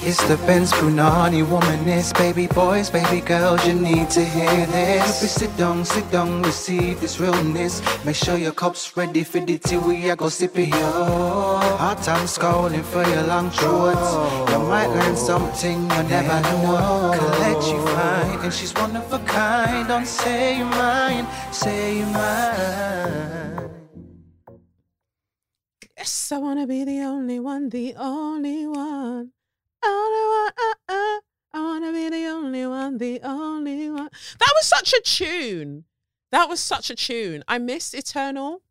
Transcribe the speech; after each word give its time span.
It's 0.00 0.22
the 0.28 0.36
Benz 0.46 0.72
Brunani 0.72 1.44
womanist, 1.44 2.16
baby 2.16 2.46
boys, 2.46 2.88
baby 2.88 3.20
girls, 3.20 3.66
you 3.66 3.74
need 3.74 4.08
to 4.10 4.24
hear 4.24 4.64
this. 4.66 5.20
Baby, 5.20 5.28
sit 5.28 5.56
down, 5.56 5.84
sit 5.84 6.08
down, 6.12 6.42
receive 6.42 7.00
this 7.00 7.18
realness. 7.18 7.82
Make 8.04 8.14
sure 8.14 8.38
your 8.38 8.52
cup's 8.52 8.96
ready 8.96 9.24
for 9.24 9.40
the 9.40 9.58
tea, 9.58 9.76
we 9.76 10.08
are 10.08 10.16
go 10.16 10.28
sip 10.28 10.56
it, 10.56 10.68
yo. 10.68 11.58
Hot 11.82 12.00
time 12.02 12.26
scrolling 12.26 12.84
for 12.84 13.02
your 13.10 13.24
long 13.24 13.50
shorts. 13.50 14.12
You 14.52 14.58
might 14.60 14.86
learn 14.86 15.16
something 15.16 15.82
you 15.82 16.02
never 16.04 16.40
know. 16.42 17.12
Collect 17.18 17.66
you 17.66 17.86
fine, 17.88 18.38
and 18.44 18.54
she's 18.54 18.72
one 18.74 18.94
of 18.96 19.12
a 19.12 19.18
kind. 19.26 19.88
Don't 19.88 20.06
say 20.06 20.58
you're 20.58 20.66
mine, 20.66 21.26
say 21.52 21.98
you're 21.98 22.06
mine. 22.06 23.70
Yes, 25.96 26.30
I 26.30 26.38
wanna 26.38 26.68
be 26.68 26.84
the 26.84 27.00
only 27.00 27.40
one, 27.40 27.68
the 27.68 27.94
only 27.96 28.64
one. 28.68 29.32
Uh, 29.82 30.50
uh. 30.88 31.20
I 31.52 31.60
wanna 31.60 31.92
be 31.92 32.08
the 32.10 32.26
only 32.26 32.66
one, 32.66 32.98
the 32.98 33.20
only 33.22 33.90
one. 33.90 34.10
That 34.38 34.52
was 34.54 34.66
such 34.66 34.92
a 34.92 35.00
tune. 35.00 35.84
That 36.30 36.48
was 36.48 36.60
such 36.60 36.90
a 36.90 36.94
tune. 36.94 37.42
I 37.48 37.58
missed 37.58 37.94
Eternal. 37.94 38.62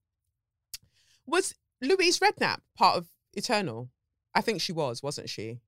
Was 1.25 1.55
Louise 1.81 2.19
Redknapp 2.19 2.59
part 2.77 2.97
of 2.97 3.07
Eternal? 3.33 3.89
I 4.35 4.41
think 4.41 4.61
she 4.61 4.71
was, 4.71 5.01
wasn't 5.01 5.29
she? 5.29 5.59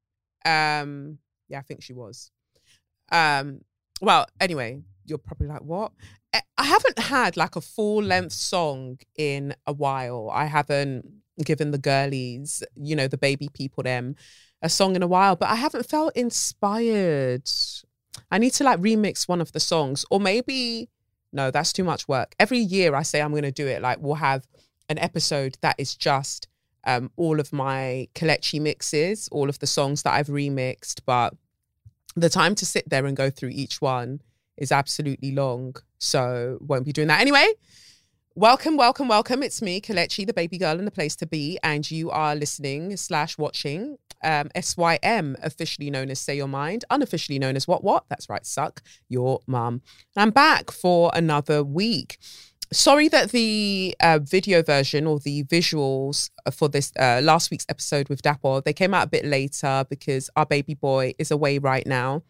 Um, 0.46 1.18
yeah, 1.48 1.60
I 1.60 1.64
think 1.64 1.82
she 1.82 1.94
was. 1.94 2.32
Um, 3.12 3.62
well, 4.02 4.28
anyway, 4.40 4.82
you're 5.06 5.18
probably 5.18 5.48
like, 5.48 5.62
what? 5.64 5.92
I 6.34 6.42
I 6.58 6.66
haven't 6.66 7.00
had 7.00 7.38
like 7.38 7.56
a 7.56 7.62
full 7.62 8.04
length 8.04 8.34
song 8.34 9.00
in 9.18 9.56
a 9.66 9.74
while. 9.74 10.30
I 10.32 10.46
haven't 10.46 11.06
given 11.44 11.72
the 11.72 11.78
girlies, 11.78 12.64
you 12.76 12.96
know, 12.96 13.08
the 13.08 13.18
baby 13.18 13.50
people 13.54 13.84
them 13.84 14.16
a 14.62 14.70
song 14.70 14.96
in 14.96 15.04
a 15.04 15.08
while, 15.08 15.36
but 15.36 15.50
I 15.50 15.56
haven't 15.56 15.86
felt 15.86 16.16
inspired. 16.16 17.50
I 18.32 18.38
need 18.38 18.52
to 18.54 18.64
like 18.64 18.80
remix 18.80 19.28
one 19.28 19.42
of 19.42 19.52
the 19.52 19.60
songs, 19.60 20.06
or 20.10 20.20
maybe 20.20 20.90
no, 21.32 21.52
that's 21.52 21.74
too 21.74 21.84
much 21.84 22.08
work. 22.08 22.36
Every 22.40 22.60
year 22.60 22.96
I 22.96 23.04
say 23.04 23.22
I'm 23.22 23.32
going 23.32 23.44
to 23.44 23.52
do 23.52 23.68
it. 23.68 23.82
Like 23.82 24.00
we'll 24.00 24.16
have 24.16 24.48
an 24.90 24.98
episode 24.98 25.58
that 25.62 25.76
is 25.78 25.96
just 25.96 26.48
um, 26.86 27.12
all 27.18 27.40
of 27.40 27.54
my 27.54 28.08
Kelechi 28.16 28.60
mixes, 28.60 29.30
all 29.32 29.50
of 29.50 29.60
the 29.60 29.68
songs 29.68 30.04
that 30.04 30.14
I've 30.14 30.28
remixed, 30.28 31.02
but 31.06 31.34
the 32.16 32.30
time 32.30 32.56
to 32.56 32.66
sit 32.66 32.90
there 32.90 33.06
and 33.06 33.16
go 33.16 33.30
through 33.30 33.50
each 33.50 33.82
one 33.82 34.22
is 34.58 34.72
absolutely 34.72 35.32
long. 35.32 35.76
So 36.00 36.58
won't 36.62 36.86
be 36.86 36.92
doing 36.92 37.08
that 37.10 37.22
anyway. 37.22 37.54
Welcome, 38.36 38.78
welcome, 38.78 39.08
welcome. 39.08 39.44
It's 39.44 39.62
me, 39.62 39.82
Kelechi, 39.82 40.26
the 40.26 40.34
baby 40.34 40.58
girl 40.58 40.80
in 40.80 40.86
the 40.86 40.92
place 40.92 41.16
to 41.18 41.28
be, 41.28 41.60
and 41.62 41.90
you 41.90 42.10
are 42.10 42.36
listening 42.36 42.96
slash 42.98 43.38
watching 43.38 43.98
um, 44.24 44.50
SYM, 44.60 45.36
officially 45.42 45.90
known 45.90 46.10
as 46.10 46.20
Say 46.20 46.38
Your 46.38 46.48
Mind, 46.48 46.86
unofficially 46.90 47.40
known 47.40 47.56
as 47.56 47.68
What 47.68 47.84
What. 47.84 48.06
That's 48.10 48.30
right, 48.30 48.46
suck 48.46 48.82
your 49.08 49.40
mum. 49.48 49.82
I'm 50.16 50.32
back 50.32 50.72
for 50.72 51.12
another 51.14 51.64
week. 51.64 52.18
Sorry 52.72 53.08
that 53.08 53.32
the 53.32 53.96
uh, 54.00 54.20
video 54.22 54.62
version 54.62 55.08
or 55.08 55.20
the 55.20 55.44
visuals 55.46 56.30
for 56.52 56.70
this 56.70 56.92
uh, 57.00 57.20
last 57.24 57.50
week's 57.50 57.66
episode 57.68 58.10
with 58.10 58.22
Dapo 58.22 58.64
they 58.64 58.74
came 58.74 58.94
out 58.94 59.08
a 59.08 59.10
bit 59.10 59.26
later 59.26 59.86
because 59.90 60.30
our 60.36 60.46
baby 60.46 60.76
boy 60.76 61.14
is 61.18 61.32
away 61.32 61.58
right 61.58 61.88
now. 61.88 62.22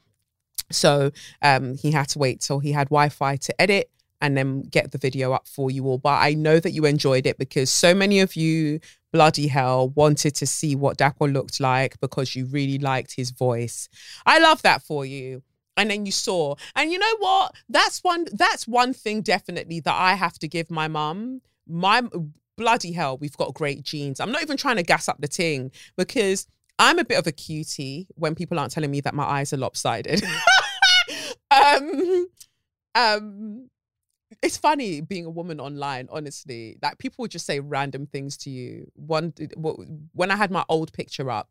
So 0.71 1.11
um, 1.41 1.75
he 1.75 1.91
had 1.91 2.07
to 2.09 2.19
wait 2.19 2.41
till 2.41 2.59
he 2.59 2.71
had 2.71 2.87
Wi 2.87 3.09
Fi 3.09 3.35
to 3.37 3.61
edit 3.61 3.91
and 4.21 4.35
then 4.35 4.61
get 4.63 4.91
the 4.91 4.97
video 4.97 5.31
up 5.31 5.47
for 5.47 5.71
you 5.71 5.85
all. 5.85 5.97
But 5.97 6.21
I 6.21 6.33
know 6.33 6.59
that 6.59 6.71
you 6.71 6.85
enjoyed 6.85 7.25
it 7.25 7.37
because 7.37 7.69
so 7.69 7.93
many 7.93 8.19
of 8.19 8.35
you, 8.35 8.79
bloody 9.11 9.47
hell, 9.47 9.89
wanted 9.89 10.35
to 10.35 10.45
see 10.45 10.75
what 10.75 10.97
Dapo 10.97 11.31
looked 11.31 11.59
like 11.59 11.99
because 11.99 12.35
you 12.35 12.45
really 12.45 12.77
liked 12.77 13.15
his 13.15 13.31
voice. 13.31 13.89
I 14.25 14.39
love 14.39 14.61
that 14.63 14.81
for 14.81 15.05
you. 15.05 15.43
And 15.77 15.89
then 15.89 16.05
you 16.05 16.11
saw, 16.11 16.55
and 16.75 16.91
you 16.91 16.99
know 16.99 17.15
what? 17.19 17.53
That's 17.69 17.99
one. 17.99 18.25
That's 18.33 18.67
one 18.67 18.93
thing 18.93 19.21
definitely 19.21 19.79
that 19.81 19.95
I 19.95 20.15
have 20.15 20.37
to 20.39 20.47
give 20.47 20.69
my 20.69 20.89
mum. 20.89 21.41
My 21.67 22.03
bloody 22.57 22.91
hell, 22.91 23.17
we've 23.17 23.37
got 23.37 23.53
great 23.53 23.83
genes. 23.83 24.19
I'm 24.19 24.31
not 24.31 24.41
even 24.41 24.57
trying 24.57 24.75
to 24.75 24.83
gas 24.83 25.07
up 25.07 25.21
the 25.21 25.27
ting 25.29 25.71
because 25.95 26.47
I'm 26.77 26.99
a 26.99 27.05
bit 27.05 27.17
of 27.17 27.27
a 27.27 27.31
cutie 27.31 28.07
when 28.15 28.35
people 28.35 28.59
aren't 28.59 28.73
telling 28.73 28.91
me 28.91 28.99
that 29.01 29.13
my 29.13 29.23
eyes 29.23 29.53
are 29.53 29.57
lopsided. 29.57 30.21
um, 31.51 32.27
um, 32.95 33.69
it's 34.43 34.57
funny 34.57 35.01
being 35.01 35.25
a 35.25 35.29
woman 35.29 35.59
online 35.59 36.07
honestly. 36.11 36.77
Like 36.81 36.97
people 36.97 37.23
would 37.23 37.31
just 37.31 37.45
say 37.45 37.59
random 37.59 38.05
things 38.05 38.37
to 38.37 38.49
you. 38.49 38.91
One 38.95 39.33
when 40.13 40.31
i 40.31 40.35
had 40.35 40.51
my 40.51 40.63
old 40.69 40.93
picture 40.93 41.29
up 41.29 41.49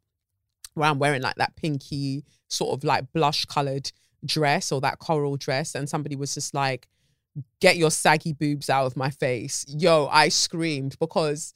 where 0.74 0.88
i'm 0.88 0.98
wearing 0.98 1.22
like 1.22 1.34
that 1.36 1.56
pinky 1.56 2.24
sort 2.48 2.76
of 2.76 2.84
like 2.84 3.12
blush 3.12 3.44
colored 3.46 3.90
dress 4.24 4.70
or 4.72 4.80
that 4.80 4.98
coral 4.98 5.36
dress 5.36 5.74
and 5.74 5.88
somebody 5.88 6.16
was 6.16 6.34
just 6.34 6.54
like 6.54 6.88
get 7.60 7.76
your 7.76 7.90
saggy 7.90 8.32
boobs 8.32 8.68
out 8.68 8.86
of 8.86 8.96
my 8.96 9.10
face. 9.10 9.64
Yo 9.68 10.08
i 10.10 10.28
screamed 10.28 10.98
because 10.98 11.54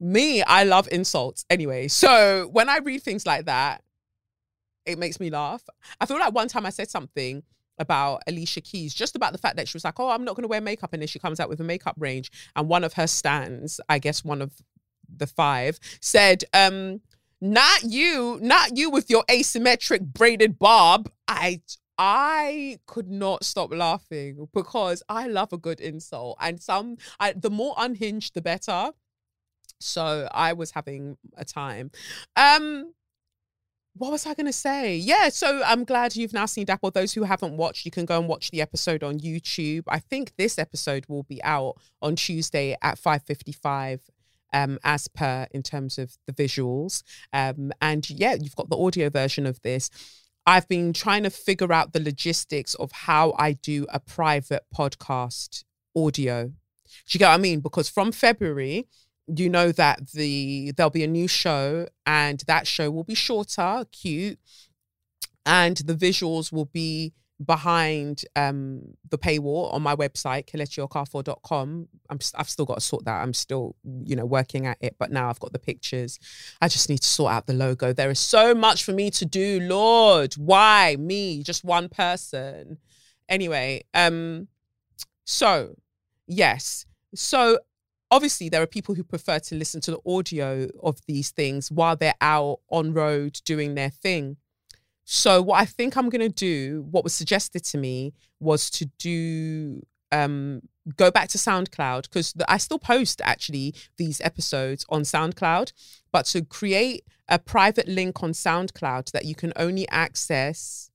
me 0.00 0.42
i 0.42 0.64
love 0.64 0.88
insults. 0.90 1.44
Anyway 1.50 1.88
so 1.88 2.48
when 2.52 2.68
i 2.68 2.78
read 2.78 3.02
things 3.02 3.26
like 3.26 3.46
that 3.46 3.82
it 4.86 4.98
makes 4.98 5.18
me 5.18 5.30
laugh. 5.30 5.62
I 5.98 6.06
feel 6.06 6.18
like 6.18 6.34
one 6.34 6.48
time 6.48 6.66
i 6.66 6.70
said 6.70 6.90
something 6.90 7.42
about 7.78 8.22
Alicia 8.26 8.60
Keys, 8.60 8.94
just 8.94 9.16
about 9.16 9.32
the 9.32 9.38
fact 9.38 9.56
that 9.56 9.68
she 9.68 9.76
was 9.76 9.84
like, 9.84 9.98
"Oh, 9.98 10.08
I'm 10.08 10.24
not 10.24 10.36
going 10.36 10.42
to 10.42 10.48
wear 10.48 10.60
makeup," 10.60 10.92
and 10.92 11.02
then 11.02 11.08
she 11.08 11.18
comes 11.18 11.40
out 11.40 11.48
with 11.48 11.60
a 11.60 11.64
makeup 11.64 11.96
range, 11.98 12.30
and 12.56 12.68
one 12.68 12.84
of 12.84 12.94
her 12.94 13.06
stands, 13.06 13.80
I 13.88 13.98
guess 13.98 14.24
one 14.24 14.42
of 14.42 14.52
the 15.14 15.26
five, 15.26 15.78
said, 16.00 16.44
um, 16.52 17.00
"Not 17.40 17.84
you, 17.84 18.38
not 18.42 18.76
you 18.76 18.90
with 18.90 19.10
your 19.10 19.24
asymmetric 19.28 20.00
braided 20.12 20.58
bob." 20.58 21.10
I 21.28 21.60
I 21.98 22.78
could 22.86 23.08
not 23.08 23.44
stop 23.44 23.72
laughing 23.72 24.48
because 24.52 25.02
I 25.08 25.26
love 25.26 25.52
a 25.52 25.58
good 25.58 25.80
insult, 25.80 26.38
and 26.40 26.60
some, 26.60 26.96
I, 27.20 27.32
the 27.32 27.50
more 27.50 27.74
unhinged, 27.78 28.34
the 28.34 28.42
better. 28.42 28.92
So 29.80 30.28
I 30.32 30.54
was 30.54 30.70
having 30.70 31.16
a 31.36 31.44
time. 31.44 31.90
Um, 32.36 32.94
what 33.96 34.10
was 34.10 34.26
I 34.26 34.34
going 34.34 34.46
to 34.46 34.52
say? 34.52 34.96
Yeah, 34.96 35.28
so 35.28 35.62
I'm 35.64 35.84
glad 35.84 36.16
you've 36.16 36.32
now 36.32 36.46
seen 36.46 36.66
Dapo. 36.66 36.92
Those 36.92 37.12
who 37.12 37.22
haven't 37.22 37.56
watched, 37.56 37.84
you 37.84 37.92
can 37.92 38.04
go 38.04 38.18
and 38.18 38.28
watch 38.28 38.50
the 38.50 38.60
episode 38.60 39.04
on 39.04 39.20
YouTube. 39.20 39.84
I 39.86 40.00
think 40.00 40.32
this 40.36 40.58
episode 40.58 41.06
will 41.08 41.22
be 41.22 41.42
out 41.44 41.76
on 42.02 42.16
Tuesday 42.16 42.76
at 42.82 42.98
5:55 42.98 44.00
um, 44.52 44.78
as 44.82 45.06
per 45.06 45.46
in 45.52 45.62
terms 45.62 45.98
of 45.98 46.16
the 46.26 46.32
visuals. 46.32 47.02
Um, 47.32 47.72
and 47.80 48.08
yeah, 48.10 48.34
you've 48.34 48.56
got 48.56 48.68
the 48.68 48.78
audio 48.78 49.10
version 49.10 49.46
of 49.46 49.62
this. 49.62 49.90
I've 50.46 50.68
been 50.68 50.92
trying 50.92 51.22
to 51.22 51.30
figure 51.30 51.72
out 51.72 51.92
the 51.92 52.00
logistics 52.00 52.74
of 52.74 52.90
how 52.92 53.34
I 53.38 53.52
do 53.52 53.86
a 53.90 54.00
private 54.00 54.64
podcast 54.74 55.64
audio. 55.96 56.46
Do 56.48 56.52
you 57.10 57.18
get 57.18 57.28
what 57.28 57.34
I 57.34 57.38
mean? 57.38 57.60
Because 57.60 57.88
from 57.88 58.12
February, 58.12 58.86
you 59.26 59.48
know 59.48 59.72
that 59.72 60.10
the 60.12 60.72
there'll 60.76 60.90
be 60.90 61.04
a 61.04 61.08
new 61.08 61.28
show 61.28 61.86
and 62.06 62.42
that 62.46 62.66
show 62.66 62.90
will 62.90 63.04
be 63.04 63.14
shorter, 63.14 63.84
cute, 63.92 64.38
and 65.46 65.76
the 65.78 65.94
visuals 65.94 66.52
will 66.52 66.66
be 66.66 67.12
behind 67.44 68.24
um 68.36 68.94
the 69.10 69.18
paywall 69.18 69.72
on 69.74 69.82
my 69.82 69.94
website 69.96 70.46
kelechiokafor.com 70.46 71.88
i'm 72.08 72.18
i've 72.36 72.48
still 72.48 72.64
got 72.64 72.76
to 72.76 72.80
sort 72.80 73.04
that 73.04 73.22
i'm 73.22 73.34
still 73.34 73.74
you 74.04 74.14
know 74.14 74.24
working 74.24 74.66
at 74.66 74.78
it 74.80 74.94
but 75.00 75.10
now 75.10 75.28
i've 75.28 75.40
got 75.40 75.52
the 75.52 75.58
pictures. 75.58 76.20
I 76.60 76.68
just 76.68 76.88
need 76.88 77.00
to 77.00 77.08
sort 77.08 77.32
out 77.32 77.46
the 77.46 77.52
logo. 77.52 77.92
There 77.92 78.10
is 78.10 78.20
so 78.20 78.54
much 78.54 78.84
for 78.84 78.92
me 78.92 79.10
to 79.10 79.24
do 79.24 79.58
lord. 79.60 80.34
Why? 80.34 80.96
Me 80.98 81.42
just 81.42 81.64
one 81.64 81.88
person. 81.88 82.78
Anyway 83.28 83.82
um 83.94 84.46
so 85.24 85.74
yes. 86.28 86.86
So 87.16 87.58
obviously 88.14 88.48
there 88.48 88.62
are 88.62 88.66
people 88.66 88.94
who 88.94 89.02
prefer 89.02 89.40
to 89.40 89.56
listen 89.56 89.80
to 89.80 89.90
the 89.90 90.00
audio 90.06 90.68
of 90.84 91.00
these 91.08 91.32
things 91.32 91.70
while 91.72 91.96
they're 91.96 92.14
out 92.20 92.60
on 92.70 92.94
road 92.94 93.40
doing 93.44 93.74
their 93.74 93.90
thing. 93.90 94.36
So 95.04 95.42
what 95.42 95.60
i 95.60 95.66
think 95.66 95.96
i'm 95.96 96.08
going 96.08 96.22
to 96.22 96.28
do 96.50 96.86
what 96.90 97.04
was 97.04 97.12
suggested 97.12 97.62
to 97.64 97.76
me 97.76 98.14
was 98.40 98.70
to 98.70 98.86
do 98.98 99.82
um 100.12 100.62
go 100.96 101.10
back 101.10 101.28
to 101.28 101.38
soundcloud 101.38 102.04
because 102.04 102.34
i 102.48 102.56
still 102.56 102.78
post 102.78 103.20
actually 103.22 103.74
these 103.98 104.20
episodes 104.22 104.86
on 104.88 105.02
soundcloud 105.02 105.72
but 106.10 106.24
to 106.24 106.42
create 106.42 107.04
a 107.28 107.38
private 107.38 107.86
link 107.86 108.22
on 108.22 108.32
soundcloud 108.32 109.10
that 109.12 109.26
you 109.26 109.34
can 109.34 109.52
only 109.56 109.86
access 109.88 110.90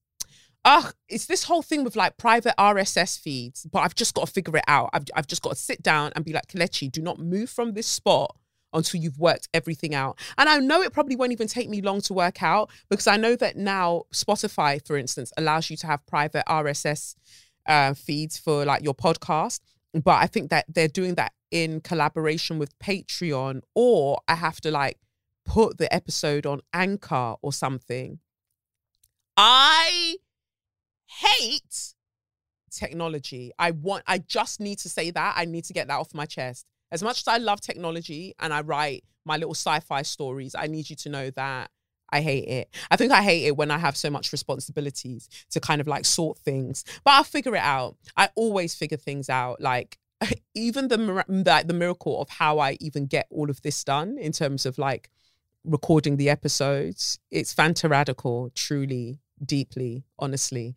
It's 1.07 1.25
this 1.25 1.43
whole 1.43 1.61
thing 1.61 1.83
with 1.83 1.95
like 1.95 2.17
private 2.17 2.53
RSS 2.57 3.19
feeds, 3.19 3.65
but 3.71 3.79
I've 3.79 3.95
just 3.95 4.13
got 4.13 4.27
to 4.27 4.31
figure 4.31 4.57
it 4.57 4.63
out. 4.67 4.89
I've, 4.93 5.05
I've 5.15 5.27
just 5.27 5.41
got 5.41 5.51
to 5.51 5.55
sit 5.55 5.81
down 5.81 6.11
and 6.15 6.23
be 6.23 6.33
like, 6.33 6.47
Kelechi, 6.47 6.91
do 6.91 7.01
not 7.01 7.17
move 7.19 7.49
from 7.49 7.73
this 7.73 7.87
spot 7.87 8.35
until 8.73 9.01
you've 9.01 9.17
worked 9.17 9.49
everything 9.53 9.95
out. 9.95 10.19
And 10.37 10.47
I 10.47 10.59
know 10.59 10.81
it 10.81 10.93
probably 10.93 11.15
won't 11.15 11.31
even 11.31 11.47
take 11.47 11.69
me 11.69 11.81
long 11.81 12.01
to 12.01 12.13
work 12.13 12.43
out 12.43 12.69
because 12.89 13.07
I 13.07 13.17
know 13.17 13.35
that 13.37 13.57
now 13.57 14.03
Spotify, 14.13 14.85
for 14.85 14.97
instance, 14.97 15.33
allows 15.37 15.69
you 15.69 15.77
to 15.77 15.87
have 15.87 16.05
private 16.05 16.43
RSS 16.47 17.15
uh, 17.67 17.93
feeds 17.95 18.37
for 18.37 18.65
like 18.65 18.83
your 18.83 18.93
podcast. 18.93 19.61
But 19.93 20.17
I 20.17 20.27
think 20.27 20.51
that 20.51 20.65
they're 20.67 20.87
doing 20.87 21.15
that 21.15 21.33
in 21.49 21.81
collaboration 21.81 22.59
with 22.59 22.77
Patreon, 22.77 23.61
or 23.73 24.19
I 24.27 24.35
have 24.35 24.61
to 24.61 24.69
like 24.69 24.99
put 25.45 25.79
the 25.79 25.91
episode 25.91 26.45
on 26.45 26.61
Anchor 26.73 27.35
or 27.41 27.51
something 27.51 28.19
I 29.41 30.17
hate 31.09 31.93
technology. 32.71 33.51
I 33.57 33.71
want 33.71 34.03
I 34.07 34.19
just 34.19 34.59
need 34.59 34.79
to 34.79 34.89
say 34.89 35.11
that. 35.11 35.33
I 35.37 35.45
need 35.45 35.65
to 35.65 35.73
get 35.73 35.87
that 35.87 35.99
off 35.99 36.13
my 36.13 36.25
chest. 36.25 36.65
As 36.91 37.03
much 37.03 37.19
as 37.19 37.27
I 37.27 37.37
love 37.37 37.61
technology 37.61 38.33
and 38.39 38.53
I 38.53 38.61
write 38.61 39.03
my 39.25 39.37
little 39.37 39.53
sci-fi 39.53 40.01
stories, 40.01 40.55
I 40.55 40.67
need 40.67 40.89
you 40.89 40.95
to 40.97 41.09
know 41.09 41.29
that 41.31 41.69
I 42.11 42.21
hate 42.21 42.47
it. 42.47 42.75
I 42.89 42.95
think 42.95 43.11
I 43.11 43.21
hate 43.21 43.45
it 43.45 43.55
when 43.55 43.69
I 43.69 43.77
have 43.77 43.95
so 43.95 44.09
much 44.09 44.31
responsibilities 44.31 45.29
to 45.51 45.59
kind 45.59 45.79
of 45.81 45.87
like 45.87 46.05
sort 46.05 46.39
things. 46.39 46.83
But 47.03 47.11
I'll 47.11 47.23
figure 47.23 47.55
it 47.55 47.61
out. 47.61 47.97
I 48.17 48.29
always 48.35 48.73
figure 48.73 48.97
things 48.97 49.29
out. 49.29 49.61
Like 49.61 49.97
even 50.55 50.87
the 50.87 51.23
like 51.45 51.67
the 51.67 51.73
miracle 51.73 52.21
of 52.21 52.29
how 52.29 52.59
I 52.59 52.77
even 52.79 53.05
get 53.05 53.27
all 53.29 53.49
of 53.49 53.61
this 53.61 53.83
done 53.83 54.17
in 54.17 54.31
terms 54.31 54.65
of 54.65 54.77
like 54.77 55.09
recording 55.63 56.17
the 56.17 56.29
episodes. 56.29 57.19
It's 57.31 57.53
fanta 57.53 57.89
radical, 57.89 58.49
truly, 58.55 59.19
deeply, 59.45 60.03
honestly. 60.17 60.75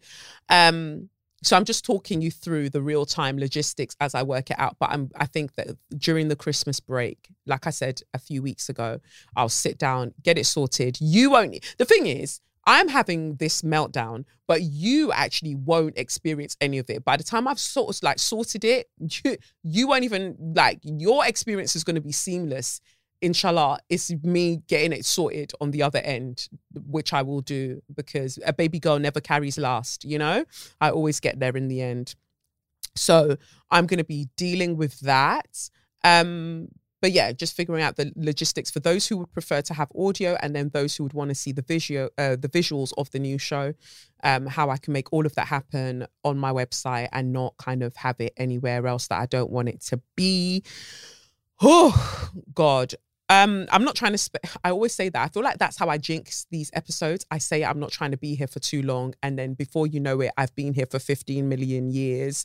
Um, 0.49 1.09
so 1.43 1.57
I'm 1.57 1.65
just 1.65 1.85
talking 1.85 2.23
you 2.23 2.31
through 2.31 2.71
the 2.71 2.81
real 2.81 3.05
time 3.05 3.37
logistics 3.37 3.97
as 4.01 4.15
I 4.15 4.23
work 4.23 4.51
it 4.51 4.59
out. 4.59 4.77
But 4.79 4.91
I'm 4.91 5.11
I 5.17 5.27
think 5.27 5.55
that 5.55 5.77
during 5.97 6.29
the 6.29 6.37
Christmas 6.37 6.79
break, 6.79 7.29
like 7.47 7.67
I 7.67 7.71
said 7.71 8.01
a 8.15 8.19
few 8.19 8.43
weeks 8.43 8.69
ago, 8.69 9.01
I'll 9.37 9.49
sit 9.49 9.77
down, 9.77 10.15
get 10.23 10.39
it 10.39 10.47
sorted. 10.47 10.99
You 11.01 11.31
won't. 11.31 11.59
The 11.79 11.85
thing 11.85 12.07
is, 12.07 12.41
I'm 12.65 12.89
having 12.89 13.37
this 13.37 13.63
meltdown, 13.63 14.25
but 14.47 14.63
you 14.63 15.11
actually 15.11 15.57
won't 15.57 15.99
experience 15.99 16.57
any 16.61 16.79
of 16.79 16.89
it. 16.91 17.05
By 17.05 17.17
the 17.17 17.25
time 17.25 17.49
I've 17.49 17.59
sort 17.59 17.97
of 17.97 18.03
like 18.05 18.21
sorted 18.21 18.65
it, 18.65 18.89
you, 19.25 19.37
you 19.65 19.89
won't 19.89 20.05
even 20.05 20.37
like 20.55 20.79
your 20.83 21.27
experience 21.27 21.75
is 21.75 21.83
going 21.83 21.97
to 21.97 22.01
be 22.01 22.13
seamless 22.13 22.81
inshallah, 23.23 23.79
it's 23.89 24.11
me 24.23 24.63
getting 24.67 24.93
it 24.93 25.07
sorted 25.07 25.53
on 25.61 25.71
the 25.71 25.83
other 25.83 26.01
end, 26.01 26.49
which 26.75 27.13
I 27.13 27.23
will 27.23 27.41
do 27.41 27.81
because 27.95 28.39
a 28.45 28.53
baby 28.53 28.79
girl 28.79 28.99
never 28.99 29.21
carries 29.21 29.57
last, 29.57 30.05
you 30.05 30.19
know? 30.19 30.45
I 30.81 30.91
always 30.91 31.21
get 31.21 31.39
there 31.39 31.57
in 31.57 31.69
the 31.69 31.81
end. 31.81 32.17
So 32.95 33.37
I'm 33.71 33.87
going 33.87 33.99
to 33.99 34.05
be 34.05 34.29
dealing 34.37 34.77
with 34.77 35.01
that. 35.01 35.71
Um, 36.05 36.69
but 37.01 37.13
yeah, 37.13 37.33
just 37.33 37.57
figuring 37.57 37.83
out 37.83 37.97
the 37.97 38.13
logistics 38.17 38.71
for 38.71 38.79
those 38.81 39.07
who 39.07 39.17
would 39.17 39.33
prefer 39.33 39.61
to 39.63 39.75
have 39.75 39.91
audio, 39.99 40.37
and 40.41 40.55
then 40.55 40.71
those 40.73 40.95
who 40.95 41.03
would 41.03 41.15
want 41.15 41.31
to 41.31 41.35
see 41.35 41.51
the 41.51 41.63
visual, 41.63 42.11
uh, 42.17 42.37
the 42.37 42.49
visuals 42.49 42.93
of 42.97 43.11
the 43.11 43.19
new 43.19 43.39
show, 43.39 43.75
um, 44.23 44.47
how 44.47 44.71
I 44.71 44.77
can 44.77 44.93
make 44.93 45.13
all 45.13 45.27
of 45.27 45.35
that 45.35 45.49
happen 45.49 46.07
on 46.23 46.39
my 46.39 46.53
website 46.53 47.09
and 47.13 47.33
not 47.33 47.57
kind 47.57 47.83
of 47.83 47.97
have 47.97 48.21
it 48.21 48.33
anywhere 48.37 48.87
else 48.87 49.09
that 49.09 49.21
I 49.21 49.27
don't 49.27 49.51
want 49.51 49.69
it 49.69 49.81
to 49.83 50.01
be. 50.17 50.63
Oh 51.65 52.31
God, 52.55 52.93
um, 53.33 53.67
I'm 53.71 53.85
not 53.85 53.95
trying 53.95 54.13
to. 54.13 54.19
Sp- 54.19 54.45
I 54.65 54.71
always 54.71 54.95
say 54.95 55.09
that. 55.09 55.25
I 55.25 55.29
feel 55.29 55.43
like 55.43 55.59
that's 55.59 55.79
how 55.79 55.89
I 55.89 55.99
jinx 55.99 56.47
these 56.51 56.71
episodes. 56.75 57.25
I 57.31 57.39
say 57.39 57.65
I'm 57.65 57.81
not 57.81 57.91
trying 57.91 58.11
to 58.11 58.17
be 58.17 58.35
here 58.35 58.47
for 58.47 58.61
too 58.61 58.83
long, 58.83 59.15
and 59.23 59.39
then 59.39 59.55
before 59.55 59.87
you 59.87 60.01
know 60.01 60.21
it, 60.21 60.33
I've 60.37 60.55
been 60.55 60.75
here 60.75 60.87
for 60.87 60.99
15 60.99 61.49
million 61.49 61.91
years. 61.91 62.45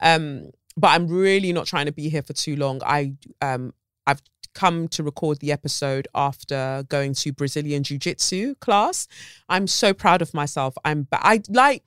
Um, 0.00 0.50
but 0.76 0.88
I'm 0.88 1.08
really 1.08 1.52
not 1.52 1.66
trying 1.66 1.86
to 1.86 1.92
be 1.92 2.08
here 2.08 2.22
for 2.22 2.34
too 2.34 2.56
long. 2.56 2.80
I 2.84 3.14
um, 3.42 3.72
I've 4.06 4.22
come 4.54 4.88
to 4.88 5.02
record 5.02 5.38
the 5.38 5.52
episode 5.52 6.08
after 6.14 6.84
going 6.88 7.14
to 7.14 7.32
Brazilian 7.32 7.82
Jiu 7.82 7.98
Jitsu 7.98 8.54
class. 8.56 9.06
I'm 9.48 9.66
so 9.66 9.94
proud 9.94 10.22
of 10.22 10.34
myself. 10.34 10.74
I'm. 10.84 11.06
I 11.12 11.42
like. 11.48 11.84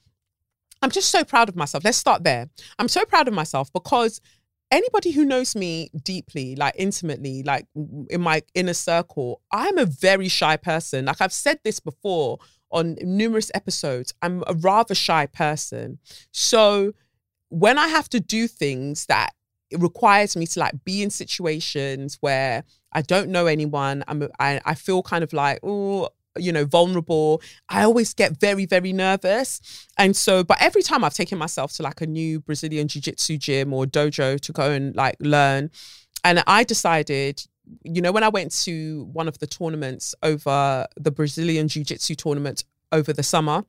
I'm 0.81 0.89
just 0.89 1.11
so 1.11 1.23
proud 1.23 1.47
of 1.47 1.55
myself. 1.55 1.83
Let's 1.83 1.97
start 1.97 2.23
there. 2.23 2.49
I'm 2.79 2.87
so 2.87 3.05
proud 3.05 3.27
of 3.27 3.35
myself 3.35 3.71
because 3.71 4.19
anybody 4.71 5.11
who 5.11 5.25
knows 5.25 5.55
me 5.55 5.91
deeply, 6.03 6.55
like 6.55 6.73
intimately, 6.77 7.43
like 7.43 7.67
in 8.09 8.21
my 8.21 8.41
inner 8.55 8.73
circle, 8.73 9.41
I'm 9.51 9.77
a 9.77 9.85
very 9.85 10.29
shy 10.29 10.57
person. 10.57 11.05
Like 11.05 11.21
I've 11.21 11.33
said 11.33 11.59
this 11.63 11.79
before 11.79 12.39
on 12.71 12.97
numerous 13.01 13.51
episodes, 13.53 14.13
I'm 14.21 14.43
a 14.47 14.53
rather 14.53 14.95
shy 14.95 15.25
person. 15.27 15.99
So 16.31 16.93
when 17.49 17.77
I 17.77 17.89
have 17.89 18.07
to 18.09 18.19
do 18.19 18.47
things 18.47 19.05
that 19.07 19.31
it 19.69 19.81
requires 19.81 20.35
me 20.35 20.47
to 20.47 20.59
like 20.59 20.83
be 20.83 21.03
in 21.03 21.09
situations 21.09 22.17
where 22.21 22.63
I 22.93 23.01
don't 23.01 23.29
know 23.29 23.45
anyone, 23.45 24.03
I'm 24.07 24.27
I, 24.39 24.61
I 24.65 24.73
feel 24.75 25.03
kind 25.03 25.23
of 25.23 25.33
like, 25.33 25.59
oh, 25.63 26.09
you 26.37 26.51
know, 26.51 26.65
vulnerable. 26.65 27.41
I 27.69 27.83
always 27.83 28.13
get 28.13 28.39
very, 28.39 28.65
very 28.65 28.93
nervous. 28.93 29.61
And 29.97 30.15
so, 30.15 30.43
but 30.43 30.57
every 30.61 30.81
time 30.81 31.03
I've 31.03 31.13
taken 31.13 31.37
myself 31.37 31.73
to 31.73 31.83
like 31.83 32.01
a 32.01 32.07
new 32.07 32.39
Brazilian 32.39 32.87
Jiu 32.87 33.01
Jitsu 33.01 33.37
gym 33.37 33.73
or 33.73 33.85
dojo 33.85 34.39
to 34.39 34.51
go 34.51 34.71
and 34.71 34.95
like 34.95 35.15
learn, 35.19 35.69
and 36.23 36.43
I 36.47 36.63
decided, 36.63 37.43
you 37.83 38.01
know, 38.01 38.11
when 38.11 38.23
I 38.23 38.29
went 38.29 38.51
to 38.63 39.09
one 39.11 39.27
of 39.27 39.39
the 39.39 39.47
tournaments 39.47 40.13
over 40.23 40.87
the 40.95 41.11
Brazilian 41.11 41.67
Jiu 41.67 41.83
Jitsu 41.83 42.15
tournament 42.15 42.63
over 42.91 43.13
the 43.13 43.23
summer, 43.23 43.63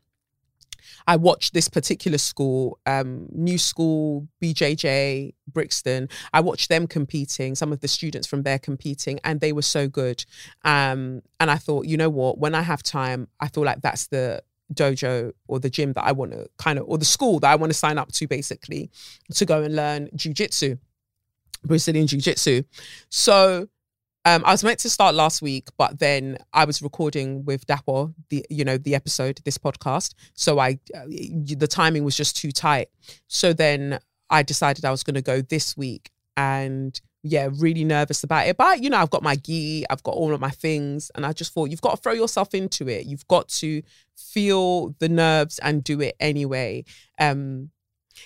I 1.07 1.17
watched 1.17 1.55
this 1.55 1.69
particular 1.69 2.19
school, 2.19 2.79
um, 2.87 3.29
New 3.31 3.59
School, 3.59 4.29
BJJ, 4.43 5.35
Brixton. 5.53 6.09
I 6.33 6.41
watched 6.41 6.69
them 6.69 6.87
competing, 6.87 7.55
some 7.55 7.73
of 7.73 7.81
the 7.81 7.89
students 7.89 8.27
from 8.27 8.43
there 8.43 8.59
competing, 8.59 9.21
and 9.25 9.41
they 9.41 9.53
were 9.53 9.63
so 9.63 9.89
good. 9.89 10.25
Um, 10.65 11.23
and 11.41 11.51
I 11.51 11.57
thought, 11.57 11.87
you 11.87 11.97
know 11.97 12.11
what? 12.11 12.39
When 12.39 12.55
I 12.55 12.63
have 12.63 12.83
time, 12.83 13.29
I 13.41 13.49
feel 13.49 13.65
like 13.65 13.83
that's 13.83 14.07
the 14.09 14.43
dojo 14.73 15.33
or 15.49 15.61
the 15.61 15.71
gym 15.71 15.93
that 15.93 16.05
I 16.05 16.13
want 16.13 16.33
to 16.33 16.49
kind 16.59 16.79
of, 16.79 16.87
or 16.89 16.99
the 16.99 17.05
school 17.05 17.41
that 17.41 17.51
I 17.51 17.57
want 17.57 17.71
to 17.73 17.79
sign 17.79 17.99
up 17.99 18.11
to 18.13 18.27
basically 18.27 18.91
to 19.35 19.45
go 19.45 19.63
and 19.63 19.77
learn 19.77 20.09
jujitsu, 20.17 20.79
Brazilian 21.65 22.07
jiu 22.07 22.21
jitsu. 22.21 22.63
So 23.09 23.69
um, 24.25 24.43
I 24.45 24.53
was 24.53 24.63
meant 24.63 24.79
to 24.81 24.91
start 24.91 25.15
last 25.15 25.43
week, 25.43 25.69
but 25.77 25.99
then 25.99 26.39
I 26.53 26.65
was 26.65 26.81
recording 26.81 27.45
with 27.45 27.67
Dapo 27.67 28.15
the 28.31 28.45
you 28.49 28.65
know 28.65 28.79
the 28.79 28.95
episode, 28.95 29.41
this 29.45 29.59
podcast. 29.59 30.15
So 30.35 30.59
I 30.59 30.79
uh, 30.95 31.07
the 31.07 31.69
timing 31.69 32.05
was 32.05 32.17
just 32.17 32.37
too 32.37 32.53
tight. 32.53 32.89
So 33.27 33.53
then 33.53 33.99
I 34.31 34.43
decided 34.43 34.85
I 34.85 34.93
was 34.93 35.03
going 35.03 35.15
to 35.15 35.23
go 35.23 35.41
this 35.41 35.77
week, 35.77 36.11
and 36.37 36.99
yeah, 37.25 37.49
really 37.59 37.83
nervous 37.83 38.23
about 38.23 38.47
it. 38.47 38.57
But 38.57 38.81
you 38.81 38.91
know, 38.91 38.99
I've 38.99 39.11
got 39.11 39.25
my 39.25 39.35
gi, 39.35 39.87
I've 39.91 40.05
got 40.05 40.15
all 40.15 40.33
of 40.33 40.41
my 40.41 40.51
things, 40.51 41.11
and 41.17 41.27
I 41.27 41.33
just 41.33 41.53
thought 41.53 41.71
you've 41.71 41.81
got 41.81 41.97
to 41.97 42.03
throw 42.03 42.13
yourself 42.13 42.55
into 42.55 42.89
it. 42.89 43.07
You've 43.07 43.27
got 43.27 43.49
to 43.49 43.83
feel 44.17 44.95
the 45.01 45.09
nerves 45.09 45.59
and 45.59 45.83
do 45.83 46.01
it 46.01 46.15
anyway. 46.21 46.85
Um, 47.19 47.71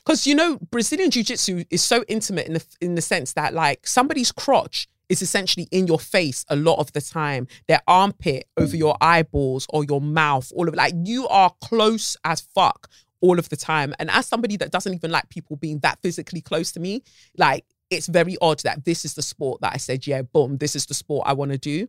because 0.04 0.26
you 0.26 0.34
know 0.34 0.58
Brazilian 0.70 1.10
Jiu 1.10 1.22
Jitsu 1.22 1.64
is 1.70 1.82
so 1.82 2.04
intimate 2.06 2.48
in 2.48 2.54
the 2.54 2.64
in 2.82 2.94
the 2.96 3.00
sense 3.00 3.32
that 3.32 3.54
like 3.54 3.86
somebody's 3.86 4.32
crotch 4.32 4.88
is 5.08 5.22
essentially 5.22 5.68
in 5.70 5.86
your 5.86 6.00
face 6.00 6.44
a 6.48 6.56
lot 6.56 6.78
of 6.78 6.92
the 6.92 7.00
time. 7.00 7.46
Their 7.68 7.80
armpit 7.86 8.46
over 8.56 8.76
your 8.76 8.96
eyeballs 9.00 9.66
or 9.70 9.84
your 9.84 10.00
mouth, 10.00 10.52
all 10.54 10.68
of. 10.68 10.74
Like 10.74 10.94
you 11.04 11.28
are 11.28 11.52
close 11.60 12.16
as 12.24 12.40
fuck 12.40 12.88
all 13.20 13.38
of 13.38 13.48
the 13.48 13.56
time. 13.56 13.94
And 13.98 14.10
as 14.10 14.26
somebody 14.26 14.56
that 14.58 14.70
doesn't 14.70 14.92
even 14.94 15.10
like 15.10 15.28
people 15.28 15.56
being 15.56 15.78
that 15.80 15.98
physically 16.02 16.40
close 16.40 16.72
to 16.72 16.80
me, 16.80 17.02
like 17.36 17.64
it's 17.90 18.06
very 18.08 18.36
odd 18.40 18.60
that 18.60 18.84
this 18.84 19.04
is 19.04 19.14
the 19.14 19.22
sport 19.22 19.60
that 19.60 19.72
I 19.72 19.76
said, 19.76 20.06
yeah, 20.06 20.22
boom, 20.22 20.58
this 20.58 20.74
is 20.74 20.86
the 20.86 20.94
sport 20.94 21.26
I 21.26 21.32
want 21.32 21.52
to 21.52 21.58
do. 21.58 21.86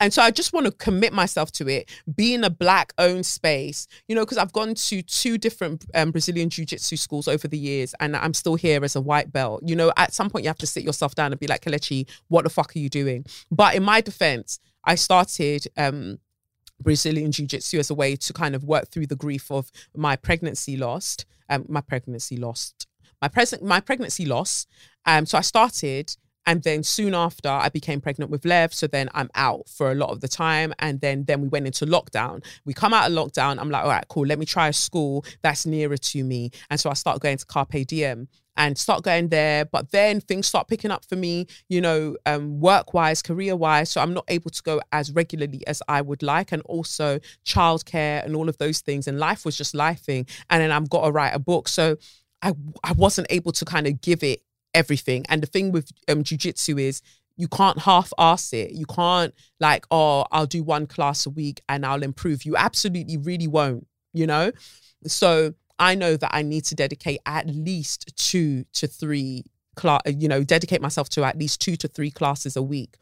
And 0.00 0.12
so 0.12 0.22
I 0.22 0.30
just 0.30 0.52
want 0.52 0.66
to 0.66 0.72
commit 0.72 1.12
myself 1.12 1.50
to 1.52 1.68
it, 1.68 1.90
be 2.14 2.34
in 2.34 2.44
a 2.44 2.50
black 2.50 2.92
owned 2.98 3.26
space, 3.26 3.88
you 4.06 4.14
know, 4.14 4.22
because 4.22 4.38
I've 4.38 4.52
gone 4.52 4.74
to 4.74 5.02
two 5.02 5.38
different 5.38 5.86
um, 5.94 6.10
Brazilian 6.10 6.50
Jiu 6.50 6.64
Jitsu 6.64 6.96
schools 6.96 7.28
over 7.28 7.48
the 7.48 7.58
years 7.58 7.94
and 7.98 8.16
I'm 8.16 8.34
still 8.34 8.56
here 8.56 8.84
as 8.84 8.94
a 8.94 9.00
white 9.00 9.32
belt. 9.32 9.62
You 9.64 9.74
know, 9.74 9.92
at 9.96 10.12
some 10.12 10.28
point 10.28 10.44
you 10.44 10.50
have 10.50 10.58
to 10.58 10.66
sit 10.66 10.84
yourself 10.84 11.14
down 11.14 11.32
and 11.32 11.40
be 11.40 11.46
like, 11.46 11.62
Kelechi, 11.62 12.08
what 12.28 12.44
the 12.44 12.50
fuck 12.50 12.76
are 12.76 12.78
you 12.78 12.90
doing? 12.90 13.24
But 13.50 13.74
in 13.74 13.82
my 13.82 14.00
defense, 14.00 14.60
I 14.84 14.94
started, 14.96 15.66
um, 15.76 16.18
Brazilian 16.80 17.32
Jiu 17.32 17.46
Jitsu 17.46 17.78
as 17.78 17.90
a 17.90 17.94
way 17.94 18.16
to 18.16 18.32
kind 18.32 18.54
of 18.54 18.64
work 18.64 18.90
through 18.90 19.06
the 19.06 19.16
grief 19.16 19.50
of 19.50 19.70
my 19.96 20.16
pregnancy 20.16 20.76
lost, 20.76 21.26
um, 21.48 21.64
my 21.68 21.80
pregnancy 21.80 22.36
lost, 22.36 22.87
my 23.20 23.28
present, 23.28 23.62
my 23.62 23.80
pregnancy 23.80 24.26
loss. 24.26 24.66
Um, 25.06 25.26
so 25.26 25.38
I 25.38 25.42
started 25.42 26.16
and 26.48 26.62
then 26.62 26.82
soon 26.82 27.14
after, 27.14 27.50
I 27.50 27.68
became 27.68 28.00
pregnant 28.00 28.30
with 28.30 28.46
Lev. 28.46 28.72
So 28.72 28.86
then 28.86 29.10
I'm 29.12 29.28
out 29.34 29.68
for 29.68 29.92
a 29.92 29.94
lot 29.94 30.08
of 30.08 30.22
the 30.22 30.28
time. 30.28 30.72
And 30.78 30.98
then 30.98 31.24
then 31.24 31.42
we 31.42 31.48
went 31.48 31.66
into 31.66 31.84
lockdown. 31.84 32.42
We 32.64 32.72
come 32.72 32.94
out 32.94 33.10
of 33.10 33.14
lockdown. 33.14 33.58
I'm 33.58 33.70
like, 33.70 33.84
all 33.84 33.90
right, 33.90 34.08
cool. 34.08 34.26
Let 34.26 34.38
me 34.38 34.46
try 34.46 34.68
a 34.68 34.72
school 34.72 35.26
that's 35.42 35.66
nearer 35.66 35.98
to 35.98 36.24
me. 36.24 36.50
And 36.70 36.80
so 36.80 36.88
I 36.88 36.94
start 36.94 37.20
going 37.20 37.36
to 37.36 37.44
Carpe 37.44 37.86
Diem 37.86 38.28
and 38.56 38.78
start 38.78 39.02
going 39.02 39.28
there. 39.28 39.66
But 39.66 39.90
then 39.90 40.22
things 40.22 40.46
start 40.46 40.68
picking 40.68 40.90
up 40.90 41.04
for 41.04 41.16
me, 41.16 41.48
you 41.68 41.82
know, 41.82 42.16
um, 42.24 42.60
work 42.60 42.94
wise, 42.94 43.20
career 43.20 43.54
wise. 43.54 43.90
So 43.90 44.00
I'm 44.00 44.14
not 44.14 44.24
able 44.28 44.50
to 44.50 44.62
go 44.62 44.80
as 44.90 45.12
regularly 45.12 45.66
as 45.66 45.82
I 45.86 46.00
would 46.00 46.22
like. 46.22 46.50
And 46.50 46.62
also 46.62 47.20
childcare 47.44 48.24
and 48.24 48.34
all 48.34 48.48
of 48.48 48.56
those 48.56 48.80
things. 48.80 49.06
And 49.06 49.18
life 49.18 49.44
was 49.44 49.54
just 49.54 49.74
lifing. 49.74 50.26
And 50.48 50.62
then 50.62 50.72
I've 50.72 50.88
got 50.88 51.04
to 51.04 51.12
write 51.12 51.34
a 51.34 51.38
book. 51.38 51.68
So 51.68 51.98
I, 52.42 52.54
I 52.84 52.92
wasn't 52.92 53.28
able 53.30 53.52
to 53.52 53.64
kind 53.64 53.86
of 53.86 54.00
give 54.00 54.22
it 54.22 54.42
everything. 54.74 55.24
And 55.28 55.42
the 55.42 55.46
thing 55.46 55.72
with 55.72 55.90
um, 56.08 56.22
jujitsu 56.22 56.80
is 56.80 57.02
you 57.36 57.48
can't 57.48 57.78
half 57.80 58.12
ass 58.18 58.52
it. 58.52 58.72
You 58.72 58.86
can't 58.86 59.32
like, 59.60 59.86
oh, 59.90 60.26
I'll 60.32 60.46
do 60.46 60.62
one 60.62 60.86
class 60.86 61.24
a 61.24 61.30
week 61.30 61.62
and 61.68 61.86
I'll 61.86 62.02
improve. 62.02 62.44
You 62.44 62.56
absolutely 62.56 63.16
really 63.16 63.46
won't, 63.46 63.86
you 64.12 64.26
know? 64.26 64.52
So 65.06 65.54
I 65.78 65.94
know 65.94 66.16
that 66.16 66.30
I 66.34 66.42
need 66.42 66.64
to 66.66 66.74
dedicate 66.74 67.20
at 67.26 67.46
least 67.46 68.16
two 68.16 68.64
to 68.74 68.88
three 68.88 69.44
class, 69.76 70.00
you 70.06 70.28
know, 70.28 70.42
dedicate 70.42 70.82
myself 70.82 71.08
to 71.10 71.24
at 71.24 71.38
least 71.38 71.60
two 71.60 71.76
to 71.76 71.88
three 71.88 72.10
classes 72.10 72.56
a 72.56 72.62
week. 72.62 72.96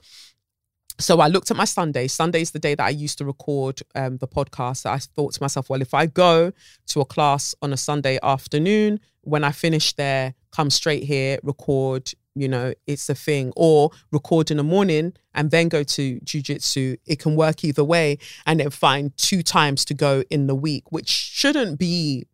So 0.99 1.21
I 1.21 1.29
looked 1.29 1.51
at 1.51 1.57
my 1.57 1.65
Sunday. 1.65 2.07
Sunday 2.09 2.41
is 2.41 2.53
the 2.53 2.59
day 2.59 2.75
that 2.75 2.85
I 2.85 2.91
used 2.91 3.19
to 3.19 3.25
record 3.25 3.83
um, 3.95 4.19
the 4.19 4.29
podcast. 4.29 4.87
I 4.87 4.99
thought 4.99 5.35
to 5.35 5.43
myself, 5.43 5.69
well, 5.69 5.83
if 5.83 5.95
I 5.95 6.07
go 6.07 6.53
to 6.87 7.01
a 7.01 7.05
class 7.05 7.55
on 7.63 7.73
a 7.73 7.77
Sunday 7.77 8.19
afternoon, 8.23 9.01
when 9.23 9.45
I 9.45 9.53
finish 9.53 9.93
there, 9.95 10.35
come 10.53 10.71
straight 10.71 11.05
here, 11.05 11.39
record, 11.43 12.13
you 12.35 12.49
know, 12.49 12.73
it's 12.87 13.09
a 13.09 13.15
thing, 13.15 13.53
or 13.57 13.91
record 14.13 14.51
in 14.51 14.59
the 14.59 14.63
morning 14.63 15.15
and 15.35 15.51
then 15.51 15.69
go 15.69 15.83
to 15.83 16.21
jujitsu. 16.21 16.97
It 17.07 17.19
can 17.19 17.35
work 17.37 17.65
either 17.65 17.85
way, 17.85 18.19
and 18.47 18.61
then 18.61 18.71
find 18.71 19.17
two 19.17 19.43
times 19.43 19.85
to 19.87 19.95
go 19.95 20.23
in 20.31 20.47
the 20.47 20.55
week, 20.55 20.93
which 20.93 21.09
shouldn't 21.09 21.79
be 21.79 22.27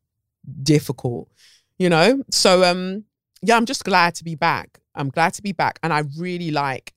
difficult, 0.62 1.28
you 1.78 1.88
know. 1.88 2.23
So, 2.31 2.64
um, 2.64 3.04
yeah, 3.42 3.57
I'm 3.57 3.66
just 3.66 3.85
glad 3.85 4.14
to 4.16 4.25
be 4.25 4.35
back. 4.35 4.81
I'm 4.95 5.09
glad 5.09 5.35
to 5.35 5.42
be 5.42 5.52
back, 5.52 5.78
and 5.83 5.92
I 5.92 6.04
really 6.19 6.50
like 6.50 6.92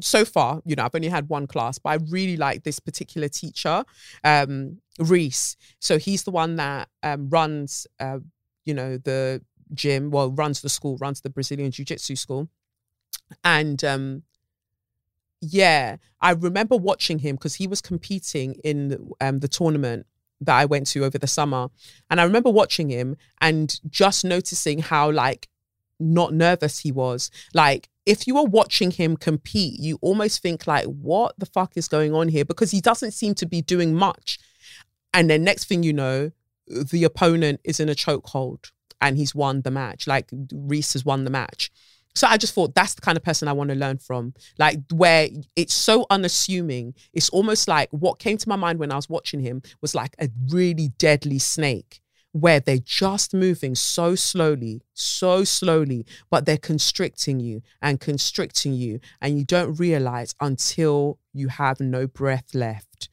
so 0.00 0.24
far, 0.24 0.60
you 0.64 0.74
know, 0.76 0.84
I've 0.84 0.94
only 0.94 1.08
had 1.08 1.28
one 1.28 1.46
class, 1.46 1.78
but 1.78 1.90
I 1.90 1.98
really 2.08 2.36
like 2.36 2.64
this 2.64 2.80
particular 2.80 3.28
teacher, 3.28 3.84
um, 4.24 4.78
Reese. 4.98 5.56
So 5.78 5.98
he's 5.98 6.24
the 6.24 6.30
one 6.30 6.56
that 6.56 6.88
um, 7.02 7.28
runs, 7.28 7.86
uh, 8.00 8.18
you 8.64 8.74
know, 8.74 8.96
the 8.96 9.42
gym, 9.72 10.10
well, 10.10 10.30
runs 10.30 10.60
the 10.62 10.68
school, 10.68 10.96
runs 10.98 11.20
the 11.20 11.30
Brazilian 11.30 11.70
Jiu 11.70 11.84
Jitsu 11.84 12.16
school. 12.16 12.48
And 13.42 13.82
um, 13.84 14.22
yeah, 15.40 15.96
I 16.20 16.32
remember 16.32 16.76
watching 16.76 17.20
him 17.20 17.36
because 17.36 17.56
he 17.56 17.66
was 17.66 17.80
competing 17.80 18.54
in 18.64 19.10
um, 19.20 19.40
the 19.40 19.48
tournament 19.48 20.06
that 20.40 20.56
I 20.56 20.64
went 20.64 20.86
to 20.88 21.04
over 21.04 21.18
the 21.18 21.26
summer. 21.26 21.68
And 22.10 22.20
I 22.20 22.24
remember 22.24 22.50
watching 22.50 22.88
him 22.88 23.16
and 23.40 23.80
just 23.88 24.24
noticing 24.24 24.80
how, 24.80 25.10
like, 25.10 25.48
not 26.00 26.34
nervous 26.34 26.80
he 26.80 26.92
was. 26.92 27.30
Like, 27.52 27.88
if 28.06 28.26
you 28.26 28.36
are 28.38 28.44
watching 28.44 28.90
him 28.90 29.16
compete, 29.16 29.80
you 29.80 29.98
almost 30.02 30.42
think 30.42 30.66
like, 30.66 30.84
what 30.84 31.34
the 31.38 31.46
fuck 31.46 31.76
is 31.76 31.88
going 31.88 32.14
on 32.14 32.28
here? 32.28 32.44
Because 32.44 32.70
he 32.70 32.80
doesn't 32.80 33.12
seem 33.12 33.34
to 33.36 33.46
be 33.46 33.62
doing 33.62 33.94
much. 33.94 34.38
And 35.12 35.30
then 35.30 35.44
next 35.44 35.68
thing 35.68 35.82
you 35.82 35.92
know, 35.92 36.32
the 36.66 37.04
opponent 37.04 37.60
is 37.64 37.80
in 37.80 37.88
a 37.88 37.94
chokehold 37.94 38.70
and 39.00 39.16
he's 39.16 39.34
won 39.34 39.62
the 39.62 39.70
match. 39.70 40.06
Like 40.06 40.28
Reese 40.52 40.94
has 40.94 41.04
won 41.04 41.24
the 41.24 41.30
match. 41.30 41.70
So 42.16 42.28
I 42.28 42.36
just 42.36 42.54
thought 42.54 42.74
that's 42.74 42.94
the 42.94 43.00
kind 43.00 43.16
of 43.16 43.24
person 43.24 43.48
I 43.48 43.52
want 43.52 43.70
to 43.70 43.76
learn 43.76 43.98
from. 43.98 44.34
Like 44.58 44.78
where 44.92 45.28
it's 45.56 45.74
so 45.74 46.06
unassuming. 46.10 46.94
It's 47.12 47.28
almost 47.30 47.68
like 47.68 47.88
what 47.90 48.18
came 48.18 48.38
to 48.38 48.48
my 48.48 48.56
mind 48.56 48.78
when 48.78 48.92
I 48.92 48.96
was 48.96 49.08
watching 49.08 49.40
him 49.40 49.62
was 49.80 49.94
like 49.94 50.14
a 50.20 50.28
really 50.48 50.88
deadly 50.98 51.38
snake 51.38 52.00
where 52.34 52.58
they're 52.58 52.78
just 52.78 53.32
moving 53.32 53.76
so 53.76 54.16
slowly, 54.16 54.82
so 54.92 55.44
slowly, 55.44 56.04
but 56.30 56.44
they're 56.44 56.58
constricting 56.58 57.38
you 57.38 57.62
and 57.80 58.00
constricting 58.00 58.72
you. 58.72 58.98
And 59.20 59.38
you 59.38 59.44
don't 59.44 59.78
realize 59.78 60.34
until 60.40 61.20
you 61.32 61.46
have 61.46 61.78
no 61.78 62.08
breath 62.08 62.52
left. 62.52 63.08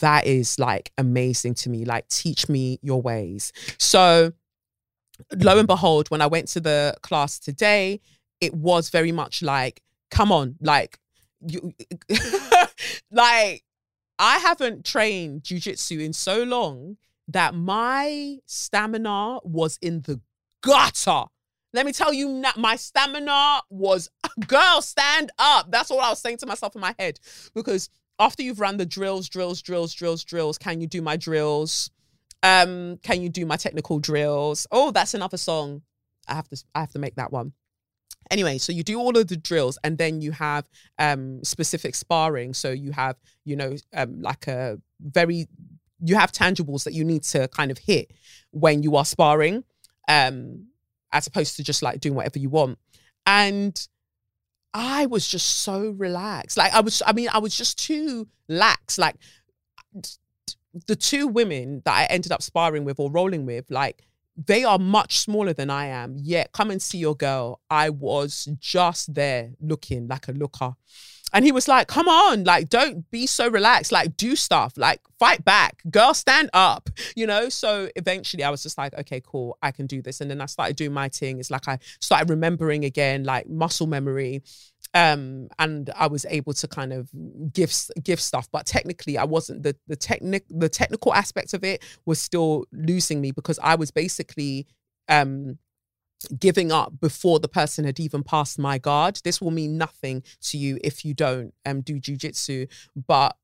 That 0.00 0.26
is 0.26 0.58
like 0.58 0.92
amazing 0.98 1.54
to 1.54 1.70
me. 1.70 1.86
Like, 1.86 2.06
teach 2.08 2.50
me 2.50 2.78
your 2.82 3.00
ways. 3.00 3.50
So, 3.78 4.32
lo 5.34 5.56
and 5.56 5.66
behold, 5.66 6.10
when 6.10 6.20
I 6.20 6.26
went 6.26 6.48
to 6.48 6.60
the 6.60 6.94
class 7.00 7.38
today, 7.38 8.02
it 8.42 8.52
was 8.52 8.90
very 8.90 9.10
much 9.10 9.40
like, 9.40 9.80
come 10.10 10.30
on, 10.30 10.56
like, 10.60 10.98
you, 11.40 11.72
like, 13.10 13.64
I 14.18 14.36
haven't 14.36 14.84
trained 14.84 15.44
jujitsu 15.44 16.04
in 16.04 16.12
so 16.12 16.42
long 16.42 16.98
that 17.32 17.54
my 17.54 18.38
stamina 18.46 19.38
was 19.44 19.78
in 19.82 20.02
the 20.02 20.20
gutter. 20.62 21.24
Let 21.72 21.86
me 21.86 21.92
tell 21.92 22.12
you, 22.12 22.42
my 22.56 22.76
stamina 22.76 23.60
was, 23.70 24.10
girl, 24.46 24.82
stand 24.82 25.30
up. 25.38 25.70
That's 25.70 25.90
all 25.90 26.00
I 26.00 26.10
was 26.10 26.20
saying 26.20 26.38
to 26.38 26.46
myself 26.46 26.74
in 26.74 26.80
my 26.80 26.94
head. 26.98 27.20
Because 27.54 27.88
after 28.18 28.42
you've 28.42 28.60
run 28.60 28.76
the 28.76 28.86
drills, 28.86 29.28
drills, 29.28 29.62
drills, 29.62 29.94
drills, 29.94 30.24
drills, 30.24 30.58
can 30.58 30.80
you 30.80 30.86
do 30.86 31.00
my 31.00 31.16
drills? 31.16 31.90
Um, 32.42 32.98
can 33.02 33.22
you 33.22 33.28
do 33.28 33.46
my 33.46 33.56
technical 33.56 33.98
drills? 33.98 34.66
Oh, 34.72 34.90
that's 34.90 35.14
another 35.14 35.36
song. 35.36 35.82
I 36.28 36.34
have 36.34 36.48
to 36.48 36.62
I 36.74 36.80
have 36.80 36.92
to 36.92 36.98
make 36.98 37.16
that 37.16 37.32
one. 37.32 37.52
Anyway, 38.30 38.58
so 38.58 38.72
you 38.72 38.82
do 38.84 38.98
all 38.98 39.16
of 39.16 39.26
the 39.26 39.36
drills 39.36 39.78
and 39.82 39.98
then 39.98 40.20
you 40.20 40.32
have 40.32 40.68
um 40.98 41.42
specific 41.44 41.94
sparring. 41.94 42.54
So 42.54 42.70
you 42.70 42.92
have, 42.92 43.16
you 43.44 43.56
know, 43.56 43.76
um 43.94 44.22
like 44.22 44.46
a 44.46 44.78
very 45.00 45.48
you 46.02 46.16
have 46.16 46.32
tangibles 46.32 46.84
that 46.84 46.94
you 46.94 47.04
need 47.04 47.22
to 47.24 47.48
kind 47.48 47.70
of 47.70 47.78
hit 47.78 48.12
when 48.50 48.82
you 48.82 48.96
are 48.96 49.04
sparring, 49.04 49.64
um, 50.08 50.66
as 51.12 51.26
opposed 51.26 51.56
to 51.56 51.64
just 51.64 51.82
like 51.82 52.00
doing 52.00 52.14
whatever 52.14 52.38
you 52.38 52.48
want. 52.48 52.78
And 53.26 53.86
I 54.72 55.06
was 55.06 55.26
just 55.26 55.62
so 55.62 55.90
relaxed. 55.90 56.56
Like 56.56 56.72
I 56.72 56.80
was, 56.80 57.02
I 57.06 57.12
mean, 57.12 57.28
I 57.32 57.38
was 57.38 57.56
just 57.56 57.78
too 57.78 58.28
lax. 58.48 58.98
Like 58.98 59.16
the 60.86 60.96
two 60.96 61.26
women 61.26 61.82
that 61.84 61.94
I 61.94 62.04
ended 62.04 62.32
up 62.32 62.42
sparring 62.42 62.84
with 62.84 63.00
or 63.00 63.10
rolling 63.10 63.46
with, 63.46 63.70
like 63.70 64.06
they 64.36 64.64
are 64.64 64.78
much 64.78 65.18
smaller 65.18 65.52
than 65.52 65.70
I 65.70 65.86
am. 65.86 66.14
Yet, 66.16 66.52
come 66.52 66.70
and 66.70 66.80
see 66.80 66.98
your 66.98 67.16
girl. 67.16 67.60
I 67.68 67.90
was 67.90 68.48
just 68.58 69.14
there 69.14 69.50
looking 69.60 70.08
like 70.08 70.28
a 70.28 70.32
looker. 70.32 70.74
And 71.32 71.44
he 71.44 71.52
was 71.52 71.68
like, 71.68 71.86
come 71.86 72.08
on, 72.08 72.44
like, 72.44 72.68
don't 72.68 73.10
be 73.10 73.26
so 73.26 73.48
relaxed. 73.48 73.92
Like, 73.92 74.16
do 74.16 74.36
stuff, 74.36 74.74
like, 74.76 75.00
fight 75.18 75.44
back. 75.44 75.82
Girl, 75.90 76.14
stand 76.14 76.50
up, 76.52 76.90
you 77.14 77.26
know? 77.26 77.48
So 77.48 77.88
eventually 77.96 78.42
I 78.42 78.50
was 78.50 78.62
just 78.62 78.78
like, 78.78 78.94
okay, 78.94 79.20
cool, 79.24 79.58
I 79.62 79.70
can 79.70 79.86
do 79.86 80.02
this. 80.02 80.20
And 80.20 80.30
then 80.30 80.40
I 80.40 80.46
started 80.46 80.76
doing 80.76 80.92
my 80.92 81.08
thing. 81.08 81.38
It's 81.38 81.50
like 81.50 81.68
I 81.68 81.78
started 82.00 82.30
remembering 82.30 82.84
again, 82.84 83.24
like 83.24 83.48
muscle 83.48 83.86
memory. 83.86 84.42
Um, 84.92 85.48
and 85.58 85.90
I 85.94 86.08
was 86.08 86.26
able 86.28 86.52
to 86.54 86.66
kind 86.66 86.92
of 86.92 87.08
give 87.52 87.72
give 88.02 88.20
stuff, 88.20 88.48
but 88.50 88.66
technically 88.66 89.16
I 89.16 89.24
wasn't 89.24 89.62
the 89.62 89.76
the 89.86 89.94
technic 89.94 90.44
the 90.50 90.68
technical 90.68 91.14
aspect 91.14 91.54
of 91.54 91.62
it 91.62 91.84
was 92.06 92.18
still 92.18 92.64
losing 92.72 93.20
me 93.20 93.30
because 93.30 93.60
I 93.62 93.76
was 93.76 93.92
basically 93.92 94.66
um 95.08 95.58
giving 96.38 96.70
up 96.70 97.00
before 97.00 97.38
the 97.38 97.48
person 97.48 97.84
had 97.84 98.00
even 98.00 98.22
passed 98.22 98.58
my 98.58 98.78
guard. 98.78 99.20
This 99.24 99.40
will 99.40 99.50
mean 99.50 99.78
nothing 99.78 100.22
to 100.42 100.58
you 100.58 100.78
if 100.82 101.04
you 101.04 101.14
don't 101.14 101.54
um, 101.64 101.80
do 101.80 101.98
jujitsu. 102.00 102.68
But 102.94 103.36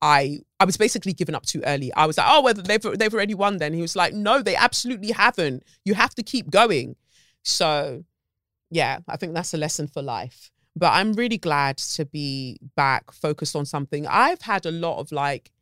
I 0.00 0.40
I 0.58 0.64
was 0.64 0.76
basically 0.76 1.12
given 1.12 1.34
up 1.34 1.46
too 1.46 1.62
early. 1.64 1.92
I 1.94 2.06
was 2.06 2.18
like, 2.18 2.26
oh, 2.28 2.42
well, 2.42 2.54
they've 2.54 2.82
they've 2.82 3.14
already 3.14 3.34
won. 3.34 3.58
Then 3.58 3.72
he 3.72 3.80
was 3.80 3.96
like, 3.96 4.12
no, 4.12 4.42
they 4.42 4.56
absolutely 4.56 5.12
haven't. 5.12 5.62
You 5.84 5.94
have 5.94 6.14
to 6.16 6.22
keep 6.22 6.50
going. 6.50 6.96
So, 7.44 8.04
yeah, 8.70 8.98
I 9.08 9.16
think 9.16 9.34
that's 9.34 9.54
a 9.54 9.56
lesson 9.56 9.86
for 9.86 10.02
life. 10.02 10.50
But 10.74 10.92
I'm 10.92 11.12
really 11.12 11.38
glad 11.38 11.76
to 11.78 12.04
be 12.06 12.58
back, 12.76 13.12
focused 13.12 13.54
on 13.54 13.66
something. 13.66 14.06
I've 14.06 14.42
had 14.42 14.64
a 14.66 14.70
lot 14.70 14.98
of 14.98 15.12
like 15.12 15.52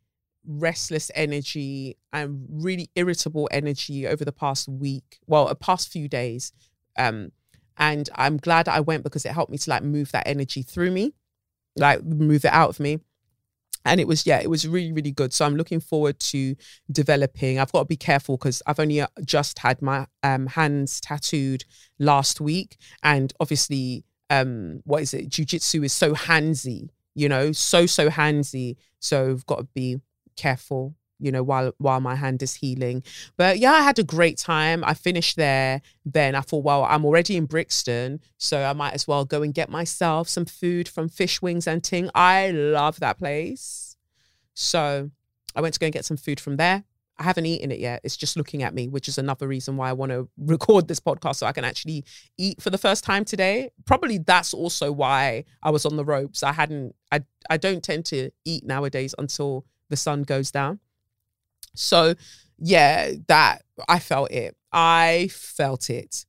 restless 0.47 1.11
energy 1.15 1.97
and 2.13 2.47
really 2.51 2.91
irritable 2.95 3.49
energy 3.53 4.07
over 4.07 4.25
the 4.25 4.33
past 4.33 4.69
week, 4.69 5.19
well, 5.27 5.49
a 5.49 5.55
past 5.55 5.91
few 5.91 6.09
days. 6.09 6.53
Um, 6.99 7.33
and 7.77 8.11
I'm 8.15 8.37
glad 8.37 8.69
I 8.69 8.81
went 8.81 9.05
because 9.05 9.25
it 9.25 9.33
helped 9.33 9.51
me 9.51 9.59
to 9.59 9.71
like 9.71 9.83
move 9.83 10.13
that 10.13 10.27
energy 10.27 10.63
through 10.63 10.91
me, 10.91 11.15
like 11.77 12.05
move 12.05 12.45
it 12.45 12.53
out 12.53 12.69
of 12.69 12.81
me. 12.81 13.01
And 13.87 13.99
it 13.99 14.07
was, 14.07 14.27
yeah, 14.27 14.41
it 14.41 14.51
was 14.51 14.69
really, 14.69 14.93
really 14.93 15.13
good. 15.13 15.33
So 15.33 15.47
I'm 15.47 15.57
looking 15.57 15.81
forward 15.81 16.21
to 16.21 16.55
developing. 16.93 17.59
I've 17.59 17.73
got 17.73 17.81
to 17.81 17.87
be 17.87 17.97
careful 17.97 18.37
because 18.37 18.63
I've 18.67 18.79
only 18.79 19.01
uh, 19.01 19.07
just 19.25 19.61
had 19.61 19.81
my 19.81 20.07
um, 20.23 20.49
hands 20.49 21.01
tattooed 21.01 21.65
last 21.99 22.43
week. 22.43 22.77
And 23.03 23.33
obviously, 23.41 24.05
um, 24.29 24.83
what 24.85 25.01
is 25.01 25.15
it? 25.15 25.31
Jiu 25.31 25.47
jitsu 25.47 25.83
is 25.83 25.95
so 25.95 26.15
handsy, 26.15 26.91
you 27.15 27.31
know, 27.31 27.53
so, 27.53 27.87
so 27.87 28.11
handsy. 28.11 28.77
So 28.99 29.31
I've 29.31 29.47
got 29.47 29.61
to 29.61 29.69
be 29.75 30.01
careful 30.41 30.95
you 31.21 31.31
know 31.31 31.43
while 31.43 31.73
while 31.79 32.01
my 32.01 32.17
hand 32.17 32.43
is 32.43 32.55
healing. 32.55 33.03
But 33.37 33.59
yeah 33.59 33.73
i 33.73 33.83
had 33.83 33.99
a 33.99 34.05
great 34.05 34.39
time. 34.39 34.83
I 34.85 34.95
finished 34.95 35.37
there 35.37 35.83
then 36.05 36.35
i 36.35 36.41
thought 36.41 36.65
well 36.65 36.85
i'm 36.85 37.05
already 37.05 37.37
in 37.37 37.45
brixton 37.45 38.21
so 38.39 38.63
i 38.65 38.73
might 38.73 38.95
as 38.95 39.07
well 39.07 39.25
go 39.25 39.43
and 39.43 39.55
get 39.55 39.69
myself 39.69 40.29
some 40.29 40.47
food 40.47 40.89
from 40.89 41.09
fish 41.09 41.41
wings 41.43 41.67
and 41.67 41.85
ting. 41.85 42.11
I 42.15 42.51
love 42.51 43.01
that 43.01 43.19
place. 43.19 43.97
So 44.55 45.11
i 45.55 45.61
went 45.61 45.75
to 45.75 45.81
go 45.81 45.87
and 45.87 45.93
get 45.93 46.05
some 46.05 46.17
food 46.17 46.41
from 46.41 46.57
there. 46.57 46.85
I 47.19 47.25
haven't 47.25 47.45
eaten 47.45 47.71
it 47.71 47.81
yet. 47.81 48.01
It's 48.03 48.17
just 48.17 48.39
looking 48.39 48.63
at 48.63 48.73
me 48.73 48.89
which 48.89 49.07
is 49.07 49.19
another 49.19 49.47
reason 49.47 49.77
why 49.77 49.91
i 49.91 49.93
want 49.93 50.11
to 50.13 50.29
record 50.39 50.89
this 50.89 51.01
podcast 51.01 51.37
so 51.37 51.47
i 51.47 51.53
can 51.53 51.65
actually 51.65 52.05
eat 52.39 52.63
for 52.63 52.71
the 52.71 52.79
first 52.79 53.05
time 53.05 53.25
today. 53.25 53.71
Probably 53.85 54.19
that's 54.19 54.55
also 54.55 54.91
why 54.91 55.45
i 55.63 55.71
was 55.71 55.85
on 55.85 55.97
the 55.97 56.05
ropes. 56.05 56.43
I 56.43 56.53
hadn't 56.53 56.95
i 57.13 57.21
i 57.51 57.59
don't 57.59 57.85
tend 57.85 58.07
to 58.07 58.31
eat 58.47 58.65
nowadays 58.65 59.15
until 59.19 59.67
the 59.91 59.97
sun 59.97 60.23
goes 60.23 60.51
down. 60.51 60.81
So, 61.75 62.15
yeah, 62.59 63.13
that 63.29 63.63
I 63.89 63.99
felt 63.99 64.31
it. 64.31 64.57
I 64.73 65.29
felt 65.33 65.91
it. 65.91 66.25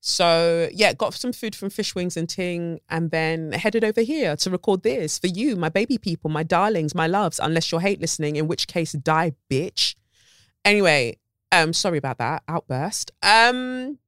So, 0.00 0.68
yeah, 0.72 0.92
got 0.92 1.14
some 1.14 1.32
food 1.32 1.56
from 1.56 1.68
Fish 1.68 1.96
Wings 1.96 2.16
and 2.16 2.28
Ting 2.28 2.78
and 2.88 3.10
then 3.10 3.50
headed 3.50 3.82
over 3.82 4.02
here 4.02 4.36
to 4.36 4.50
record 4.50 4.84
this 4.84 5.18
for 5.18 5.26
you, 5.26 5.56
my 5.56 5.68
baby 5.68 5.98
people, 5.98 6.30
my 6.30 6.44
darlings, 6.44 6.94
my 6.94 7.08
loves, 7.08 7.40
unless 7.42 7.72
you're 7.72 7.80
hate 7.80 8.00
listening, 8.00 8.36
in 8.36 8.46
which 8.46 8.68
case, 8.68 8.92
die, 8.92 9.32
bitch. 9.50 9.96
Anyway, 10.64 11.18
um, 11.50 11.72
sorry 11.72 11.98
about 11.98 12.18
that 12.18 12.44
outburst. 12.46 13.10
Um, 13.22 13.98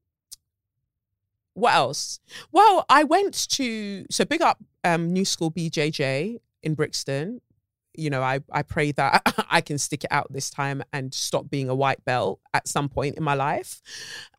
what 1.54 1.74
else? 1.74 2.20
Well, 2.52 2.84
I 2.88 3.02
went 3.02 3.48
to 3.50 4.06
so 4.08 4.24
big 4.24 4.40
up 4.40 4.62
um 4.84 5.12
new 5.12 5.24
school 5.24 5.50
BJJ 5.50 6.38
in 6.62 6.74
Brixton. 6.74 7.40
You 7.98 8.10
know, 8.10 8.22
I, 8.22 8.40
I 8.50 8.62
pray 8.62 8.92
that 8.92 9.22
I 9.50 9.60
can 9.60 9.78
stick 9.78 10.04
it 10.04 10.12
out 10.12 10.32
this 10.32 10.50
time 10.50 10.82
and 10.92 11.12
stop 11.12 11.50
being 11.50 11.68
a 11.68 11.74
white 11.74 12.04
belt 12.04 12.40
at 12.54 12.68
some 12.68 12.88
point 12.88 13.16
in 13.16 13.22
my 13.22 13.34
life. 13.34 13.80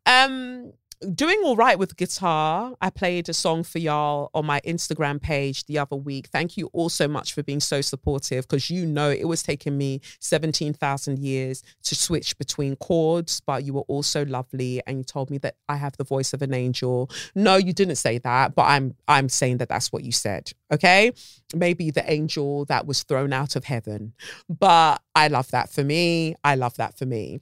Um, 0.06 0.74
doing 1.16 1.40
all 1.44 1.56
right 1.56 1.80
with 1.80 1.96
guitar. 1.96 2.74
I 2.82 2.90
played 2.90 3.30
a 3.30 3.34
song 3.34 3.64
for 3.64 3.80
y'all 3.80 4.30
on 4.34 4.46
my 4.46 4.60
Instagram 4.62 5.22
page 5.22 5.66
the 5.66 5.78
other 5.78 5.96
week. 5.96 6.28
Thank 6.28 6.58
you 6.58 6.70
all 6.74 6.90
so 6.90 7.08
much 7.08 7.34
for 7.34 7.42
being 7.42 7.60
so 7.60 7.82
supportive 7.82 8.48
because 8.48 8.70
you 8.70 8.86
know 8.86 9.10
it 9.10 9.28
was 9.28 9.42
taking 9.42 9.78
me 9.78 10.02
17,000 10.20 11.20
years 11.20 11.64
to 11.84 11.96
switch 11.96 12.38
between 12.38 12.76
chords, 12.76 13.42
but 13.46 13.64
you 13.64 13.74
were 13.74 13.86
all 13.88 14.04
so 14.04 14.24
lovely 14.24 14.82
and 14.86 14.98
you 14.98 15.04
told 15.04 15.30
me 15.30 15.38
that 15.40 15.56
I 15.70 15.78
have 15.78 15.96
the 15.98 16.04
voice 16.04 16.34
of 16.34 16.42
an 16.42 16.54
angel. 16.54 17.10
No, 17.34 17.56
you 17.56 17.74
didn't 17.74 17.96
say 17.96 18.18
that, 18.20 18.56
but 18.56 18.64
I'm 18.64 18.96
I'm 19.08 19.30
saying 19.30 19.58
that 19.58 19.70
that's 19.70 19.92
what 19.94 20.04
you 20.04 20.12
said. 20.12 20.52
Okay? 20.72 21.12
Maybe 21.56 21.92
the 21.92 22.10
angel 22.12 22.66
that 22.66 22.86
was 22.86 23.04
thrown 23.04 23.34
out 23.34 23.56
of 23.56 23.64
heaven. 23.64 24.14
But 24.50 25.02
I 25.16 25.30
love 25.30 25.50
that 25.52 25.72
for 25.72 25.84
me. 25.84 26.36
I 26.44 26.56
love 26.56 26.76
that 26.78 26.98
for 26.98 27.06
me. 27.06 27.40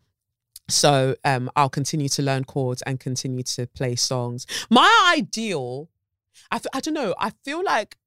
So 0.69 1.15
um, 1.23 1.49
I'll 1.55 1.69
continue 1.69 2.09
to 2.09 2.21
learn 2.21 2.43
chords 2.43 2.81
and 2.83 2.99
continue 2.99 3.43
to 3.43 3.67
play 3.67 3.95
songs. 3.95 4.45
My 4.69 5.13
ideal, 5.17 5.89
I, 6.51 6.59
I 6.73 6.79
don't 6.81 6.93
know, 6.93 7.15
I 7.19 7.31
feel 7.43 7.63
like, 7.63 7.97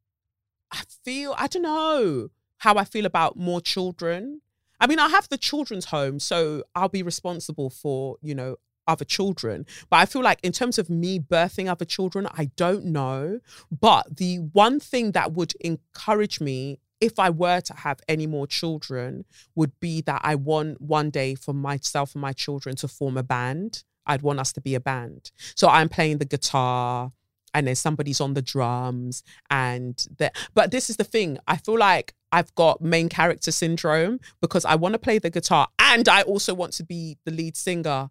I 0.71 0.83
feel, 1.05 1.35
I 1.39 1.47
don't 1.47 1.63
know 1.63 2.29
how 2.59 2.77
I 2.77 2.85
feel 2.85 3.07
about 3.07 3.37
more 3.37 3.61
children. 3.61 4.43
I 4.79 4.87
mean, 4.87 4.99
I 4.99 5.09
have 5.09 5.29
the 5.29 5.39
children's 5.39 5.87
home, 5.87 6.21
so 6.21 6.65
I'll 6.75 6.89
be 6.89 7.03
responsible 7.03 7.71
for, 7.71 8.17
you 8.23 8.35
know, 8.35 8.57
other 8.87 9.05
children. 9.05 9.67
But 9.89 9.97
I 9.99 10.07
feel 10.07 10.23
like 10.23 10.41
in 10.43 10.53
terms 10.53 10.79
of 10.79 10.91
me 10.91 11.19
birthing 11.19 11.69
other 11.69 11.85
children, 11.85 12.27
I 12.33 12.51
don't 12.57 12.87
know. 12.87 13.41
But 13.71 14.17
the 14.17 14.37
one 14.53 14.81
thing 14.81 15.13
that 15.13 15.33
would 15.33 15.55
encourage 15.61 16.41
me 16.41 16.81
if 17.01 17.19
I 17.19 17.31
were 17.31 17.61
to 17.61 17.75
have 17.75 18.01
any 18.09 18.27
more 18.27 18.47
children, 18.47 19.25
would 19.55 19.79
be 19.81 20.03
that 20.03 20.21
I 20.25 20.35
want 20.35 20.81
one 20.81 21.11
day 21.11 21.35
for 21.35 21.55
myself 21.55 22.15
and 22.15 22.23
my 22.23 22.33
children 22.33 22.77
to 22.77 22.89
form 22.89 23.17
a 23.17 23.23
band. 23.23 23.85
I'd 24.07 24.23
want 24.23 24.41
us 24.41 24.53
to 24.55 24.61
be 24.61 24.75
a 24.75 24.81
band. 24.81 25.31
So 25.55 25.69
I'm 25.69 25.89
playing 25.89 26.19
the 26.19 26.25
guitar 26.25 27.13
and 27.55 27.67
then 27.67 27.75
somebody's 27.75 28.21
on 28.21 28.35
the 28.35 28.43
drums 28.43 29.23
and 29.51 30.07
that 30.19 30.37
but 30.55 30.71
this 30.71 30.89
is 30.91 30.97
the 30.97 31.05
thing. 31.05 31.39
I 31.47 31.57
feel 31.57 31.79
like 31.79 32.15
I've 32.33 32.55
got 32.55 32.81
main 32.81 33.09
character 33.09 33.51
syndrome 33.51 34.21
because 34.41 34.65
I 34.65 34.77
want 34.77 34.93
to 34.95 34.99
play 34.99 35.19
the 35.19 35.31
guitar 35.31 35.69
and 35.79 36.09
I 36.09 36.23
also 36.23 36.55
want 36.55 36.73
to 36.75 36.85
be 36.85 37.19
the 37.25 37.33
lead 37.33 37.57
singer 37.57 38.11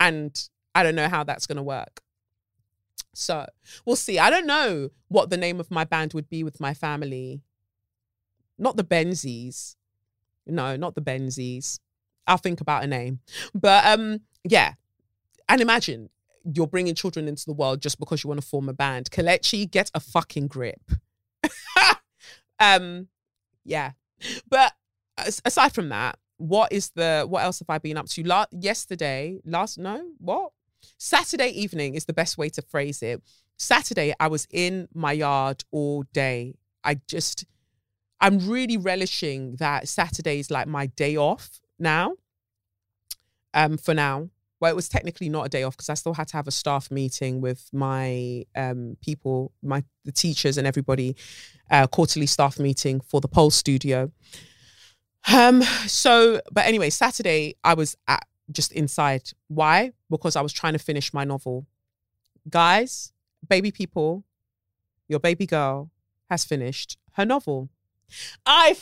and 0.00 0.48
I 0.74 0.82
don't 0.82 0.94
know 0.94 1.08
how 1.08 1.24
that's 1.24 1.46
going 1.46 1.56
to 1.56 1.62
work. 1.62 2.00
So, 3.14 3.46
we'll 3.84 3.96
see. 3.96 4.18
I 4.18 4.30
don't 4.30 4.46
know 4.46 4.90
what 5.08 5.28
the 5.28 5.36
name 5.36 5.58
of 5.58 5.72
my 5.72 5.84
band 5.84 6.14
would 6.14 6.30
be 6.30 6.44
with 6.44 6.60
my 6.60 6.72
family 6.72 7.42
not 8.58 8.76
the 8.76 8.84
Benzies. 8.84 9.76
No, 10.46 10.76
not 10.76 10.94
the 10.94 11.02
Benzies. 11.02 11.78
I'll 12.26 12.36
think 12.36 12.60
about 12.60 12.84
a 12.84 12.86
name. 12.86 13.20
But 13.54 13.86
um, 13.86 14.20
yeah. 14.44 14.74
And 15.48 15.60
imagine 15.60 16.10
you're 16.44 16.66
bringing 16.66 16.94
children 16.94 17.28
into 17.28 17.44
the 17.46 17.52
world 17.52 17.80
just 17.80 17.98
because 17.98 18.22
you 18.22 18.28
want 18.28 18.40
to 18.40 18.46
form 18.46 18.68
a 18.68 18.72
band. 18.72 19.10
Kelechi, 19.10 19.70
get 19.70 19.90
a 19.94 20.00
fucking 20.00 20.46
grip. 20.46 20.80
um, 22.60 23.08
yeah. 23.64 23.92
But 24.48 24.72
aside 25.44 25.74
from 25.74 25.88
that, 25.90 26.18
what 26.36 26.72
is 26.72 26.90
the 26.90 27.26
what 27.28 27.42
else 27.42 27.58
have 27.58 27.70
I 27.70 27.78
been 27.78 27.96
up 27.96 28.08
to? 28.10 28.22
La- 28.22 28.46
yesterday, 28.52 29.40
last 29.44 29.78
no, 29.78 30.02
what? 30.18 30.52
Saturday 30.96 31.48
evening 31.48 31.94
is 31.94 32.04
the 32.04 32.12
best 32.12 32.38
way 32.38 32.48
to 32.50 32.62
phrase 32.62 33.02
it. 33.02 33.22
Saturday, 33.56 34.14
I 34.20 34.28
was 34.28 34.46
in 34.50 34.88
my 34.94 35.12
yard 35.12 35.64
all 35.72 36.04
day. 36.12 36.54
I 36.84 37.00
just 37.08 37.44
I'm 38.20 38.38
really 38.48 38.76
relishing 38.76 39.56
that 39.56 39.88
Saturday 39.88 40.38
is 40.38 40.50
like 40.50 40.66
my 40.66 40.86
day 40.86 41.16
off 41.16 41.60
now. 41.78 42.14
Um, 43.54 43.78
for 43.78 43.94
now. 43.94 44.28
Well, 44.60 44.72
it 44.72 44.76
was 44.76 44.88
technically 44.88 45.28
not 45.28 45.46
a 45.46 45.48
day 45.48 45.62
off 45.62 45.76
because 45.76 45.88
I 45.88 45.94
still 45.94 46.14
had 46.14 46.28
to 46.28 46.36
have 46.36 46.48
a 46.48 46.52
staff 46.52 46.90
meeting 46.90 47.40
with 47.40 47.68
my 47.72 48.44
um 48.56 48.96
people, 49.00 49.52
my 49.62 49.84
the 50.04 50.12
teachers 50.12 50.58
and 50.58 50.66
everybody, 50.66 51.16
uh, 51.70 51.86
quarterly 51.86 52.26
staff 52.26 52.58
meeting 52.58 53.00
for 53.00 53.20
the 53.20 53.28
pole 53.28 53.50
studio. 53.50 54.10
Um, 55.32 55.62
so 55.86 56.40
but 56.50 56.66
anyway, 56.66 56.90
Saturday 56.90 57.54
I 57.62 57.74
was 57.74 57.96
at 58.08 58.26
just 58.50 58.72
inside. 58.72 59.30
Why? 59.46 59.92
Because 60.10 60.36
I 60.36 60.40
was 60.40 60.52
trying 60.52 60.72
to 60.72 60.78
finish 60.78 61.14
my 61.14 61.24
novel. 61.24 61.66
Guys, 62.48 63.12
baby 63.46 63.70
people, 63.70 64.24
your 65.06 65.20
baby 65.20 65.46
girl 65.46 65.90
has 66.30 66.44
finished 66.44 66.98
her 67.12 67.24
novel. 67.24 67.70
I 68.46 68.76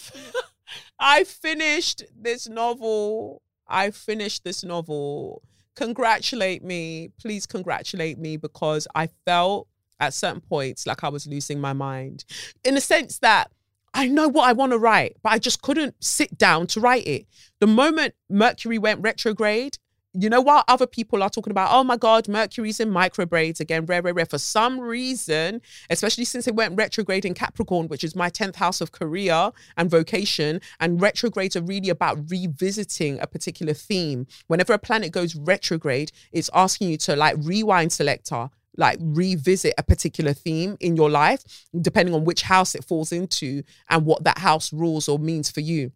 I 0.99 1.25
finished 1.25 2.05
this 2.15 2.49
novel. 2.49 3.43
I 3.69 3.91
finished 3.91 4.45
this 4.45 4.65
novel. 4.65 5.43
Congratulate 5.75 6.65
me. 6.65 7.11
Please 7.21 7.47
congratulate 7.47 8.19
me 8.19 8.37
because 8.37 8.89
I 8.95 9.09
felt 9.25 9.69
at 10.01 10.15
certain 10.15 10.41
points 10.41 10.87
like 10.87 11.05
I 11.05 11.09
was 11.09 11.27
losing 11.27 11.61
my 11.61 11.73
mind. 11.73 12.25
In 12.65 12.75
the 12.75 12.81
sense 12.81 13.19
that 13.19 13.51
I 13.95 14.09
know 14.09 14.29
what 14.29 14.49
I 14.49 14.53
want 14.53 14.73
to 14.73 14.79
write, 14.79 15.17
but 15.23 15.33
I 15.33 15.39
just 15.39 15.63
couldn't 15.63 15.95
sit 16.05 16.37
down 16.37 16.67
to 16.69 16.81
write 16.81 17.07
it. 17.07 17.27
The 17.61 17.67
moment 17.67 18.15
Mercury 18.29 18.79
went 18.79 19.01
retrograde, 19.01 19.79
you 20.19 20.31
know 20.31 20.41
what 20.41 20.65
other 20.69 20.87
people 20.87 21.23
are 21.23 21.31
talking 21.31 21.51
about? 21.51 21.71
Oh 21.73 21.85
my 21.85 21.97
God, 21.97 22.29
Mercury's 22.29 22.81
in 22.81 22.91
microbraids 22.91 23.61
again, 23.61 23.87
rare, 23.87 24.03
rare, 24.03 24.15
rare. 24.15 24.27
For 24.27 24.39
some 24.39 24.81
reason, 24.81 25.61
especially 25.91 26.25
since 26.25 26.47
it 26.47 26.55
went 26.55 26.77
retrograde 26.77 27.25
in 27.25 27.35
Capricorn, 27.35 27.89
which 27.89 28.05
is 28.05 28.17
my 28.17 28.31
10th 28.31 28.57
house 28.57 28.81
of 28.81 28.93
career 28.93 29.51
and 29.77 29.91
vocation, 29.91 30.61
and 30.81 31.01
retrogrades 31.01 31.57
are 31.57 31.63
really 31.63 31.91
about 31.91 32.31
revisiting 32.31 33.19
a 33.21 33.27
particular 33.27 33.75
theme. 33.75 34.27
Whenever 34.47 34.73
a 34.73 34.79
planet 34.79 35.13
goes 35.13 35.35
retrograde, 35.35 36.13
it's 36.33 36.51
asking 36.55 36.91
you 36.91 36.97
to 36.99 37.17
like 37.17 37.37
rewind 37.41 37.93
selector, 37.93 38.49
like 38.77 38.99
revisit 39.01 39.75
a 39.79 39.83
particular 39.83 40.33
theme 40.33 40.77
in 40.81 40.97
your 40.97 41.11
life, 41.11 41.43
depending 41.81 42.15
on 42.15 42.25
which 42.25 42.43
house 42.43 42.75
it 42.75 42.85
falls 42.85 43.13
into 43.13 43.63
and 43.91 44.07
what 44.07 44.25
that 44.25 44.39
house 44.39 44.73
rules 44.73 45.09
or 45.09 45.19
means 45.19 45.51
for 45.51 45.61
you. 45.61 45.93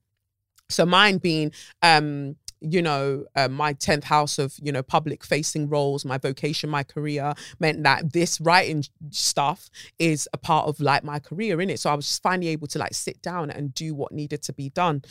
So 0.69 0.87
mine 0.87 1.19
being 1.19 1.53
um 1.83 2.37
you 2.61 2.83
know, 2.83 3.25
uh, 3.37 3.49
my 3.49 3.75
10th 3.75 4.05
house 4.05 4.39
of, 4.39 4.55
you 4.63 4.71
know, 4.73 4.83
public 4.83 5.25
facing 5.25 5.69
roles, 5.69 6.05
my 6.05 6.19
vocation, 6.19 6.69
my 6.71 6.83
career 6.83 7.35
meant 7.59 7.83
that 7.85 8.13
this 8.13 8.41
writing 8.41 8.85
stuff 9.11 9.71
is 9.99 10.29
a 10.33 10.39
part 10.39 10.69
of 10.69 10.81
like 10.81 11.03
my 11.03 11.19
career 11.19 11.61
in 11.61 11.71
it. 11.71 11.81
So 11.81 11.91
I 11.91 11.95
was 11.95 12.19
finally 12.19 12.49
able 12.49 12.67
to 12.69 12.79
like 12.79 12.95
sit 12.95 13.23
down 13.23 13.51
and 13.51 13.75
do 13.75 13.95
what 13.95 14.13
needed 14.13 14.43
to 14.43 14.53
be 14.53 14.71
done. 14.71 15.03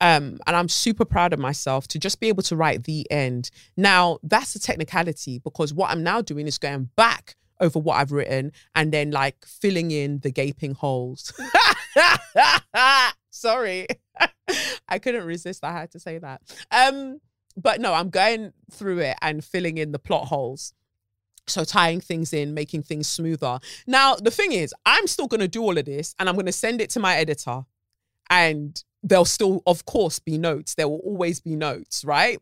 Um, 0.00 0.38
and 0.46 0.56
I'm 0.56 0.68
super 0.68 1.04
proud 1.04 1.32
of 1.32 1.38
myself 1.38 1.88
to 1.88 1.98
just 1.98 2.20
be 2.20 2.28
able 2.28 2.42
to 2.44 2.56
write 2.56 2.84
the 2.84 3.10
end. 3.10 3.50
Now, 3.76 4.18
that's 4.22 4.54
a 4.54 4.60
technicality 4.60 5.38
because 5.38 5.72
what 5.72 5.90
I'm 5.90 6.02
now 6.02 6.20
doing 6.20 6.46
is 6.46 6.58
going 6.58 6.90
back 6.96 7.36
over 7.60 7.78
what 7.78 7.96
I've 7.96 8.12
written 8.12 8.52
and 8.74 8.92
then 8.92 9.10
like 9.10 9.44
filling 9.46 9.90
in 9.90 10.18
the 10.18 10.30
gaping 10.30 10.74
holes. 10.74 11.32
Sorry. 13.36 13.86
I 14.88 14.98
couldn't 14.98 15.24
resist. 15.24 15.64
I 15.64 15.72
had 15.72 15.90
to 15.92 16.00
say 16.00 16.18
that. 16.18 16.42
Um, 16.70 17.20
but 17.56 17.80
no, 17.80 17.92
I'm 17.94 18.10
going 18.10 18.52
through 18.70 18.98
it 18.98 19.16
and 19.22 19.44
filling 19.44 19.78
in 19.78 19.92
the 19.92 19.98
plot 19.98 20.26
holes. 20.26 20.72
So 21.48 21.64
tying 21.64 22.00
things 22.00 22.32
in, 22.32 22.54
making 22.54 22.82
things 22.82 23.08
smoother. 23.08 23.60
Now, 23.86 24.16
the 24.16 24.32
thing 24.32 24.52
is, 24.52 24.74
I'm 24.84 25.06
still 25.06 25.28
going 25.28 25.40
to 25.40 25.48
do 25.48 25.62
all 25.62 25.78
of 25.78 25.84
this 25.84 26.14
and 26.18 26.28
I'm 26.28 26.34
going 26.34 26.46
to 26.46 26.52
send 26.52 26.80
it 26.80 26.90
to 26.90 27.00
my 27.00 27.16
editor. 27.16 27.64
And 28.28 28.82
there'll 29.04 29.24
still, 29.24 29.62
of 29.66 29.84
course, 29.84 30.18
be 30.18 30.38
notes. 30.38 30.74
There 30.74 30.88
will 30.88 30.98
always 30.98 31.40
be 31.40 31.54
notes, 31.54 32.04
right? 32.04 32.40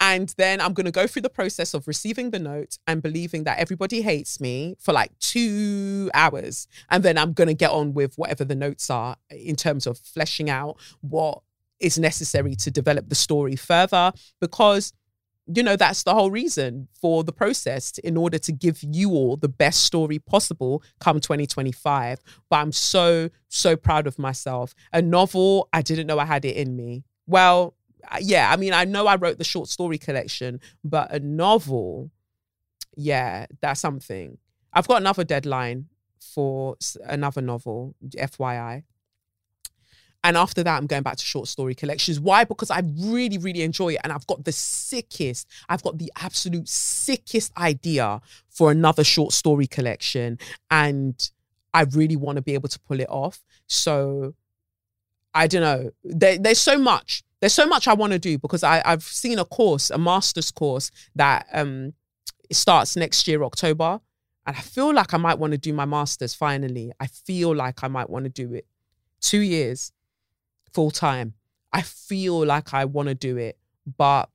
And 0.00 0.32
then 0.36 0.60
I'm 0.60 0.74
going 0.74 0.86
to 0.86 0.92
go 0.92 1.06
through 1.06 1.22
the 1.22 1.30
process 1.30 1.74
of 1.74 1.88
receiving 1.88 2.30
the 2.30 2.38
note 2.38 2.78
and 2.86 3.02
believing 3.02 3.44
that 3.44 3.58
everybody 3.58 4.02
hates 4.02 4.40
me 4.40 4.76
for 4.78 4.92
like 4.92 5.16
two 5.18 6.10
hours. 6.14 6.68
And 6.88 7.02
then 7.02 7.18
I'm 7.18 7.32
going 7.32 7.48
to 7.48 7.54
get 7.54 7.70
on 7.70 7.94
with 7.94 8.16
whatever 8.16 8.44
the 8.44 8.54
notes 8.54 8.90
are 8.90 9.16
in 9.30 9.56
terms 9.56 9.86
of 9.86 9.98
fleshing 9.98 10.48
out 10.48 10.76
what 11.00 11.42
is 11.80 11.98
necessary 11.98 12.54
to 12.56 12.70
develop 12.70 13.08
the 13.08 13.16
story 13.16 13.56
further. 13.56 14.12
Because, 14.40 14.92
you 15.52 15.64
know, 15.64 15.74
that's 15.74 16.04
the 16.04 16.14
whole 16.14 16.30
reason 16.30 16.86
for 17.00 17.24
the 17.24 17.32
process 17.32 17.98
in 17.98 18.16
order 18.16 18.38
to 18.38 18.52
give 18.52 18.78
you 18.82 19.10
all 19.10 19.36
the 19.36 19.48
best 19.48 19.82
story 19.82 20.20
possible 20.20 20.80
come 21.00 21.18
2025. 21.18 22.20
But 22.48 22.56
I'm 22.56 22.72
so, 22.72 23.30
so 23.48 23.74
proud 23.74 24.06
of 24.06 24.16
myself. 24.16 24.76
A 24.92 25.02
novel, 25.02 25.68
I 25.72 25.82
didn't 25.82 26.06
know 26.06 26.20
I 26.20 26.24
had 26.24 26.44
it 26.44 26.56
in 26.56 26.76
me. 26.76 27.02
Well, 27.26 27.74
yeah, 28.20 28.50
I 28.50 28.56
mean, 28.56 28.72
I 28.72 28.84
know 28.84 29.06
I 29.06 29.16
wrote 29.16 29.38
the 29.38 29.44
short 29.44 29.68
story 29.68 29.98
collection, 29.98 30.60
but 30.84 31.12
a 31.12 31.20
novel, 31.20 32.10
yeah, 32.96 33.46
that's 33.60 33.80
something. 33.80 34.38
I've 34.72 34.88
got 34.88 35.00
another 35.00 35.24
deadline 35.24 35.86
for 36.20 36.76
another 37.04 37.40
novel, 37.40 37.94
FYI. 38.10 38.84
And 40.24 40.36
after 40.36 40.64
that, 40.64 40.76
I'm 40.76 40.86
going 40.86 41.04
back 41.04 41.16
to 41.16 41.24
short 41.24 41.46
story 41.48 41.74
collections. 41.74 42.18
Why? 42.18 42.44
Because 42.44 42.70
I 42.70 42.82
really, 42.98 43.38
really 43.38 43.62
enjoy 43.62 43.94
it. 43.94 44.00
And 44.02 44.12
I've 44.12 44.26
got 44.26 44.44
the 44.44 44.52
sickest, 44.52 45.48
I've 45.68 45.82
got 45.82 45.98
the 45.98 46.12
absolute 46.16 46.68
sickest 46.68 47.52
idea 47.56 48.20
for 48.48 48.70
another 48.72 49.04
short 49.04 49.32
story 49.32 49.68
collection. 49.68 50.38
And 50.70 51.30
I 51.72 51.82
really 51.82 52.16
want 52.16 52.36
to 52.36 52.42
be 52.42 52.54
able 52.54 52.68
to 52.68 52.80
pull 52.80 53.00
it 53.00 53.08
off. 53.08 53.44
So 53.68 54.34
I 55.34 55.46
don't 55.46 55.62
know. 55.62 55.90
There, 56.02 56.36
there's 56.38 56.60
so 56.60 56.78
much. 56.78 57.22
There's 57.40 57.54
so 57.54 57.66
much 57.66 57.86
I 57.86 57.94
want 57.94 58.12
to 58.12 58.18
do 58.18 58.38
because 58.38 58.64
I, 58.64 58.82
I've 58.84 59.02
seen 59.02 59.38
a 59.38 59.44
course, 59.44 59.90
a 59.90 59.98
master's 59.98 60.50
course 60.50 60.90
that 61.14 61.46
um 61.52 61.92
starts 62.50 62.96
next 62.96 63.26
year, 63.28 63.42
October. 63.42 64.00
And 64.46 64.56
I 64.56 64.60
feel 64.60 64.94
like 64.94 65.12
I 65.12 65.18
might 65.18 65.38
want 65.38 65.52
to 65.52 65.58
do 65.58 65.72
my 65.72 65.84
master's 65.84 66.34
finally. 66.34 66.90
I 66.98 67.06
feel 67.06 67.54
like 67.54 67.84
I 67.84 67.88
might 67.88 68.08
want 68.08 68.24
to 68.24 68.30
do 68.30 68.54
it. 68.54 68.66
Two 69.20 69.40
years, 69.40 69.92
full 70.72 70.90
time. 70.90 71.34
I 71.72 71.82
feel 71.82 72.46
like 72.46 72.72
I 72.72 72.86
want 72.86 73.08
to 73.08 73.14
do 73.14 73.36
it. 73.36 73.58
But 73.96 74.30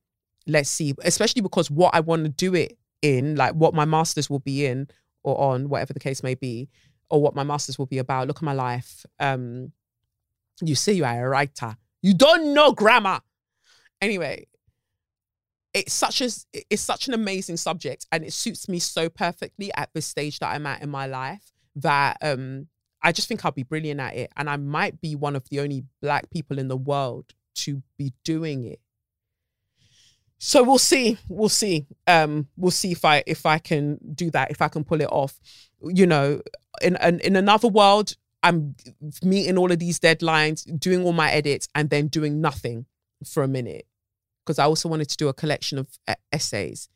let's 0.46 0.70
see, 0.70 0.94
especially 1.04 1.42
because 1.42 1.72
what 1.72 1.96
I 1.96 2.00
want 2.02 2.24
to 2.26 2.30
do 2.30 2.54
it 2.54 2.78
in, 3.02 3.36
like 3.36 3.54
what 3.56 3.74
my 3.74 3.86
master's 3.86 4.30
will 4.30 4.40
be 4.40 4.66
in 4.66 4.88
or 5.24 5.40
on, 5.40 5.70
whatever 5.70 5.94
the 5.94 6.00
case 6.00 6.22
may 6.22 6.36
be, 6.36 6.70
or 7.10 7.22
what 7.22 7.36
my 7.36 7.44
master's 7.44 7.80
will 7.80 7.86
be 7.86 7.98
about. 7.98 8.28
Look 8.28 8.38
at 8.38 8.44
my 8.44 8.54
life. 8.54 9.06
Um, 9.20 9.72
you 10.62 10.76
see, 10.76 10.94
you 10.94 11.06
are 11.06 11.26
a 11.26 11.30
writer. 11.30 11.78
You 12.04 12.14
don't 12.14 12.54
know 12.54 12.74
grammar. 12.74 13.22
Anyway, 14.02 14.46
it's 15.74 15.94
such 15.94 16.22
a 16.22 16.30
it's 16.70 16.82
such 16.82 17.08
an 17.08 17.14
amazing 17.14 17.58
subject 17.58 18.06
and 18.12 18.24
it 18.24 18.34
suits 18.34 18.70
me 18.70 18.78
so 18.78 19.10
perfectly 19.10 19.72
at 19.76 19.90
this 19.94 20.06
stage 20.06 20.38
that 20.40 20.50
I'm 20.50 20.68
at 20.68 20.84
in 20.84 20.90
my 20.90 21.08
life 21.08 21.52
that 21.78 22.18
um 22.22 22.68
I 23.02 23.12
just 23.12 23.28
think 23.28 23.44
I'll 23.44 23.52
be 23.52 23.64
brilliant 23.64 24.00
at 24.00 24.16
it 24.16 24.32
and 24.38 24.50
I 24.50 24.58
might 24.58 25.02
be 25.02 25.16
one 25.16 25.36
of 25.36 25.48
the 25.50 25.62
only 25.62 25.86
black 26.02 26.30
people 26.30 26.60
in 26.60 26.68
the 26.68 26.78
world 26.78 27.34
to 27.56 27.82
be 27.98 28.14
doing 28.24 28.66
it. 28.66 28.80
So 30.38 30.62
we'll 30.64 30.78
see. 30.78 31.18
We'll 31.30 31.50
see. 31.50 31.88
Um 32.06 32.50
we'll 32.58 32.72
see 32.72 32.92
if 32.92 33.06
I 33.06 33.24
if 33.26 33.46
I 33.46 33.58
can 33.58 33.98
do 34.14 34.30
that, 34.32 34.52
if 34.52 34.62
I 34.62 34.68
can 34.68 34.84
pull 34.84 35.02
it 35.02 35.10
off. 35.10 35.40
You 35.82 36.06
know, 36.06 36.42
in 36.82 36.98
in, 37.02 37.20
in 37.22 37.36
another 37.36 37.70
world 37.70 38.16
I'm 38.44 38.76
meeting 39.24 39.58
all 39.58 39.72
of 39.72 39.80
these 39.80 40.00
deadlines, 40.00 40.64
doing 40.80 41.04
all 41.04 41.14
my 41.14 41.32
edits 41.32 41.68
and 41.74 41.90
then 41.90 42.08
doing 42.08 42.42
nothing 42.42 42.86
for 43.26 43.42
a 43.42 43.48
minute 43.48 43.88
because 44.46 44.60
I 44.60 44.66
also 44.66 44.90
wanted 44.90 45.10
to 45.10 45.18
do 45.18 45.30
a 45.30 45.34
collection 45.34 45.78
of 45.78 45.88
uh, 46.08 46.16
essays. 46.32 46.90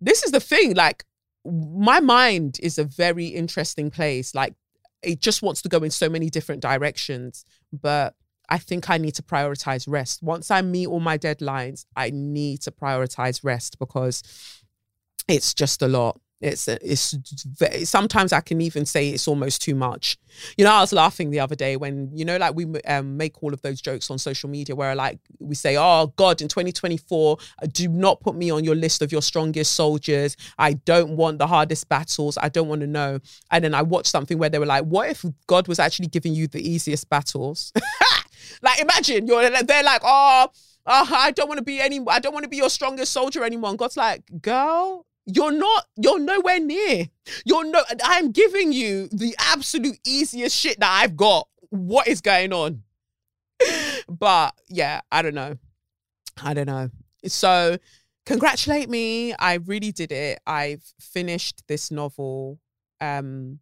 This 0.00 0.22
is 0.22 0.32
the 0.32 0.40
thing, 0.40 0.74
like, 0.74 1.04
my 1.44 2.00
mind 2.00 2.58
is 2.62 2.78
a 2.78 2.84
very 2.84 3.26
interesting 3.26 3.90
place. 3.90 4.34
Like, 4.34 4.54
it 5.02 5.20
just 5.20 5.42
wants 5.42 5.62
to 5.62 5.68
go 5.68 5.78
in 5.78 5.90
so 5.90 6.08
many 6.08 6.30
different 6.30 6.62
directions. 6.62 7.44
But 7.72 8.14
I 8.48 8.58
think 8.58 8.90
I 8.90 8.98
need 8.98 9.14
to 9.16 9.22
prioritize 9.22 9.84
rest. 9.86 10.22
Once 10.22 10.50
I 10.50 10.62
meet 10.62 10.86
all 10.86 11.00
my 11.00 11.18
deadlines, 11.18 11.84
I 11.96 12.10
need 12.10 12.62
to 12.62 12.70
prioritize 12.70 13.40
rest 13.44 13.78
because 13.78 14.22
it's 15.28 15.54
just 15.54 15.82
a 15.82 15.88
lot. 15.88 16.20
It's 16.40 16.68
it's 16.68 17.14
sometimes 17.88 18.32
I 18.32 18.40
can 18.40 18.62
even 18.62 18.86
say 18.86 19.10
it's 19.10 19.28
almost 19.28 19.60
too 19.60 19.74
much. 19.74 20.16
You 20.56 20.64
know, 20.64 20.72
I 20.72 20.80
was 20.80 20.92
laughing 20.92 21.30
the 21.30 21.40
other 21.40 21.54
day 21.54 21.76
when 21.76 22.10
you 22.14 22.24
know, 22.24 22.38
like 22.38 22.54
we 22.54 22.64
um, 22.86 23.18
make 23.18 23.42
all 23.42 23.52
of 23.52 23.60
those 23.60 23.80
jokes 23.82 24.10
on 24.10 24.18
social 24.18 24.48
media 24.48 24.74
where 24.74 24.94
like 24.94 25.18
we 25.38 25.54
say, 25.54 25.76
"Oh 25.76 26.12
God, 26.16 26.40
in 26.40 26.48
2024, 26.48 27.36
uh, 27.62 27.66
do 27.70 27.88
not 27.88 28.20
put 28.20 28.36
me 28.36 28.50
on 28.50 28.64
your 28.64 28.74
list 28.74 29.02
of 29.02 29.12
your 29.12 29.20
strongest 29.20 29.74
soldiers. 29.74 30.34
I 30.58 30.74
don't 30.74 31.16
want 31.16 31.38
the 31.38 31.46
hardest 31.46 31.90
battles. 31.90 32.38
I 32.40 32.48
don't 32.48 32.68
want 32.68 32.80
to 32.80 32.86
know." 32.86 33.18
And 33.50 33.62
then 33.62 33.74
I 33.74 33.82
watched 33.82 34.10
something 34.10 34.38
where 34.38 34.48
they 34.48 34.58
were 34.58 34.66
like, 34.66 34.84
"What 34.84 35.10
if 35.10 35.24
God 35.46 35.68
was 35.68 35.78
actually 35.78 36.08
giving 36.08 36.34
you 36.34 36.48
the 36.48 36.66
easiest 36.66 37.10
battles?" 37.10 37.70
like 38.62 38.80
imagine 38.80 39.26
you're 39.26 39.50
they're 39.62 39.82
like, 39.82 40.00
"Oh." 40.04 40.48
Oh, 40.86 41.06
I 41.12 41.30
don't 41.30 41.46
want 41.46 41.58
to 41.58 41.64
be 41.64 41.78
any. 41.78 42.00
I 42.08 42.18
don't 42.20 42.32
want 42.32 42.44
to 42.44 42.48
be 42.48 42.56
your 42.56 42.70
strongest 42.70 43.12
soldier 43.12 43.44
anymore. 43.44 43.68
And 43.68 43.78
God's 43.78 43.98
like, 43.98 44.22
girl, 44.40 45.06
you're 45.34 45.52
not 45.52 45.86
you're 45.96 46.18
nowhere 46.18 46.60
near. 46.60 47.06
You're 47.44 47.64
no 47.64 47.82
i'm 48.02 48.32
giving 48.32 48.72
you 48.72 49.08
the 49.08 49.34
absolute 49.38 49.98
easiest 50.06 50.56
shit 50.56 50.80
that 50.80 50.90
i've 51.02 51.16
got. 51.16 51.48
What 51.70 52.08
is 52.08 52.20
going 52.20 52.52
on? 52.52 52.82
But 54.08 54.54
yeah 54.68 55.00
i 55.10 55.22
don't 55.22 55.34
know. 55.34 55.56
I 56.42 56.54
don't 56.54 56.66
know. 56.66 56.88
So 57.26 57.76
congratulate 58.24 58.88
me. 58.88 59.34
I 59.34 59.54
really 59.54 59.92
did 59.92 60.10
it. 60.10 60.40
I've 60.46 60.82
finished 60.98 61.62
this 61.68 61.90
novel 61.90 62.58
um 63.00 63.58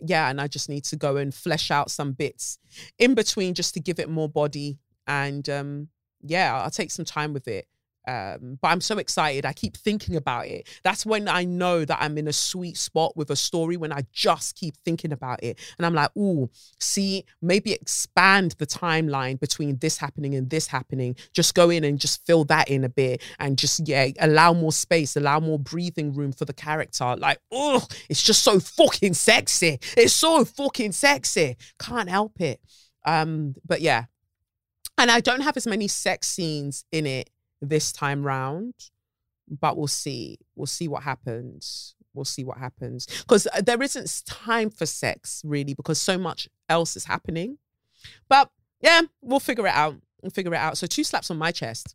yeah 0.00 0.28
and 0.28 0.40
i 0.40 0.46
just 0.46 0.68
need 0.68 0.84
to 0.84 0.96
go 0.96 1.16
and 1.16 1.34
flesh 1.34 1.70
out 1.70 1.90
some 1.90 2.12
bits 2.12 2.58
in 2.98 3.14
between 3.14 3.54
just 3.54 3.74
to 3.74 3.80
give 3.80 3.98
it 3.98 4.08
more 4.08 4.28
body 4.28 4.78
and 5.06 5.48
um 5.48 5.88
yeah 6.22 6.54
i'll 6.62 6.70
take 6.70 6.90
some 6.90 7.04
time 7.04 7.32
with 7.32 7.48
it 7.48 7.66
um, 8.06 8.58
but 8.62 8.68
I'm 8.68 8.80
so 8.80 8.98
excited. 8.98 9.44
I 9.44 9.52
keep 9.52 9.76
thinking 9.76 10.16
about 10.16 10.46
it. 10.46 10.68
That's 10.84 11.04
when 11.04 11.28
I 11.28 11.44
know 11.44 11.84
that 11.84 11.98
I'm 12.00 12.16
in 12.18 12.28
a 12.28 12.32
sweet 12.32 12.76
spot 12.76 13.16
with 13.16 13.30
a 13.30 13.36
story 13.36 13.76
when 13.76 13.92
I 13.92 14.04
just 14.12 14.54
keep 14.54 14.76
thinking 14.84 15.12
about 15.12 15.42
it. 15.42 15.58
And 15.76 15.84
I'm 15.84 15.94
like, 15.94 16.10
oh, 16.16 16.50
see, 16.78 17.24
maybe 17.42 17.72
expand 17.72 18.54
the 18.58 18.66
timeline 18.66 19.40
between 19.40 19.78
this 19.78 19.98
happening 19.98 20.34
and 20.34 20.48
this 20.48 20.68
happening. 20.68 21.16
Just 21.32 21.54
go 21.54 21.70
in 21.70 21.82
and 21.82 21.98
just 21.98 22.24
fill 22.26 22.44
that 22.44 22.68
in 22.68 22.84
a 22.84 22.88
bit 22.88 23.22
and 23.40 23.58
just, 23.58 23.88
yeah, 23.88 24.08
allow 24.20 24.52
more 24.52 24.72
space, 24.72 25.16
allow 25.16 25.40
more 25.40 25.58
breathing 25.58 26.12
room 26.14 26.32
for 26.32 26.44
the 26.44 26.54
character. 26.54 27.16
Like, 27.16 27.38
oh, 27.50 27.86
it's 28.08 28.22
just 28.22 28.44
so 28.44 28.60
fucking 28.60 29.14
sexy. 29.14 29.80
It's 29.96 30.14
so 30.14 30.44
fucking 30.44 30.92
sexy. 30.92 31.56
Can't 31.80 32.08
help 32.08 32.40
it. 32.40 32.60
Um, 33.04 33.54
but 33.66 33.80
yeah. 33.80 34.04
And 34.98 35.10
I 35.10 35.20
don't 35.20 35.42
have 35.42 35.56
as 35.56 35.66
many 35.66 35.88
sex 35.88 36.28
scenes 36.28 36.84
in 36.90 37.04
it 37.06 37.30
this 37.68 37.92
time 37.92 38.24
round, 38.24 38.74
but 39.48 39.76
we'll 39.76 39.86
see. 39.86 40.38
We'll 40.54 40.66
see 40.66 40.88
what 40.88 41.02
happens. 41.02 41.94
We'll 42.14 42.24
see 42.24 42.44
what 42.44 42.56
happens 42.56 43.06
because 43.22 43.46
uh, 43.52 43.60
there 43.60 43.82
isn't 43.82 44.22
time 44.26 44.70
for 44.70 44.86
sex 44.86 45.42
really 45.44 45.74
because 45.74 46.00
so 46.00 46.16
much 46.16 46.48
else 46.68 46.96
is 46.96 47.04
happening. 47.04 47.58
But 48.28 48.50
yeah, 48.80 49.02
we'll 49.20 49.40
figure 49.40 49.66
it 49.66 49.74
out. 49.74 49.96
We'll 50.22 50.30
figure 50.30 50.54
it 50.54 50.58
out. 50.58 50.78
So 50.78 50.86
two 50.86 51.04
slaps 51.04 51.30
on 51.30 51.36
my 51.36 51.52
chest 51.52 51.94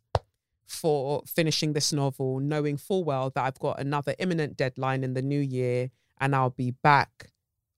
for 0.64 1.22
finishing 1.26 1.72
this 1.72 1.92
novel, 1.92 2.38
knowing 2.38 2.76
full 2.76 3.04
well 3.04 3.30
that 3.30 3.44
I've 3.44 3.58
got 3.58 3.80
another 3.80 4.14
imminent 4.18 4.56
deadline 4.56 5.02
in 5.02 5.14
the 5.14 5.22
new 5.22 5.40
year 5.40 5.90
and 6.20 6.34
I'll 6.34 6.50
be 6.50 6.70
back 6.70 7.30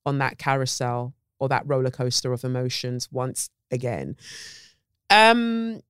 on 0.06 0.18
that 0.18 0.38
carousel 0.38 1.14
or 1.38 1.48
that 1.48 1.66
roller 1.66 1.90
coaster 1.90 2.32
of 2.32 2.44
emotions 2.44 3.08
once 3.10 3.50
again. 3.70 4.16
Um 5.10 5.80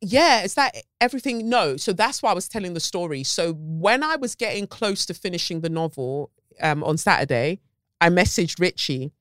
yeah, 0.00 0.42
is 0.42 0.54
that 0.54 0.76
everything? 1.00 1.48
No. 1.48 1.76
So 1.76 1.92
that's 1.92 2.22
why 2.22 2.30
I 2.30 2.34
was 2.34 2.48
telling 2.48 2.74
the 2.74 2.80
story. 2.80 3.22
So 3.22 3.54
when 3.54 4.02
I 4.02 4.16
was 4.16 4.34
getting 4.34 4.66
close 4.66 5.06
to 5.06 5.14
finishing 5.14 5.60
the 5.60 5.68
novel 5.68 6.30
um, 6.60 6.84
on 6.84 6.96
Saturday, 6.96 7.60
I 8.00 8.10
messaged 8.10 8.60
Richie. 8.60 9.12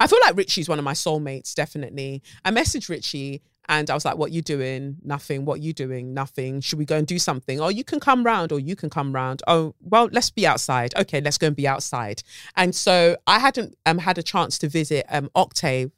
I 0.00 0.06
feel 0.06 0.18
like 0.22 0.36
Richie's 0.36 0.68
one 0.68 0.78
of 0.78 0.84
my 0.84 0.94
soulmates, 0.94 1.54
definitely. 1.54 2.22
I 2.44 2.50
messaged 2.50 2.88
Richie 2.88 3.42
and 3.68 3.90
I 3.90 3.94
was 3.94 4.04
like, 4.04 4.16
What 4.16 4.32
you 4.32 4.42
doing? 4.42 4.96
Nothing. 5.04 5.44
What 5.44 5.60
you 5.60 5.72
doing? 5.72 6.14
Nothing. 6.14 6.60
Should 6.60 6.78
we 6.78 6.84
go 6.84 6.96
and 6.96 7.06
do 7.06 7.18
something? 7.18 7.60
Oh, 7.60 7.68
you 7.68 7.84
can 7.84 8.00
come 8.00 8.24
round 8.24 8.50
or 8.50 8.58
you 8.58 8.74
can 8.74 8.90
come 8.90 9.12
round. 9.12 9.42
Oh, 9.46 9.74
well, 9.80 10.08
let's 10.10 10.30
be 10.30 10.46
outside. 10.46 10.94
Okay, 10.96 11.20
let's 11.20 11.38
go 11.38 11.48
and 11.48 11.56
be 11.56 11.68
outside. 11.68 12.22
And 12.56 12.74
so 12.74 13.16
I 13.26 13.38
hadn't 13.38 13.76
um, 13.86 13.98
had 13.98 14.18
a 14.18 14.22
chance 14.22 14.58
to 14.58 14.68
visit 14.68 15.06
um, 15.10 15.30
Octave. 15.34 15.92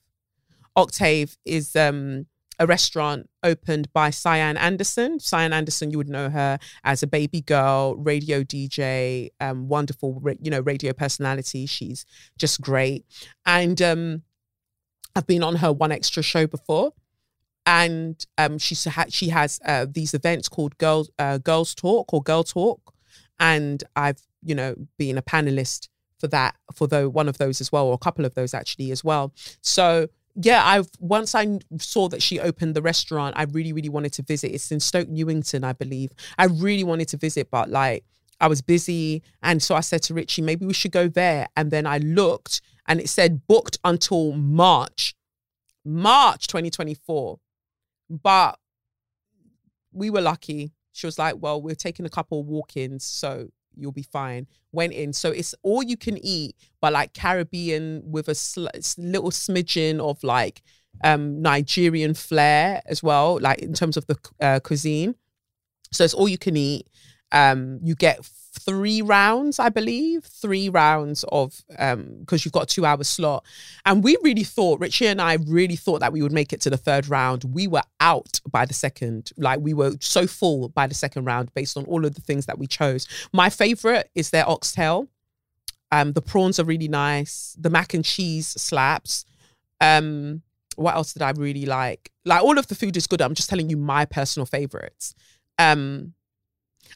Octave 0.77 1.37
is 1.45 1.75
um, 1.77 2.27
a 2.61 2.67
restaurant 2.67 3.29
opened 3.43 3.91
by 3.95 4.11
Sian 4.11 4.59
Anderson. 4.59 5.19
Sian 5.19 5.55
Anderson, 5.55 5.91
you 5.91 5.97
would 5.97 6.11
know 6.11 6.29
her 6.29 6.59
as 6.85 7.03
a 7.03 7.07
baby 7.07 7.41
girl, 7.41 7.97
radio 7.97 8.45
DJ, 8.45 9.31
um, 9.41 9.67
wonderful, 9.67 10.23
you 10.41 10.51
know, 10.51 10.61
radio 10.61 10.93
personality. 10.93 11.65
She's 11.65 12.05
just 12.39 12.61
great. 12.61 13.07
And 13.47 13.81
um, 13.81 14.23
I've 15.17 15.27
been 15.27 15.43
on 15.43 15.57
her 15.57 15.73
1Xtra 15.73 16.23
show 16.23 16.47
before. 16.47 16.93
And 17.65 18.25
um, 18.37 18.59
she, 18.59 18.75
she 18.75 19.29
has 19.31 19.59
uh, 19.65 19.87
these 19.91 20.13
events 20.13 20.49
called 20.49 20.77
Girls, 20.77 21.11
uh, 21.19 21.39
Girls 21.39 21.75
Talk 21.75 22.13
or 22.13 22.23
Girl 22.23 22.45
Talk. 22.45 22.93
And 23.39 23.83
I've, 23.97 24.21
you 24.43 24.55
know, 24.55 24.75
been 24.99 25.17
a 25.17 25.23
panelist 25.23 25.89
for 26.19 26.29
that, 26.29 26.57
for 26.75 26.87
the, 26.87 27.09
one 27.09 27.29
of 27.29 27.39
those 27.39 27.63
as 27.63 27.73
well, 27.73 27.87
or 27.87 27.95
a 27.95 27.99
couple 27.99 28.27
of 28.27 28.35
those 28.35 28.53
actually 28.53 28.91
as 28.91 29.03
well. 29.03 29.33
So 29.63 30.09
yeah, 30.43 30.65
I've 30.65 30.89
once 30.99 31.35
I 31.35 31.59
saw 31.79 32.09
that 32.09 32.23
she 32.23 32.41
opened 32.41 32.75
the 32.75 32.83
restaurant, 32.83 33.35
I 33.37 33.45
really, 33.45 33.73
really 33.73 33.89
wanted 33.89 34.13
to 34.15 34.23
visit. 34.23 34.53
It's 34.53 34.73
in 34.73 34.81
Stoke 34.81 35.09
Newington, 35.09 35.65
I 35.65 35.73
believe. 35.73 36.13
I 36.39 36.47
really 36.47 36.85
wanted 36.85 37.09
to 37.09 37.17
visit, 37.17 37.51
but 37.51 37.69
like 37.69 38.05
I 38.41 38.49
was 38.49 38.63
busy. 38.63 39.23
And 39.43 39.63
so 39.63 39.75
I 39.75 39.81
said 39.81 40.03
to 40.05 40.15
Richie, 40.15 40.43
maybe 40.43 40.65
we 40.65 40.73
should 40.73 40.93
go 40.93 41.09
there. 41.09 41.49
And 41.57 41.71
then 41.71 41.87
I 41.87 41.99
looked 41.99 42.63
and 42.87 43.01
it 43.01 43.09
said 43.09 43.47
booked 43.47 43.79
until 43.85 44.33
March, 44.33 45.15
March 45.85 46.47
2024. 46.47 47.39
But 48.09 48.59
we 49.93 50.11
were 50.11 50.23
lucky. 50.23 50.73
She 50.93 51.07
was 51.07 51.19
like, 51.19 51.37
well, 51.39 51.61
we're 51.61 51.75
taking 51.75 52.07
a 52.07 52.11
couple 52.11 52.41
of 52.41 52.47
walk 52.47 52.77
ins. 52.77 53.05
So 53.05 53.51
you'll 53.77 53.93
be 53.93 54.03
fine. 54.03 54.47
Went 54.73 54.93
in. 54.93 55.13
So 55.13 55.31
it's 55.31 55.55
all 55.63 55.83
you 55.83 55.97
can 55.97 56.19
eat, 56.25 56.57
but 56.81 56.93
like 56.93 57.15
Caribbean 57.15 58.03
with 58.05 58.29
a 58.29 58.35
sl- 58.35 58.67
little 58.99 59.31
smidgen 59.31 60.01
of 60.01 60.23
like 60.25 60.63
um 61.05 61.41
Nigerian 61.41 62.15
flair 62.15 62.83
as 62.87 63.03
well, 63.03 63.39
like 63.41 63.59
in 63.59 63.73
terms 63.73 63.97
of 63.97 64.07
the 64.07 64.17
uh, 64.41 64.61
cuisine. 64.61 65.15
So 65.93 66.05
it's 66.05 66.15
all 66.15 66.29
you 66.29 66.39
can 66.39 66.57
eat. 66.57 66.87
Um, 67.33 67.79
you 67.83 67.95
get 67.95 68.25
three 68.53 69.01
rounds, 69.01 69.59
I 69.59 69.69
believe, 69.69 70.25
three 70.25 70.69
rounds 70.69 71.25
of 71.31 71.63
um 71.79 72.17
because 72.21 72.45
you've 72.45 72.53
got 72.53 72.65
a 72.65 72.75
two 72.75 72.85
hour 72.85 73.03
slot. 73.05 73.45
And 73.87 74.03
we 74.03 74.17
really 74.23 74.45
thought, 74.45 74.81
Richie 74.81 75.07
and 75.07 75.21
I 75.21 75.35
really 75.47 75.77
thought 75.77 76.01
that 76.01 76.13
we 76.13 76.23
would 76.23 76.33
make 76.33 76.53
it 76.53 76.61
to 76.63 76.71
the 76.71 76.77
third 76.77 77.09
round. 77.09 77.45
We 77.45 77.67
were 77.67 77.83
out 78.01 78.41
by 78.51 78.65
the 78.65 78.75
second. 78.75 79.31
Like 79.37 79.61
we 79.61 79.75
were 79.75 79.93
so 80.01 80.27
full 80.27 80.69
by 80.69 80.87
the 80.87 80.95
second 80.95 81.25
round 81.25 81.55
based 81.55 81.77
on 81.77 81.85
all 81.85 82.05
of 82.05 82.15
the 82.15 82.21
things 82.21 82.47
that 82.47 82.59
we 82.59 82.67
chose. 82.67 83.07
My 83.33 83.51
favorite 83.51 84.11
is 84.15 84.31
their 84.31 84.49
oxtail. 84.49 85.09
Um, 85.93 86.13
the 86.13 86.23
prawns 86.23 86.61
are 86.61 86.65
really 86.65 86.89
nice. 86.89 87.57
The 87.59 87.71
mac 87.71 87.95
and 87.95 88.05
cheese 88.05 88.47
slaps. 88.49 89.25
Um, 89.81 90.43
what 90.77 90.95
else 90.95 91.13
did 91.13 91.23
I 91.23 91.31
really 91.31 91.67
like? 91.67 92.11
Like 92.25 92.43
all 92.43 92.59
of 92.59 92.69
the 92.69 92.75
food 92.75 92.97
is 92.97 93.07
good. 93.07 93.21
I'm 93.21 93.35
just 93.35 93.51
telling 93.51 93.71
you 93.71 93.77
my 93.77 94.05
personal 94.05 94.47
favorites. 94.47 95.15
Um, 95.59 96.15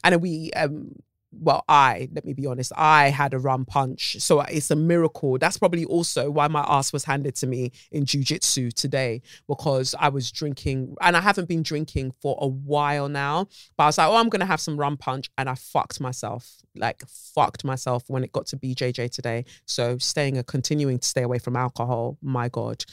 and 0.03 0.21
we 0.21 0.51
um 0.53 0.95
well, 1.39 1.63
I, 1.67 2.09
let 2.13 2.25
me 2.25 2.33
be 2.33 2.45
honest, 2.45 2.71
I 2.75 3.09
had 3.09 3.33
a 3.33 3.39
rum 3.39 3.65
punch. 3.65 4.17
So 4.19 4.41
it's 4.41 4.71
a 4.71 4.75
miracle. 4.75 5.37
That's 5.37 5.57
probably 5.57 5.85
also 5.85 6.29
why 6.29 6.47
my 6.47 6.61
ass 6.67 6.93
was 6.93 7.03
handed 7.03 7.35
to 7.35 7.47
me 7.47 7.71
in 7.91 8.05
jujitsu 8.05 8.73
today 8.73 9.21
because 9.47 9.95
I 9.99 10.09
was 10.09 10.31
drinking 10.31 10.95
and 11.01 11.17
I 11.17 11.21
haven't 11.21 11.47
been 11.47 11.63
drinking 11.63 12.13
for 12.21 12.37
a 12.39 12.47
while 12.47 13.09
now. 13.09 13.47
But 13.77 13.83
I 13.83 13.85
was 13.87 13.97
like, 13.97 14.07
oh, 14.07 14.15
I'm 14.15 14.29
going 14.29 14.39
to 14.39 14.45
have 14.45 14.61
some 14.61 14.77
rum 14.77 14.97
punch. 14.97 15.29
And 15.37 15.49
I 15.49 15.55
fucked 15.55 15.99
myself, 15.99 16.61
like, 16.75 17.03
fucked 17.07 17.63
myself 17.63 18.03
when 18.07 18.23
it 18.23 18.31
got 18.31 18.47
to 18.47 18.57
BJJ 18.57 19.11
today. 19.11 19.45
So 19.65 19.97
staying, 19.97 20.37
a 20.37 20.43
continuing 20.43 20.99
to 20.99 21.07
stay 21.07 21.23
away 21.23 21.39
from 21.39 21.55
alcohol. 21.55 22.17
My 22.21 22.49
God. 22.49 22.83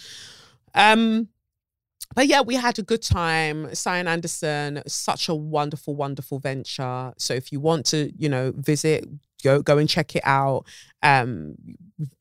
Um, 0.75 1.29
but 2.15 2.27
yeah, 2.27 2.41
we 2.41 2.55
had 2.55 2.79
a 2.79 2.83
good 2.83 3.03
time. 3.03 3.75
Sian 3.75 4.09
Anderson, 4.09 4.83
such 4.87 5.29
a 5.29 5.35
wonderful, 5.35 5.95
wonderful 5.95 6.39
venture. 6.39 7.13
So 7.19 7.35
if 7.35 7.53
you 7.53 7.61
want 7.61 7.87
to, 7.87 8.13
you 8.17 8.29
know, 8.29 8.53
visit, 8.57 9.05
go 9.43 9.63
go 9.63 9.79
and 9.79 9.89
check 9.89 10.17
it 10.17 10.23
out. 10.25 10.67
Um, 11.03 11.57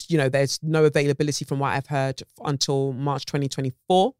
you 0.07 0.17
know, 0.17 0.29
there's 0.29 0.59
no 0.61 0.85
availability 0.85 1.45
from 1.45 1.59
what 1.59 1.69
I've 1.69 1.87
heard 1.87 2.21
until 2.43 2.93
March 2.93 3.25
2024. 3.25 4.13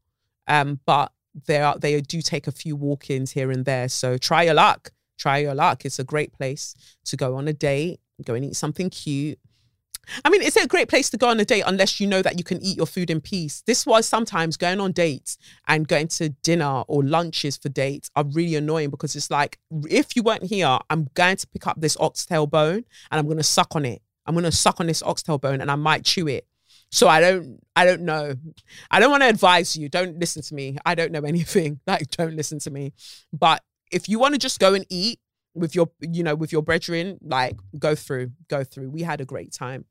Um, 0.47 0.79
but 0.85 1.11
there 1.47 1.65
are 1.65 1.77
they 1.77 1.99
do 2.01 2.21
take 2.21 2.47
a 2.47 2.51
few 2.51 2.75
walk-ins 2.75 3.31
here 3.31 3.51
and 3.51 3.65
there. 3.65 3.89
So 3.89 4.17
try 4.17 4.43
your 4.43 4.55
luck. 4.55 4.91
Try 5.17 5.39
your 5.39 5.53
luck. 5.53 5.85
It's 5.85 5.99
a 5.99 6.03
great 6.03 6.33
place 6.33 6.75
to 7.05 7.15
go 7.15 7.35
on 7.35 7.47
a 7.47 7.53
date, 7.53 7.99
go 8.25 8.33
and 8.33 8.43
eat 8.43 8.55
something 8.55 8.89
cute 8.89 9.39
I 10.25 10.29
mean, 10.29 10.41
it's 10.41 10.55
a 10.57 10.67
great 10.67 10.89
place 10.89 11.09
to 11.11 11.17
go 11.17 11.29
on 11.29 11.39
a 11.39 11.45
date 11.45 11.63
unless 11.65 11.99
you 11.99 12.07
know 12.07 12.21
that 12.21 12.37
you 12.37 12.43
can 12.43 12.61
eat 12.61 12.77
your 12.77 12.85
food 12.85 13.09
in 13.09 13.21
peace. 13.21 13.63
This 13.65 13.85
was 13.85 14.07
sometimes 14.07 14.57
going 14.57 14.79
on 14.79 14.91
dates 14.91 15.37
and 15.67 15.87
going 15.87 16.07
to 16.09 16.29
dinner 16.29 16.83
or 16.87 17.03
lunches 17.03 17.57
for 17.57 17.69
dates 17.69 18.09
are 18.15 18.25
really 18.25 18.55
annoying 18.55 18.89
because 18.89 19.15
it's 19.15 19.31
like, 19.31 19.59
if 19.89 20.15
you 20.15 20.23
weren't 20.23 20.43
here, 20.43 20.79
I'm 20.89 21.09
going 21.13 21.37
to 21.37 21.47
pick 21.47 21.67
up 21.67 21.79
this 21.79 21.97
oxtail 21.99 22.47
bone 22.47 22.83
and 23.11 23.19
I'm 23.19 23.25
going 23.25 23.37
to 23.37 23.43
suck 23.43 23.75
on 23.75 23.85
it. 23.85 24.01
I'm 24.25 24.35
going 24.35 24.43
to 24.43 24.51
suck 24.51 24.79
on 24.79 24.87
this 24.87 25.03
oxtail 25.03 25.37
bone 25.37 25.61
and 25.61 25.71
I 25.71 25.75
might 25.75 26.03
chew 26.05 26.27
it. 26.27 26.45
So 26.91 27.07
I 27.07 27.21
don't, 27.21 27.59
I 27.75 27.85
don't 27.85 28.01
know. 28.01 28.33
I 28.89 28.99
don't 28.99 29.11
want 29.11 29.23
to 29.23 29.29
advise 29.29 29.77
you. 29.77 29.87
Don't 29.87 30.19
listen 30.19 30.41
to 30.41 30.53
me. 30.53 30.77
I 30.85 30.93
don't 30.93 31.11
know 31.11 31.21
anything. 31.25 31.79
Like, 31.87 32.11
don't 32.11 32.35
listen 32.35 32.59
to 32.59 32.71
me. 32.71 32.93
But 33.31 33.63
if 33.91 34.09
you 34.09 34.19
want 34.19 34.33
to 34.35 34.39
just 34.39 34.59
go 34.59 34.73
and 34.73 34.85
eat 34.89 35.19
with 35.53 35.75
your, 35.75 35.89
you 36.01 36.23
know, 36.23 36.35
with 36.35 36.51
your 36.51 36.61
brethren, 36.61 37.17
like, 37.21 37.57
go 37.77 37.95
through, 37.95 38.31
go 38.49 38.63
through. 38.63 38.89
We 38.89 39.03
had 39.03 39.21
a 39.21 39.25
great 39.25 39.51
time. 39.53 39.85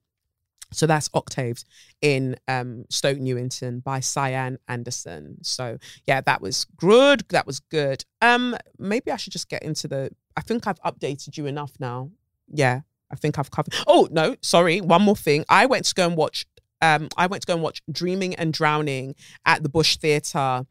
So 0.72 0.86
that's 0.86 1.08
Octaves 1.14 1.64
in 2.00 2.36
um, 2.48 2.84
Stoke 2.88 3.18
Newington 3.18 3.80
by 3.80 4.00
Sian 4.00 4.58
Anderson. 4.68 5.38
So 5.42 5.78
yeah, 6.06 6.20
that 6.22 6.40
was 6.40 6.66
good. 6.76 7.24
That 7.30 7.46
was 7.46 7.60
good. 7.60 8.04
Um, 8.22 8.56
maybe 8.78 9.10
I 9.10 9.16
should 9.16 9.32
just 9.32 9.48
get 9.48 9.62
into 9.62 9.88
the. 9.88 10.10
I 10.36 10.42
think 10.42 10.66
I've 10.66 10.80
updated 10.82 11.36
you 11.36 11.46
enough 11.46 11.72
now. 11.80 12.10
Yeah, 12.52 12.80
I 13.10 13.16
think 13.16 13.38
I've 13.38 13.50
covered. 13.50 13.74
Oh 13.86 14.08
no, 14.10 14.36
sorry. 14.42 14.80
One 14.80 15.02
more 15.02 15.16
thing. 15.16 15.44
I 15.48 15.66
went 15.66 15.86
to 15.86 15.94
go 15.94 16.06
and 16.06 16.16
watch. 16.16 16.46
Um, 16.82 17.08
I 17.16 17.26
went 17.26 17.42
to 17.42 17.46
go 17.46 17.54
and 17.54 17.62
watch 17.62 17.82
Dreaming 17.90 18.34
and 18.36 18.52
Drowning 18.52 19.14
at 19.44 19.62
the 19.62 19.68
Bush 19.68 19.98
Theatre. 19.98 20.64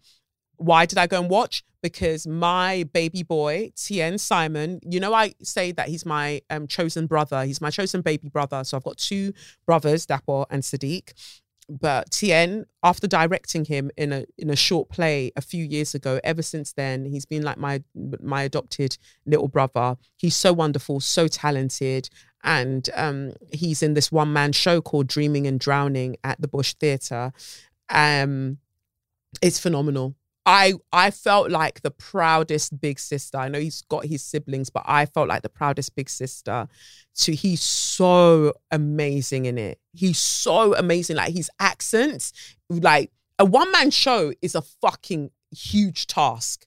Why 0.60 0.86
did 0.86 0.98
I 0.98 1.08
go 1.08 1.20
and 1.20 1.30
watch? 1.30 1.64
because 1.82 2.28
my 2.28 2.84
baby 2.94 3.24
boy, 3.24 3.72
Tienne 3.76 4.18
Simon, 4.18 4.80
you 4.84 5.00
know, 5.00 5.14
I 5.14 5.34
say 5.42 5.72
that 5.74 5.88
he's 5.88 6.06
my 6.06 6.42
um, 6.50 6.68
chosen 6.68 7.08
brother. 7.08 7.46
He's 7.46 7.62
my 7.62 7.70
chosen 7.70 8.02
baby 8.02 8.30
brother. 8.30 8.64
So 8.64 8.78
I've 8.78 8.84
got 8.84 8.98
two 8.98 9.34
brothers, 9.66 10.06
Dapo 10.06 10.46
and 10.50 10.64
Sadiq. 10.64 11.14
But 11.70 12.10
Tienne, 12.10 12.66
after 12.82 13.06
directing 13.06 13.66
him 13.66 13.92
in 13.96 14.12
a 14.12 14.26
in 14.40 14.50
a 14.50 14.56
short 14.56 14.90
play 14.90 15.32
a 15.36 15.42
few 15.42 15.64
years 15.64 15.94
ago, 15.94 16.20
ever 16.24 16.42
since 16.42 16.74
then, 16.74 17.06
he's 17.06 17.26
been 17.28 17.44
like 17.44 17.58
my 17.58 17.84
my 17.94 18.42
adopted 18.42 18.98
little 19.28 19.48
brother. 19.48 19.96
He's 20.18 20.36
so 20.36 20.52
wonderful, 20.52 21.00
so 21.00 21.28
talented, 21.28 22.10
and 22.44 22.90
um, 22.96 23.34
he's 23.54 23.84
in 23.84 23.94
this 23.94 24.12
one 24.12 24.34
man 24.34 24.52
show 24.52 24.82
called 24.82 25.06
Dreaming 25.06 25.46
and 25.46 25.60
Drowning 25.60 26.18
at 26.24 26.42
the 26.42 26.48
Bush 26.48 26.74
Theatre. 26.74 27.34
Um, 27.92 28.58
it's 29.40 29.60
phenomenal 29.60 30.16
I 30.46 30.74
I 30.92 31.12
felt 31.12 31.52
like 31.52 31.82
the 31.82 31.92
proudest 31.92 32.80
big 32.80 33.00
sister. 33.00 33.38
I 33.38 33.50
know 33.50 33.60
he's 33.60 33.82
got 33.84 34.06
his 34.06 34.24
siblings, 34.24 34.70
but 34.70 34.84
I 34.86 35.06
felt 35.06 35.28
like 35.28 35.42
the 35.42 35.50
proudest 35.50 35.96
big 35.96 36.10
sister. 36.10 36.68
To 37.16 37.36
he's 37.36 37.62
so 37.62 38.54
amazing 38.72 39.46
in 39.46 39.58
it. 39.58 39.80
He's 39.94 40.20
so 40.20 40.76
amazing. 40.76 41.18
Like 41.18 41.34
his 41.34 41.52
accents, 41.60 42.32
like 42.70 43.12
a 43.38 43.46
one 43.46 43.72
man 43.72 43.92
show 43.92 44.34
is 44.42 44.56
a 44.56 44.62
fucking 44.62 45.32
huge 45.52 46.08
task. 46.08 46.66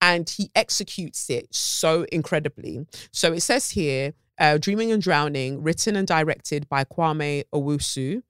And 0.00 0.28
he 0.28 0.50
executes 0.56 1.30
it 1.30 1.46
so 1.54 2.06
incredibly. 2.10 2.86
So 3.12 3.32
it 3.32 3.40
says 3.40 3.70
here, 3.70 4.14
uh, 4.38 4.58
Dreaming 4.58 4.90
and 4.90 5.00
Drowning, 5.00 5.62
written 5.62 5.94
and 5.94 6.08
directed 6.08 6.68
by 6.68 6.82
Kwame 6.82 7.44
Owusu 7.54 8.22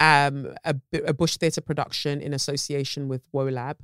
um, 0.00 0.52
a, 0.64 0.74
a 1.06 1.14
Bush 1.14 1.36
Theatre 1.36 1.60
production 1.60 2.20
in 2.20 2.34
association 2.34 3.08
with 3.08 3.22
WOLAB. 3.32 3.76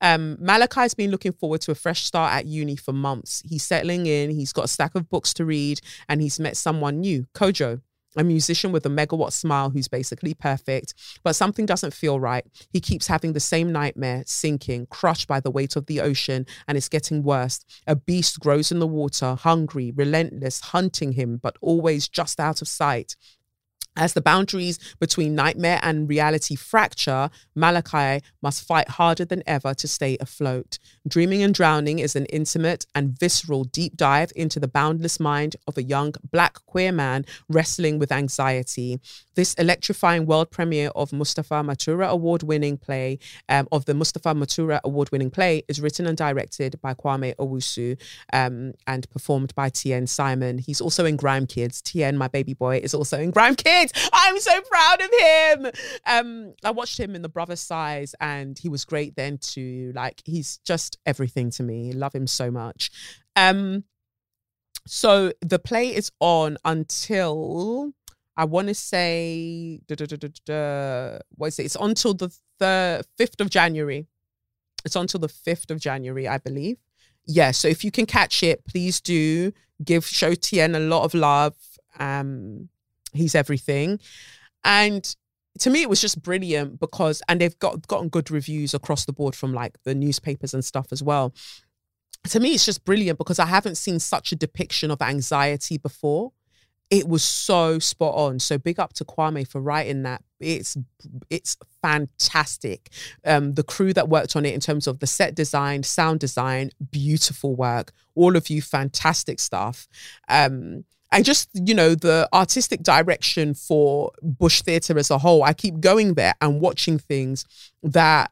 Um, 0.00 0.38
Malachi's 0.40 0.94
been 0.94 1.10
looking 1.10 1.32
forward 1.32 1.60
to 1.62 1.72
a 1.72 1.74
fresh 1.74 2.04
start 2.04 2.32
at 2.32 2.46
uni 2.46 2.76
for 2.76 2.92
months. 2.92 3.42
He's 3.46 3.64
settling 3.64 4.06
in, 4.06 4.30
he's 4.30 4.52
got 4.52 4.64
a 4.64 4.68
stack 4.68 4.94
of 4.94 5.10
books 5.10 5.34
to 5.34 5.44
read, 5.44 5.80
and 6.08 6.22
he's 6.22 6.40
met 6.40 6.56
someone 6.56 7.00
new, 7.00 7.26
Kojo, 7.34 7.82
a 8.16 8.24
musician 8.24 8.72
with 8.72 8.84
a 8.86 8.88
megawatt 8.88 9.32
smile 9.32 9.70
who's 9.70 9.88
basically 9.88 10.34
perfect, 10.34 10.94
but 11.22 11.36
something 11.36 11.66
doesn't 11.66 11.94
feel 11.94 12.18
right. 12.18 12.44
He 12.72 12.80
keeps 12.80 13.06
having 13.06 13.34
the 13.34 13.40
same 13.40 13.72
nightmare, 13.72 14.24
sinking, 14.26 14.86
crushed 14.86 15.28
by 15.28 15.40
the 15.40 15.50
weight 15.50 15.76
of 15.76 15.86
the 15.86 16.00
ocean, 16.00 16.46
and 16.66 16.76
it's 16.76 16.88
getting 16.88 17.22
worse. 17.22 17.60
A 17.86 17.94
beast 17.94 18.40
grows 18.40 18.72
in 18.72 18.78
the 18.78 18.86
water, 18.86 19.36
hungry, 19.36 19.92
relentless, 19.94 20.60
hunting 20.60 21.12
him, 21.12 21.36
but 21.36 21.56
always 21.60 22.08
just 22.08 22.40
out 22.40 22.60
of 22.62 22.68
sight. 22.68 23.16
As 23.96 24.12
the 24.12 24.20
boundaries 24.20 24.78
between 25.00 25.34
nightmare 25.34 25.80
and 25.82 26.08
reality 26.08 26.54
fracture, 26.54 27.28
Malachi 27.56 28.24
must 28.40 28.64
fight 28.64 28.88
harder 28.88 29.24
than 29.24 29.42
ever 29.48 29.74
to 29.74 29.88
stay 29.88 30.16
afloat. 30.20 30.78
Dreaming 31.06 31.42
and 31.42 31.52
Drowning 31.52 31.98
is 31.98 32.14
an 32.14 32.26
intimate 32.26 32.86
and 32.94 33.18
visceral 33.18 33.64
deep 33.64 33.96
dive 33.96 34.32
into 34.36 34.60
the 34.60 34.68
boundless 34.68 35.18
mind 35.18 35.56
of 35.66 35.76
a 35.76 35.82
young 35.82 36.14
black 36.30 36.64
queer 36.66 36.92
man 36.92 37.26
wrestling 37.48 37.98
with 37.98 38.12
anxiety. 38.12 39.00
This 39.34 39.54
electrifying 39.54 40.24
world 40.24 40.50
premiere 40.52 40.90
of 40.94 41.12
Mustapha 41.12 41.62
Matura 41.62 42.08
award 42.08 42.44
winning 42.44 42.76
play, 42.76 43.18
um, 43.48 43.66
of 43.72 43.86
the 43.86 43.94
Mustapha 43.94 44.34
Matura 44.34 44.80
award 44.84 45.10
winning 45.10 45.30
play, 45.30 45.64
is 45.68 45.80
written 45.80 46.06
and 46.06 46.16
directed 46.16 46.80
by 46.80 46.94
Kwame 46.94 47.34
Owusu 47.36 48.00
um, 48.32 48.72
and 48.86 49.10
performed 49.10 49.52
by 49.56 49.68
Tienne 49.68 50.06
Simon. 50.06 50.58
He's 50.58 50.80
also 50.80 51.04
in 51.04 51.16
Grime 51.16 51.46
Kids. 51.46 51.82
Tienne, 51.82 52.16
my 52.16 52.28
baby 52.28 52.54
boy, 52.54 52.78
is 52.78 52.94
also 52.94 53.18
in 53.18 53.30
Grime 53.30 53.56
Kids. 53.56 53.79
I'm 54.12 54.38
so 54.38 54.60
proud 54.62 55.00
of 55.00 55.10
him. 55.20 55.72
Um, 56.06 56.54
I 56.64 56.70
watched 56.70 56.98
him 56.98 57.14
in 57.14 57.22
the 57.22 57.28
brother 57.28 57.56
size 57.56 58.14
and 58.20 58.58
he 58.58 58.68
was 58.68 58.84
great 58.84 59.16
then 59.16 59.38
too. 59.38 59.92
Like 59.94 60.22
he's 60.24 60.58
just 60.58 60.98
everything 61.06 61.50
to 61.52 61.62
me. 61.62 61.92
Love 61.92 62.14
him 62.14 62.26
so 62.26 62.50
much. 62.50 62.90
Um, 63.36 63.84
so 64.86 65.32
the 65.40 65.58
play 65.58 65.94
is 65.94 66.10
on 66.20 66.56
until 66.64 67.92
I 68.36 68.44
want 68.44 68.68
to 68.68 68.74
say 68.74 69.80
what 69.88 71.48
is 71.48 71.58
it? 71.58 71.64
It's 71.64 71.76
until 71.78 72.14
the 72.14 72.34
the 72.58 73.04
fifth 73.16 73.40
of 73.40 73.50
January. 73.50 74.06
It's 74.84 74.96
until 74.96 75.20
the 75.20 75.28
fifth 75.28 75.70
of 75.70 75.78
January, 75.78 76.26
I 76.26 76.38
believe. 76.38 76.78
Yeah. 77.26 77.50
So 77.50 77.68
if 77.68 77.84
you 77.84 77.90
can 77.90 78.06
catch 78.06 78.42
it, 78.42 78.64
please 78.66 79.00
do 79.00 79.52
give 79.84 80.06
Show 80.06 80.34
Tienne 80.34 80.74
a 80.74 80.80
lot 80.80 81.04
of 81.04 81.14
love. 81.14 81.54
Um, 81.98 82.68
He's 83.12 83.34
everything. 83.34 84.00
And 84.64 85.14
to 85.58 85.70
me 85.70 85.82
it 85.82 85.88
was 85.88 86.00
just 86.00 86.22
brilliant 86.22 86.78
because 86.78 87.22
and 87.28 87.40
they've 87.40 87.58
got 87.58 87.86
gotten 87.88 88.08
good 88.08 88.30
reviews 88.30 88.72
across 88.72 89.04
the 89.04 89.12
board 89.12 89.34
from 89.34 89.52
like 89.52 89.76
the 89.84 89.94
newspapers 89.94 90.54
and 90.54 90.64
stuff 90.64 90.88
as 90.92 91.02
well. 91.02 91.34
To 92.28 92.40
me 92.40 92.54
it's 92.54 92.64
just 92.64 92.84
brilliant 92.84 93.18
because 93.18 93.38
I 93.38 93.46
haven't 93.46 93.76
seen 93.76 93.98
such 93.98 94.32
a 94.32 94.36
depiction 94.36 94.90
of 94.90 95.02
anxiety 95.02 95.78
before 95.78 96.32
it 96.90 97.08
was 97.08 97.22
so 97.22 97.78
spot 97.78 98.14
on. 98.16 98.40
So 98.40 98.58
big 98.58 98.80
up 98.80 98.92
to 98.94 99.04
Kwame 99.04 99.46
for 99.46 99.60
writing 99.60 100.02
that. 100.02 100.22
It's 100.40 100.76
it's 101.30 101.56
fantastic. 101.80 102.90
Um, 103.24 103.54
the 103.54 103.62
crew 103.62 103.92
that 103.92 104.08
worked 104.08 104.34
on 104.34 104.44
it 104.44 104.54
in 104.54 104.60
terms 104.60 104.88
of 104.88 104.98
the 104.98 105.06
set 105.06 105.34
design, 105.34 105.84
sound 105.84 106.18
design, 106.20 106.70
beautiful 106.90 107.54
work. 107.54 107.92
All 108.16 108.36
of 108.36 108.50
you, 108.50 108.60
fantastic 108.60 109.38
stuff. 109.38 109.88
Um, 110.28 110.84
and 111.12 111.24
just 111.24 111.48
you 111.54 111.74
know 111.74 111.94
the 111.94 112.28
artistic 112.32 112.82
direction 112.82 113.54
for 113.54 114.12
bush 114.22 114.62
theatre 114.62 114.98
as 114.98 115.10
a 115.10 115.18
whole. 115.18 115.42
I 115.42 115.52
keep 115.52 115.80
going 115.80 116.14
there 116.14 116.34
and 116.40 116.60
watching 116.60 116.98
things 116.98 117.44
that 117.82 118.30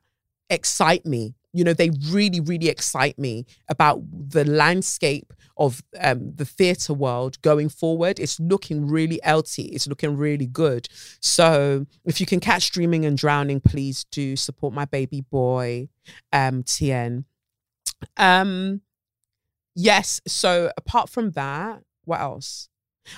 excite 0.50 1.04
me. 1.04 1.34
You 1.52 1.64
know 1.64 1.72
they 1.72 1.90
really 2.10 2.40
really 2.40 2.68
excite 2.68 3.18
me 3.18 3.46
about 3.68 4.02
the 4.12 4.44
landscape 4.44 5.32
of 5.56 5.82
um, 6.00 6.32
the 6.36 6.44
theatre 6.44 6.94
world 6.94 7.40
going 7.42 7.68
forward. 7.68 8.20
It's 8.20 8.38
looking 8.38 8.86
really 8.86 9.20
lt 9.26 9.58
it's 9.58 9.88
looking 9.88 10.16
really 10.16 10.46
good. 10.46 10.88
So 11.20 11.86
if 12.04 12.20
you 12.20 12.26
can 12.26 12.38
catch 12.38 12.70
dreaming 12.70 13.04
and 13.04 13.18
drowning 13.18 13.60
please 13.60 14.04
do 14.12 14.36
support 14.36 14.72
my 14.72 14.84
baby 14.84 15.22
boy 15.22 15.88
um 16.32 16.62
tienne. 16.62 17.24
Um 18.16 18.82
yes 19.74 20.20
so 20.26 20.70
apart 20.76 21.08
from 21.08 21.30
that 21.32 21.82
what 22.08 22.20
else 22.20 22.68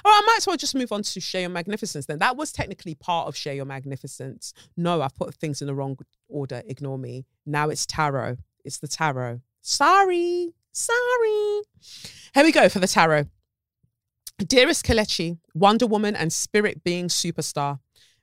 Oh, 0.05 0.21
I 0.23 0.27
might 0.27 0.39
as 0.39 0.47
well 0.47 0.57
just 0.57 0.75
move 0.75 0.93
on 0.93 1.03
to 1.03 1.21
Share 1.21 1.43
Your 1.43 1.51
Magnificence 1.51 2.07
then. 2.07 2.19
That 2.19 2.37
was 2.37 2.53
technically 2.53 2.95
part 2.95 3.29
of 3.29 3.37
Share 3.37 3.55
Your 3.55 3.65
Magnificence. 3.65 4.53
No, 4.77 5.03
I've 5.03 5.15
put 5.15 5.35
things 5.35 5.61
in 5.61 5.67
the 5.67 5.75
wrong 5.75 5.99
order. 6.29 6.63
Ignore 6.67 6.99
me. 6.99 7.27
Now 7.47 7.69
it's 7.69 7.87
tarot. 7.87 8.37
It's 8.65 8.79
the 8.79 8.89
tarot. 8.89 9.41
Sorry. 9.63 10.53
Sorry. 10.73 11.63
Here 12.35 12.45
we 12.45 12.53
go 12.53 12.69
for 12.69 12.79
the 12.79 12.87
tarot. 12.87 13.27
Dearest 14.39 14.87
Kelechi, 14.87 15.39
Wonder 15.55 15.87
Woman 15.87 16.17
and 16.17 16.33
Spirit 16.33 16.83
Being 16.83 17.09
Superstar, 17.09 17.81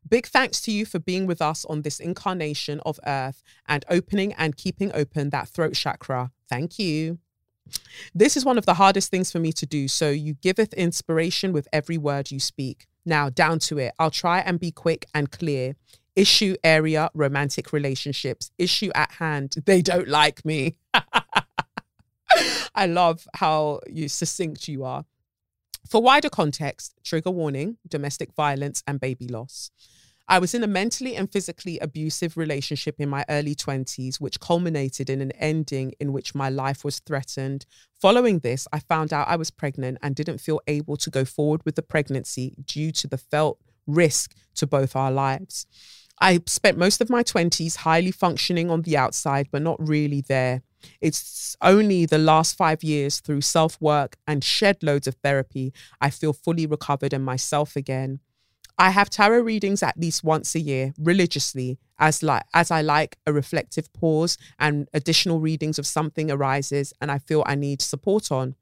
big 0.07 0.25
thanks 0.25 0.61
to 0.61 0.71
you 0.71 0.85
for 0.85 0.99
being 0.99 1.27
with 1.27 1.41
us 1.41 1.63
on 1.65 1.83
this 1.83 1.99
incarnation 1.99 2.79
of 2.85 2.99
Earth 3.05 3.43
and 3.67 3.85
opening 3.89 4.33
and 4.33 4.55
keeping 4.55 4.91
open 4.93 5.29
that 5.29 5.47
throat 5.47 5.75
chakra. 5.75 6.31
Thank 6.49 6.79
you. 6.79 7.19
This 8.13 8.37
is 8.37 8.45
one 8.45 8.57
of 8.57 8.65
the 8.65 8.75
hardest 8.75 9.11
things 9.11 9.31
for 9.31 9.39
me 9.39 9.51
to 9.53 9.65
do, 9.65 9.87
so 9.87 10.09
you 10.09 10.33
giveth 10.35 10.73
inspiration 10.73 11.53
with 11.53 11.67
every 11.71 11.97
word 11.97 12.31
you 12.31 12.39
speak. 12.39 12.87
Now, 13.05 13.29
down 13.29 13.59
to 13.59 13.77
it. 13.77 13.93
I'll 13.99 14.11
try 14.11 14.39
and 14.39 14.59
be 14.59 14.71
quick 14.71 15.05
and 15.13 15.31
clear. 15.31 15.75
Issue 16.15 16.55
area 16.63 17.09
romantic 17.13 17.71
relationships. 17.71 18.51
Issue 18.57 18.91
at 18.95 19.11
hand. 19.13 19.55
They 19.65 19.81
don't 19.81 20.07
like 20.07 20.43
me. 20.43 20.77
I 22.75 22.85
love 22.87 23.27
how 23.35 23.81
you 23.87 24.09
succinct 24.09 24.67
you 24.67 24.83
are. 24.83 25.05
For 25.89 26.01
wider 26.01 26.29
context, 26.29 26.95
trigger 27.03 27.31
warning, 27.31 27.77
domestic 27.87 28.33
violence 28.33 28.83
and 28.85 28.99
baby 28.99 29.27
loss. 29.27 29.71
I 30.29 30.39
was 30.39 30.53
in 30.53 30.63
a 30.63 30.67
mentally 30.67 31.15
and 31.15 31.31
physically 31.31 31.79
abusive 31.79 32.35
relationship 32.35 32.95
in 32.99 33.07
my 33.07 33.23
early 33.29 33.55
20s, 33.55 34.19
which 34.19 34.41
culminated 34.41 35.09
in 35.09 35.21
an 35.21 35.31
ending 35.31 35.93
in 36.01 36.11
which 36.11 36.35
my 36.35 36.49
life 36.49 36.83
was 36.83 36.99
threatened. 36.99 37.65
Following 38.01 38.39
this, 38.39 38.67
I 38.73 38.79
found 38.79 39.13
out 39.13 39.29
I 39.29 39.37
was 39.37 39.51
pregnant 39.51 39.99
and 40.01 40.15
didn't 40.15 40.39
feel 40.41 40.59
able 40.67 40.97
to 40.97 41.09
go 41.09 41.23
forward 41.23 41.61
with 41.63 41.75
the 41.75 41.81
pregnancy 41.81 42.55
due 42.65 42.91
to 42.93 43.07
the 43.07 43.17
felt 43.17 43.59
risk 43.85 44.35
to 44.55 44.67
both 44.67 44.97
our 44.97 45.11
lives. 45.11 45.65
I 46.19 46.41
spent 46.45 46.77
most 46.77 46.99
of 46.99 47.09
my 47.09 47.23
20s 47.23 47.77
highly 47.77 48.11
functioning 48.11 48.69
on 48.69 48.81
the 48.81 48.97
outside, 48.97 49.47
but 49.49 49.61
not 49.61 49.77
really 49.79 50.21
there. 50.21 50.63
It's 50.99 51.55
only 51.61 52.05
the 52.05 52.17
last 52.17 52.57
five 52.57 52.83
years 52.83 53.21
through 53.21 53.41
self 53.41 53.79
work 53.79 54.17
and 54.27 54.43
shed 54.43 54.83
loads 54.83 55.07
of 55.07 55.15
therapy 55.23 55.73
I 56.01 56.09
feel 56.09 56.33
fully 56.33 56.65
recovered 56.65 57.13
and 57.13 57.23
myself 57.23 57.75
again. 57.75 58.19
I 58.77 58.91
have 58.91 59.09
tarot 59.09 59.41
readings 59.41 59.81
at 59.81 59.97
least 59.97 60.23
once 60.23 60.53
a 60.53 60.59
year 60.59 60.93
religiously 60.99 61.79
as 61.97 62.21
like 62.21 62.43
as 62.53 62.69
I 62.69 62.81
like 62.81 63.17
a 63.25 63.33
reflective 63.33 63.91
pause 63.91 64.37
and 64.59 64.87
additional 64.93 65.39
readings 65.39 65.79
of 65.79 65.87
something 65.87 66.29
arises 66.29 66.93
and 67.01 67.11
I 67.11 67.17
feel 67.17 67.43
I 67.45 67.55
need 67.55 67.81
support 67.81 68.31
on. 68.31 68.55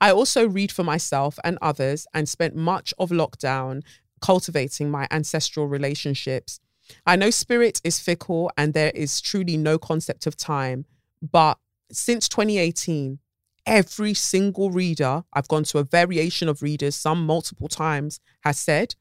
I 0.00 0.10
also 0.10 0.48
read 0.48 0.72
for 0.72 0.82
myself 0.82 1.38
and 1.44 1.58
others 1.62 2.06
and 2.14 2.28
spent 2.28 2.56
much 2.56 2.92
of 2.98 3.10
lockdown 3.10 3.82
cultivating 4.20 4.90
my 4.90 5.06
ancestral 5.10 5.68
relationships. 5.68 6.58
I 7.04 7.16
know 7.16 7.30
spirit 7.30 7.80
is 7.84 8.00
fickle 8.00 8.50
and 8.56 8.74
there 8.74 8.92
is 8.94 9.20
truly 9.20 9.56
no 9.56 9.78
concept 9.78 10.26
of 10.26 10.36
time, 10.36 10.84
but 11.22 11.58
since 11.92 12.28
2018, 12.28 13.18
every 13.66 14.14
single 14.14 14.70
reader, 14.70 15.24
I've 15.32 15.48
gone 15.48 15.64
to 15.64 15.78
a 15.78 15.84
variation 15.84 16.48
of 16.48 16.62
readers, 16.62 16.94
some 16.94 17.26
multiple 17.26 17.68
times, 17.68 18.20
has 18.40 18.58
said, 18.58 18.94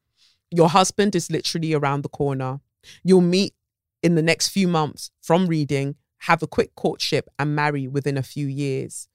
Your 0.51 0.69
husband 0.69 1.15
is 1.15 1.31
literally 1.31 1.73
around 1.73 2.01
the 2.01 2.09
corner. 2.09 2.59
You'll 3.03 3.21
meet 3.21 3.53
in 4.03 4.15
the 4.15 4.21
next 4.21 4.49
few 4.49 4.67
months 4.67 5.11
from 5.21 5.47
reading, 5.47 5.95
have 6.19 6.43
a 6.43 6.47
quick 6.47 6.75
courtship, 6.75 7.29
and 7.39 7.55
marry 7.55 7.87
within 7.87 8.17
a 8.17 8.23
few 8.23 8.47
years. 8.47 9.07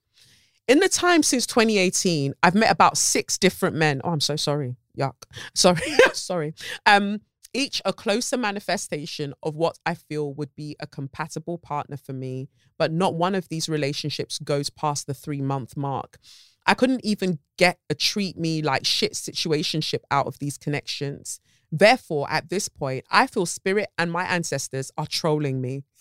In 0.69 0.79
the 0.79 0.89
time 0.89 1.23
since 1.23 1.47
2018, 1.47 2.35
I've 2.43 2.55
met 2.55 2.71
about 2.71 2.97
six 2.97 3.37
different 3.37 3.75
men. 3.75 4.01
Oh, 4.05 4.11
I'm 4.11 4.21
so 4.21 4.37
sorry. 4.37 4.77
Yuck. 4.97 5.15
Sorry. 5.55 5.81
sorry. 6.13 6.55
Um, 6.87 7.21
each 7.53 7.83
a 7.85 7.93
closer 7.93 8.37
manifestation 8.37 9.35
of 9.43 9.57
what 9.57 9.79
I 9.85 9.95
feel 9.95 10.33
would 10.35 10.55
be 10.55 10.77
a 10.81 10.87
compatible 10.87 11.59
partner 11.59 11.97
for 11.97 12.13
me, 12.13 12.49
but 12.79 12.93
not 12.93 13.15
one 13.15 13.35
of 13.35 13.49
these 13.49 13.69
relationships 13.69 14.39
goes 14.39 14.71
past 14.71 15.07
the 15.07 15.15
three 15.15 15.41
month 15.41 15.77
mark. 15.77 16.19
I 16.67 16.75
couldn't 16.75 17.05
even 17.05 17.39
get 17.57 17.79
a 17.89 17.95
treat 17.95 18.37
me 18.37 18.63
like 18.63 18.87
shit 18.87 19.15
situationship 19.15 20.01
out 20.11 20.27
of 20.27 20.39
these 20.39 20.59
connections. 20.59 21.41
Therefore, 21.73 22.31
at 22.31 22.51
this 22.51 22.69
point, 22.69 23.05
I 23.11 23.27
feel 23.27 23.47
spirit 23.47 23.89
and 23.99 24.13
my 24.13 24.25
ancestors 24.25 24.91
are 24.99 25.07
trolling 25.07 25.61
me. 25.61 25.85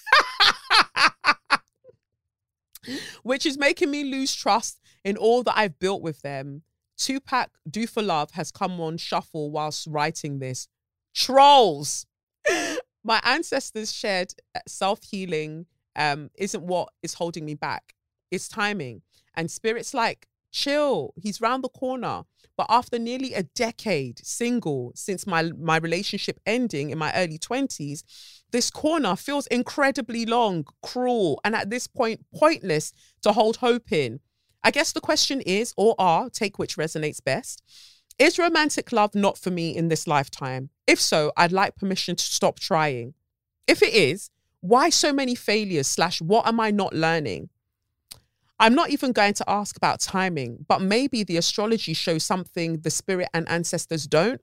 Which 3.24 3.46
is 3.46 3.58
making 3.58 3.92
me 3.92 4.04
lose 4.04 4.34
trust 4.34 4.80
in 5.04 5.18
all 5.18 5.44
that 5.44 5.58
I've 5.58 5.80
built 5.80 6.02
with 6.02 6.22
them. 6.22 6.64
Tupac 6.98 7.52
Do 7.70 7.88
for 7.88 8.02
Love 8.02 8.32
has 8.32 8.52
come 8.52 8.80
on 8.82 8.98
shuffle 8.98 9.52
whilst 9.52 9.88
writing 9.88 10.40
this. 10.40 10.68
Trolls. 11.14 12.06
My 13.04 13.22
ancestors 13.24 13.94
shared 13.94 14.34
uh, 14.56 14.60
self 14.68 15.00
healing 15.04 15.66
um, 15.96 16.30
isn't 16.38 16.64
what 16.64 16.90
is 17.02 17.16
holding 17.16 17.46
me 17.46 17.56
back. 17.56 17.94
It's 18.32 18.48
timing. 18.48 19.02
And 19.36 19.50
spirit's 19.50 19.94
like, 19.94 20.28
chill, 20.52 21.14
he's 21.16 21.42
round 21.42 21.64
the 21.64 21.70
corner. 21.70 22.24
But 22.58 22.68
after 22.70 23.00
nearly 23.00 23.34
a 23.34 23.44
decade 23.44 24.20
single 24.26 24.92
since 24.94 25.26
my 25.26 25.44
my 25.58 25.78
relationship 25.78 26.42
ending 26.46 26.90
in 26.90 26.98
my 26.98 27.14
early 27.16 27.40
20s, 27.40 28.04
this 28.52 28.70
corner 28.70 29.16
feels 29.16 29.48
incredibly 29.48 30.26
long, 30.26 30.66
cruel, 30.84 31.40
and 31.46 31.56
at 31.56 31.70
this 31.70 31.88
point 31.88 32.26
pointless 32.36 32.92
to 33.22 33.32
hold 33.32 33.58
hope 33.58 33.94
in. 33.94 34.20
I 34.62 34.72
guess 34.72 34.92
the 34.92 35.00
question 35.00 35.40
is, 35.42 35.74
or 35.78 35.96
are, 35.98 36.30
take 36.30 36.60
which 36.60 36.76
resonates 36.76 37.24
best. 37.24 37.64
Is 38.20 38.38
romantic 38.38 38.92
love 38.92 39.16
not 39.16 39.38
for 39.38 39.50
me 39.50 39.74
in 39.74 39.88
this 39.88 40.06
lifetime? 40.06 40.70
If 40.86 41.00
so, 41.00 41.32
I'd 41.38 41.54
like 41.54 41.78
permission 41.78 42.18
to 42.18 42.24
stop 42.24 42.60
trying. 42.60 43.14
If 43.66 43.82
it 43.82 43.94
is, 43.94 44.30
why 44.60 44.90
so 44.90 45.14
many 45.14 45.36
failures 45.36 45.88
slash 45.88 46.22
what 46.22 46.46
am 46.46 46.60
I 46.60 46.70
not 46.70 46.94
learning? 46.94 47.48
I'm 48.60 48.76
not 48.76 48.90
even 48.90 49.14
going 49.14 49.36
to 49.36 49.50
ask 49.50 49.78
about 49.78 50.02
timing, 50.02 50.66
but 50.68 50.82
maybe 50.82 51.24
the 51.24 51.38
astrology 51.38 51.94
shows 51.94 52.26
something 52.26 52.82
the 52.82 52.92
spirit 52.92 53.30
and 53.34 53.48
ancestors 53.48 54.06
don't. 54.06 54.42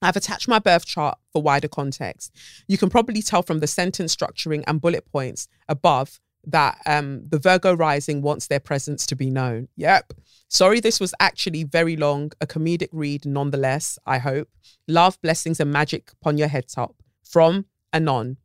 I've 0.00 0.14
attached 0.14 0.46
my 0.46 0.60
birth 0.60 0.86
chart 0.86 1.18
for 1.32 1.42
wider 1.42 1.66
context. 1.66 2.32
You 2.68 2.78
can 2.78 2.88
probably 2.88 3.20
tell 3.20 3.42
from 3.42 3.58
the 3.58 3.66
sentence 3.66 4.14
structuring 4.14 4.62
and 4.68 4.80
bullet 4.80 5.06
points 5.06 5.48
above 5.68 6.20
that 6.46 6.80
um, 6.86 7.22
the 7.28 7.38
Virgo 7.38 7.74
rising 7.74 8.22
wants 8.22 8.46
their 8.46 8.60
presence 8.60 9.06
to 9.06 9.16
be 9.16 9.30
known. 9.30 9.68
Yep. 9.76 10.12
Sorry, 10.48 10.80
this 10.80 11.00
was 11.00 11.14
actually 11.20 11.64
very 11.64 11.96
long, 11.96 12.32
a 12.40 12.46
comedic 12.46 12.88
read 12.92 13.24
nonetheless, 13.24 13.98
I 14.04 14.18
hope. 14.18 14.48
Love, 14.88 15.20
blessings, 15.22 15.60
and 15.60 15.72
magic 15.72 16.10
upon 16.12 16.38
your 16.38 16.48
head 16.48 16.68
top. 16.68 16.96
From 17.24 17.66
Anon. 17.92 18.36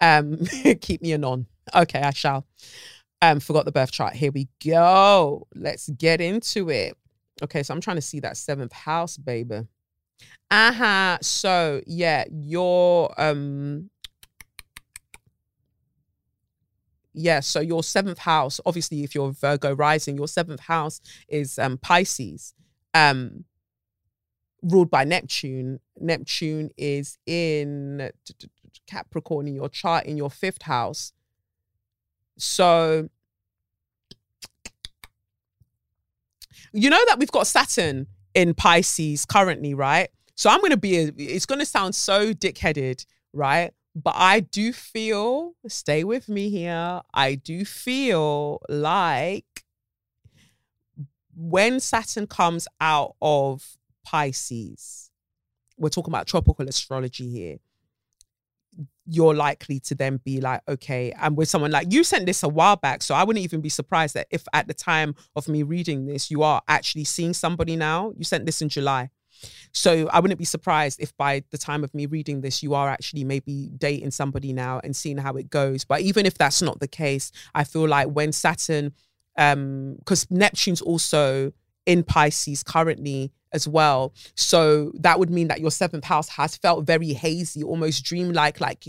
Um, 0.00 0.38
keep 0.80 1.02
me 1.02 1.12
anon. 1.12 1.46
Okay, 1.74 2.00
I 2.00 2.10
shall. 2.10 2.46
Um, 3.20 3.38
forgot 3.38 3.64
the 3.64 3.72
birth 3.72 3.92
chart. 3.92 4.14
Here 4.14 4.32
we 4.32 4.48
go. 4.64 5.46
Let's 5.54 5.88
get 5.90 6.20
into 6.20 6.70
it. 6.70 6.96
Okay, 7.42 7.62
so 7.62 7.72
I'm 7.72 7.80
trying 7.80 7.96
to 7.96 8.02
see 8.02 8.20
that 8.20 8.36
seventh 8.36 8.72
house, 8.72 9.16
baby. 9.16 9.62
Uh-huh. 10.50 11.18
So 11.22 11.80
yeah, 11.86 12.24
your 12.30 13.18
um 13.20 13.90
yeah, 17.14 17.40
so 17.40 17.60
your 17.60 17.82
seventh 17.82 18.18
house, 18.18 18.60
obviously, 18.64 19.04
if 19.04 19.14
you're 19.14 19.32
Virgo 19.32 19.74
rising, 19.74 20.16
your 20.16 20.28
seventh 20.28 20.60
house 20.60 21.00
is 21.28 21.58
um, 21.58 21.78
Pisces, 21.78 22.54
um, 22.94 23.44
ruled 24.62 24.90
by 24.90 25.04
Neptune. 25.04 25.80
Neptune 26.00 26.70
is 26.76 27.18
in 27.26 28.10
Capricorn 28.86 29.46
in 29.46 29.54
your 29.54 29.68
chart 29.68 30.06
in 30.06 30.16
your 30.16 30.30
fifth 30.30 30.62
house. 30.62 31.12
So, 32.38 33.08
you 36.72 36.88
know 36.88 37.04
that 37.08 37.18
we've 37.18 37.30
got 37.30 37.46
Saturn 37.46 38.06
in 38.34 38.54
Pisces 38.54 39.26
currently, 39.26 39.74
right? 39.74 40.08
So 40.34 40.48
I'm 40.48 40.60
gonna 40.62 40.76
be. 40.78 40.96
A, 40.96 41.12
it's 41.18 41.46
gonna 41.46 41.66
sound 41.66 41.94
so 41.94 42.32
dickheaded, 42.32 43.04
right? 43.34 43.72
But 43.94 44.14
I 44.16 44.40
do 44.40 44.72
feel. 44.72 45.54
Stay 45.68 46.04
with 46.04 46.28
me 46.28 46.48
here. 46.48 47.02
I 47.12 47.34
do 47.34 47.64
feel 47.64 48.60
like 48.68 49.44
when 51.34 51.80
Saturn 51.80 52.26
comes 52.26 52.68
out 52.80 53.16
of 53.20 53.76
Pisces, 54.04 55.10
we're 55.76 55.88
talking 55.88 56.12
about 56.12 56.26
tropical 56.26 56.68
astrology 56.68 57.30
here. 57.30 57.56
You're 59.06 59.34
likely 59.34 59.80
to 59.80 59.94
then 59.94 60.20
be 60.24 60.40
like, 60.40 60.62
okay, 60.68 61.12
and 61.12 61.36
with 61.36 61.48
someone 61.48 61.72
like 61.72 61.92
you 61.92 62.04
sent 62.04 62.24
this 62.24 62.42
a 62.42 62.48
while 62.48 62.76
back, 62.76 63.02
so 63.02 63.14
I 63.14 63.24
wouldn't 63.24 63.44
even 63.44 63.60
be 63.60 63.68
surprised 63.68 64.14
that 64.14 64.28
if 64.30 64.44
at 64.52 64.68
the 64.68 64.74
time 64.74 65.14
of 65.34 65.48
me 65.48 65.64
reading 65.64 66.06
this, 66.06 66.30
you 66.30 66.42
are 66.42 66.62
actually 66.68 67.04
seeing 67.04 67.34
somebody 67.34 67.76
now. 67.76 68.12
You 68.16 68.24
sent 68.24 68.46
this 68.46 68.62
in 68.62 68.68
July. 68.68 69.10
So 69.72 70.08
I 70.12 70.20
wouldn't 70.20 70.38
be 70.38 70.44
surprised 70.44 71.00
if 71.00 71.16
by 71.16 71.42
the 71.50 71.58
time 71.58 71.84
of 71.84 71.94
me 71.94 72.06
reading 72.06 72.40
this, 72.40 72.62
you 72.62 72.74
are 72.74 72.88
actually 72.88 73.24
maybe 73.24 73.70
dating 73.78 74.10
somebody 74.10 74.52
now 74.52 74.80
and 74.82 74.94
seeing 74.94 75.18
how 75.18 75.34
it 75.34 75.50
goes. 75.50 75.84
But 75.84 76.00
even 76.02 76.26
if 76.26 76.38
that's 76.38 76.62
not 76.62 76.80
the 76.80 76.88
case, 76.88 77.32
I 77.54 77.64
feel 77.64 77.88
like 77.88 78.08
when 78.08 78.32
Saturn, 78.32 78.92
um, 79.36 79.96
because 79.98 80.30
Neptune's 80.30 80.82
also 80.82 81.52
in 81.86 82.02
Pisces 82.02 82.62
currently 82.62 83.32
as 83.52 83.68
well. 83.68 84.14
So 84.34 84.92
that 84.94 85.18
would 85.18 85.30
mean 85.30 85.48
that 85.48 85.60
your 85.60 85.70
seventh 85.70 86.04
house 86.04 86.28
has 86.30 86.56
felt 86.56 86.86
very 86.86 87.12
hazy, 87.12 87.62
almost 87.62 88.04
dreamlike, 88.04 88.60
like 88.60 88.86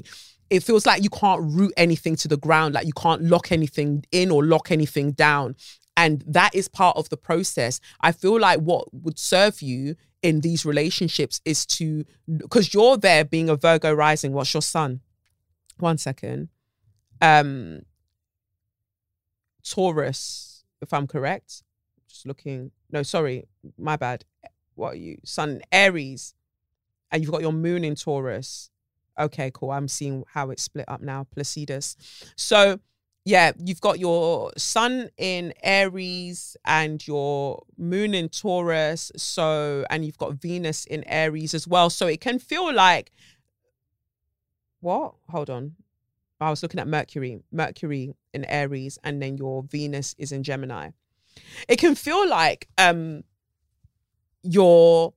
it 0.49 0.61
feels 0.61 0.85
like 0.85 1.03
you 1.03 1.09
can't 1.09 1.41
root 1.41 1.73
anything 1.77 2.15
to 2.17 2.27
the 2.27 2.37
ground, 2.37 2.75
like 2.75 2.85
you 2.85 2.93
can't 2.93 3.23
lock 3.23 3.51
anything 3.51 4.05
in 4.11 4.31
or 4.31 4.43
lock 4.43 4.71
anything 4.71 5.11
down. 5.11 5.55
And 5.95 6.23
that 6.27 6.55
is 6.55 6.67
part 6.67 6.97
of 6.97 7.09
the 7.09 7.17
process. 7.17 7.79
I 8.01 8.11
feel 8.11 8.39
like 8.39 8.59
what 8.59 8.93
would 8.93 9.19
serve 9.19 9.61
you 9.61 9.95
in 10.23 10.41
these 10.41 10.65
relationships 10.65 11.39
is 11.45 11.65
to, 11.67 12.05
because 12.37 12.73
you're 12.73 12.97
there 12.97 13.23
being 13.23 13.49
a 13.49 13.55
Virgo 13.55 13.93
rising. 13.93 14.33
What's 14.33 14.53
your 14.53 14.61
sun? 14.61 15.01
One 15.77 15.99
second. 15.99 16.49
Um, 17.21 17.83
Taurus, 19.63 20.63
if 20.81 20.91
I'm 20.93 21.05
correct. 21.05 21.63
Just 22.09 22.25
looking. 22.25 22.71
No, 22.91 23.03
sorry, 23.03 23.45
my 23.77 23.95
bad 23.95 24.25
what 24.75 24.93
are 24.93 24.97
you? 24.97 25.17
Sun 25.23 25.61
Aries, 25.71 26.33
and 27.11 27.21
you've 27.21 27.31
got 27.31 27.41
your 27.41 27.53
moon 27.53 27.83
in 27.83 27.95
Taurus. 27.95 28.69
Okay, 29.19 29.51
cool. 29.53 29.71
I'm 29.71 29.87
seeing 29.87 30.23
how 30.33 30.49
it's 30.49 30.63
split 30.63 30.85
up 30.87 31.01
now. 31.01 31.27
Placidus. 31.31 31.95
So 32.35 32.79
yeah, 33.25 33.53
you've 33.57 33.81
got 33.81 33.99
your 33.99 34.51
sun 34.57 35.09
in 35.17 35.53
Aries 35.63 36.57
and 36.65 37.05
your 37.07 37.63
moon 37.77 38.13
in 38.13 38.29
Taurus. 38.29 39.11
So, 39.15 39.85
and 39.89 40.03
you've 40.05 40.17
got 40.17 40.33
Venus 40.33 40.85
in 40.85 41.03
Aries 41.07 41.53
as 41.53 41.67
well. 41.67 41.89
So 41.89 42.07
it 42.07 42.19
can 42.19 42.37
feel 42.37 42.73
like, 42.73 43.11
what? 44.81 45.15
Hold 45.29 45.49
on. 45.49 45.75
I 46.41 46.49
was 46.49 46.61
looking 46.61 46.81
at 46.81 46.87
Mercury, 46.87 47.39
Mercury 47.51 48.13
in 48.33 48.43
Aries, 48.45 48.99
and 49.03 49.21
then 49.21 49.37
your 49.37 49.63
Venus 49.63 50.13
is 50.17 50.33
in 50.33 50.43
Gemini. 50.43 50.89
It 51.69 51.77
can 51.77 51.95
feel 51.95 52.27
like 52.27 52.67
um 52.77 53.23
your 54.43 55.13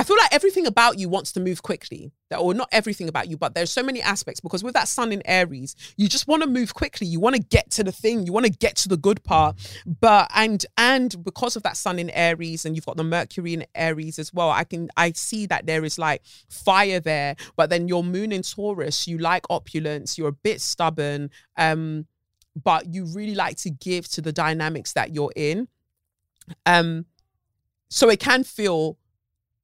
I 0.00 0.02
feel 0.02 0.16
like 0.16 0.32
everything 0.32 0.66
about 0.66 0.98
you 0.98 1.10
wants 1.10 1.30
to 1.32 1.40
move 1.40 1.62
quickly. 1.62 2.10
Or 2.34 2.54
not 2.54 2.70
everything 2.72 3.06
about 3.06 3.28
you, 3.28 3.36
but 3.36 3.54
there's 3.54 3.70
so 3.70 3.82
many 3.82 4.00
aspects 4.00 4.40
because 4.40 4.64
with 4.64 4.72
that 4.72 4.88
sun 4.88 5.12
in 5.12 5.20
Aries, 5.26 5.76
you 5.98 6.08
just 6.08 6.26
want 6.26 6.42
to 6.42 6.48
move 6.48 6.72
quickly. 6.72 7.06
You 7.06 7.20
want 7.20 7.36
to 7.36 7.42
get 7.42 7.70
to 7.72 7.84
the 7.84 7.92
thing. 7.92 8.24
You 8.24 8.32
want 8.32 8.46
to 8.46 8.52
get 8.52 8.76
to 8.76 8.88
the 8.88 8.96
good 8.96 9.22
part. 9.24 9.56
But 9.84 10.30
and 10.34 10.64
and 10.78 11.22
because 11.22 11.54
of 11.54 11.64
that 11.64 11.76
sun 11.76 11.98
in 11.98 12.08
Aries 12.08 12.64
and 12.64 12.74
you've 12.74 12.86
got 12.86 12.96
the 12.96 13.04
Mercury 13.04 13.52
in 13.52 13.66
Aries 13.74 14.18
as 14.18 14.32
well, 14.32 14.48
I 14.48 14.64
can 14.64 14.88
I 14.96 15.12
see 15.12 15.44
that 15.46 15.66
there 15.66 15.84
is 15.84 15.98
like 15.98 16.22
fire 16.48 17.00
there. 17.00 17.36
But 17.56 17.68
then 17.68 17.86
your 17.86 18.02
moon 18.02 18.32
in 18.32 18.40
Taurus, 18.40 19.06
you 19.06 19.18
like 19.18 19.44
opulence, 19.50 20.16
you're 20.16 20.28
a 20.28 20.32
bit 20.32 20.62
stubborn, 20.62 21.28
um, 21.58 22.06
but 22.56 22.94
you 22.94 23.04
really 23.04 23.34
like 23.34 23.58
to 23.58 23.70
give 23.70 24.08
to 24.12 24.22
the 24.22 24.32
dynamics 24.32 24.94
that 24.94 25.14
you're 25.14 25.32
in. 25.36 25.68
Um, 26.64 27.04
so 27.90 28.08
it 28.08 28.18
can 28.18 28.44
feel, 28.44 28.96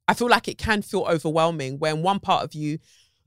I 0.08 0.14
feel 0.14 0.28
like 0.28 0.48
it 0.48 0.58
can 0.58 0.82
feel 0.82 1.06
overwhelming 1.08 1.78
when 1.78 2.02
one 2.02 2.20
part 2.20 2.44
of 2.44 2.54
you 2.54 2.78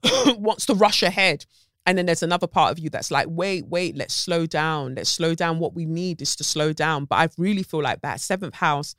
wants 0.38 0.66
to 0.68 0.76
rush 0.76 1.04
ahead. 1.04 1.46
And 1.86 1.98
then 1.98 2.06
there's 2.06 2.24
another 2.24 2.48
part 2.48 2.72
of 2.72 2.80
you 2.80 2.90
that's 2.90 3.10
like, 3.10 3.28
wait, 3.30 3.68
wait, 3.68 3.96
let's 3.96 4.14
slow 4.14 4.46
down. 4.46 4.96
Let's 4.96 5.10
slow 5.10 5.34
down. 5.34 5.60
What 5.60 5.74
we 5.74 5.86
need 5.86 6.22
is 6.22 6.36
to 6.36 6.44
slow 6.44 6.72
down. 6.72 7.06
But 7.06 7.16
I 7.16 7.30
really 7.38 7.64
feel 7.64 7.82
like 7.82 8.02
that 8.02 8.22
seventh 8.22 8.56
house, 8.56 8.96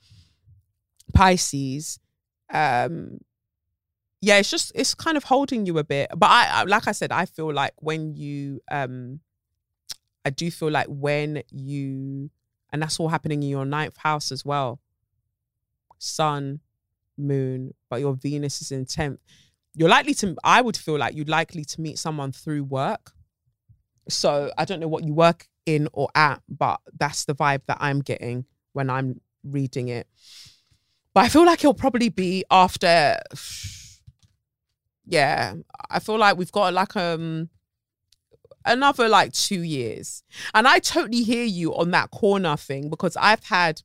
Pisces, 1.15 2.01
um, 2.53 3.19
yeah, 4.21 4.37
it's 4.39 4.51
just 4.51 4.73
it's 4.75 4.95
kind 4.95 5.17
of 5.17 5.25
holding 5.25 5.67
you 5.67 5.79
a 5.79 5.85
bit. 5.85 6.11
But 6.17 6.27
I, 6.31 6.65
like 6.65 6.87
I 6.87 6.93
said, 6.93 7.11
I 7.13 7.27
feel 7.27 7.53
like 7.53 7.73
when 7.77 8.15
you 8.15 8.61
um 8.71 9.21
I 10.25 10.31
do 10.31 10.51
feel 10.51 10.71
like 10.71 10.89
when 10.89 11.43
you 11.51 12.31
and 12.73 12.83
that's 12.83 13.01
all 13.01 13.09
happening 13.09 13.43
in 13.43 13.49
your 13.49 13.65
ninth 13.65 13.97
house 13.97 14.31
as 14.31 14.45
well. 14.45 14.81
Sun, 15.99 16.61
moon, 17.21 17.75
but 17.89 18.01
your 18.01 18.15
Venus 18.15 18.61
is 18.61 18.73
in 18.73 18.87
10th. 18.87 19.19
You're 19.75 19.89
likely 19.89 20.15
to, 20.15 20.37
I 20.43 20.61
would 20.61 20.77
feel 20.77 20.99
like 20.99 21.15
you'd 21.15 21.29
likely 21.29 21.65
to 21.65 21.81
meet 21.81 21.99
someone 21.99 22.33
through 22.33 22.65
work. 22.65 23.13
So 24.09 24.51
I 24.59 24.65
don't 24.65 24.81
know 24.81 24.89
what 24.89 25.05
you 25.05 25.15
work 25.15 25.47
in 25.67 25.89
or 25.93 26.09
at, 26.15 26.43
but 26.49 26.81
that's 26.99 27.25
the 27.25 27.35
vibe 27.35 27.63
that 27.67 27.79
I'm 27.81 28.01
getting 28.01 28.47
when 28.73 28.91
I'm 28.91 29.21
reading 29.45 29.89
it. 29.89 30.09
But 31.15 31.25
I 31.25 31.29
feel 31.29 31.45
like 31.45 31.61
it'll 31.61 31.75
probably 31.75 32.09
be 32.09 32.45
after, 32.51 33.19
yeah, 35.05 35.55
I 35.89 35.99
feel 36.01 36.19
like 36.19 36.37
we've 36.37 36.53
got 36.53 36.73
like, 36.73 36.97
um, 36.97 37.51
another 38.65 39.09
like 39.09 39.33
two 39.33 39.63
years. 39.63 40.23
And 40.55 40.67
I 40.67 40.79
totally 40.79 41.23
hear 41.23 41.45
you 41.45 41.75
on 41.75 41.91
that 41.93 42.11
corner 42.11 42.57
thing 42.57 42.91
because 42.91 43.17
I've 43.17 43.45
had 43.45 43.83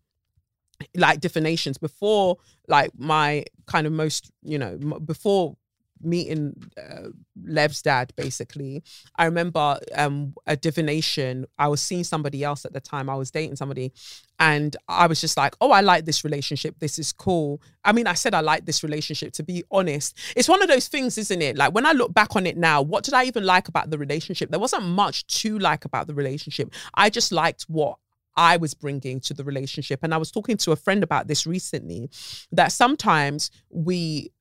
like 0.95 1.21
divinations 1.21 1.77
before, 1.77 2.37
like 2.67 2.91
my 2.97 3.45
kind 3.65 3.87
of 3.87 3.93
most, 3.93 4.31
you 4.41 4.57
know, 4.57 4.77
before 5.05 5.55
meeting 6.01 6.53
uh, 6.77 7.09
Lev's 7.45 7.81
dad, 7.81 8.13
basically, 8.15 8.83
I 9.17 9.25
remember 9.25 9.79
um, 9.95 10.33
a 10.45 10.55
divination. 10.55 11.45
I 11.57 11.67
was 11.67 11.81
seeing 11.81 12.03
somebody 12.03 12.43
else 12.43 12.65
at 12.65 12.73
the 12.73 12.79
time. 12.79 13.09
I 13.09 13.15
was 13.15 13.31
dating 13.31 13.55
somebody, 13.55 13.91
and 14.39 14.75
I 14.87 15.07
was 15.07 15.21
just 15.21 15.37
like, 15.37 15.55
"Oh, 15.61 15.71
I 15.71 15.81
like 15.81 16.05
this 16.05 16.23
relationship. 16.23 16.79
This 16.79 16.99
is 16.99 17.11
cool." 17.11 17.61
I 17.83 17.91
mean, 17.91 18.07
I 18.07 18.13
said 18.13 18.33
I 18.33 18.41
like 18.41 18.65
this 18.65 18.83
relationship. 18.83 19.33
To 19.33 19.43
be 19.43 19.63
honest, 19.71 20.17
it's 20.35 20.49
one 20.49 20.61
of 20.61 20.69
those 20.69 20.87
things, 20.87 21.17
isn't 21.17 21.41
it? 21.41 21.57
Like 21.57 21.73
when 21.73 21.85
I 21.85 21.91
look 21.91 22.13
back 22.13 22.35
on 22.35 22.45
it 22.45 22.57
now, 22.57 22.81
what 22.81 23.03
did 23.03 23.13
I 23.13 23.25
even 23.25 23.45
like 23.45 23.67
about 23.67 23.89
the 23.89 23.97
relationship? 23.97 24.51
There 24.51 24.59
wasn't 24.59 24.83
much 24.83 25.25
to 25.41 25.57
like 25.59 25.85
about 25.85 26.07
the 26.07 26.13
relationship. 26.13 26.73
I 26.93 27.09
just 27.09 27.31
liked 27.31 27.63
what 27.63 27.97
I 28.37 28.57
was 28.57 28.73
bringing 28.73 29.19
to 29.21 29.33
the 29.33 29.43
relationship. 29.43 29.99
And 30.03 30.13
I 30.13 30.17
was 30.17 30.31
talking 30.31 30.57
to 30.57 30.71
a 30.71 30.75
friend 30.75 31.03
about 31.03 31.27
this 31.27 31.45
recently 31.45 32.09
that 32.51 32.71
sometimes 32.71 33.51
we 33.69 34.31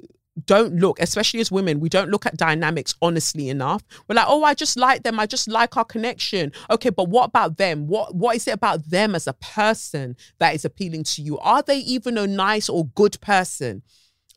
don't 0.46 0.74
look, 0.76 0.98
especially 1.00 1.40
as 1.40 1.52
women, 1.52 1.80
we 1.80 1.88
don't 1.88 2.10
look 2.10 2.26
at 2.26 2.36
dynamics 2.36 2.94
honestly 3.00 3.48
enough. 3.48 3.84
We're 4.08 4.16
like, 4.16 4.26
oh, 4.28 4.42
I 4.42 4.54
just 4.54 4.76
like 4.76 5.04
them. 5.04 5.20
I 5.20 5.26
just 5.26 5.48
like 5.48 5.76
our 5.76 5.84
connection. 5.84 6.52
Okay, 6.70 6.90
but 6.90 7.08
what 7.08 7.26
about 7.26 7.56
them? 7.56 7.86
What 7.86 8.14
what 8.14 8.34
is 8.36 8.48
it 8.48 8.54
about 8.54 8.90
them 8.90 9.14
as 9.14 9.26
a 9.26 9.32
person 9.34 10.16
that 10.38 10.54
is 10.54 10.64
appealing 10.64 11.04
to 11.04 11.22
you? 11.22 11.38
Are 11.38 11.62
they 11.62 11.78
even 11.78 12.18
a 12.18 12.26
nice 12.26 12.68
or 12.68 12.86
good 12.86 13.20
person? 13.20 13.82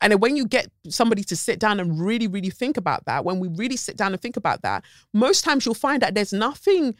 And 0.00 0.20
when 0.20 0.36
you 0.36 0.46
get 0.46 0.70
somebody 0.88 1.24
to 1.24 1.34
sit 1.34 1.58
down 1.58 1.80
and 1.80 2.00
really, 2.00 2.28
really 2.28 2.50
think 2.50 2.76
about 2.76 3.04
that, 3.06 3.24
when 3.24 3.40
we 3.40 3.48
really 3.48 3.76
sit 3.76 3.96
down 3.96 4.12
and 4.12 4.22
think 4.22 4.36
about 4.36 4.62
that, 4.62 4.84
most 5.12 5.44
times 5.44 5.66
you'll 5.66 5.74
find 5.74 6.02
that 6.02 6.14
there's 6.14 6.32
nothing 6.32 6.94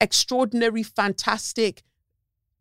extraordinary, 0.00 0.82
fantastic, 0.82 1.82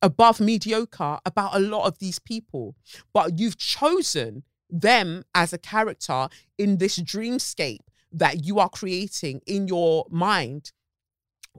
above 0.01 0.39
mediocre 0.39 1.19
about 1.25 1.55
a 1.55 1.59
lot 1.59 1.85
of 1.85 1.99
these 1.99 2.19
people. 2.19 2.75
But 3.13 3.39
you've 3.39 3.57
chosen 3.57 4.43
them 4.69 5.23
as 5.33 5.51
a 5.53 5.57
character 5.57 6.29
in 6.57 6.77
this 6.77 6.99
dreamscape 6.99 7.79
that 8.11 8.43
you 8.45 8.59
are 8.59 8.69
creating 8.69 9.41
in 9.45 9.67
your 9.67 10.05
mind 10.09 10.71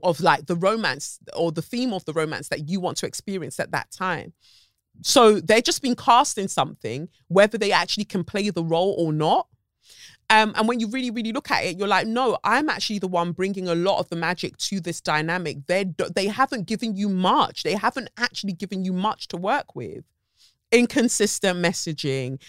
of 0.03 0.19
like 0.19 0.47
the 0.47 0.55
romance 0.55 1.19
or 1.35 1.51
the 1.51 1.61
theme 1.61 1.93
of 1.93 2.05
the 2.05 2.13
romance 2.13 2.49
that 2.49 2.67
you 2.67 2.79
want 2.79 2.97
to 2.97 3.05
experience 3.05 3.59
at 3.59 3.71
that 3.71 3.91
time. 3.91 4.33
So 5.01 5.39
they're 5.39 5.61
just 5.61 5.81
being 5.81 5.95
cast 5.95 6.37
in 6.37 6.47
something, 6.47 7.09
whether 7.27 7.57
they 7.57 7.71
actually 7.71 8.05
can 8.05 8.23
play 8.23 8.49
the 8.49 8.63
role 8.63 8.95
or 8.97 9.13
not. 9.13 9.47
Um, 10.31 10.53
and 10.55 10.65
when 10.65 10.79
you 10.79 10.87
really, 10.87 11.11
really 11.11 11.33
look 11.33 11.51
at 11.51 11.65
it, 11.65 11.77
you're 11.77 11.89
like, 11.89 12.07
no, 12.07 12.37
I'm 12.45 12.69
actually 12.69 12.99
the 12.99 13.07
one 13.09 13.33
bringing 13.33 13.67
a 13.67 13.75
lot 13.75 13.99
of 13.99 14.07
the 14.07 14.15
magic 14.15 14.55
to 14.57 14.79
this 14.79 15.01
dynamic. 15.01 15.67
They 15.67 15.85
they 16.15 16.27
haven't 16.27 16.67
given 16.67 16.95
you 16.95 17.09
much. 17.09 17.63
They 17.63 17.75
haven't 17.75 18.09
actually 18.17 18.53
given 18.53 18.85
you 18.85 18.93
much 18.93 19.27
to 19.29 19.37
work 19.37 19.75
with 19.75 20.05
inconsistent 20.73 21.59
messaging 21.59 22.41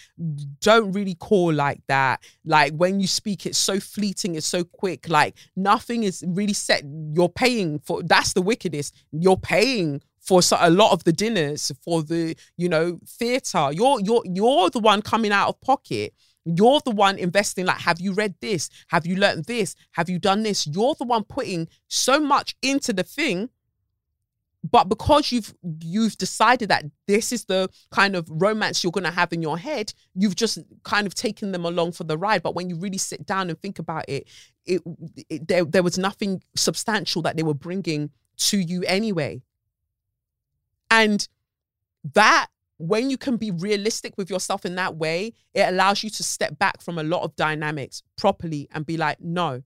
don't 0.61 0.93
really 0.93 1.17
call 1.17 1.53
like 1.53 1.81
that 1.89 2.23
like 2.45 2.73
when 2.77 3.01
you 3.01 3.07
speak 3.09 3.45
it's 3.47 3.59
so 3.59 3.81
fleeting 3.81 4.37
it's 4.37 4.47
so 4.47 4.63
quick 4.63 5.09
like 5.09 5.35
nothing 5.57 6.05
is 6.05 6.23
really 6.29 6.53
set 6.53 6.85
you're 7.15 7.29
paying 7.29 7.81
for 7.81 8.01
that's 8.05 8.33
the 8.33 8.41
wickedest 8.41 8.95
you're 9.11 9.37
paying 9.37 10.01
for 10.23 10.41
so, 10.41 10.57
a 10.61 10.71
lot 10.71 10.93
of 10.93 11.05
the 11.05 11.13
dinners, 11.13 11.73
for 11.83 12.03
the 12.03 12.37
you 12.57 12.69
know 12.69 12.99
theater. 13.07 13.71
You're 13.73 14.01
you're 14.01 14.23
you're 14.25 14.71
the 14.71 14.79
one 14.79 15.03
coming 15.03 15.33
out 15.33 15.49
of 15.49 15.61
pocket. 15.61 16.15
You're 16.45 16.81
the 16.85 16.91
one 16.91 17.19
investing. 17.19 17.67
Like, 17.67 17.81
have 17.81 18.01
you 18.01 18.13
read 18.13 18.35
this? 18.41 18.69
Have 18.89 19.07
you 19.07 19.17
learned 19.17 19.45
this? 19.45 19.75
Have 19.93 20.09
you 20.09 20.19
done 20.19 20.43
this? 20.43 20.67
You're 20.67 20.95
the 20.99 21.05
one 21.05 21.25
putting 21.25 21.69
so 21.89 22.21
much 22.21 22.57
into 22.63 22.93
the 22.93 23.05
thing 23.05 23.49
but 24.71 24.89
because 24.89 25.33
you've 25.33 25.55
you've 25.81 26.17
decided 26.17 26.69
that 26.69 26.85
this 27.07 27.33
is 27.33 27.45
the 27.47 27.69
kind 27.91 28.15
of 28.15 28.29
romance 28.31 28.83
you're 28.83 28.93
going 28.93 29.05
to 29.05 29.11
have 29.11 29.33
in 29.33 29.43
your 29.43 29.59
head 29.59 29.93
you've 30.15 30.37
just 30.37 30.59
kind 30.85 31.07
of 31.07 31.15
taken 31.15 31.53
them 31.53 31.65
along 31.65 31.93
for 31.93 32.05
the 32.05 32.17
ride 32.17 32.43
but 32.43 32.55
when 32.55 32.69
you 32.71 32.77
really 32.77 32.99
sit 32.99 33.27
down 33.27 33.51
and 33.51 33.61
think 33.61 33.79
about 33.79 34.05
it 34.09 34.29
it, 34.65 34.83
it 35.29 35.49
there, 35.49 35.65
there 35.65 35.83
was 35.83 35.99
nothing 35.99 36.43
substantial 36.55 37.23
that 37.23 37.37
they 37.37 37.43
were 37.43 37.55
bringing 37.55 38.11
to 38.37 38.59
you 38.59 38.83
anyway 38.87 39.43
and 40.91 41.29
that 42.15 42.49
when 42.79 43.11
you 43.11 43.17
can 43.17 43.37
be 43.37 43.51
realistic 43.51 44.15
with 44.17 44.31
yourself 44.31 44.65
in 44.65 44.75
that 44.75 44.97
way 44.97 45.33
it 45.55 45.69
allows 45.69 46.03
you 46.03 46.11
to 46.11 46.23
step 46.23 46.59
back 46.59 46.81
from 46.83 46.99
a 46.99 47.03
lot 47.03 47.23
of 47.23 47.37
dynamics 47.37 48.03
properly 48.17 48.69
and 48.73 48.87
be 48.87 48.97
like 48.97 49.21
no. 49.21 49.63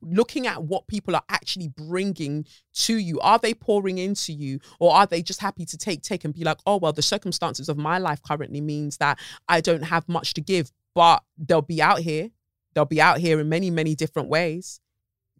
Looking 0.00 0.46
at 0.46 0.62
what 0.62 0.86
people 0.86 1.16
are 1.16 1.24
actually 1.28 1.68
bringing 1.68 2.46
to 2.74 2.96
you 2.96 3.18
are 3.18 3.38
they 3.38 3.52
pouring 3.52 3.98
into 3.98 4.32
you 4.32 4.60
or 4.78 4.94
are 4.94 5.06
they 5.06 5.22
just 5.22 5.40
happy 5.40 5.64
to 5.66 5.76
take 5.76 6.02
take 6.02 6.24
and 6.24 6.32
be 6.32 6.44
like 6.44 6.58
oh 6.66 6.76
well 6.76 6.92
the 6.92 7.02
circumstances 7.02 7.68
of 7.68 7.76
my 7.76 7.98
life 7.98 8.22
currently 8.22 8.60
means 8.60 8.98
that 8.98 9.18
i 9.48 9.60
don't 9.60 9.82
have 9.82 10.08
much 10.08 10.34
to 10.34 10.40
give 10.40 10.70
but 10.94 11.22
they'll 11.38 11.62
be 11.62 11.80
out 11.80 12.00
here. 12.00 12.30
They'll 12.74 12.84
be 12.84 13.00
out 13.00 13.18
here 13.18 13.38
in 13.40 13.48
many 13.48 13.70
many 13.70 13.94
different 13.94 14.28
ways 14.28 14.80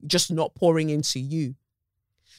just 0.07 0.33
not 0.33 0.55
pouring 0.55 0.91
into 0.91 1.21
you 1.21 1.55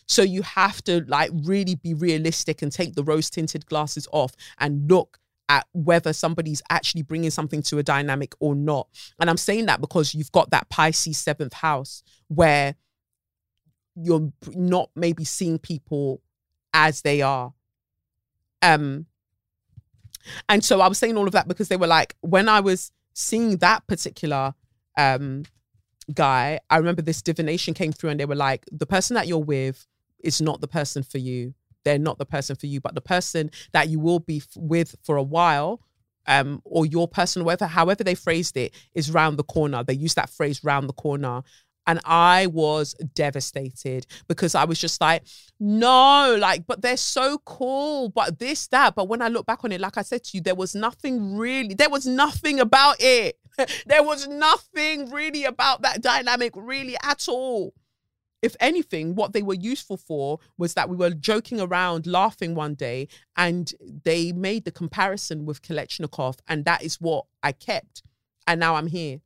so 0.08 0.22
you 0.22 0.42
have 0.42 0.84
to 0.84 1.04
like 1.08 1.32
really 1.44 1.76
be 1.76 1.94
realistic 1.94 2.62
and 2.62 2.72
take 2.72 2.96
the 2.96 3.04
rose 3.04 3.30
tinted 3.30 3.66
glasses 3.66 4.08
off 4.12 4.34
and 4.60 4.90
look 4.90 5.20
at 5.50 5.68
whether 5.74 6.14
somebody's 6.14 6.62
actually 6.70 7.02
bringing 7.02 7.30
something 7.30 7.62
to 7.62 7.78
a 7.78 7.84
dynamic 7.84 8.34
or 8.40 8.56
not. 8.56 8.88
And 9.20 9.30
I'm 9.30 9.38
saying 9.38 9.66
that 9.68 9.82
because 9.82 10.16
you've 10.16 10.32
got 10.32 10.52
that 10.52 10.70
Pisces 10.70 11.18
seventh 11.18 11.54
house 11.54 12.04
where 12.28 12.76
you're 13.96 14.32
not 14.54 14.90
maybe 14.96 15.24
seeing 15.24 15.60
people 15.60 16.22
as 16.74 17.02
they 17.02 17.22
are. 17.22 17.54
Um, 18.62 19.06
and 20.48 20.64
so 20.64 20.82
I 20.82 20.88
was 20.88 20.98
saying 20.98 21.18
all 21.18 21.28
of 21.28 21.34
that 21.34 21.48
because 21.48 21.68
they 21.68 21.78
were 21.78 21.88
like, 21.88 22.16
when 22.22 22.48
I 22.48 22.62
was 22.62 22.92
seeing 23.14 23.58
that 23.58 23.86
particular 23.88 24.56
um 24.98 25.44
guy, 26.14 26.60
I 26.70 26.78
remember 26.78 27.02
this 27.02 27.22
divination 27.22 27.74
came 27.74 27.92
through 27.92 28.12
and 28.12 28.20
they 28.20 28.26
were 28.26 28.36
like, 28.36 28.66
the 28.72 28.86
person 28.86 29.16
that 29.16 29.28
you're 29.28 29.38
with 29.38 29.86
is 30.24 30.42
not 30.42 30.62
the 30.62 30.68
person 30.68 31.04
for 31.04 31.18
you 31.18 31.54
they're 31.84 32.00
not 32.00 32.18
the 32.18 32.26
person 32.26 32.56
for 32.56 32.68
you. 32.68 32.82
But 32.82 32.96
the 32.96 33.02
person 33.02 33.52
that 33.72 33.90
you 33.90 34.00
will 34.00 34.20
be 34.20 34.38
f- 34.38 34.48
with 34.56 34.96
for 35.04 35.18
a 35.18 35.24
while, 35.24 35.82
um, 36.28 36.62
or 36.64 36.86
your 36.86 37.08
person, 37.08 37.44
whatever, 37.44 37.68
however 37.68 38.04
they 38.04 38.16
phrased 38.16 38.58
it, 38.58 38.74
is 38.96 39.12
round 39.12 39.38
the 39.38 39.44
corner. 39.44 39.84
They 39.84 39.94
use 39.94 40.14
that 40.16 40.30
phrase 40.30 40.64
round 40.64 40.88
the 40.88 40.94
corner. 40.94 41.44
And 41.86 42.00
I 42.06 42.48
was 42.48 42.94
devastated 43.14 44.08
because 44.30 44.56
I 44.56 44.64
was 44.64 44.80
just 44.80 45.02
like, 45.02 45.24
no, 45.60 46.38
like, 46.40 46.66
but 46.66 46.82
they're 46.82 46.96
so 46.96 47.40
cool, 47.40 48.08
but 48.08 48.40
this, 48.40 48.68
that. 48.68 48.96
But 48.96 49.10
when 49.10 49.22
I 49.22 49.28
look 49.28 49.46
back 49.46 49.66
on 49.66 49.74
it, 49.74 49.82
like 49.82 49.98
I 49.98 50.02
said 50.02 50.24
to 50.24 50.38
you, 50.38 50.42
there 50.42 50.56
was 50.56 50.76
nothing 50.76 51.36
really, 51.36 51.74
there 51.74 51.90
was 51.90 52.08
nothing 52.08 52.62
about 52.62 52.96
it. 53.02 53.38
there 53.86 54.02
was 54.02 54.30
nothing 54.30 55.12
really 55.12 55.44
about 55.44 55.82
that 55.82 56.02
dynamic, 56.02 56.54
really 56.56 56.96
at 57.04 57.28
all 57.28 57.74
if 58.44 58.58
anything, 58.60 59.16
what 59.16 59.32
they 59.32 59.42
were 59.42 59.54
useful 59.54 59.96
for 59.96 60.38
was 60.58 60.74
that 60.74 60.90
we 60.90 60.98
were 60.98 61.12
joking 61.12 61.62
around, 61.62 62.06
laughing 62.06 62.54
one 62.54 62.76
day, 62.76 63.08
and 63.38 63.72
they 64.04 64.34
made 64.34 64.66
the 64.66 64.72
comparison 64.72 65.46
with 65.46 65.62
Kelechnekoff, 65.62 66.40
and 66.48 66.66
that 66.66 66.84
is 66.84 67.00
what 67.00 67.26
I 67.42 67.54
kept. 67.54 68.04
And 68.46 68.60
now 68.60 68.76
I'm 68.76 68.88
here 68.88 69.22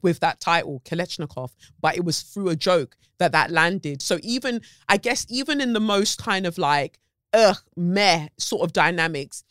with 0.00 0.20
that 0.20 0.38
title, 0.38 0.80
Kelechnekoff, 0.84 1.56
but 1.80 1.96
it 1.96 2.04
was 2.04 2.22
through 2.22 2.50
a 2.50 2.56
joke 2.56 2.96
that 3.18 3.32
that 3.32 3.50
landed. 3.50 4.00
So 4.00 4.20
even, 4.22 4.60
I 4.88 4.96
guess, 4.96 5.26
even 5.28 5.60
in 5.60 5.72
the 5.72 5.80
most 5.80 6.22
kind 6.22 6.46
of 6.46 6.56
like, 6.56 7.00
ugh, 7.32 7.58
meh 7.76 8.28
sort 8.38 8.62
of 8.62 8.72
dynamics, 8.72 9.42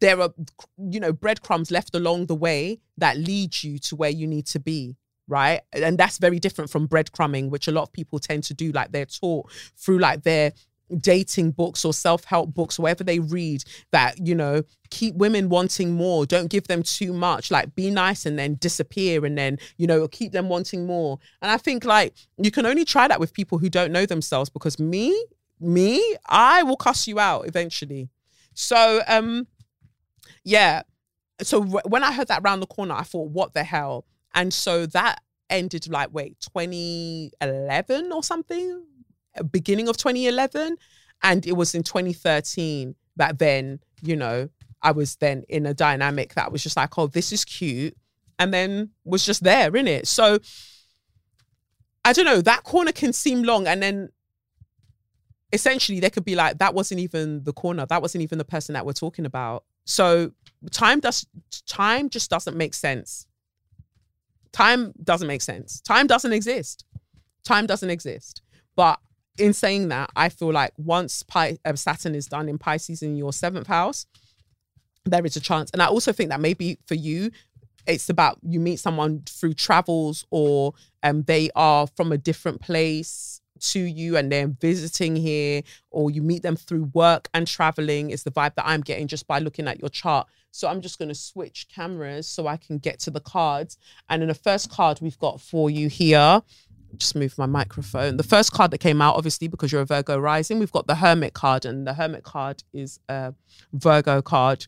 there 0.00 0.20
are, 0.20 0.30
you 0.78 1.00
know, 1.00 1.12
breadcrumbs 1.12 1.72
left 1.72 1.96
along 1.96 2.26
the 2.26 2.36
way 2.36 2.78
that 2.96 3.18
lead 3.18 3.60
you 3.64 3.80
to 3.80 3.96
where 3.96 4.10
you 4.10 4.28
need 4.28 4.46
to 4.46 4.60
be 4.60 4.96
right? 5.28 5.60
And 5.72 5.98
that's 5.98 6.18
very 6.18 6.40
different 6.40 6.70
from 6.70 6.88
breadcrumbing, 6.88 7.50
which 7.50 7.68
a 7.68 7.72
lot 7.72 7.82
of 7.82 7.92
people 7.92 8.18
tend 8.18 8.44
to 8.44 8.54
do. 8.54 8.72
Like 8.72 8.92
they're 8.92 9.06
taught 9.06 9.50
through 9.76 9.98
like 9.98 10.22
their 10.22 10.52
dating 10.96 11.50
books 11.50 11.84
or 11.84 11.92
self-help 11.92 12.54
books 12.54 12.78
whatever 12.78 13.04
they 13.04 13.18
read 13.18 13.62
that 13.92 14.26
you 14.26 14.34
know 14.34 14.62
keep 14.90 15.14
women 15.16 15.50
wanting 15.50 15.92
more. 15.92 16.24
Don't 16.24 16.48
give 16.50 16.66
them 16.66 16.82
too 16.82 17.12
much. 17.12 17.50
Like 17.50 17.74
be 17.74 17.90
nice 17.90 18.24
and 18.24 18.38
then 18.38 18.54
disappear 18.54 19.26
and 19.26 19.36
then 19.36 19.58
you 19.76 19.86
know 19.86 20.08
keep 20.08 20.32
them 20.32 20.48
wanting 20.48 20.86
more. 20.86 21.18
And 21.42 21.50
i 21.50 21.58
think 21.58 21.84
like 21.84 22.14
you 22.38 22.50
can 22.50 22.64
only 22.64 22.84
try 22.84 23.06
that 23.06 23.20
with 23.20 23.34
people 23.34 23.58
who 23.58 23.68
don't 23.68 23.92
know 23.92 24.06
themselves 24.06 24.48
because 24.50 24.78
me 24.78 25.26
me 25.60 26.16
i 26.26 26.62
will 26.62 26.76
cuss 26.76 27.06
you 27.06 27.18
out 27.18 27.46
eventually. 27.46 28.08
So 28.54 29.02
um 29.06 29.46
yeah. 30.44 30.82
So 31.42 31.62
when 31.62 32.02
i 32.02 32.12
heard 32.12 32.28
that 32.28 32.42
round 32.42 32.62
the 32.62 32.66
corner 32.66 32.94
i 32.94 33.02
thought 33.02 33.28
what 33.30 33.52
the 33.52 33.64
hell 33.64 34.04
and 34.38 34.54
so 34.54 34.86
that 34.86 35.20
ended 35.50 35.88
like, 35.88 36.14
wait, 36.14 36.38
2011 36.38 38.12
or 38.12 38.22
something, 38.22 38.84
uh, 39.36 39.42
beginning 39.42 39.88
of 39.88 39.96
2011. 39.96 40.76
And 41.24 41.44
it 41.44 41.54
was 41.54 41.74
in 41.74 41.82
2013 41.82 42.94
that 43.16 43.40
then, 43.40 43.80
you 44.00 44.14
know, 44.14 44.48
I 44.80 44.92
was 44.92 45.16
then 45.16 45.42
in 45.48 45.66
a 45.66 45.74
dynamic 45.74 46.34
that 46.34 46.52
was 46.52 46.62
just 46.62 46.76
like, 46.76 46.96
oh, 46.96 47.08
this 47.08 47.32
is 47.32 47.44
cute. 47.44 47.96
And 48.38 48.54
then 48.54 48.90
was 49.04 49.26
just 49.26 49.42
there, 49.42 49.74
in 49.74 49.88
it. 49.88 50.06
So 50.06 50.38
I 52.04 52.12
don't 52.12 52.24
know, 52.24 52.40
that 52.40 52.62
corner 52.62 52.92
can 52.92 53.12
seem 53.12 53.42
long. 53.42 53.66
And 53.66 53.82
then 53.82 54.10
essentially 55.52 55.98
they 55.98 56.10
could 56.10 56.24
be 56.24 56.36
like, 56.36 56.58
that 56.58 56.74
wasn't 56.74 57.00
even 57.00 57.42
the 57.42 57.52
corner. 57.52 57.86
That 57.86 58.02
wasn't 58.02 58.22
even 58.22 58.38
the 58.38 58.44
person 58.44 58.74
that 58.74 58.86
we're 58.86 58.92
talking 58.92 59.26
about. 59.26 59.64
So 59.84 60.30
time 60.70 61.00
does 61.00 61.26
time 61.66 62.08
just 62.08 62.30
doesn't 62.30 62.56
make 62.56 62.74
sense. 62.74 63.26
Time 64.58 64.92
doesn't 65.04 65.28
make 65.28 65.40
sense. 65.40 65.80
Time 65.82 66.08
doesn't 66.08 66.32
exist. 66.32 66.84
Time 67.44 67.64
doesn't 67.64 67.90
exist. 67.90 68.42
But 68.74 68.98
in 69.38 69.52
saying 69.52 69.86
that, 69.90 70.10
I 70.16 70.30
feel 70.30 70.52
like 70.52 70.72
once 70.76 71.22
Pi- 71.22 71.58
uh, 71.64 71.76
Saturn 71.76 72.16
is 72.16 72.26
done 72.26 72.48
in 72.48 72.58
Pisces 72.58 73.00
in 73.00 73.14
your 73.14 73.32
seventh 73.32 73.68
house, 73.68 74.06
there 75.04 75.24
is 75.24 75.36
a 75.36 75.40
chance. 75.40 75.70
And 75.70 75.80
I 75.80 75.86
also 75.86 76.12
think 76.12 76.30
that 76.30 76.40
maybe 76.40 76.76
for 76.86 76.96
you, 76.96 77.30
it's 77.86 78.08
about 78.08 78.38
you 78.42 78.58
meet 78.58 78.80
someone 78.80 79.22
through 79.28 79.54
travels 79.54 80.26
or 80.32 80.74
um, 81.04 81.22
they 81.22 81.50
are 81.54 81.86
from 81.86 82.10
a 82.10 82.18
different 82.18 82.60
place 82.60 83.40
to 83.60 83.78
you 83.78 84.16
and 84.16 84.32
they're 84.32 84.48
visiting 84.48 85.14
here 85.14 85.62
or 85.92 86.10
you 86.10 86.20
meet 86.20 86.42
them 86.42 86.56
through 86.56 86.90
work 86.94 87.28
and 87.32 87.46
traveling 87.46 88.10
is 88.10 88.24
the 88.24 88.32
vibe 88.32 88.56
that 88.56 88.66
I'm 88.66 88.80
getting 88.80 89.06
just 89.06 89.28
by 89.28 89.38
looking 89.38 89.68
at 89.68 89.78
your 89.78 89.88
chart. 89.88 90.26
So 90.50 90.68
I'm 90.68 90.80
just 90.80 90.98
going 90.98 91.08
to 91.08 91.14
switch 91.14 91.68
cameras 91.72 92.26
so 92.26 92.46
I 92.46 92.56
can 92.56 92.78
get 92.78 92.98
to 93.00 93.10
the 93.10 93.20
cards. 93.20 93.78
And 94.08 94.22
in 94.22 94.28
the 94.28 94.34
first 94.34 94.70
card 94.70 95.00
we've 95.00 95.18
got 95.18 95.40
for 95.40 95.70
you 95.70 95.88
here, 95.88 96.42
just 96.96 97.14
move 97.14 97.36
my 97.36 97.46
microphone. 97.46 98.16
The 98.16 98.22
first 98.22 98.52
card 98.52 98.70
that 98.70 98.78
came 98.78 99.02
out, 99.02 99.16
obviously, 99.16 99.48
because 99.48 99.70
you're 99.70 99.82
a 99.82 99.86
Virgo 99.86 100.18
rising, 100.18 100.58
we've 100.58 100.72
got 100.72 100.86
the 100.86 100.94
Hermit 100.94 101.34
card, 101.34 101.64
and 101.64 101.86
the 101.86 101.94
Hermit 101.94 102.24
card 102.24 102.62
is 102.72 102.98
a 103.08 103.34
Virgo 103.72 104.22
card. 104.22 104.66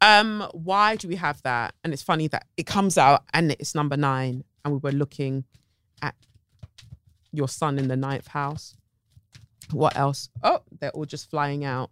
Um, 0.00 0.48
why 0.52 0.96
do 0.96 1.08
we 1.08 1.16
have 1.16 1.42
that? 1.42 1.74
And 1.84 1.92
it's 1.92 2.02
funny 2.02 2.28
that 2.28 2.46
it 2.56 2.66
comes 2.66 2.96
out 2.96 3.24
and 3.34 3.52
it's 3.52 3.74
number 3.74 3.96
nine, 3.96 4.44
and 4.64 4.74
we 4.74 4.80
were 4.80 4.92
looking 4.96 5.44
at 6.02 6.14
your 7.32 7.48
sun 7.48 7.78
in 7.78 7.88
the 7.88 7.96
ninth 7.96 8.28
house. 8.28 8.76
What 9.72 9.96
else? 9.96 10.30
Oh, 10.42 10.60
they're 10.80 10.90
all 10.90 11.04
just 11.04 11.30
flying 11.30 11.64
out. 11.64 11.90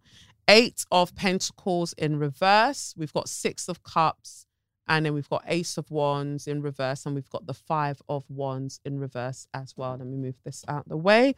Eight 0.48 0.84
of 0.90 1.14
Pentacles 1.14 1.92
in 1.92 2.18
reverse. 2.18 2.94
We've 2.96 3.12
got 3.12 3.28
Six 3.28 3.68
of 3.68 3.82
Cups. 3.82 4.46
And 4.90 5.04
then 5.04 5.12
we've 5.12 5.28
got 5.28 5.44
Ace 5.46 5.76
of 5.76 5.90
Wands 5.90 6.46
in 6.46 6.62
reverse. 6.62 7.04
And 7.04 7.14
we've 7.14 7.28
got 7.28 7.46
the 7.46 7.54
Five 7.54 8.00
of 8.08 8.24
Wands 8.30 8.80
in 8.84 8.98
reverse 8.98 9.46
as 9.52 9.74
well. 9.76 9.96
Let 9.98 10.06
me 10.06 10.16
move 10.16 10.36
this 10.44 10.64
out 10.66 10.88
the 10.88 10.96
way. 10.96 11.34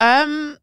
Um, 0.00 0.58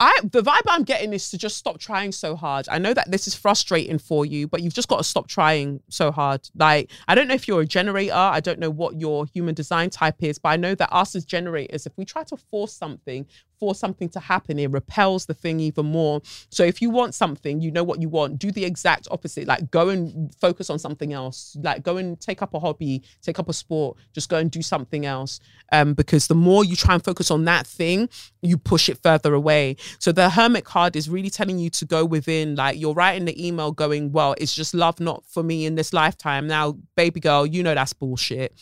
I 0.00 0.18
the 0.22 0.42
vibe 0.42 0.62
I'm 0.66 0.82
getting 0.82 1.12
is 1.12 1.30
to 1.30 1.38
just 1.38 1.58
stop 1.58 1.78
trying 1.78 2.12
so 2.12 2.34
hard. 2.34 2.66
I 2.70 2.78
know 2.78 2.94
that 2.94 3.10
this 3.10 3.26
is 3.26 3.34
frustrating 3.34 3.98
for 3.98 4.24
you, 4.24 4.48
but 4.48 4.62
you've 4.62 4.74
just 4.74 4.88
got 4.88 4.96
to 4.96 5.04
stop 5.04 5.28
trying 5.28 5.82
so 5.88 6.10
hard. 6.10 6.48
Like, 6.56 6.90
I 7.06 7.14
don't 7.14 7.28
know 7.28 7.34
if 7.34 7.46
you're 7.46 7.60
a 7.60 7.66
generator, 7.66 8.14
I 8.14 8.40
don't 8.40 8.58
know 8.58 8.70
what 8.70 8.98
your 8.98 9.26
human 9.26 9.54
design 9.54 9.90
type 9.90 10.22
is, 10.22 10.38
but 10.38 10.48
I 10.48 10.56
know 10.56 10.74
that 10.74 10.90
us 10.90 11.14
as 11.14 11.26
generators, 11.26 11.84
if 11.84 11.92
we 11.98 12.06
try 12.06 12.24
to 12.24 12.36
force 12.38 12.72
something, 12.72 13.26
for 13.60 13.74
something 13.74 14.08
to 14.08 14.18
happen, 14.18 14.58
it 14.58 14.70
repels 14.70 15.26
the 15.26 15.34
thing 15.34 15.60
even 15.60 15.86
more. 15.86 16.22
So 16.48 16.64
if 16.64 16.80
you 16.80 16.88
want 16.90 17.14
something, 17.14 17.60
you 17.60 17.70
know 17.70 17.84
what 17.84 18.00
you 18.00 18.08
want, 18.08 18.38
do 18.38 18.50
the 18.50 18.64
exact 18.64 19.06
opposite. 19.10 19.46
Like 19.46 19.70
go 19.70 19.90
and 19.90 20.34
focus 20.34 20.70
on 20.70 20.78
something 20.78 21.12
else. 21.12 21.56
Like 21.60 21.82
go 21.82 21.98
and 21.98 22.18
take 22.18 22.40
up 22.40 22.54
a 22.54 22.58
hobby, 22.58 23.02
take 23.20 23.38
up 23.38 23.48
a 23.48 23.52
sport, 23.52 23.98
just 24.14 24.30
go 24.30 24.38
and 24.38 24.50
do 24.50 24.62
something 24.62 25.04
else. 25.04 25.38
Um, 25.70 25.92
because 25.92 26.26
the 26.26 26.34
more 26.34 26.64
you 26.64 26.74
try 26.74 26.94
and 26.94 27.04
focus 27.04 27.30
on 27.30 27.44
that 27.44 27.66
thing, 27.66 28.08
you 28.40 28.56
push 28.56 28.88
it 28.88 28.98
further 29.02 29.34
away. 29.34 29.76
So 29.98 30.10
the 30.10 30.30
hermit 30.30 30.64
card 30.64 30.96
is 30.96 31.10
really 31.10 31.30
telling 31.30 31.58
you 31.58 31.68
to 31.70 31.84
go 31.84 32.04
within, 32.04 32.56
like 32.56 32.80
you're 32.80 32.94
writing 32.94 33.26
the 33.26 33.46
email 33.46 33.70
going, 33.70 34.10
well, 34.10 34.34
it's 34.38 34.54
just 34.54 34.72
love 34.72 34.98
not 34.98 35.22
for 35.26 35.42
me 35.42 35.66
in 35.66 35.74
this 35.74 35.92
lifetime. 35.92 36.46
Now, 36.46 36.78
baby 36.96 37.20
girl, 37.20 37.44
you 37.44 37.62
know 37.62 37.74
that's 37.74 37.92
bullshit 37.92 38.58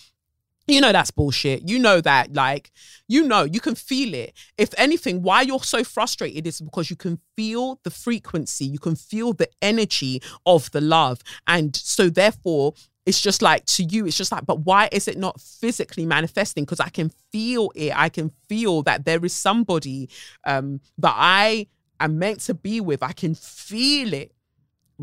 you 0.69 0.81
know 0.81 0.93
that's 0.93 1.11
bullshit. 1.11 1.69
You 1.69 1.79
know 1.79 2.01
that, 2.03 2.35
like, 2.35 2.71
you 3.09 3.27
know, 3.27 3.45
you 3.45 3.59
can 3.61 3.75
feel 3.75 4.15
it. 4.15 4.35
If 4.57 4.75
anything, 4.77 5.23
why 5.23 5.43
you're 5.43 5.61
so 5.61 5.83
frustrated 5.83 6.47
is 6.47 6.61
because 6.61 6.91
you 6.91 6.97
can 6.97 7.19
feel 7.37 7.81
the 7.85 7.91
frequency, 7.91 8.67
you 8.67 8.79
can 8.79 8.95
feel 8.95 9.33
the 9.33 9.49
energy 9.63 10.23
of 10.45 10.71
the 10.71 10.81
love. 10.81 11.21
And 11.47 11.75
so, 11.75 12.11
therefore, 12.11 12.75
it's 13.07 13.23
just 13.23 13.41
like 13.41 13.65
to 13.65 13.85
you, 13.85 14.07
it's 14.07 14.19
just 14.19 14.31
like, 14.31 14.45
but 14.45 14.61
why 14.67 14.91
is 14.93 15.09
it 15.09 15.17
not 15.17 15.41
physically 15.41 16.05
manifesting? 16.05 16.65
Because 16.65 16.81
I 16.81 16.91
can 16.91 17.11
feel 17.33 17.73
it. 17.75 17.99
I 17.99 18.11
can 18.11 18.31
feel 18.51 18.83
that 18.83 19.07
there 19.07 19.25
is 19.25 19.33
somebody 19.33 20.11
um, 20.45 20.81
that 20.99 21.15
I 21.17 21.69
am 22.01 22.19
meant 22.19 22.41
to 22.41 22.55
be 22.55 22.83
with. 22.83 23.03
I 23.03 23.13
can 23.13 23.35
feel 23.35 24.13
it. 24.13 24.33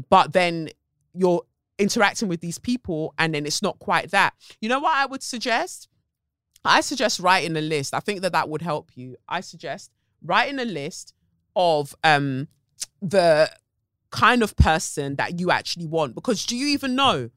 But 0.09 0.33
then 0.33 0.69
you're 1.15 1.41
interacting 1.77 2.27
with 2.27 2.41
these 2.41 2.57
people 2.57 3.13
and 3.17 3.33
then 3.33 3.45
it's 3.45 3.61
not 3.61 3.79
quite 3.79 4.11
that. 4.11 4.33
You 4.61 4.69
know 4.69 4.79
what 4.79 4.95
I 4.95 5.05
would 5.05 5.23
suggest? 5.23 5.87
I 6.63 6.81
suggest 6.81 7.19
writing 7.19 7.55
a 7.57 7.61
list. 7.61 7.93
I 7.93 7.99
think 7.99 8.21
that 8.21 8.31
that 8.31 8.49
would 8.49 8.61
help 8.61 8.91
you. 8.95 9.17
I 9.29 9.41
suggest 9.41 9.91
writing 10.23 10.59
a 10.59 10.65
list 10.65 11.13
of 11.55 11.95
um 12.03 12.47
the 13.01 13.49
kind 14.11 14.41
of 14.41 14.55
person 14.55 15.15
that 15.17 15.39
you 15.39 15.51
actually 15.51 15.85
want 15.85 16.15
because 16.15 16.45
do 16.45 16.55
you 16.55 16.67
even 16.67 16.95
know 16.95 17.29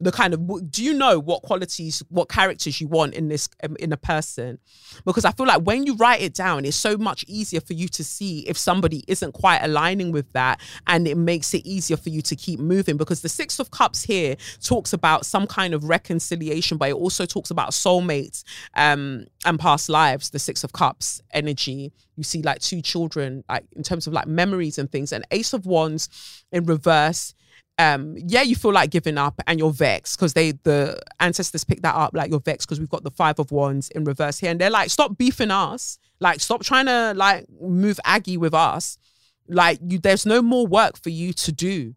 the 0.00 0.10
kind 0.10 0.34
of 0.34 0.70
do 0.70 0.82
you 0.82 0.92
know 0.92 1.18
what 1.18 1.42
qualities 1.42 2.02
what 2.08 2.28
characters 2.28 2.80
you 2.80 2.88
want 2.88 3.14
in 3.14 3.28
this 3.28 3.48
um, 3.62 3.76
in 3.78 3.92
a 3.92 3.96
person? 3.96 4.58
Because 5.04 5.24
i 5.24 5.30
feel 5.32 5.46
like 5.46 5.62
when 5.62 5.84
you 5.84 5.96
write 5.96 6.20
it 6.20 6.34
down 6.34 6.64
it's 6.64 6.76
so 6.76 6.96
much 6.96 7.24
easier 7.28 7.60
for 7.60 7.74
you 7.74 7.88
to 7.88 8.04
see 8.04 8.40
if 8.40 8.58
somebody 8.58 9.04
isn't 9.06 9.32
quite 9.32 9.60
aligning 9.62 10.12
with 10.12 10.30
that 10.32 10.60
and 10.86 11.06
it 11.06 11.16
makes 11.16 11.54
it 11.54 11.64
easier 11.64 11.96
for 11.96 12.08
you 12.08 12.22
to 12.22 12.36
keep 12.36 12.60
moving. 12.60 12.96
Because 12.96 13.22
the 13.22 13.28
six 13.28 13.58
of 13.58 13.70
cups 13.70 14.02
here 14.02 14.36
talks 14.62 14.92
about 14.92 15.26
some 15.26 15.46
kind 15.46 15.74
of 15.74 15.84
reconciliation 15.84 16.76
but 16.76 16.88
it 16.88 16.94
also 16.94 17.24
talks 17.24 17.50
about 17.50 17.70
soulmates 17.70 18.42
um 18.74 19.26
and 19.44 19.58
past 19.58 19.88
lives 19.88 20.30
the 20.30 20.38
six 20.38 20.64
of 20.64 20.72
cups 20.72 21.22
energy. 21.32 21.92
You 22.16 22.24
see 22.24 22.42
like 22.42 22.60
two 22.60 22.82
children 22.82 23.44
like 23.48 23.64
in 23.76 23.82
terms 23.82 24.06
of 24.06 24.12
like 24.12 24.26
memories 24.26 24.78
and 24.78 24.90
things. 24.90 25.12
And 25.12 25.24
ace 25.30 25.52
of 25.52 25.66
wands 25.66 26.08
in 26.52 26.64
reverse 26.64 27.34
um 27.78 28.14
yeah 28.16 28.42
you 28.42 28.54
feel 28.54 28.72
like 28.72 28.90
giving 28.90 29.18
up 29.18 29.40
and 29.46 29.58
you're 29.58 29.72
vexed 29.72 30.16
because 30.16 30.32
they 30.32 30.52
the 30.62 31.00
ancestors 31.18 31.64
pick 31.64 31.82
that 31.82 31.94
up 31.94 32.12
like 32.14 32.30
you're 32.30 32.40
vexed 32.40 32.68
because 32.68 32.78
we've 32.78 32.88
got 32.88 33.02
the 33.02 33.10
five 33.10 33.38
of 33.40 33.50
wands 33.50 33.88
in 33.90 34.04
reverse 34.04 34.38
here. 34.38 34.50
And 34.50 34.60
they're 34.60 34.70
like 34.70 34.90
stop 34.90 35.18
beefing 35.18 35.50
us. 35.50 35.98
Like 36.20 36.40
stop 36.40 36.62
trying 36.62 36.86
to 36.86 37.14
like 37.16 37.46
move 37.60 37.98
aggie 38.04 38.36
with 38.36 38.54
us. 38.54 38.98
Like 39.48 39.80
you 39.82 39.98
there's 39.98 40.24
no 40.24 40.40
more 40.40 40.66
work 40.66 41.02
for 41.02 41.10
you 41.10 41.32
to 41.32 41.52
do. 41.52 41.94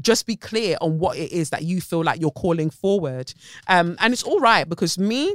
Just 0.00 0.26
be 0.26 0.36
clear 0.36 0.76
on 0.80 0.98
what 0.98 1.16
it 1.16 1.32
is 1.32 1.50
that 1.50 1.62
you 1.64 1.80
feel 1.80 2.04
like 2.04 2.20
you're 2.20 2.30
calling 2.30 2.70
forward. 2.70 3.32
Um 3.66 3.96
and 3.98 4.12
it's 4.12 4.22
all 4.22 4.38
right 4.38 4.68
because 4.68 4.98
me 4.98 5.34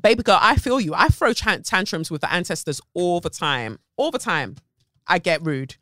baby 0.00 0.22
girl 0.22 0.38
i 0.40 0.56
feel 0.56 0.78
you. 0.78 0.92
I 0.94 1.08
throw 1.08 1.32
tantrums 1.32 2.10
with 2.10 2.20
the 2.20 2.32
ancestors 2.32 2.82
all 2.92 3.20
the 3.20 3.30
time. 3.30 3.78
All 3.96 4.10
the 4.10 4.18
time. 4.18 4.56
I 5.06 5.18
get 5.18 5.42
rude 5.42 5.76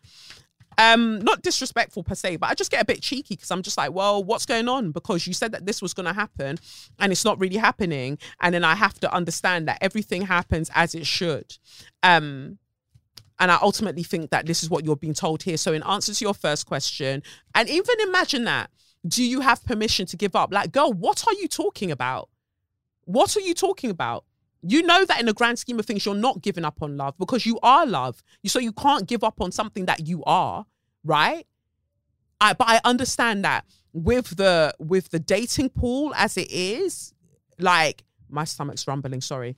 um, 0.79 1.19
not 1.19 1.43
disrespectful 1.43 2.05
per 2.05 2.15
se, 2.15 2.37
but 2.37 2.49
I 2.49 2.55
just 2.55 2.71
get 2.71 2.81
a 2.81 2.85
bit 2.85 3.03
cheeky 3.03 3.35
because 3.35 3.51
I'm 3.51 3.63
just 3.63 3.77
like, 3.77 3.93
well, 3.93 4.23
what's 4.23 4.47
going 4.47 4.69
on? 4.69 4.93
Because 4.93 5.27
you 5.27 5.33
said 5.33 5.51
that 5.53 5.67
this 5.67 5.83
was 5.83 5.93
going 5.93 6.07
to 6.07 6.13
happen 6.13 6.57
and 7.01 7.13
it's 7.13 7.25
not 7.25 7.39
really 7.41 7.57
happening. 7.57 8.17
And 8.41 8.55
then 8.55 8.63
I 8.63 8.77
have 8.77 8.99
to 9.01 9.13
understand 9.13 9.67
that 9.67 9.79
everything 9.81 10.23
happens 10.23 10.71
as 10.75 10.95
it 10.95 11.05
should. 11.05 11.59
Um, 12.05 12.59
and 13.41 13.51
I 13.51 13.59
ultimately 13.61 14.05
think 14.05 14.31
that 14.31 14.47
this 14.47 14.63
is 14.63 14.71
what 14.71 14.85
you're 14.85 14.97
being 14.97 15.15
told 15.15 15.43
here. 15.43 15.57
So, 15.57 15.73
in 15.73 15.83
answer 15.83 16.15
to 16.15 16.25
your 16.25 16.35
first 16.35 16.67
question, 16.67 17.23
and 17.55 17.69
even 17.69 17.95
imagine 18.01 18.45
that, 18.45 18.71
do 19.07 19.23
you 19.23 19.41
have 19.41 19.65
permission 19.65 20.07
to 20.07 20.17
give 20.17 20.35
up? 20.35 20.53
Like, 20.53 20.73
girl, 20.73 20.93
what 20.93 21.25
are 21.27 21.35
you 21.35 21.47
talking 21.47 21.91
about? 21.91 22.29
What 23.05 23.37
are 23.37 23.41
you 23.41 23.55
talking 23.55 23.91
about? 23.91 24.25
You 24.63 24.83
know 24.83 25.05
that 25.05 25.21
in 25.21 25.27
the 25.27 25.35
grand 25.35 25.59
scheme 25.59 25.79
of 25.79 25.87
things, 25.87 26.05
you're 26.05 26.15
not 26.15 26.43
giving 26.43 26.65
up 26.65 26.83
on 26.83 26.97
love 26.97 27.17
because 27.19 27.47
you 27.47 27.59
are 27.63 27.87
love. 27.87 28.23
So 28.47 28.59
you 28.59 28.73
can't 28.73 29.07
give 29.07 29.23
up 29.23 29.41
on 29.41 29.53
something 29.53 29.87
that 29.87 30.07
you 30.07 30.25
are, 30.25 30.67
right? 31.05 31.47
I, 32.41 32.53
but 32.55 32.69
I 32.69 32.81
understand 32.85 33.45
that 33.45 33.65
with 33.93 34.37
the 34.37 34.75
with 34.79 35.11
the 35.11 35.19
dating 35.19 35.71
pool 35.71 36.13
as 36.15 36.37
it 36.37 36.51
is, 36.51 37.15
like 37.59 38.05
my 38.29 38.45
stomach's 38.45 38.87
rumbling. 38.87 39.21
Sorry. 39.21 39.57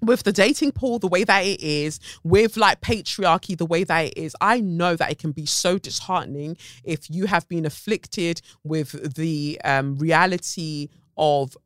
With 0.00 0.22
the 0.22 0.32
dating 0.32 0.72
pool, 0.72 1.00
the 1.00 1.08
way 1.08 1.24
that 1.24 1.40
it 1.40 1.60
is, 1.60 1.98
with 2.22 2.56
like 2.56 2.80
patriarchy, 2.80 3.56
the 3.56 3.66
way 3.66 3.82
that 3.82 4.04
it 4.04 4.16
is, 4.16 4.36
I 4.40 4.60
know 4.60 4.94
that 4.94 5.10
it 5.10 5.18
can 5.18 5.32
be 5.32 5.44
so 5.44 5.76
disheartening 5.76 6.56
if 6.84 7.10
you 7.10 7.26
have 7.26 7.48
been 7.48 7.66
afflicted 7.66 8.40
with 8.62 9.16
the 9.16 9.60
um, 9.64 9.98
reality 9.98 10.88
of 11.16 11.56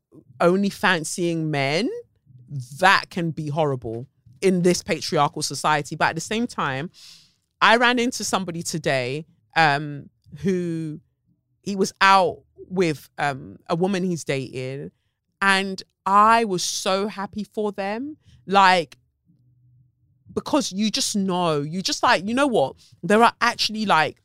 only 0.41 0.71
fancying 0.71 1.51
men 1.51 1.91
that 2.79 3.11
can 3.11 3.31
be 3.31 3.49
horrible 3.49 4.07
in 4.41 4.63
this 4.63 4.83
patriarchal 4.83 5.43
society. 5.43 5.97
But 5.97 6.11
at 6.11 6.15
the 6.15 6.21
same 6.21 6.47
time, 6.47 6.91
I 7.61 7.77
ran 7.77 7.99
into 7.99 8.25
somebody 8.25 8.63
today 8.63 9.27
um, 9.57 10.11
who 10.39 11.01
he 11.63 11.77
was 11.77 11.93
out 12.01 12.43
with 12.69 13.09
um, 13.19 13.59
a 13.69 13.77
woman 13.77 14.03
he's 14.03 14.25
dating, 14.25 14.91
and 15.41 15.83
I 16.05 16.45
was 16.45 16.65
so 16.65 17.07
happy 17.07 17.45
for 17.45 17.73
them. 17.73 18.17
Like, 18.47 18.99
because 20.35 20.73
you 20.73 20.91
just 20.91 21.15
know, 21.15 21.61
you 21.61 21.83
just 21.83 22.03
like, 22.03 22.27
you 22.27 22.35
know 22.35 22.47
what? 22.47 22.77
There 23.03 23.23
are 23.23 23.35
actually 23.41 23.87
like, 23.87 24.23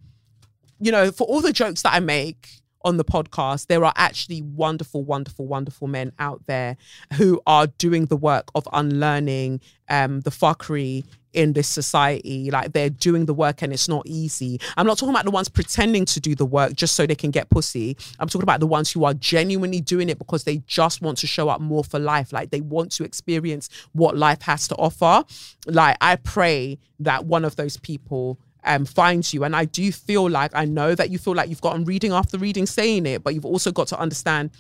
you 0.80 0.92
know, 0.92 1.12
for 1.12 1.28
all 1.28 1.42
the 1.42 1.54
jokes 1.54 1.84
that 1.84 1.94
I 1.94 2.00
make, 2.00 2.62
on 2.84 2.98
the 2.98 3.06
podcast, 3.06 3.68
there 3.68 3.84
are 3.84 3.94
actually 3.96 4.42
wonderful, 4.42 5.04
wonderful, 5.04 5.48
wonderful 5.48 5.88
men 5.88 6.12
out 6.20 6.42
there 6.48 6.78
who 7.14 7.42
are 7.46 7.68
doing 7.68 8.06
the 8.06 8.18
work 8.18 8.50
of 8.56 8.68
unlearning 8.72 9.62
um, 9.90 10.22
the 10.22 10.30
fuckery 10.30 11.04
in 11.34 11.54
this 11.54 11.68
society. 11.68 12.50
Like 12.50 12.74
they're 12.74 12.90
doing 12.90 13.26
the 13.26 13.34
work 13.34 13.62
and 13.62 13.72
it's 13.72 13.88
not 13.88 14.04
easy. 14.08 14.60
I'm 14.76 14.88
not 14.88 14.98
talking 14.98 15.14
about 15.14 15.26
the 15.26 15.32
ones 15.32 15.50
pretending 15.50 16.06
to 16.06 16.20
do 16.20 16.34
the 16.36 16.46
work 16.46 16.74
just 16.74 16.96
so 16.96 17.06
they 17.06 17.16
can 17.16 17.32
get 17.32 17.50
pussy. 17.50 17.96
I'm 18.20 18.28
talking 18.28 18.44
about 18.44 18.60
the 18.60 18.68
ones 18.68 18.92
who 18.92 19.04
are 19.06 19.14
genuinely 19.14 19.80
doing 19.80 20.10
it 20.10 20.18
because 20.18 20.46
they 20.46 20.58
just 20.66 21.02
want 21.02 21.20
to 21.20 21.28
show 21.28 21.50
up 21.50 21.62
more 21.62 21.84
for 21.84 22.00
life. 22.00 22.34
Like 22.34 22.50
they 22.50 22.62
want 22.62 22.92
to 22.94 23.04
experience 23.04 23.70
what 23.94 24.18
life 24.18 24.42
has 24.42 24.68
to 24.70 24.76
offer. 24.76 25.24
Like 25.68 25.98
I 26.02 26.16
pray 26.16 26.80
that 27.00 27.26
one 27.26 27.46
of 27.46 27.56
those 27.56 27.78
people 27.78 28.40
um, 28.68 28.86
finds 28.86 29.34
you. 29.34 29.44
And 29.44 29.56
I 29.56 29.66
do 29.66 29.92
feel 29.92 30.30
like 30.30 30.52
I 30.54 30.66
know 30.66 30.94
that 30.94 31.10
you 31.10 31.18
feel 31.18 31.34
like 31.34 31.50
you've 31.50 31.62
gotten 31.62 31.86
reading 31.86 32.12
after 32.12 32.38
reading 32.38 32.66
saying 32.66 33.06
it, 33.06 33.24
but 33.24 33.34
you've 33.34 33.46
also 33.46 33.72
got 33.72 33.88
to 33.88 34.00
understand 34.00 34.52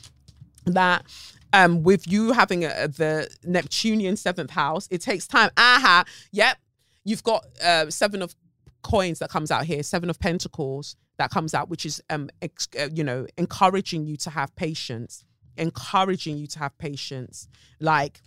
that 0.65 1.05
um, 1.53 1.83
with 1.83 2.07
you 2.07 2.31
having 2.31 2.65
a, 2.65 2.87
the 2.87 3.29
Neptunian 3.43 4.17
seventh 4.17 4.51
house, 4.51 4.87
it 4.89 5.01
takes 5.01 5.27
time. 5.27 5.51
Aha, 5.57 6.05
yep. 6.31 6.57
You've 7.03 7.23
got 7.23 7.45
uh, 7.63 7.89
seven 7.89 8.21
of 8.21 8.35
coins 8.81 9.19
that 9.19 9.29
comes 9.29 9.51
out 9.51 9.65
here, 9.65 9.83
seven 9.83 10.09
of 10.09 10.19
pentacles 10.19 10.95
that 11.17 11.29
comes 11.31 11.53
out, 11.53 11.69
which 11.69 11.85
is 11.85 12.01
um, 12.09 12.29
ex- 12.41 12.67
uh, 12.79 12.89
you 12.93 13.03
know, 13.03 13.27
encouraging 13.37 14.05
you 14.05 14.17
to 14.17 14.29
have 14.29 14.55
patience, 14.55 15.25
encouraging 15.57 16.37
you 16.37 16.47
to 16.47 16.59
have 16.59 16.77
patience. 16.77 17.47
Like, 17.79 18.21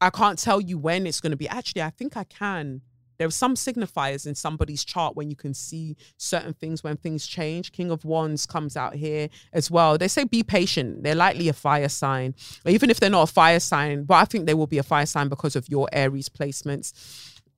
I 0.00 0.10
can't 0.10 0.38
tell 0.38 0.60
you 0.60 0.78
when 0.78 1.06
it's 1.06 1.20
going 1.20 1.32
to 1.32 1.36
be. 1.36 1.48
Actually, 1.48 1.82
I 1.82 1.90
think 1.90 2.16
I 2.16 2.24
can 2.24 2.80
there 3.20 3.28
are 3.28 3.30
some 3.30 3.54
signifiers 3.54 4.26
in 4.26 4.34
somebody's 4.34 4.82
chart 4.82 5.14
when 5.14 5.28
you 5.28 5.36
can 5.36 5.52
see 5.52 5.94
certain 6.16 6.54
things 6.54 6.82
when 6.82 6.96
things 6.96 7.26
change. 7.26 7.70
King 7.70 7.90
of 7.90 8.02
Wands 8.06 8.46
comes 8.46 8.78
out 8.78 8.94
here 8.94 9.28
as 9.52 9.70
well. 9.70 9.98
They 9.98 10.08
say 10.08 10.24
be 10.24 10.42
patient. 10.42 11.02
They're 11.02 11.14
likely 11.14 11.46
a 11.50 11.52
fire 11.52 11.90
sign, 11.90 12.34
or 12.64 12.72
even 12.72 12.88
if 12.88 12.98
they're 12.98 13.10
not 13.10 13.28
a 13.28 13.32
fire 13.32 13.60
sign. 13.60 14.04
But 14.04 14.14
I 14.14 14.24
think 14.24 14.46
they 14.46 14.54
will 14.54 14.66
be 14.66 14.78
a 14.78 14.82
fire 14.82 15.04
sign 15.04 15.28
because 15.28 15.54
of 15.54 15.68
your 15.68 15.86
Aries 15.92 16.30
placements. 16.30 16.94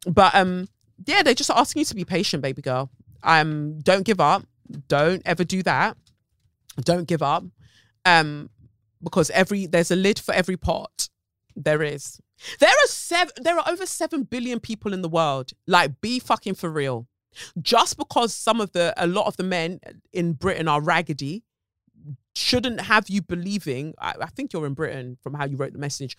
But 0.05 0.35
um, 0.35 0.67
yeah, 1.07 1.23
they're 1.23 1.33
just 1.33 1.49
asking 1.49 1.83
you 1.83 1.87
to 1.87 1.95
be 1.95 2.05
patient, 2.05 2.43
baby 2.43 2.61
girl. 2.61 2.91
Um, 3.23 3.79
don't 3.83 4.05
give 4.05 4.19
up. 4.19 4.43
Don't 4.89 5.23
ever 5.25 5.45
do 5.45 5.63
that. 5.63 5.97
Don't 6.81 7.07
give 7.07 7.23
up. 7.23 7.45
Um, 8.05 8.51
because 9.01 9.31
every 9.31 9.67
there's 9.67 9.93
a 9.93 9.97
lid 9.97 10.19
for 10.19 10.35
every 10.35 10.57
pot. 10.57 11.09
There 11.55 11.85
is. 11.85 12.21
There 12.59 12.69
are 12.71 12.87
seven. 12.87 13.33
There 13.41 13.59
are 13.59 13.69
over 13.69 13.87
seven 13.87 14.25
billion 14.25 14.61
people 14.61 14.93
in 14.93 15.03
the 15.03 15.09
world. 15.09 15.53
Like, 15.67 16.01
be 16.01 16.19
fucking 16.19 16.55
for 16.55 16.71
real. 16.71 17.07
Just 17.61 17.97
because 17.97 18.35
some 18.35 18.61
of 18.61 18.73
the, 18.73 18.93
a 18.97 19.07
lot 19.07 19.27
of 19.27 19.37
the 19.37 19.43
men 19.43 19.81
in 20.13 20.35
Britain 20.35 20.69
are 20.69 20.83
raggedy, 20.83 21.45
shouldn't 22.35 22.83
have 22.83 23.09
you 23.09 23.23
believing. 23.23 23.95
I, 23.99 24.15
I 24.21 24.27
think 24.27 24.53
you're 24.53 24.67
in 24.67 24.75
Britain 24.75 25.19
from 25.23 25.35
how 25.35 25.45
you 25.47 25.57
wrote 25.57 25.73
the 25.73 25.79
message. 25.79 26.17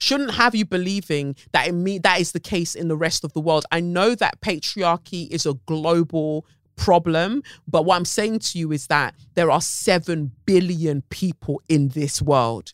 Shouldn't 0.00 0.32
have 0.32 0.54
you 0.54 0.64
believing 0.64 1.36
that 1.52 1.68
it 1.68 1.72
me 1.72 1.98
that 1.98 2.20
is 2.20 2.32
the 2.32 2.40
case 2.40 2.74
in 2.74 2.88
the 2.88 2.96
rest 2.96 3.24
of 3.24 3.32
the 3.32 3.40
world. 3.40 3.64
I 3.70 3.80
know 3.80 4.14
that 4.14 4.40
patriarchy 4.40 5.28
is 5.30 5.46
a 5.46 5.54
global 5.66 6.46
problem, 6.76 7.42
but 7.68 7.84
what 7.84 7.96
I'm 7.96 8.04
saying 8.04 8.40
to 8.40 8.58
you 8.58 8.72
is 8.72 8.88
that 8.88 9.14
there 9.34 9.50
are 9.50 9.60
seven 9.60 10.32
billion 10.44 11.02
people 11.10 11.62
in 11.68 11.88
this 11.88 12.20
world. 12.20 12.72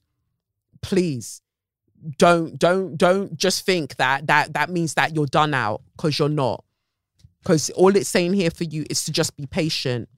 Please 0.80 1.42
don't 2.18 2.58
don't 2.58 2.96
don't 2.96 3.36
just 3.36 3.64
think 3.66 3.96
that 3.96 4.26
that 4.26 4.54
that 4.54 4.70
means 4.70 4.94
that 4.94 5.14
you're 5.14 5.26
done 5.26 5.54
out 5.54 5.82
because 5.96 6.18
you're 6.18 6.28
not. 6.28 6.64
Because 7.42 7.70
all 7.70 7.94
it's 7.96 8.08
saying 8.08 8.34
here 8.34 8.50
for 8.50 8.64
you 8.64 8.84
is 8.90 9.04
to 9.04 9.12
just 9.12 9.36
be 9.36 9.46
patient. 9.46 10.08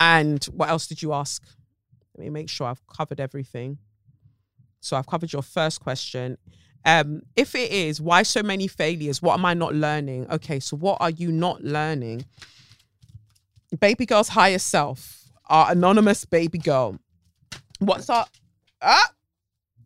And 0.00 0.44
what 0.46 0.68
else 0.68 0.86
did 0.86 1.02
you 1.02 1.12
ask? 1.12 1.42
Let 2.16 2.24
me 2.24 2.30
make 2.30 2.48
sure 2.48 2.66
i've 2.66 2.86
covered 2.86 3.20
everything. 3.20 3.78
So 4.80 4.96
i've 4.96 5.06
covered 5.06 5.32
your 5.32 5.42
first 5.42 5.80
question. 5.80 6.38
Um 6.84 7.22
if 7.36 7.54
it 7.54 7.70
is 7.70 8.00
why 8.00 8.22
so 8.22 8.42
many 8.42 8.68
failures? 8.68 9.22
What 9.22 9.34
am 9.34 9.44
i 9.44 9.54
not 9.54 9.74
learning? 9.74 10.28
Okay 10.30 10.60
so 10.60 10.76
what 10.76 10.98
are 11.00 11.10
you 11.10 11.32
not 11.32 11.62
learning? 11.62 12.24
Baby 13.80 14.06
girl's 14.06 14.28
higher 14.28 14.58
self 14.58 15.18
our 15.46 15.72
anonymous 15.72 16.24
baby 16.24 16.58
girl. 16.58 16.98
What's 17.78 18.08
up? 18.08 18.28
Ah 18.80 19.10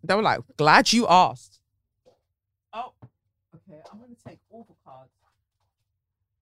they 0.07 0.15
were 0.15 0.23
like, 0.23 0.41
glad 0.57 0.93
you 0.93 1.07
asked. 1.09 1.61
Oh, 2.73 2.93
okay. 3.55 3.81
I'm 3.93 3.99
going 3.99 4.15
to 4.15 4.25
take 4.25 4.39
all 4.51 4.67
the 4.69 4.75
cards 4.85 5.11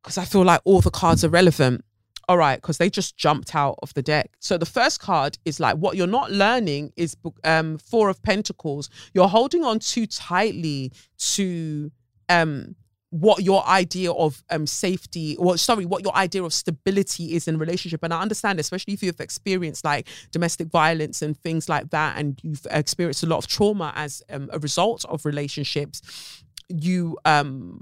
because 0.05 0.19
I 0.19 0.25
feel 0.25 0.45
like 0.45 0.61
all 0.65 0.83
the 0.83 0.91
cards 0.91 1.25
are 1.25 1.31
relevant. 1.31 1.85
All 2.27 2.39
right, 2.39 2.57
because 2.57 2.79
they 2.79 2.89
just 2.89 3.17
jumped 3.19 3.55
out 3.55 3.79
of 3.83 3.93
the 3.95 4.03
deck. 4.03 4.31
So 4.39 4.57
the 4.57 4.67
first 4.67 4.99
card 4.99 5.37
is 5.45 5.61
like 5.61 5.77
what 5.77 5.97
you're 5.97 6.07
not 6.07 6.31
learning 6.31 6.93
is 6.97 7.17
um 7.43 7.77
Four 7.79 8.09
of 8.09 8.23
Pentacles. 8.23 8.89
You're 9.13 9.29
holding 9.29 9.63
on 9.63 9.79
too 9.79 10.07
tightly 10.07 10.93
to 11.35 11.91
um 12.31 12.77
what 13.15 13.45
your 13.45 13.65
idea 13.69 14.11
of 14.11 14.43
um 14.51 14.67
safety 14.67 15.37
or 15.37 15.57
sorry 15.57 15.87
what 15.87 16.03
your 16.03 16.13
idea 16.17 16.43
of 16.43 16.53
stability 16.53 17.37
is 17.37 17.47
in 17.47 17.57
relationship 17.59 18.03
and 18.03 18.13
i 18.13 18.21
understand 18.21 18.59
especially 18.59 18.93
if 18.93 19.05
you've 19.05 19.21
experienced 19.21 19.85
like 19.85 20.09
domestic 20.33 20.67
violence 20.67 21.23
and 21.23 21.39
things 21.39 21.69
like 21.69 21.91
that 21.91 22.19
and 22.19 22.41
you've 22.43 22.67
experienced 22.73 23.23
a 23.23 23.27
lot 23.27 23.39
of 23.39 23.47
trauma 23.47 23.93
as 23.95 24.21
um, 24.31 24.51
a 24.53 24.59
result 24.59 25.05
of 25.05 25.25
relationships 25.25 26.43
you 26.69 27.17
um 27.25 27.81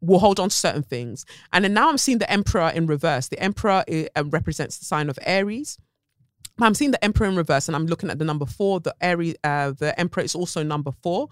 will 0.00 0.18
hold 0.18 0.40
on 0.40 0.48
to 0.48 0.56
certain 0.56 0.82
things 0.82 1.24
and 1.52 1.64
then 1.64 1.72
now 1.72 1.88
i'm 1.88 1.96
seeing 1.96 2.18
the 2.18 2.28
emperor 2.28 2.68
in 2.74 2.88
reverse 2.88 3.28
the 3.28 3.38
emperor 3.38 3.84
uh, 3.88 4.24
represents 4.24 4.78
the 4.78 4.84
sign 4.84 5.08
of 5.08 5.16
aries 5.22 5.78
I'm 6.60 6.74
seeing 6.74 6.90
the 6.90 7.02
Emperor 7.02 7.26
in 7.26 7.34
reverse, 7.34 7.68
and 7.68 7.74
I'm 7.74 7.86
looking 7.86 8.10
at 8.10 8.18
the 8.18 8.26
number 8.26 8.44
four. 8.44 8.78
The 8.78 8.94
Aries, 9.00 9.36
uh, 9.42 9.72
the 9.72 9.98
Emperor 9.98 10.22
is 10.22 10.34
also 10.34 10.62
number 10.62 10.92
four. 11.02 11.28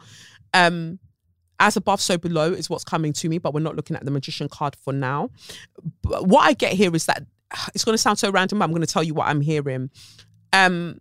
Um, 0.54 0.98
as 1.60 1.76
above, 1.76 2.00
so 2.00 2.18
below 2.18 2.52
is 2.52 2.68
what's 2.68 2.84
coming 2.84 3.12
to 3.12 3.28
me, 3.28 3.38
but 3.38 3.54
we're 3.54 3.60
not 3.60 3.76
looking 3.76 3.96
at 3.96 4.04
the 4.04 4.10
magician 4.10 4.48
card 4.48 4.74
for 4.74 4.92
now. 4.92 5.30
But 6.02 6.26
what 6.26 6.42
I 6.42 6.54
get 6.54 6.72
here 6.72 6.94
is 6.94 7.06
that 7.06 7.24
it's 7.74 7.84
going 7.84 7.94
to 7.94 7.98
sound 7.98 8.18
so 8.18 8.30
random, 8.30 8.58
but 8.58 8.64
I'm 8.64 8.70
going 8.70 8.82
to 8.82 8.92
tell 8.92 9.04
you 9.04 9.14
what 9.14 9.28
I'm 9.28 9.40
hearing. 9.40 9.90
Um, 10.52 11.00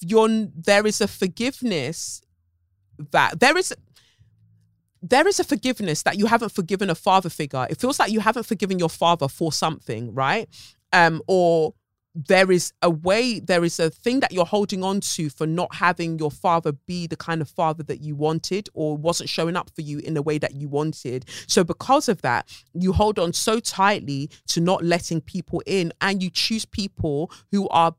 you're, 0.00 0.46
there 0.56 0.86
is 0.86 1.00
a 1.00 1.08
forgiveness 1.08 2.22
that 3.10 3.40
there 3.40 3.56
is 3.56 3.74
there 5.04 5.26
is 5.26 5.40
a 5.40 5.44
forgiveness 5.44 6.02
that 6.04 6.16
you 6.16 6.26
haven't 6.26 6.52
forgiven 6.52 6.88
a 6.88 6.94
father 6.94 7.28
figure. 7.28 7.66
It 7.68 7.80
feels 7.80 7.98
like 7.98 8.12
you 8.12 8.20
haven't 8.20 8.44
forgiven 8.44 8.78
your 8.78 8.88
father 8.88 9.26
for 9.26 9.52
something, 9.52 10.14
right? 10.14 10.48
Um, 10.92 11.20
or 11.26 11.74
there 12.14 12.50
is 12.50 12.72
a 12.82 12.90
way, 12.90 13.40
there 13.40 13.64
is 13.64 13.80
a 13.80 13.90
thing 13.90 14.20
that 14.20 14.32
you're 14.32 14.44
holding 14.44 14.84
on 14.84 15.00
to 15.00 15.30
for 15.30 15.46
not 15.46 15.74
having 15.74 16.18
your 16.18 16.30
father 16.30 16.72
be 16.72 17.06
the 17.06 17.16
kind 17.16 17.40
of 17.40 17.48
father 17.48 17.82
that 17.84 18.00
you 18.00 18.14
wanted 18.14 18.68
or 18.74 18.96
wasn't 18.96 19.28
showing 19.28 19.56
up 19.56 19.70
for 19.74 19.80
you 19.80 19.98
in 19.98 20.14
the 20.14 20.22
way 20.22 20.38
that 20.38 20.54
you 20.54 20.68
wanted. 20.68 21.24
So, 21.46 21.64
because 21.64 22.08
of 22.08 22.22
that, 22.22 22.48
you 22.74 22.92
hold 22.92 23.18
on 23.18 23.32
so 23.32 23.60
tightly 23.60 24.30
to 24.48 24.60
not 24.60 24.84
letting 24.84 25.20
people 25.20 25.62
in 25.66 25.92
and 26.00 26.22
you 26.22 26.30
choose 26.30 26.64
people 26.64 27.30
who 27.50 27.68
are 27.68 27.94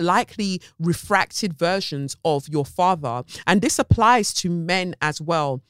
likely 0.00 0.60
refracted 0.78 1.54
versions 1.54 2.16
of 2.24 2.48
your 2.48 2.64
father. 2.64 3.22
And 3.46 3.62
this 3.62 3.78
applies 3.78 4.32
to 4.34 4.50
men 4.50 4.94
as 5.00 5.20
well 5.20 5.62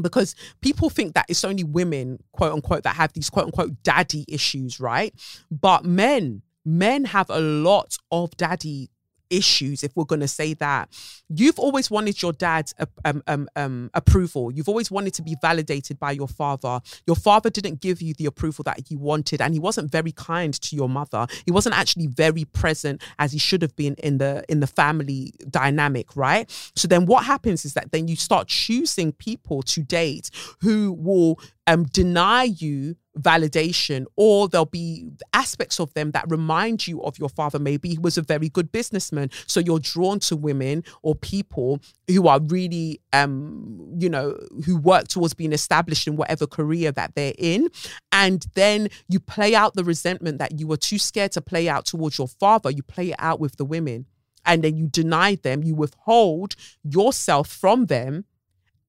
because 0.00 0.34
people 0.60 0.90
think 0.90 1.14
that 1.14 1.26
it's 1.28 1.44
only 1.44 1.62
women, 1.62 2.18
quote 2.32 2.52
unquote, 2.52 2.82
that 2.82 2.96
have 2.96 3.12
these 3.12 3.30
quote 3.30 3.46
unquote 3.46 3.82
daddy 3.82 4.24
issues, 4.28 4.80
right? 4.80 5.14
But 5.50 5.84
men 5.84 6.42
men 6.64 7.04
have 7.04 7.30
a 7.30 7.40
lot 7.40 7.96
of 8.10 8.36
daddy 8.36 8.90
issues 9.30 9.82
if 9.82 9.94
we're 9.96 10.04
going 10.04 10.20
to 10.20 10.28
say 10.28 10.54
that. 10.54 10.88
You've 11.28 11.58
always 11.58 11.90
wanted 11.90 12.20
your 12.22 12.32
dad's 12.32 12.74
um, 13.04 13.22
um, 13.26 13.48
um, 13.56 13.90
approval. 13.94 14.52
You've 14.52 14.68
always 14.68 14.90
wanted 14.90 15.14
to 15.14 15.22
be 15.22 15.36
validated 15.40 15.98
by 15.98 16.12
your 16.12 16.28
father. 16.28 16.80
Your 17.06 17.16
father 17.16 17.50
didn't 17.50 17.80
give 17.80 18.00
you 18.00 18.14
the 18.14 18.26
approval 18.26 18.62
that 18.64 18.90
you 18.90 18.98
wanted 18.98 19.40
and 19.40 19.52
he 19.52 19.60
wasn't 19.60 19.90
very 19.90 20.12
kind 20.12 20.54
to 20.54 20.76
your 20.76 20.88
mother. 20.88 21.26
He 21.44 21.52
wasn't 21.52 21.76
actually 21.76 22.06
very 22.06 22.44
present 22.44 23.02
as 23.18 23.32
he 23.32 23.38
should 23.38 23.62
have 23.62 23.74
been 23.76 23.94
in 23.96 24.18
the 24.18 24.44
in 24.48 24.60
the 24.60 24.66
family 24.66 25.32
dynamic 25.50 26.14
right? 26.16 26.50
So 26.76 26.86
then 26.88 27.06
what 27.06 27.24
happens 27.24 27.64
is 27.64 27.74
that 27.74 27.92
then 27.92 28.08
you 28.08 28.16
start 28.16 28.48
choosing 28.48 29.12
people 29.12 29.62
to 29.62 29.82
date 29.82 30.30
who 30.60 30.92
will 30.92 31.40
um, 31.66 31.84
deny 31.84 32.44
you 32.44 32.96
validation 33.18 34.06
or 34.16 34.48
there'll 34.48 34.64
be 34.64 35.08
aspects 35.32 35.78
of 35.78 35.92
them 35.94 36.10
that 36.12 36.24
remind 36.28 36.86
you 36.86 37.02
of 37.02 37.18
your 37.18 37.28
father. 37.28 37.58
Maybe 37.58 37.90
he 37.90 37.98
was 37.98 38.18
a 38.18 38.22
very 38.22 38.48
good 38.48 38.72
businessman. 38.72 39.30
So 39.46 39.60
you're 39.60 39.78
drawn 39.78 40.20
to 40.20 40.36
women 40.36 40.84
or 41.02 41.14
people 41.14 41.80
who 42.08 42.26
are 42.28 42.40
really 42.40 43.00
um 43.12 43.94
you 43.98 44.08
know 44.08 44.36
who 44.64 44.76
work 44.76 45.08
towards 45.08 45.34
being 45.34 45.52
established 45.52 46.06
in 46.06 46.16
whatever 46.16 46.46
career 46.46 46.90
that 46.92 47.14
they're 47.14 47.34
in. 47.38 47.68
And 48.12 48.46
then 48.54 48.88
you 49.08 49.20
play 49.20 49.54
out 49.54 49.74
the 49.74 49.84
resentment 49.84 50.38
that 50.38 50.58
you 50.58 50.66
were 50.66 50.76
too 50.76 50.98
scared 50.98 51.32
to 51.32 51.40
play 51.40 51.68
out 51.68 51.86
towards 51.86 52.18
your 52.18 52.28
father. 52.28 52.70
You 52.70 52.82
play 52.82 53.10
it 53.10 53.16
out 53.18 53.40
with 53.40 53.56
the 53.56 53.64
women. 53.64 54.06
And 54.46 54.62
then 54.62 54.76
you 54.76 54.88
deny 54.88 55.36
them. 55.36 55.62
You 55.62 55.74
withhold 55.74 56.54
yourself 56.82 57.48
from 57.48 57.86
them 57.86 58.26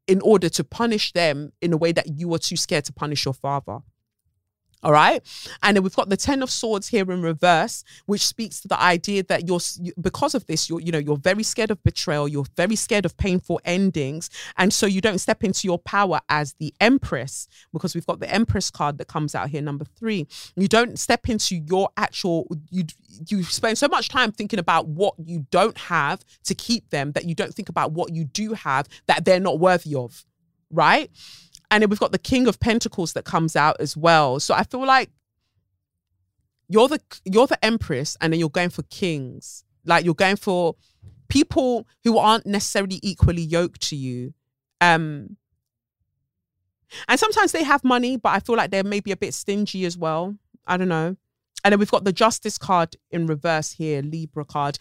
in 0.08 0.22
order 0.22 0.50
to 0.50 0.64
punish 0.64 1.14
them 1.14 1.52
in 1.62 1.74
a 1.74 1.78
way 1.78 1.92
that 1.92 2.20
you 2.20 2.28
were 2.28 2.38
too 2.38 2.58
scared 2.58 2.86
to 2.86 2.94
punish 2.94 3.26
your 3.26 3.34
father. 3.34 3.80
All 4.86 4.92
right. 4.92 5.20
And 5.64 5.76
then 5.76 5.84
we've 5.84 5.96
got 5.96 6.10
the 6.10 6.16
10 6.16 6.44
of 6.44 6.52
swords 6.52 6.90
here 6.90 7.12
in 7.12 7.24
reverse, 7.24 7.84
which 8.06 8.26
speaks 8.26 8.62
to 8.62 8.68
the 8.68 8.80
idea 8.80 9.24
that 9.24 9.48
you're, 9.48 9.60
because 10.00 10.36
of 10.36 10.46
this, 10.46 10.70
you're, 10.70 10.80
you 10.80 10.92
know, 10.92 11.00
you're 11.00 11.18
very 11.18 11.42
scared 11.42 11.72
of 11.72 11.84
betrayal. 11.84 12.28
You're 12.28 12.46
very 12.56 12.76
scared 12.76 13.04
of 13.04 13.18
painful 13.18 13.60
endings. 13.66 14.30
And 14.58 14.72
so 14.72 14.86
you 14.86 15.02
don't 15.02 15.18
step 15.18 15.44
into 15.44 15.68
your 15.68 15.80
power 15.80 16.22
as 16.30 16.54
the 16.60 16.72
empress, 16.80 17.48
because 17.74 17.96
we've 17.96 18.06
got 18.06 18.20
the 18.20 18.32
empress 18.32 18.70
card 18.70 19.00
that 19.00 19.08
comes 19.08 19.34
out 19.34 19.50
here, 19.50 19.62
number 19.64 19.86
three. 19.86 20.28
You 20.56 20.68
don't 20.68 21.00
step 21.00 21.30
into 21.30 21.56
your 21.56 21.90
actual, 21.98 22.48
you, 22.70 22.84
you 23.28 23.42
spend 23.42 23.80
so 23.80 23.88
much 23.88 24.08
time 24.08 24.32
thinking 24.32 24.60
about 24.60 24.88
what 24.88 25.16
you 25.18 25.48
don't 25.50 25.80
have 25.80 26.24
to 26.44 26.54
keep 26.54 26.92
them 26.92 27.14
that 27.14 27.26
you 27.26 27.34
don't 27.34 27.56
think 27.56 27.70
about 27.70 27.94
what 27.94 28.14
you 28.14 28.24
do 28.24 28.54
have 28.54 28.88
that 29.08 29.26
they're 29.26 29.40
not 29.40 29.60
worthy 29.60 29.96
of. 29.96 30.24
Right 30.70 31.10
and 31.72 31.82
then 31.82 31.90
we've 31.90 32.00
got 32.00 32.12
the 32.12 32.20
King 32.20 32.48
of 32.48 32.60
Pentacles 32.60 33.14
that 33.14 33.26
comes 33.26 33.56
out 33.56 33.78
as 33.80 33.96
well. 33.98 34.40
So 34.40 34.54
I 34.54 34.64
feel 34.64 34.86
like 34.86 35.10
you're 36.68 36.88
the 36.88 37.00
you're 37.26 37.48
the 37.48 37.64
Empress, 37.64 38.18
and 38.22 38.32
then 38.32 38.40
you're 38.40 38.50
going 38.50 38.70
for 38.70 38.84
kings. 38.84 39.64
Like 39.86 40.06
you're 40.06 40.16
going 40.16 40.36
for 40.36 40.76
people 41.28 41.88
who 42.04 42.18
aren't 42.18 42.46
necessarily 42.46 43.00
equally 43.04 43.42
yoked 43.42 43.82
to 43.90 43.96
you. 43.96 44.34
Um, 44.82 45.38
and 47.08 47.20
sometimes 47.20 47.52
they 47.52 47.64
have 47.64 47.84
money, 47.84 48.18
but 48.18 48.30
I 48.30 48.40
feel 48.40 48.56
like 48.56 48.72
they're 48.72 48.84
maybe 48.84 49.12
a 49.12 49.18
bit 49.18 49.34
stingy 49.34 49.86
as 49.86 49.98
well. 49.98 50.36
I 50.68 50.78
don't 50.78 50.88
know. 50.88 51.16
And 51.64 51.72
then 51.72 51.80
we've 51.80 51.92
got 51.92 52.04
the 52.04 52.14
Justice 52.14 52.58
card 52.58 52.96
in 53.12 53.26
reverse 53.26 53.72
here, 53.72 54.02
Libra 54.02 54.46
card. 54.46 54.78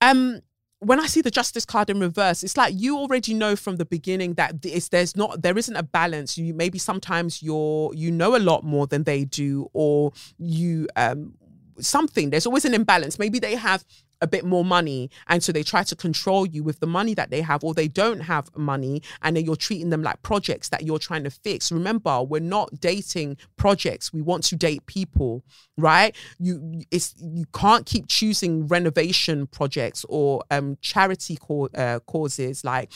Um, 0.00 0.40
when 0.80 1.00
I 1.00 1.06
see 1.06 1.20
the 1.20 1.30
justice 1.30 1.64
card 1.64 1.90
in 1.90 1.98
reverse, 1.98 2.44
it's 2.44 2.56
like 2.56 2.74
you 2.76 2.96
already 2.98 3.34
know 3.34 3.56
from 3.56 3.76
the 3.76 3.84
beginning 3.84 4.34
that 4.34 4.64
it's, 4.64 4.88
there's 4.88 5.16
not 5.16 5.42
there 5.42 5.58
isn't 5.58 5.74
a 5.74 5.82
balance. 5.82 6.38
You 6.38 6.54
maybe 6.54 6.78
sometimes 6.78 7.42
you're 7.42 7.92
you 7.94 8.10
know 8.10 8.36
a 8.36 8.38
lot 8.38 8.64
more 8.64 8.86
than 8.86 9.02
they 9.04 9.24
do, 9.24 9.68
or 9.72 10.12
you 10.38 10.88
um 10.96 11.34
something. 11.80 12.30
There's 12.30 12.46
always 12.46 12.64
an 12.64 12.74
imbalance. 12.74 13.18
Maybe 13.18 13.38
they 13.38 13.56
have 13.56 13.84
a 14.20 14.26
bit 14.26 14.44
more 14.44 14.64
money 14.64 15.10
and 15.28 15.42
so 15.42 15.52
they 15.52 15.62
try 15.62 15.82
to 15.82 15.94
control 15.96 16.46
you 16.46 16.62
with 16.62 16.80
the 16.80 16.86
money 16.86 17.14
that 17.14 17.30
they 17.30 17.40
have 17.40 17.62
or 17.62 17.74
they 17.74 17.88
don't 17.88 18.20
have 18.20 18.54
money 18.56 19.02
and 19.22 19.36
then 19.36 19.44
you're 19.44 19.56
treating 19.56 19.90
them 19.90 20.02
like 20.02 20.20
projects 20.22 20.68
that 20.70 20.82
you're 20.82 20.98
trying 20.98 21.24
to 21.24 21.30
fix. 21.30 21.70
Remember 21.70 22.22
we're 22.22 22.40
not 22.40 22.80
dating 22.80 23.36
projects. 23.56 24.12
We 24.12 24.22
want 24.22 24.44
to 24.44 24.56
date 24.56 24.86
people 24.86 25.44
right? 25.76 26.14
You 26.38 26.82
it's 26.90 27.14
you 27.18 27.46
can't 27.54 27.86
keep 27.86 28.08
choosing 28.08 28.66
renovation 28.66 29.46
projects 29.46 30.04
or 30.08 30.42
um 30.50 30.76
charity 30.80 31.38
co- 31.40 31.70
uh, 31.74 32.00
causes 32.00 32.64
like 32.64 32.90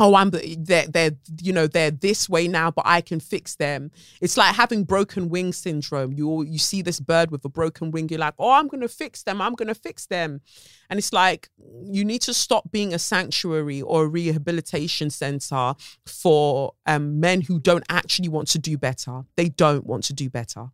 oh 0.00 0.14
i'm 0.14 0.30
the- 0.30 0.56
they're, 0.60 0.86
they're 0.86 1.10
you 1.42 1.52
know 1.52 1.66
they're 1.66 1.90
this 1.90 2.28
way 2.28 2.46
now 2.48 2.70
but 2.70 2.84
i 2.86 3.00
can 3.00 3.20
fix 3.20 3.56
them. 3.56 3.90
It's 4.20 4.36
like 4.36 4.54
having 4.54 4.84
broken 4.84 5.28
wing 5.28 5.52
syndrome. 5.52 6.12
You 6.12 6.42
you 6.44 6.58
see 6.58 6.82
this 6.82 7.00
bird 7.00 7.30
with 7.30 7.44
a 7.44 7.48
broken 7.48 7.90
wing 7.90 8.08
you're 8.08 8.18
like 8.18 8.34
oh 8.38 8.52
i'm 8.52 8.68
gonna 8.68 8.88
fix 8.88 9.22
them 9.22 9.40
i'm 9.40 9.54
gonna 9.54 9.74
fix 9.74 10.06
them. 10.06 10.40
And 10.90 10.98
it's 10.98 11.12
like 11.12 11.50
you 11.82 12.04
need 12.04 12.22
to 12.22 12.32
stop 12.34 12.70
being 12.70 12.94
a 12.94 12.98
sanctuary 12.98 13.82
or 13.82 14.04
a 14.04 14.08
rehabilitation 14.08 15.10
center 15.10 15.74
for 16.06 16.72
um, 16.86 17.20
men 17.20 17.42
who 17.42 17.58
don't 17.60 17.84
actually 17.90 18.28
want 18.28 18.48
to 18.48 18.58
do 18.58 18.78
better. 18.78 19.24
They 19.36 19.50
don't 19.50 19.84
want 19.86 20.04
to 20.04 20.14
do 20.14 20.30
better. 20.30 20.70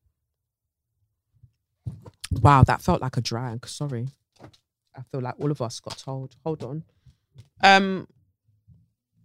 Wow 2.31 2.63
that 2.65 2.81
felt 2.83 3.01
like 3.03 3.17
a 3.17 3.21
drag. 3.21 3.67
Sorry. 3.67 4.09
I 4.97 5.03
feel 5.11 5.21
like 5.21 5.35
all 5.41 5.51
of 5.51 5.61
us 5.61 5.81
got 5.81 5.99
told. 5.99 6.37
Hold 6.45 6.63
on. 6.63 6.85
Um 7.63 8.07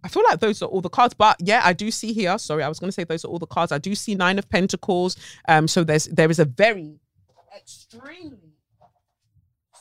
I 0.02 0.08
feel 0.08 0.22
like 0.24 0.40
those 0.40 0.62
are 0.62 0.66
all 0.66 0.80
the 0.80 0.88
cards, 0.88 1.14
but 1.14 1.36
yeah, 1.40 1.60
I 1.64 1.72
do 1.72 1.90
see 1.90 2.12
here. 2.12 2.38
Sorry, 2.38 2.62
I 2.62 2.68
was 2.68 2.78
going 2.78 2.88
to 2.88 2.92
say 2.92 3.04
those 3.04 3.24
are 3.24 3.28
all 3.28 3.38
the 3.38 3.46
cards. 3.46 3.72
I 3.72 3.78
do 3.78 3.94
see 3.94 4.14
nine 4.14 4.38
of 4.38 4.48
Pentacles. 4.48 5.16
Um, 5.48 5.68
so 5.68 5.84
there's 5.84 6.06
there 6.06 6.30
is 6.30 6.38
a 6.38 6.44
very 6.44 7.00
extremely 7.56 8.50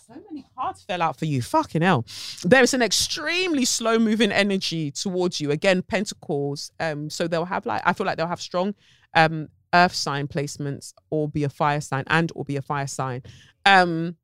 so 0.09 0.19
many 0.31 0.43
cards 0.57 0.83
fell 0.83 1.01
out 1.01 1.17
for 1.17 1.25
you. 1.25 1.41
Fucking 1.41 1.81
hell, 1.81 2.05
there 2.43 2.63
is 2.63 2.73
an 2.73 2.81
extremely 2.81 3.65
slow 3.65 3.99
moving 3.99 4.31
energy 4.31 4.91
towards 4.91 5.39
you. 5.39 5.51
Again, 5.51 5.83
Pentacles. 5.83 6.71
Um, 6.79 7.09
so 7.09 7.27
they'll 7.27 7.45
have 7.45 7.65
like 7.65 7.81
I 7.85 7.93
feel 7.93 8.07
like 8.07 8.17
they'll 8.17 8.27
have 8.27 8.41
strong 8.41 8.73
um 9.13 9.49
Earth 9.73 9.93
sign 9.93 10.27
placements, 10.27 10.93
or 11.11 11.29
be 11.29 11.43
a 11.43 11.49
fire 11.49 11.81
sign, 11.81 12.03
and 12.07 12.31
or 12.35 12.43
be 12.43 12.55
a 12.55 12.61
fire 12.61 12.87
sign. 12.87 13.21
Um, 13.65 14.15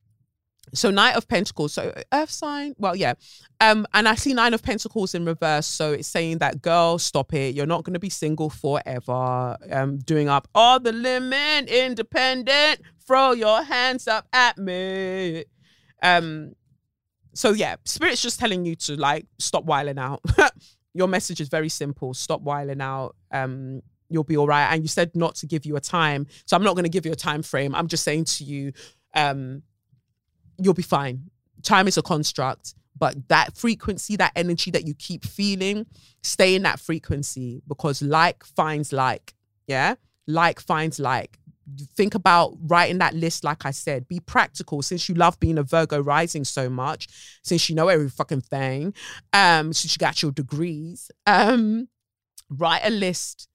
so 0.73 0.91
Knight 0.91 1.15
of 1.15 1.27
Pentacles, 1.27 1.73
so 1.73 1.93
Earth 2.13 2.29
sign. 2.29 2.75
Well, 2.77 2.95
yeah. 2.95 3.13
Um, 3.61 3.87
and 3.93 4.07
I 4.07 4.15
see 4.15 4.33
Nine 4.33 4.53
of 4.53 4.63
Pentacles 4.63 5.15
in 5.15 5.25
reverse. 5.25 5.67
So 5.67 5.93
it's 5.93 6.07
saying 6.07 6.39
that 6.39 6.61
girl, 6.61 6.97
stop 6.97 7.33
it. 7.33 7.55
You're 7.55 7.65
not 7.65 7.83
gonna 7.83 7.99
be 7.99 8.09
single 8.09 8.49
forever. 8.49 9.57
Um, 9.71 9.97
doing 9.97 10.29
up 10.29 10.47
all 10.53 10.79
the 10.79 10.91
limit, 10.91 11.69
independent. 11.69 12.81
Throw 13.07 13.31
your 13.31 13.63
hands 13.63 14.07
up 14.07 14.27
at 14.33 14.57
me. 14.57 15.45
Um, 16.01 16.53
so 17.33 17.51
yeah, 17.51 17.75
spirit's 17.83 18.21
just 18.21 18.39
telling 18.39 18.65
you 18.65 18.75
to 18.75 18.95
like 18.95 19.25
stop 19.39 19.65
whiling 19.65 19.99
out. 19.99 20.21
Your 20.93 21.09
message 21.09 21.41
is 21.41 21.49
very 21.49 21.67
simple. 21.67 22.13
Stop 22.13 22.41
whiling 22.41 22.79
out. 22.79 23.15
Um, 23.29 23.81
you'll 24.09 24.23
be 24.23 24.37
all 24.37 24.47
right. 24.47 24.73
And 24.73 24.81
you 24.81 24.87
said 24.87 25.11
not 25.13 25.35
to 25.35 25.45
give 25.45 25.65
you 25.65 25.75
a 25.75 25.81
time. 25.81 26.27
So 26.45 26.55
I'm 26.55 26.63
not 26.63 26.75
gonna 26.75 26.89
give 26.89 27.05
you 27.05 27.11
a 27.11 27.17
time 27.17 27.43
frame. 27.43 27.75
I'm 27.75 27.87
just 27.87 28.03
saying 28.03 28.25
to 28.25 28.43
you, 28.45 28.71
um, 29.13 29.61
you'll 30.57 30.73
be 30.73 30.83
fine. 30.83 31.29
Time 31.63 31.87
is 31.87 31.97
a 31.97 32.01
construct, 32.01 32.75
but 32.97 33.27
that 33.29 33.57
frequency, 33.57 34.15
that 34.15 34.31
energy 34.35 34.71
that 34.71 34.87
you 34.87 34.93
keep 34.93 35.25
feeling, 35.25 35.85
stay 36.23 36.55
in 36.55 36.63
that 36.63 36.79
frequency 36.79 37.61
because 37.67 38.01
like 38.01 38.43
finds 38.43 38.93
like. 38.93 39.33
Yeah. 39.67 39.95
Like 40.27 40.59
finds 40.59 40.99
like. 40.99 41.37
Think 41.95 42.13
about 42.13 42.55
writing 42.67 42.99
that 42.99 43.15
list, 43.15 43.43
like 43.43 43.65
I 43.65 43.71
said. 43.71 44.07
Be 44.07 44.19
practical 44.19 44.81
since 44.81 45.09
you 45.09 45.15
love 45.15 45.39
being 45.39 45.57
a 45.57 45.63
Virgo 45.63 45.99
rising 45.99 46.43
so 46.43 46.69
much, 46.69 47.07
since 47.43 47.69
you 47.69 47.75
know 47.75 47.87
every 47.87 48.09
fucking 48.09 48.41
thing, 48.41 48.93
um, 49.33 49.73
since 49.73 49.95
you 49.95 49.99
got 49.99 50.21
your 50.21 50.31
degrees. 50.31 51.09
Um, 51.25 51.89
write 52.49 52.81
a 52.83 52.91
list 52.91 53.47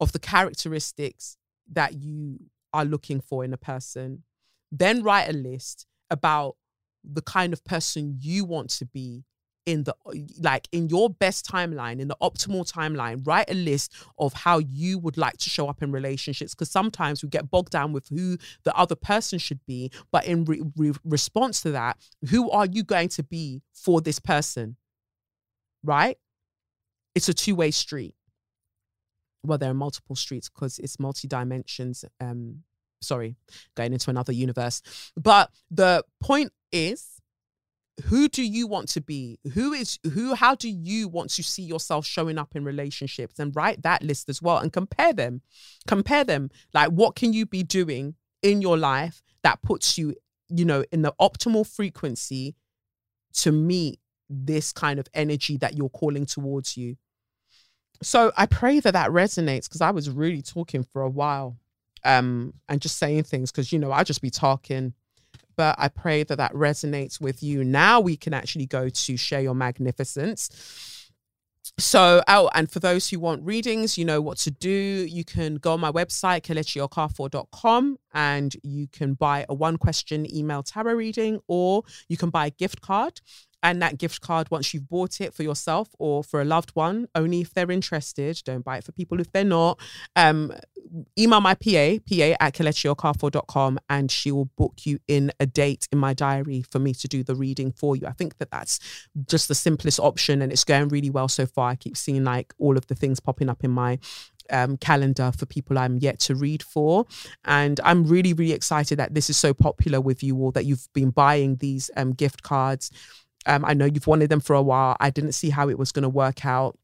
of 0.00 0.12
the 0.12 0.20
characteristics 0.20 1.36
that 1.72 1.94
you 1.94 2.38
are 2.72 2.84
looking 2.84 3.20
for 3.20 3.44
in 3.44 3.52
a 3.52 3.58
person. 3.58 4.22
Then 4.70 5.02
write 5.02 5.28
a 5.28 5.32
list 5.32 5.86
about 6.10 6.56
the 7.04 7.22
kind 7.22 7.52
of 7.52 7.64
person 7.64 8.16
you 8.20 8.44
want 8.44 8.70
to 8.70 8.86
be 8.86 9.24
in 9.66 9.82
the 9.82 9.94
like 10.40 10.68
in 10.70 10.88
your 10.88 11.10
best 11.10 11.44
timeline 11.44 11.98
in 11.98 12.06
the 12.06 12.16
optimal 12.22 12.70
timeline 12.70 13.26
write 13.26 13.50
a 13.50 13.54
list 13.54 13.92
of 14.16 14.32
how 14.32 14.58
you 14.58 14.96
would 14.96 15.18
like 15.18 15.36
to 15.36 15.50
show 15.50 15.68
up 15.68 15.82
in 15.82 15.90
relationships 15.90 16.54
because 16.54 16.70
sometimes 16.70 17.22
we 17.22 17.28
get 17.28 17.50
bogged 17.50 17.72
down 17.72 17.92
with 17.92 18.08
who 18.08 18.38
the 18.62 18.74
other 18.76 18.94
person 18.94 19.40
should 19.40 19.58
be 19.66 19.90
but 20.12 20.24
in 20.24 20.44
re- 20.44 20.62
re- 20.76 20.92
response 21.04 21.60
to 21.60 21.72
that 21.72 21.98
who 22.30 22.48
are 22.50 22.66
you 22.66 22.84
going 22.84 23.08
to 23.08 23.22
be 23.24 23.60
for 23.74 24.00
this 24.00 24.18
person? 24.18 24.76
Right? 25.82 26.18
It's 27.14 27.28
a 27.28 27.34
two-way 27.34 27.72
street. 27.72 28.14
Well 29.42 29.58
there 29.58 29.70
are 29.70 29.74
multiple 29.74 30.14
streets 30.14 30.48
because 30.48 30.78
it's 30.78 31.00
multi-dimensions 31.00 32.04
um 32.20 32.62
sorry 33.00 33.36
going 33.74 33.92
into 33.92 34.10
another 34.10 34.32
universe. 34.32 34.82
But 35.16 35.50
the 35.70 36.04
point 36.20 36.52
is 36.72 37.16
who 38.04 38.28
do 38.28 38.42
you 38.42 38.66
want 38.66 38.88
to 38.90 39.00
be? 39.00 39.38
Who 39.54 39.72
is 39.72 39.98
who 40.12 40.34
how 40.34 40.54
do 40.54 40.68
you 40.68 41.08
want 41.08 41.30
to 41.30 41.42
see 41.42 41.62
yourself 41.62 42.04
showing 42.04 42.38
up 42.38 42.54
in 42.54 42.64
relationships? 42.64 43.38
And 43.38 43.56
write 43.56 43.82
that 43.82 44.02
list 44.02 44.28
as 44.28 44.42
well 44.42 44.58
and 44.58 44.72
compare 44.72 45.12
them. 45.12 45.40
Compare 45.86 46.24
them. 46.24 46.50
Like 46.74 46.90
what 46.90 47.16
can 47.16 47.32
you 47.32 47.46
be 47.46 47.62
doing 47.62 48.14
in 48.42 48.60
your 48.60 48.76
life 48.76 49.22
that 49.42 49.62
puts 49.62 49.96
you 49.96 50.14
you 50.48 50.64
know 50.64 50.84
in 50.92 51.02
the 51.02 51.14
optimal 51.20 51.66
frequency 51.66 52.54
to 53.32 53.50
meet 53.50 53.98
this 54.28 54.72
kind 54.72 54.98
of 54.98 55.08
energy 55.14 55.56
that 55.58 55.74
you're 55.74 55.88
calling 55.88 56.26
towards 56.26 56.76
you? 56.76 56.96
So 58.02 58.30
i 58.36 58.44
pray 58.44 58.78
that 58.80 58.92
that 58.92 59.10
resonates 59.10 59.64
because 59.64 59.80
i 59.80 59.90
was 59.90 60.10
really 60.10 60.42
talking 60.42 60.82
for 60.82 61.00
a 61.00 61.08
while 61.08 61.56
um 62.06 62.54
and 62.68 62.80
just 62.80 62.96
saying 62.98 63.22
things 63.22 63.50
because 63.50 63.72
you 63.72 63.78
know 63.78 63.92
i 63.92 64.02
just 64.02 64.22
be 64.22 64.30
talking 64.30 64.94
but 65.56 65.74
I 65.78 65.88
pray 65.88 66.22
that 66.22 66.36
that 66.36 66.52
resonates 66.52 67.20
with 67.20 67.42
you. 67.42 67.64
Now 67.64 67.98
we 68.00 68.16
can 68.16 68.34
actually 68.34 68.66
go 68.66 68.88
to 68.88 69.16
share 69.16 69.40
your 69.40 69.54
magnificence. 69.54 70.50
So, 71.78 72.22
oh, 72.28 72.48
and 72.54 72.70
for 72.70 72.78
those 72.78 73.10
who 73.10 73.18
want 73.18 73.44
readings, 73.44 73.98
you 73.98 74.04
know 74.04 74.20
what 74.20 74.38
to 74.38 74.50
do. 74.50 74.70
You 74.70 75.24
can 75.24 75.56
go 75.56 75.72
on 75.72 75.80
my 75.80 75.90
website, 75.90 76.42
kelechiokafor.com, 76.42 77.98
and 78.14 78.56
you 78.62 78.86
can 78.86 79.14
buy 79.14 79.44
a 79.48 79.54
one 79.54 79.76
question 79.76 80.32
email 80.34 80.62
tarot 80.62 80.94
reading, 80.94 81.40
or 81.48 81.82
you 82.08 82.16
can 82.16 82.30
buy 82.30 82.46
a 82.46 82.50
gift 82.50 82.80
card. 82.82 83.20
And 83.66 83.82
that 83.82 83.98
gift 83.98 84.20
card, 84.20 84.48
once 84.48 84.72
you've 84.72 84.88
bought 84.88 85.20
it 85.20 85.34
for 85.34 85.42
yourself 85.42 85.88
or 85.98 86.22
for 86.22 86.40
a 86.40 86.44
loved 86.44 86.70
one, 86.74 87.08
only 87.16 87.40
if 87.40 87.52
they're 87.52 87.68
interested, 87.68 88.40
don't 88.44 88.64
buy 88.64 88.76
it 88.78 88.84
for 88.84 88.92
people 88.92 89.18
if 89.18 89.32
they're 89.32 89.42
not. 89.42 89.80
Um, 90.14 90.52
email 91.18 91.40
my 91.40 91.54
PA, 91.54 91.98
PA 92.08 92.36
at 92.38 92.54
kelechiokafor.com, 92.54 93.80
and 93.90 94.08
she 94.08 94.30
will 94.30 94.44
book 94.56 94.86
you 94.86 95.00
in 95.08 95.32
a 95.40 95.46
date 95.46 95.88
in 95.90 95.98
my 95.98 96.14
diary 96.14 96.62
for 96.62 96.78
me 96.78 96.94
to 96.94 97.08
do 97.08 97.24
the 97.24 97.34
reading 97.34 97.72
for 97.72 97.96
you. 97.96 98.06
I 98.06 98.12
think 98.12 98.38
that 98.38 98.52
that's 98.52 98.78
just 99.26 99.48
the 99.48 99.54
simplest 99.56 99.98
option 99.98 100.42
and 100.42 100.52
it's 100.52 100.62
going 100.62 100.86
really 100.86 101.10
well 101.10 101.26
so 101.26 101.44
far. 101.44 101.70
I 101.70 101.74
keep 101.74 101.96
seeing 101.96 102.22
like 102.22 102.54
all 102.58 102.76
of 102.76 102.86
the 102.86 102.94
things 102.94 103.18
popping 103.18 103.48
up 103.48 103.64
in 103.64 103.72
my 103.72 103.98
um, 104.50 104.76
calendar 104.76 105.32
for 105.36 105.44
people 105.46 105.76
I'm 105.76 105.98
yet 105.98 106.20
to 106.20 106.36
read 106.36 106.62
for. 106.62 107.04
And 107.44 107.80
I'm 107.82 108.04
really, 108.04 108.32
really 108.32 108.52
excited 108.52 108.98
that 109.00 109.12
this 109.12 109.28
is 109.28 109.36
so 109.36 109.52
popular 109.54 110.00
with 110.00 110.22
you 110.22 110.36
all, 110.38 110.52
that 110.52 110.66
you've 110.66 110.88
been 110.92 111.10
buying 111.10 111.56
these 111.56 111.90
um, 111.96 112.12
gift 112.12 112.42
cards. 112.42 112.90
Um, 113.46 113.64
I 113.64 113.74
know 113.74 113.86
you've 113.86 114.06
wanted 114.06 114.30
them 114.30 114.40
for 114.40 114.54
a 114.54 114.62
while. 114.62 114.96
I 115.00 115.10
didn't 115.10 115.32
see 115.32 115.50
how 115.50 115.68
it 115.68 115.78
was 115.78 115.92
going 115.92 116.02
to 116.02 116.08
work 116.08 116.44
out. 116.44 116.78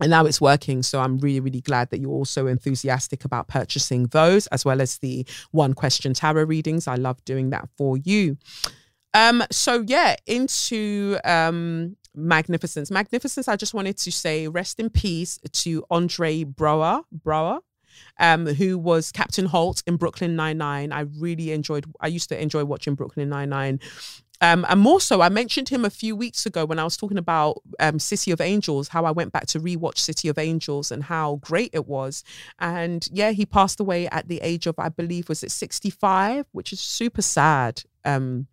And 0.00 0.10
now 0.10 0.24
it's 0.24 0.40
working. 0.40 0.82
So 0.82 1.00
I'm 1.00 1.18
really, 1.18 1.40
really 1.40 1.60
glad 1.60 1.90
that 1.90 2.00
you're 2.00 2.10
also 2.10 2.46
enthusiastic 2.46 3.24
about 3.24 3.48
purchasing 3.48 4.06
those, 4.06 4.46
as 4.46 4.64
well 4.64 4.80
as 4.80 4.98
the 4.98 5.26
one 5.50 5.74
question 5.74 6.14
tarot 6.14 6.44
readings. 6.44 6.88
I 6.88 6.94
love 6.94 7.22
doing 7.24 7.50
that 7.50 7.68
for 7.76 7.98
you. 7.98 8.38
Um, 9.12 9.42
so 9.50 9.84
yeah, 9.86 10.16
into 10.26 11.18
um 11.24 11.96
magnificence. 12.14 12.90
Magnificence, 12.90 13.48
I 13.48 13.56
just 13.56 13.74
wanted 13.74 13.96
to 13.98 14.12
say 14.12 14.48
rest 14.48 14.80
in 14.80 14.90
peace 14.90 15.38
to 15.52 15.84
Andre 15.90 16.44
Braugher, 16.44 17.02
Braugher. 17.14 17.60
Um, 18.18 18.46
who 18.46 18.78
was 18.78 19.12
Captain 19.12 19.46
Holt 19.46 19.82
in 19.86 19.96
Brooklyn 19.96 20.36
Nine 20.36 20.58
Nine? 20.58 20.92
I 20.92 21.00
really 21.18 21.52
enjoyed. 21.52 21.84
I 22.00 22.06
used 22.06 22.28
to 22.30 22.40
enjoy 22.40 22.64
watching 22.64 22.94
Brooklyn 22.94 23.28
Nine 23.28 23.50
Nine, 23.50 23.80
um, 24.40 24.64
and 24.68 24.80
more 24.80 25.00
so, 25.00 25.20
I 25.20 25.28
mentioned 25.28 25.68
him 25.68 25.84
a 25.84 25.90
few 25.90 26.16
weeks 26.16 26.46
ago 26.46 26.64
when 26.64 26.78
I 26.78 26.84
was 26.84 26.96
talking 26.96 27.18
about 27.18 27.62
um, 27.78 27.98
City 27.98 28.30
of 28.30 28.40
Angels, 28.40 28.88
how 28.88 29.04
I 29.04 29.10
went 29.10 29.32
back 29.32 29.46
to 29.48 29.60
rewatch 29.60 29.98
City 29.98 30.28
of 30.28 30.38
Angels 30.38 30.90
and 30.90 31.04
how 31.04 31.36
great 31.36 31.70
it 31.74 31.86
was. 31.86 32.24
And 32.58 33.06
yeah, 33.12 33.32
he 33.32 33.44
passed 33.44 33.80
away 33.80 34.08
at 34.08 34.28
the 34.28 34.40
age 34.42 34.66
of, 34.66 34.78
I 34.78 34.88
believe, 34.88 35.28
was 35.28 35.42
it 35.42 35.50
65, 35.50 36.46
which 36.52 36.72
is 36.72 36.80
super 36.80 37.20
sad. 37.22 37.82
Um, 38.04 38.46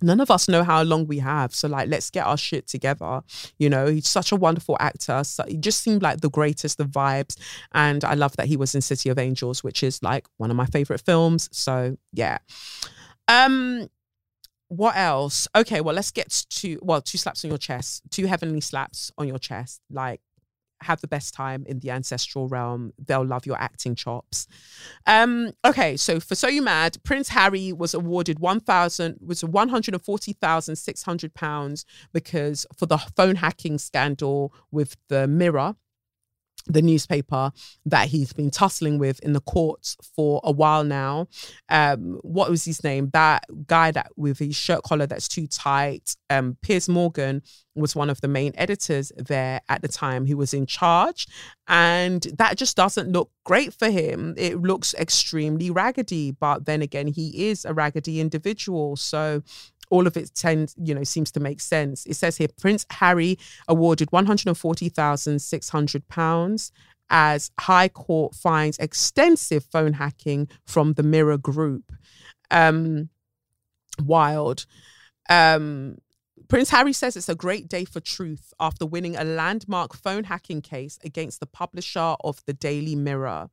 none 0.00 0.20
of 0.20 0.30
us 0.30 0.48
know 0.48 0.62
how 0.62 0.82
long 0.82 1.06
we 1.06 1.18
have. 1.18 1.52
So, 1.52 1.66
like, 1.66 1.88
let's 1.88 2.10
get 2.10 2.26
our 2.26 2.36
shit 2.36 2.68
together. 2.68 3.22
You 3.58 3.70
know, 3.70 3.86
he's 3.86 4.08
such 4.08 4.30
a 4.30 4.36
wonderful 4.36 4.76
actor. 4.78 5.24
So 5.24 5.44
he 5.48 5.56
just 5.56 5.82
seemed 5.82 6.02
like 6.02 6.20
the 6.20 6.30
greatest 6.30 6.78
of 6.78 6.88
vibes. 6.88 7.36
And 7.72 8.04
I 8.04 8.14
love 8.14 8.36
that 8.36 8.46
he 8.46 8.56
was 8.56 8.74
in 8.74 8.82
City 8.82 9.08
of 9.08 9.18
Angels, 9.18 9.64
which 9.64 9.82
is 9.82 10.00
like 10.00 10.26
one 10.36 10.50
of 10.50 10.56
my 10.56 10.66
favorite 10.66 11.00
films. 11.00 11.48
So, 11.50 11.96
yeah. 12.12 12.38
Um, 13.26 13.88
what 14.68 14.96
else? 14.96 15.48
Okay, 15.54 15.80
well, 15.80 15.94
let's 15.94 16.10
get 16.10 16.44
to 16.48 16.78
well, 16.82 17.00
two 17.00 17.18
slaps 17.18 17.44
on 17.44 17.50
your 17.50 17.58
chest, 17.58 18.02
two 18.10 18.26
heavenly 18.26 18.60
slaps 18.60 19.10
on 19.18 19.28
your 19.28 19.38
chest. 19.38 19.80
Like, 19.90 20.20
have 20.80 21.00
the 21.00 21.08
best 21.08 21.34
time 21.34 21.64
in 21.66 21.80
the 21.80 21.90
ancestral 21.90 22.48
realm. 22.48 22.92
They'll 22.98 23.24
love 23.24 23.46
your 23.46 23.60
acting 23.60 23.94
chops. 23.94 24.46
Um, 25.06 25.52
okay, 25.64 25.96
so 25.96 26.20
for 26.20 26.34
So 26.34 26.48
You 26.48 26.62
Mad, 26.62 26.98
Prince 27.02 27.30
Harry 27.30 27.72
was 27.72 27.94
awarded 27.94 28.38
one 28.38 28.60
thousand 28.60 29.18
was 29.24 29.42
one 29.44 29.68
hundred 29.68 29.94
and 29.94 30.04
forty 30.04 30.32
thousand 30.34 30.76
six 30.76 31.02
hundred 31.02 31.34
pounds 31.34 31.84
because 32.12 32.66
for 32.76 32.86
the 32.86 32.98
phone 32.98 33.36
hacking 33.36 33.78
scandal 33.78 34.52
with 34.70 34.96
the 35.08 35.26
Mirror 35.26 35.76
the 36.66 36.82
newspaper 36.82 37.52
that 37.86 38.08
he's 38.08 38.32
been 38.32 38.50
tussling 38.50 38.98
with 38.98 39.20
in 39.20 39.32
the 39.32 39.40
courts 39.40 39.96
for 40.14 40.40
a 40.44 40.52
while 40.52 40.84
now. 40.84 41.28
Um, 41.68 42.18
what 42.22 42.50
was 42.50 42.64
his 42.64 42.82
name? 42.82 43.10
That 43.12 43.44
guy 43.66 43.90
that 43.90 44.12
with 44.16 44.38
his 44.38 44.56
shirt 44.56 44.82
collar 44.82 45.06
that's 45.06 45.28
too 45.28 45.46
tight. 45.46 46.16
Um, 46.30 46.56
Piers 46.62 46.88
Morgan 46.88 47.42
was 47.74 47.96
one 47.96 48.08
of 48.08 48.20
the 48.20 48.28
main 48.28 48.52
editors 48.56 49.10
there 49.16 49.60
at 49.68 49.82
the 49.82 49.88
time 49.88 50.26
who 50.26 50.36
was 50.36 50.54
in 50.54 50.66
charge. 50.66 51.26
And 51.66 52.22
that 52.38 52.56
just 52.56 52.76
doesn't 52.76 53.10
look 53.10 53.30
great 53.44 53.72
for 53.74 53.90
him. 53.90 54.34
It 54.36 54.60
looks 54.60 54.94
extremely 54.94 55.70
raggedy, 55.70 56.30
but 56.30 56.66
then 56.66 56.82
again, 56.82 57.08
he 57.08 57.48
is 57.48 57.64
a 57.64 57.74
raggedy 57.74 58.20
individual. 58.20 58.96
So 58.96 59.42
all 59.94 60.06
of 60.08 60.16
it 60.16 60.34
tends, 60.34 60.74
you 60.76 60.92
know, 60.92 61.04
seems 61.04 61.30
to 61.30 61.38
make 61.38 61.60
sense. 61.60 62.04
It 62.04 62.14
says 62.14 62.36
here 62.36 62.48
Prince 62.60 62.84
Harry 62.90 63.38
awarded 63.68 64.10
£140,600 64.10 66.70
as 67.10 67.52
High 67.60 67.88
Court 67.88 68.34
finds 68.34 68.76
extensive 68.78 69.64
phone 69.64 69.92
hacking 69.92 70.48
from 70.66 70.94
the 70.94 71.04
Mirror 71.04 71.38
Group. 71.38 71.92
Um, 72.50 73.08
wild. 74.02 74.66
Um, 75.30 75.98
Prince 76.48 76.70
Harry 76.70 76.92
says 76.92 77.16
it's 77.16 77.28
a 77.28 77.34
great 77.34 77.68
day 77.68 77.84
for 77.84 78.00
truth 78.00 78.52
after 78.58 78.84
winning 78.84 79.14
a 79.16 79.22
landmark 79.24 79.94
phone 79.94 80.24
hacking 80.24 80.62
case 80.62 80.98
against 81.04 81.38
the 81.40 81.46
publisher 81.46 82.16
of 82.22 82.44
the 82.46 82.52
Daily 82.52 82.96
Mirror. 82.96 83.48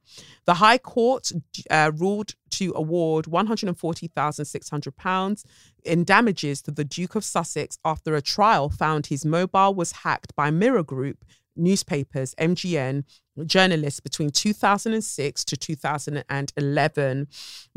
The 0.45 0.55
High 0.55 0.77
Court 0.77 1.31
uh, 1.69 1.91
ruled 1.95 2.35
to 2.51 2.73
award 2.75 3.25
£140,600 3.25 5.45
in 5.83 6.03
damages 6.03 6.61
to 6.63 6.71
the 6.71 6.83
Duke 6.83 7.15
of 7.15 7.23
Sussex 7.23 7.77
after 7.85 8.15
a 8.15 8.21
trial 8.21 8.69
found 8.69 9.05
his 9.07 9.25
mobile 9.25 9.73
was 9.73 9.91
hacked 9.91 10.35
by 10.35 10.51
Mirror 10.51 10.83
Group 10.83 11.23
newspapers, 11.55 12.35
MGN, 12.35 13.03
journalists 13.45 13.99
between 13.99 14.29
2006 14.29 15.45
to 15.45 15.57
2011. 15.57 17.27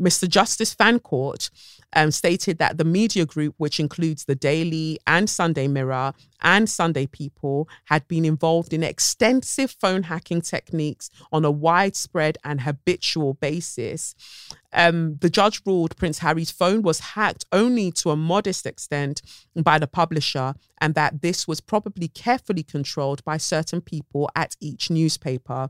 Mr. 0.01 0.29
Justice 0.29 0.73
Fancourt 0.73 1.49
um, 1.93 2.11
stated 2.11 2.57
that 2.57 2.77
the 2.77 2.83
media 2.83 3.25
group, 3.25 3.55
which 3.57 3.79
includes 3.79 4.25
the 4.25 4.35
Daily 4.35 4.99
and 5.07 5.29
Sunday 5.29 5.67
Mirror 5.67 6.13
and 6.41 6.69
Sunday 6.69 7.07
People, 7.07 7.67
had 7.85 8.07
been 8.07 8.25
involved 8.25 8.73
in 8.73 8.83
extensive 8.83 9.75
phone 9.79 10.03
hacking 10.03 10.41
techniques 10.41 11.09
on 11.31 11.45
a 11.45 11.51
widespread 11.51 12.37
and 12.43 12.61
habitual 12.61 13.33
basis. 13.35 14.15
Um, 14.75 15.17
the 15.21 15.29
judge 15.29 15.61
ruled 15.65 15.95
Prince 15.95 16.19
Harry's 16.19 16.51
phone 16.51 16.81
was 16.81 16.99
hacked 16.99 17.45
only 17.51 17.91
to 17.93 18.11
a 18.11 18.15
modest 18.15 18.65
extent 18.65 19.21
by 19.55 19.79
the 19.79 19.87
publisher, 19.87 20.53
and 20.79 20.93
that 20.95 21.21
this 21.21 21.47
was 21.47 21.61
probably 21.61 22.09
carefully 22.09 22.63
controlled 22.63 23.23
by 23.23 23.37
certain 23.37 23.81
people 23.81 24.29
at 24.35 24.55
each 24.59 24.89
newspaper. 24.89 25.69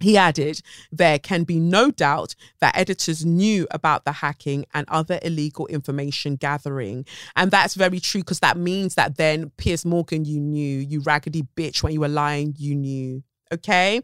He 0.00 0.16
added, 0.16 0.60
there 0.90 1.20
can 1.20 1.44
be 1.44 1.60
no 1.60 1.92
doubt 1.92 2.34
that 2.60 2.76
editors 2.76 3.24
knew 3.24 3.68
about 3.70 4.04
the 4.04 4.10
hacking 4.12 4.66
and 4.74 4.84
other 4.88 5.20
illegal 5.22 5.68
information 5.68 6.34
gathering. 6.34 7.06
And 7.36 7.52
that's 7.52 7.74
very 7.74 8.00
true 8.00 8.22
because 8.22 8.40
that 8.40 8.56
means 8.56 8.96
that 8.96 9.16
then 9.16 9.52
Piers 9.56 9.84
Morgan, 9.84 10.24
you 10.24 10.40
knew, 10.40 10.80
you 10.80 11.00
raggedy 11.00 11.46
bitch, 11.56 11.84
when 11.84 11.92
you 11.92 12.00
were 12.00 12.08
lying, 12.08 12.54
you 12.58 12.74
knew. 12.74 13.22
Okay. 13.52 14.00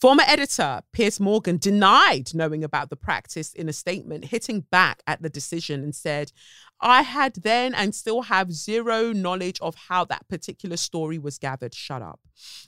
Former 0.00 0.22
editor 0.26 0.80
Piers 0.92 1.20
Morgan 1.20 1.58
denied 1.58 2.34
knowing 2.34 2.64
about 2.64 2.88
the 2.88 2.96
practice 2.96 3.52
in 3.52 3.68
a 3.68 3.72
statement, 3.72 4.24
hitting 4.26 4.60
back 4.70 5.02
at 5.06 5.20
the 5.20 5.28
decision 5.28 5.82
and 5.82 5.94
said, 5.94 6.32
I 6.80 7.02
had 7.02 7.34
then 7.34 7.74
and 7.74 7.94
still 7.94 8.22
have 8.22 8.50
zero 8.50 9.12
knowledge 9.12 9.60
of 9.60 9.74
how 9.74 10.06
that 10.06 10.26
particular 10.28 10.78
story 10.78 11.18
was 11.18 11.36
gathered. 11.36 11.74
Shut 11.74 12.00
up. 12.00 12.20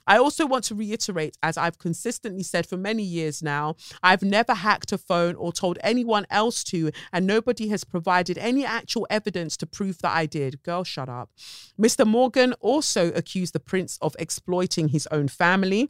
I 0.05 0.19
also 0.19 0.45
want 0.45 0.65
to 0.65 0.75
reiterate, 0.75 1.35
as 1.41 1.57
I've 1.57 1.79
consistently 1.79 2.43
said 2.43 2.67
for 2.67 2.77
many 2.77 3.01
years 3.01 3.41
now, 3.41 3.77
I've 4.03 4.21
never 4.21 4.53
hacked 4.53 4.91
a 4.91 4.99
phone 4.99 5.33
or 5.33 5.51
told 5.51 5.79
anyone 5.81 6.27
else 6.29 6.63
to, 6.65 6.91
and 7.11 7.25
nobody 7.25 7.69
has 7.69 7.83
provided 7.83 8.37
any 8.37 8.63
actual 8.63 9.07
evidence 9.09 9.57
to 9.57 9.65
prove 9.65 9.97
that 10.03 10.15
I 10.15 10.27
did. 10.27 10.61
Girl, 10.61 10.83
shut 10.83 11.09
up. 11.09 11.31
Mr. 11.81 12.05
Morgan 12.05 12.53
also 12.59 13.11
accused 13.13 13.53
the 13.53 13.59
prince 13.59 13.97
of 14.03 14.15
exploiting 14.19 14.89
his 14.89 15.07
own 15.07 15.27
family 15.27 15.89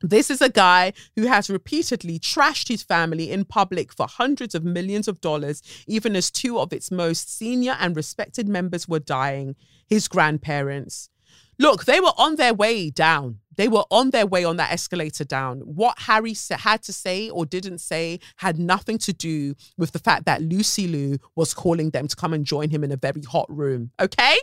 this 0.00 0.30
is 0.30 0.40
a 0.40 0.48
guy 0.48 0.92
who 1.16 1.26
has 1.26 1.50
repeatedly 1.50 2.18
trashed 2.18 2.68
his 2.68 2.82
family 2.82 3.30
in 3.30 3.44
public 3.44 3.92
for 3.92 4.06
hundreds 4.06 4.54
of 4.54 4.64
millions 4.64 5.08
of 5.08 5.20
dollars, 5.20 5.62
even 5.86 6.16
as 6.16 6.30
two 6.30 6.58
of 6.58 6.72
its 6.72 6.90
most 6.90 7.36
senior 7.36 7.76
and 7.78 7.96
respected 7.96 8.48
members 8.48 8.88
were 8.88 9.00
dying, 9.00 9.56
his 9.86 10.08
grandparents. 10.08 11.10
Look, 11.58 11.84
they 11.84 12.00
were 12.00 12.12
on 12.18 12.36
their 12.36 12.54
way 12.54 12.90
down. 12.90 13.38
They 13.56 13.68
were 13.68 13.84
on 13.90 14.10
their 14.10 14.26
way 14.26 14.44
on 14.44 14.56
that 14.56 14.72
escalator 14.72 15.24
down. 15.24 15.60
What 15.60 16.00
Harry 16.00 16.34
had 16.50 16.82
to 16.82 16.92
say 16.92 17.30
or 17.30 17.46
didn't 17.46 17.78
say 17.78 18.18
had 18.36 18.58
nothing 18.58 18.98
to 18.98 19.12
do 19.12 19.54
with 19.78 19.92
the 19.92 20.00
fact 20.00 20.26
that 20.26 20.42
Lucifer 20.42 21.18
was 21.36 21.54
calling 21.54 21.90
them 21.90 22.08
to 22.08 22.16
come 22.16 22.32
and 22.32 22.44
join 22.44 22.70
him 22.70 22.82
in 22.82 22.90
a 22.90 22.96
very 22.96 23.22
hot 23.22 23.46
room. 23.48 23.92
Okay? 24.00 24.36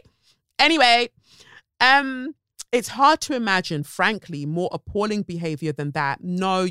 Anyway, 0.60 1.10
um, 1.82 2.34
it's 2.72 2.90
hard 2.90 3.20
to 3.22 3.36
imagine, 3.36 3.84
frankly, 3.84 4.46
more 4.46 4.70
appalling 4.72 5.24
behavior 5.24 5.74
than 5.74 5.92
that. 5.92 6.24
No, 6.24 6.68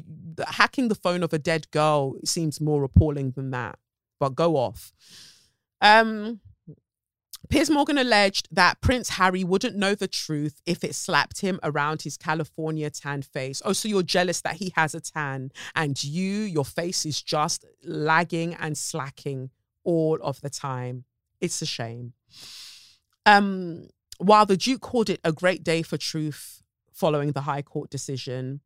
hacking 0.47 0.89
the 0.89 0.95
phone 0.95 1.23
of 1.23 1.33
a 1.33 1.39
dead 1.39 1.71
girl 1.71 2.15
seems 2.25 2.61
more 2.61 2.85
appalling 2.85 3.33
than 3.33 3.51
that. 3.51 3.79
But 4.19 4.35
go 4.35 4.57
off. 4.57 4.93
Um, 5.81 6.41
Piers 7.49 7.69
Morgan 7.69 7.99
alleged 7.99 8.49
that 8.53 8.81
Prince 8.81 9.11
Harry 9.11 9.43
wouldn't 9.45 9.77
know 9.77 9.95
the 9.95 10.07
truth 10.07 10.63
if 10.67 10.85
it 10.85 10.95
slapped 10.95 11.41
him 11.41 11.59
around 11.63 12.03
his 12.03 12.17
California 12.17 12.89
tan 12.91 13.23
face. 13.23 13.61
Oh, 13.65 13.73
so 13.73 13.89
you're 13.89 14.03
jealous 14.03 14.41
that 14.43 14.57
he 14.57 14.73
has 14.77 14.95
a 14.95 15.01
tan 15.01 15.51
and 15.75 16.03
you, 16.03 16.43
your 16.43 16.65
face 16.65 17.05
is 17.05 17.21
just 17.21 17.65
lagging 17.83 18.55
and 18.55 18.79
slacking 18.79 19.51
all 19.85 20.19
of 20.23 20.41
the 20.43 20.51
time. 20.51 21.05
It's 21.41 21.61
a 21.61 21.67
shame. 21.67 22.13
Um, 23.27 23.89
while 24.21 24.45
the 24.45 24.57
Duke 24.57 24.83
called 24.83 25.09
it 25.09 25.21
a 25.25 25.33
great 25.33 25.65
day 25.65 25.83
for 25.83 25.97
truth 25.97 26.63
following 26.93 27.33
the 27.33 27.43
High 27.43 27.63
Court 27.63 27.89
decision, 27.89 28.61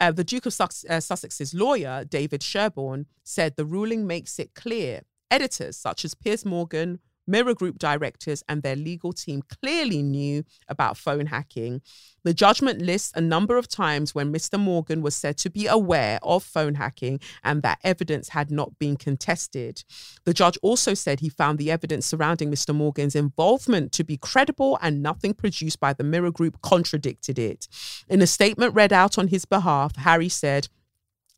uh, 0.00 0.10
the 0.10 0.24
Duke 0.24 0.46
of 0.46 0.54
Sus- 0.54 0.86
uh, 0.88 1.00
Sussex's 1.00 1.52
lawyer, 1.52 2.04
David 2.04 2.42
Sherborne, 2.42 3.06
said 3.22 3.56
the 3.56 3.66
ruling 3.66 4.06
makes 4.06 4.38
it 4.38 4.54
clear 4.54 5.02
editors 5.30 5.76
such 5.76 6.04
as 6.04 6.14
Piers 6.14 6.44
Morgan, 6.44 7.00
Mirror 7.26 7.54
Group 7.54 7.78
directors 7.78 8.42
and 8.48 8.62
their 8.62 8.76
legal 8.76 9.12
team 9.12 9.42
clearly 9.60 10.02
knew 10.02 10.44
about 10.68 10.96
phone 10.96 11.26
hacking. 11.26 11.82
The 12.24 12.34
judgment 12.34 12.82
lists 12.82 13.12
a 13.14 13.20
number 13.20 13.56
of 13.56 13.68
times 13.68 14.14
when 14.14 14.32
Mr. 14.32 14.58
Morgan 14.58 15.00
was 15.00 15.14
said 15.14 15.38
to 15.38 15.50
be 15.50 15.66
aware 15.66 16.18
of 16.22 16.42
phone 16.42 16.74
hacking 16.74 17.20
and 17.44 17.62
that 17.62 17.78
evidence 17.84 18.30
had 18.30 18.50
not 18.50 18.78
been 18.78 18.96
contested. 18.96 19.84
The 20.24 20.34
judge 20.34 20.58
also 20.62 20.94
said 20.94 21.20
he 21.20 21.28
found 21.28 21.58
the 21.58 21.70
evidence 21.70 22.06
surrounding 22.06 22.50
Mr. 22.50 22.74
Morgan's 22.74 23.14
involvement 23.14 23.92
to 23.92 24.04
be 24.04 24.16
credible 24.16 24.78
and 24.82 25.02
nothing 25.02 25.34
produced 25.34 25.78
by 25.78 25.92
the 25.92 26.04
Mirror 26.04 26.32
Group 26.32 26.60
contradicted 26.62 27.38
it. 27.38 27.68
In 28.08 28.20
a 28.22 28.26
statement 28.26 28.74
read 28.74 28.92
out 28.92 29.18
on 29.18 29.28
his 29.28 29.44
behalf, 29.44 29.96
Harry 29.96 30.28
said, 30.28 30.68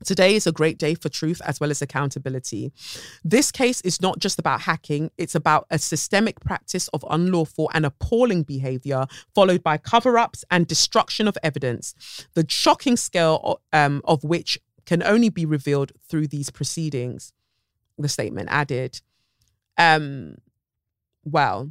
Today 0.05 0.37
is 0.37 0.47
a 0.47 0.53
great 0.53 0.79
day 0.79 0.95
for 0.95 1.09
truth 1.09 1.43
as 1.45 1.59
well 1.59 1.71
as 1.71 1.83
accountability. 1.83 2.73
This 3.25 3.51
case 3.51 3.81
is 3.81 4.01
not 4.01 4.21
just 4.21 4.39
about 4.39 4.63
hacking, 4.63 5.11
it's 5.19 5.35
about 5.35 5.67
a 5.71 5.79
systemic 5.79 6.41
practice 6.41 6.87
of 6.89 7.05
unlawful 7.11 7.69
and 7.75 7.85
appalling 7.85 8.45
behavior, 8.45 9.07
followed 9.35 9.63
by 9.63 9.77
cover 9.77 10.17
ups 10.17 10.45
and 10.51 10.67
destruction 10.67 11.27
of 11.27 11.37
evidence, 11.43 11.95
the 12.35 12.45
shocking 12.49 12.97
scale 12.97 13.61
um, 13.73 14.01
of 14.05 14.23
which 14.23 14.59
can 14.87 15.03
only 15.03 15.31
be 15.31 15.45
revealed 15.45 15.93
through 16.09 16.29
these 16.29 16.49
proceedings. 16.49 17.33
The 17.99 18.09
statement 18.09 18.49
added. 18.51 19.01
Um, 19.77 20.37
well, 21.25 21.71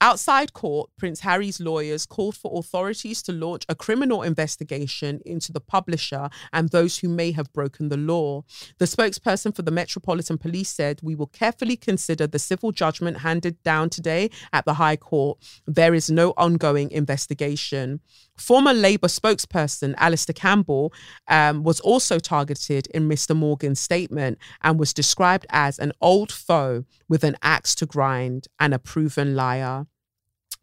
Outside 0.00 0.52
court, 0.52 0.90
Prince 0.96 1.20
Harry's 1.20 1.58
lawyers 1.58 2.06
called 2.06 2.36
for 2.36 2.56
authorities 2.56 3.20
to 3.22 3.32
launch 3.32 3.64
a 3.68 3.74
criminal 3.74 4.22
investigation 4.22 5.20
into 5.26 5.52
the 5.52 5.60
publisher 5.60 6.30
and 6.52 6.68
those 6.68 6.98
who 6.98 7.08
may 7.08 7.32
have 7.32 7.52
broken 7.52 7.88
the 7.88 7.96
law. 7.96 8.44
The 8.78 8.84
spokesperson 8.84 9.54
for 9.56 9.62
the 9.62 9.72
Metropolitan 9.72 10.38
Police 10.38 10.68
said, 10.68 11.00
We 11.02 11.16
will 11.16 11.26
carefully 11.26 11.76
consider 11.76 12.28
the 12.28 12.38
civil 12.38 12.70
judgment 12.70 13.18
handed 13.18 13.60
down 13.64 13.90
today 13.90 14.30
at 14.52 14.64
the 14.64 14.74
High 14.74 14.96
Court. 14.96 15.38
There 15.66 15.94
is 15.94 16.08
no 16.08 16.32
ongoing 16.36 16.92
investigation. 16.92 18.00
Former 18.38 18.72
Labour 18.72 19.08
spokesperson 19.08 19.94
Alastair 19.96 20.34
Campbell 20.34 20.92
um, 21.26 21.64
was 21.64 21.80
also 21.80 22.18
targeted 22.18 22.86
in 22.88 23.08
Mr. 23.08 23.36
Morgan's 23.36 23.80
statement 23.80 24.38
and 24.62 24.78
was 24.78 24.94
described 24.94 25.46
as 25.50 25.78
an 25.78 25.92
old 26.00 26.32
foe 26.32 26.84
with 27.08 27.24
an 27.24 27.36
axe 27.42 27.74
to 27.76 27.86
grind 27.86 28.46
and 28.58 28.72
a 28.72 28.78
proven 28.78 29.34
liar. 29.34 29.86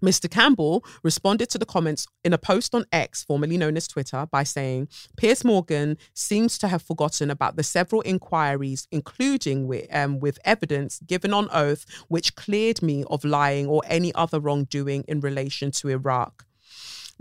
Mr. 0.04 0.30
Campbell 0.30 0.84
responded 1.04 1.50
to 1.50 1.58
the 1.58 1.66
comments 1.66 2.06
in 2.24 2.34
a 2.34 2.38
post 2.38 2.76
on 2.76 2.86
X, 2.92 3.24
formerly 3.24 3.58
known 3.58 3.78
as 3.78 3.88
Twitter, 3.88 4.28
by 4.30 4.44
saying 4.44 4.88
Piers 5.18 5.44
Morgan 5.44 5.98
seems 6.14 6.58
to 6.58 6.68
have 6.68 6.82
forgotten 6.82 7.32
about 7.32 7.56
the 7.56 7.64
several 7.64 8.02
inquiries, 8.02 8.88
including 8.92 9.68
with, 9.68 9.88
um, 9.94 10.20
with 10.20 10.38
evidence 10.44 11.00
given 11.00 11.34
on 11.34 11.50
oath, 11.52 11.86
which 12.08 12.36
cleared 12.36 12.82
me 12.82 13.04
of 13.10 13.24
lying 13.24 13.68
or 13.68 13.82
any 13.88 14.14
other 14.16 14.40
wrongdoing 14.40 15.04
in 15.08 15.22
relation 15.22 15.72
to 15.72 15.90
Iraq. 15.90 16.46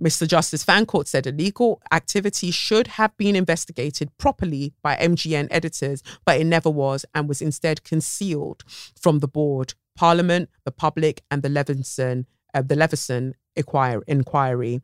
Mr. 0.01 0.27
Justice 0.27 0.65
Fancourt 0.65 1.07
said 1.07 1.27
illegal 1.27 1.81
activity 1.93 2.51
should 2.51 2.87
have 2.89 3.17
been 3.17 3.37
investigated 3.37 4.11
properly 4.19 4.75
by 4.83 4.97
MGN 4.97 5.49
editors, 5.51 6.03
but 6.25 6.41
it 6.41 6.45
never 6.45 6.71
was 6.71 7.05
and 7.15 7.29
was 7.29 7.41
instead 7.41 7.85
concealed 7.85 8.65
from 9.01 9.21
the 9.21 9.29
board, 9.29 9.75
Parliament, 9.97 10.51
the 10.65 10.73
public, 10.73 11.23
and 11.31 11.43
the 11.43 11.49
Leveson 11.49 12.27
uh, 12.55 12.63
the 12.63 12.77
Leveson 12.77 13.35
inquiry. 13.57 14.81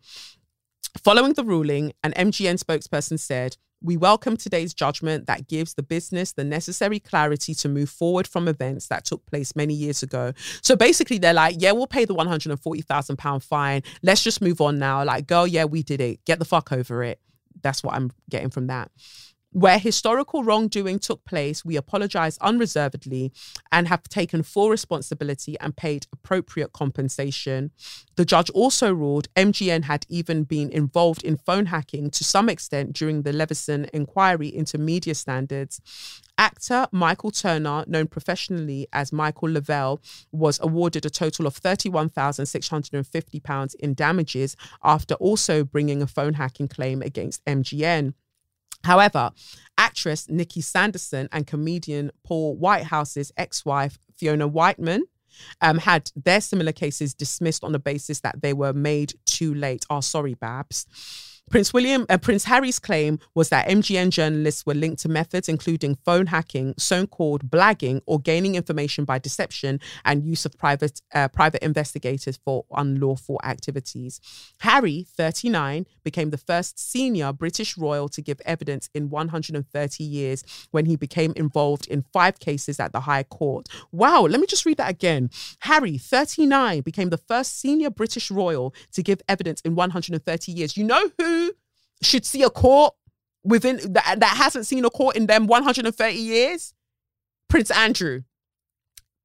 Following 1.03 1.35
the 1.35 1.45
ruling, 1.45 1.93
an 2.03 2.13
MGN 2.13 2.63
spokesperson 2.63 3.19
said, 3.19 3.57
we 3.83 3.97
welcome 3.97 4.37
today's 4.37 4.75
judgment 4.75 5.27
that 5.27 5.49
gives 5.49 5.75
the 5.75 5.83
business 5.83 6.33
the 6.33 6.45
necessary 6.45 7.01
clarity 7.01 7.55
to 7.55 7.69
move 7.69 7.89
forward 7.89 8.27
from 8.27 8.47
events 8.47 8.89
that 8.89 9.05
took 9.05 9.25
place 9.27 9.57
many 9.57 9.73
years 9.73 10.03
ago. 10.03 10.33
So 10.63 10.77
basically, 10.77 11.19
they're 11.19 11.33
like, 11.33 11.57
yeah, 11.59 11.73
we'll 11.73 11.87
pay 11.87 12.05
the 12.05 12.15
£140,000 12.15 13.43
fine. 13.43 13.83
Let's 14.03 14.23
just 14.23 14.43
move 14.43 14.61
on 14.61 14.79
now. 14.79 15.03
Like, 15.05 15.27
girl, 15.27 15.47
yeah, 15.47 15.65
we 15.65 15.83
did 15.83 16.01
it. 16.01 16.25
Get 16.25 16.39
the 16.39 16.45
fuck 16.45 16.73
over 16.73 17.03
it. 17.03 17.21
That's 17.63 17.83
what 17.83 17.95
I'm 17.95 18.11
getting 18.29 18.51
from 18.51 18.67
that. 18.69 18.91
Where 19.53 19.81
historical 19.81 20.45
wrongdoing 20.45 21.01
took 21.01 21.25
place, 21.25 21.65
we 21.65 21.75
apologize 21.77 22.39
unreservedly 22.39 23.33
and 23.73 23.89
have 23.89 24.05
taken 24.05 24.45
full 24.45 24.71
responsibility 24.71 25.59
and 25.59 25.77
paid 25.77 26.07
appropriate 26.13 26.73
compensation. 26.73 27.73
The 28.15 28.25
judge 28.25 28.49
also 28.51 28.95
ruled 28.95 29.27
MGN 29.35 29.83
had 29.85 30.07
even 30.09 30.45
been 30.45 30.71
involved 30.71 31.25
in 31.25 31.37
phone 31.37 31.67
hacking 31.67 32.11
to 32.11 32.23
some 32.23 32.49
extent 32.49 32.93
during 32.93 33.23
the 33.23 33.33
Leveson 33.33 33.91
inquiry 33.93 34.55
into 34.55 34.79
media 34.79 35.17
standards. 35.17 35.81
Actor 36.39 36.87
Michael 36.93 37.33
Turner, 37.33 37.83
known 37.89 38.07
professionally 38.07 38.87
as 38.93 39.13
Michael 39.13 39.51
Le 39.51 39.61
Vell, 39.61 40.01
was 40.31 40.61
awarded 40.63 41.05
a 41.05 41.11
total 41.11 41.49
of 41.49 41.61
£31,650 41.61 43.75
in 43.75 43.95
damages 43.95 44.57
after 44.85 45.17
also 45.17 45.65
bringing 45.65 46.03
a 46.03 46.07
phone 46.07 46.35
hacking 46.35 46.69
claim 46.69 47.03
against 47.03 47.45
MGN. 47.47 48.15
However, 48.85 49.31
actress 49.77 50.29
Nikki 50.29 50.61
Sanderson 50.61 51.29
and 51.33 51.47
comedian 51.47 52.11
Paul 52.25 52.57
Whitehouse's 52.57 53.33
ex 53.37 53.65
wife, 53.65 53.99
Fiona 54.17 54.49
Wightman, 54.49 55.05
um, 55.61 55.79
had 55.79 56.11
their 56.17 56.41
similar 56.41 56.73
cases 56.73 57.15
dismissed 57.15 57.65
on 57.65 57.73
the 57.73 57.79
basis 57.79 58.21
that 58.21 58.43
they 58.43 58.53
were 58.53 58.73
made 58.73 59.15
too 59.27 59.55
late. 59.55 59.87
Oh, 59.91 60.01
sorry, 60.01 60.35
Babs. 60.35 60.87
Prince 61.51 61.73
William, 61.73 62.07
uh, 62.09 62.17
Prince 62.17 62.45
Harry's 62.45 62.79
claim 62.79 63.19
was 63.35 63.49
that 63.49 63.69
MGN 63.69 64.11
journalists 64.11 64.65
were 64.65 64.75
linked 64.75 65.03
to 65.03 65.09
methods 65.09 65.49
including 65.49 65.97
phone 66.05 66.27
hacking, 66.27 66.75
so-called 66.79 67.51
blagging, 67.51 68.01
or 68.07 68.21
gaining 68.21 68.55
information 68.55 69.05
by 69.05 69.19
deception 69.19 69.81
and 70.05 70.25
use 70.25 70.45
of 70.45 70.57
private 70.57 71.01
uh, 71.13 71.27
private 71.29 71.63
investigators 71.65 72.39
for 72.45 72.65
unlawful 72.77 73.41
activities. 73.43 74.21
Harry, 74.61 75.07
39, 75.17 75.87
became 76.05 76.31
the 76.31 76.39
first 76.39 76.79
senior 76.79 77.33
British 77.33 77.77
royal 77.77 78.09
to 78.09 78.23
give 78.23 78.41
evidence 78.45 78.89
in 78.95 79.11
130 79.11 80.05
years 80.05 80.45
when 80.71 80.87
he 80.87 80.95
became 80.95 81.33
involved 81.35 81.89
in 81.89 82.05
five 82.13 82.39
cases 82.39 82.79
at 82.79 82.93
the 82.93 83.01
High 83.01 83.25
Court. 83.25 83.69
Wow, 83.91 84.23
let 84.23 84.41
me 84.41 84.47
just 84.47 84.65
read 84.65 84.77
that 84.77 84.91
again. 84.91 85.31
Harry, 85.61 85.99
39, 85.99 86.83
became 86.83 87.11
the 87.11 87.19
first 87.19 87.59
senior 87.59 87.91
British 87.91 88.31
royal 88.31 88.73
to 88.93 89.03
give 89.03 89.21
evidence 89.29 89.61
in 89.63 89.75
130 89.75 90.53
years. 90.53 90.77
You 90.77 90.85
know 90.85 91.11
who? 91.19 91.40
Should 92.03 92.25
see 92.25 92.43
a 92.43 92.51
court 92.51 92.95
within 93.45 93.77
that, 93.93 94.21
that 94.21 94.37
hasn't 94.37 94.67
seen 94.67 94.85
a 94.85 94.91
court 94.91 95.17
in 95.17 95.27
them 95.27 95.47
130 95.47 96.15
years? 96.17 96.75
Prince 97.49 97.71
Andrew. 97.71 98.23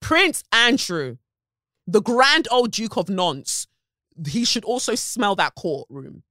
Prince 0.02 0.44
Andrew, 0.52 1.18
the 1.88 2.02
grand 2.02 2.48
old 2.52 2.72
Duke 2.72 2.98
of 2.98 3.10
Nonce, 3.10 3.68
he 4.28 4.46
should 4.46 4.64
also 4.64 4.96
smell 4.96 5.36
that 5.36 5.56
courtroom. 5.56 6.24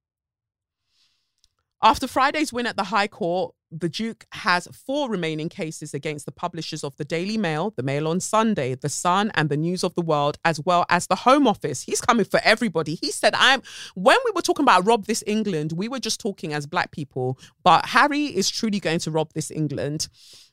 After 1.83 2.07
Friday's 2.07 2.53
win 2.53 2.67
at 2.67 2.77
the 2.77 2.85
High 2.85 3.09
Court, 3.09 3.55
the 3.77 3.89
Duke 3.89 4.25
has 4.33 4.69
four 4.69 5.11
remaining 5.11 5.49
cases 5.49 5.95
against 5.95 6.27
the 6.27 6.33
publishers 6.33 6.85
of 6.85 6.97
the 6.97 7.05
Daily 7.05 7.37
Mail, 7.37 7.73
the 7.77 7.83
Mail 7.83 8.07
on 8.07 8.21
Sunday, 8.21 8.75
the 8.75 8.89
Sun, 8.89 9.33
and 9.35 9.49
the 9.49 9.57
News 9.57 9.83
of 9.83 9.95
the 9.97 10.03
World, 10.03 10.39
as 10.45 10.61
well 10.65 10.87
as 10.89 11.09
the 11.09 11.17
Home 11.17 11.47
Office. 11.49 11.83
He's 11.83 12.01
coming 12.01 12.25
for 12.25 12.41
everybody. 12.45 12.95
He 12.95 13.11
said, 13.11 13.35
I'm 13.37 13.63
when 13.95 14.19
we 14.25 14.31
were 14.35 14.43
talking 14.43 14.65
about 14.65 14.87
rob 14.87 15.07
this 15.07 15.25
England, 15.27 15.73
we 15.73 15.89
were 15.89 15.99
just 15.99 16.21
talking 16.21 16.53
as 16.53 16.67
black 16.67 16.93
people, 16.93 17.39
but 17.65 17.87
Harry 17.87 18.27
is 18.27 18.49
truly 18.49 18.79
going 18.79 19.01
to 19.01 19.11
rob 19.11 19.33
this 19.33 19.51
England. 19.51 20.09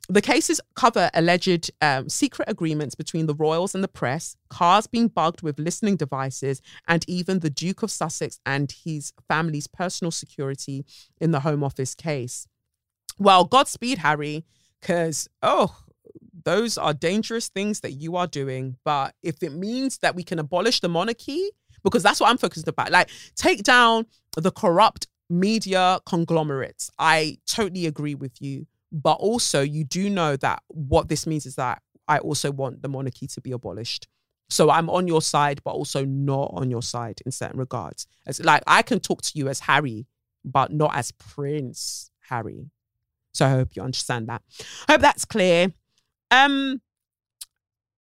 The 0.10 0.22
cases 0.22 0.60
cover 0.76 1.12
alleged 1.14 1.70
um, 1.80 2.10
secret 2.10 2.50
agreements 2.50 2.96
between 2.96 3.28
the 3.28 3.36
royals 3.36 3.76
and 3.76 3.84
the 3.84 3.88
press, 3.88 4.36
cars 4.50 4.88
being 4.88 5.10
bugged 5.10 5.44
with 5.44 5.60
listening 5.60 5.96
devices, 5.96 6.62
and 6.88 7.06
even 7.08 7.40
the 7.40 7.52
Duke 7.52 7.84
of 7.84 7.92
Sussex 7.92 8.40
and 8.46 8.74
his 8.84 9.14
family's 9.28 9.68
personal 9.68 10.12
security 10.12 10.86
in 11.20 11.32
the 11.32 11.42
Home 11.42 11.64
Office 11.64 11.94
case. 11.94 12.48
Well, 13.18 13.46
Godspeed, 13.46 14.00
Harry, 14.00 14.46
because, 14.80 15.28
oh, 15.42 15.76
those 16.44 16.78
are 16.78 16.94
dangerous 16.94 17.50
things 17.50 17.82
that 17.82 17.92
you 17.92 18.16
are 18.16 18.28
doing. 18.28 18.78
But 18.84 19.16
if 19.22 19.44
it 19.44 19.54
means 19.54 20.00
that 20.00 20.16
we 20.16 20.24
can 20.24 20.40
abolish 20.40 20.80
the 20.80 20.90
monarchy, 20.90 21.50
because 21.84 22.04
that's 22.04 22.20
what 22.20 22.30
I'm 22.30 22.38
focused 22.38 22.68
about, 22.68 22.92
like 22.92 23.10
take 23.36 23.64
down 23.64 24.06
the 24.36 24.52
corrupt 24.52 25.08
media 25.30 26.00
conglomerates. 26.06 26.92
I 27.00 27.38
totally 27.48 27.86
agree 27.86 28.16
with 28.16 28.42
you. 28.42 28.68
But 28.92 29.14
also, 29.14 29.62
you 29.62 29.86
do 29.86 30.10
know 30.10 30.36
that 30.38 30.62
what 30.68 31.08
this 31.08 31.26
means 31.26 31.46
is 31.46 31.56
that 31.56 31.82
I 32.08 32.18
also 32.20 32.52
want 32.52 32.82
the 32.82 32.90
monarchy 32.90 33.28
to 33.28 33.42
be 33.42 33.54
abolished. 33.54 34.08
So 34.50 34.70
I'm 34.70 34.90
on 34.90 35.08
your 35.08 35.22
side, 35.22 35.62
but 35.64 35.72
also 35.72 36.04
not 36.04 36.52
on 36.54 36.70
your 36.70 36.82
side 36.82 37.22
in 37.26 37.32
certain 37.32 37.58
regards. 37.58 38.06
It's 38.28 38.42
like 38.42 38.64
I 38.68 38.82
can 38.82 39.00
talk 39.00 39.22
to 39.22 39.32
you 39.36 39.48
as 39.48 39.62
Harry, 39.62 40.08
but 40.44 40.74
not 40.74 40.94
as 40.94 41.14
Prince 41.14 42.12
Harry. 42.28 42.70
So 43.34 43.46
I 43.46 43.50
hope 43.50 43.76
you 43.76 43.82
understand 43.82 44.28
that. 44.28 44.42
I 44.88 44.94
hope 44.94 45.02
that's 45.02 45.26
clear. 45.26 45.72
Um, 46.32 46.82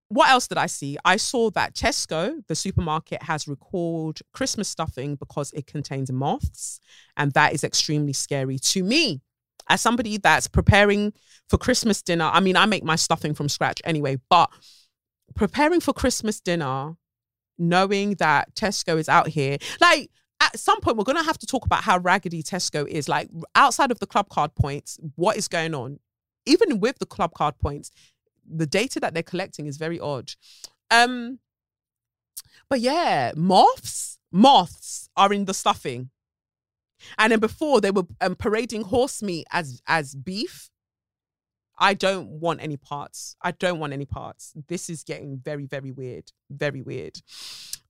what 0.09 0.29
else 0.29 0.47
did 0.47 0.57
I 0.57 0.65
see? 0.65 0.97
I 1.05 1.15
saw 1.15 1.49
that 1.51 1.73
Tesco, 1.73 2.45
the 2.47 2.55
supermarket, 2.55 3.23
has 3.23 3.47
recalled 3.47 4.19
Christmas 4.33 4.67
stuffing 4.67 5.15
because 5.15 5.51
it 5.53 5.67
contains 5.67 6.11
moths, 6.11 6.79
and 7.15 7.31
that 7.31 7.53
is 7.53 7.63
extremely 7.63 8.13
scary 8.13 8.59
to 8.59 8.83
me 8.83 9.21
as 9.69 9.81
somebody 9.81 10.17
that's 10.17 10.47
preparing 10.47 11.13
for 11.49 11.57
Christmas 11.57 12.01
dinner, 12.01 12.29
I 12.31 12.39
mean, 12.41 12.57
I 12.57 12.65
make 12.65 12.83
my 12.83 12.97
stuffing 12.97 13.33
from 13.33 13.49
scratch 13.49 13.81
anyway, 13.85 14.17
but 14.29 14.49
preparing 15.35 15.79
for 15.79 15.93
Christmas 15.93 16.41
dinner, 16.41 16.95
knowing 17.57 18.15
that 18.15 18.53
Tesco 18.53 18.97
is 18.97 19.09
out 19.09 19.29
here, 19.29 19.57
like 19.79 20.09
at 20.41 20.59
some 20.59 20.81
point, 20.81 20.97
we're 20.97 21.03
going 21.03 21.17
to 21.17 21.23
have 21.23 21.37
to 21.37 21.45
talk 21.45 21.65
about 21.65 21.83
how 21.83 21.99
raggedy 21.99 22.41
Tesco 22.41 22.87
is. 22.87 23.07
Like 23.07 23.29
outside 23.53 23.91
of 23.91 23.99
the 23.99 24.07
club 24.07 24.27
card 24.27 24.55
points, 24.55 24.99
what 25.15 25.37
is 25.37 25.47
going 25.47 25.75
on? 25.75 25.99
Even 26.47 26.79
with 26.79 26.97
the 26.97 27.05
club 27.05 27.33
card 27.35 27.59
points, 27.59 27.91
the 28.49 28.65
data 28.65 28.99
that 28.99 29.13
they're 29.13 29.21
collecting 29.21 29.67
is 29.67 29.77
very 29.77 29.99
odd. 29.99 30.31
Um, 30.89 31.37
but 32.69 32.79
yeah, 32.79 33.33
moths, 33.35 34.17
moths 34.31 35.09
are 35.15 35.31
in 35.31 35.45
the 35.45 35.53
stuffing. 35.53 36.09
And 37.19 37.31
then 37.31 37.39
before 37.39 37.79
they 37.79 37.91
were 37.91 38.07
um, 38.19 38.35
parading 38.35 38.83
horse 38.83 39.21
meat 39.21 39.47
as 39.51 39.81
as 39.87 40.15
beef. 40.15 40.69
I 41.83 41.95
don't 41.95 42.27
want 42.39 42.61
any 42.61 42.77
parts. 42.77 43.35
I 43.41 43.51
don't 43.51 43.79
want 43.79 43.91
any 43.91 44.05
parts. 44.05 44.53
This 44.67 44.87
is 44.87 45.03
getting 45.03 45.39
very, 45.43 45.65
very 45.65 45.89
weird. 45.89 46.31
Very 46.51 46.83
weird. 46.83 47.19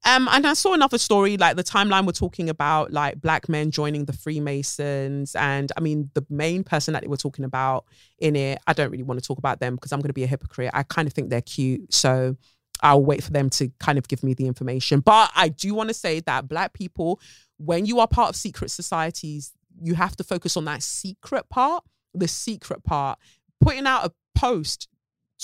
Um, 0.04 0.28
and 0.32 0.48
I 0.48 0.54
saw 0.54 0.74
another 0.74 0.98
story, 0.98 1.38
like 1.38 1.56
the 1.56 1.64
timeline 1.64 2.06
we're 2.06 2.14
talking 2.14 2.50
about, 2.50 2.92
like 2.92 3.22
black 3.22 3.48
men 3.48 3.70
joining 3.70 4.06
the 4.06 4.14
Freemasons. 4.14 5.36
And 5.36 5.72
I 5.78 5.80
mean, 5.82 6.10
the 6.16 6.26
main 6.30 6.64
person 6.64 6.94
that 6.94 7.02
they 7.02 7.08
were 7.08 7.18
talking 7.18 7.46
about 7.46 7.86
in 8.18 8.36
it, 8.36 8.60
I 8.66 8.74
don't 8.74 8.90
really 8.90 9.04
want 9.04 9.20
to 9.22 9.26
talk 9.26 9.38
about 9.38 9.60
them 9.60 9.76
because 9.76 9.92
I'm 9.92 10.00
going 10.00 10.10
to 10.10 10.14
be 10.14 10.24
a 10.24 10.28
hypocrite. 10.28 10.72
I 10.74 10.84
kind 10.84 11.08
of 11.08 11.14
think 11.14 11.30
they're 11.30 11.42
cute. 11.42 11.94
So 11.94 12.36
I'll 12.82 13.04
wait 13.04 13.24
for 13.24 13.32
them 13.32 13.52
to 13.52 13.70
kind 13.80 14.00
of 14.00 14.08
give 14.08 14.24
me 14.24 14.34
the 14.34 14.48
information. 14.48 15.02
But 15.02 15.30
I 15.36 15.50
do 15.50 15.76
want 15.76 15.90
to 15.90 15.94
say 15.94 16.20
that 16.22 16.48
black 16.48 16.74
people 16.74 17.20
when 17.64 17.86
you 17.86 18.00
are 18.00 18.08
part 18.08 18.30
of 18.30 18.36
secret 18.36 18.72
societies, 18.72 19.54
you 19.80 19.94
have 19.96 20.16
to 20.16 20.24
focus 20.24 20.58
on 20.58 20.66
that 20.66 20.82
secret 20.82 21.48
part, 21.50 21.84
the 22.14 22.28
secret 22.28 22.84
part. 22.84 23.20
Putting 23.60 23.86
out 23.86 24.06
a 24.06 24.12
post 24.38 24.88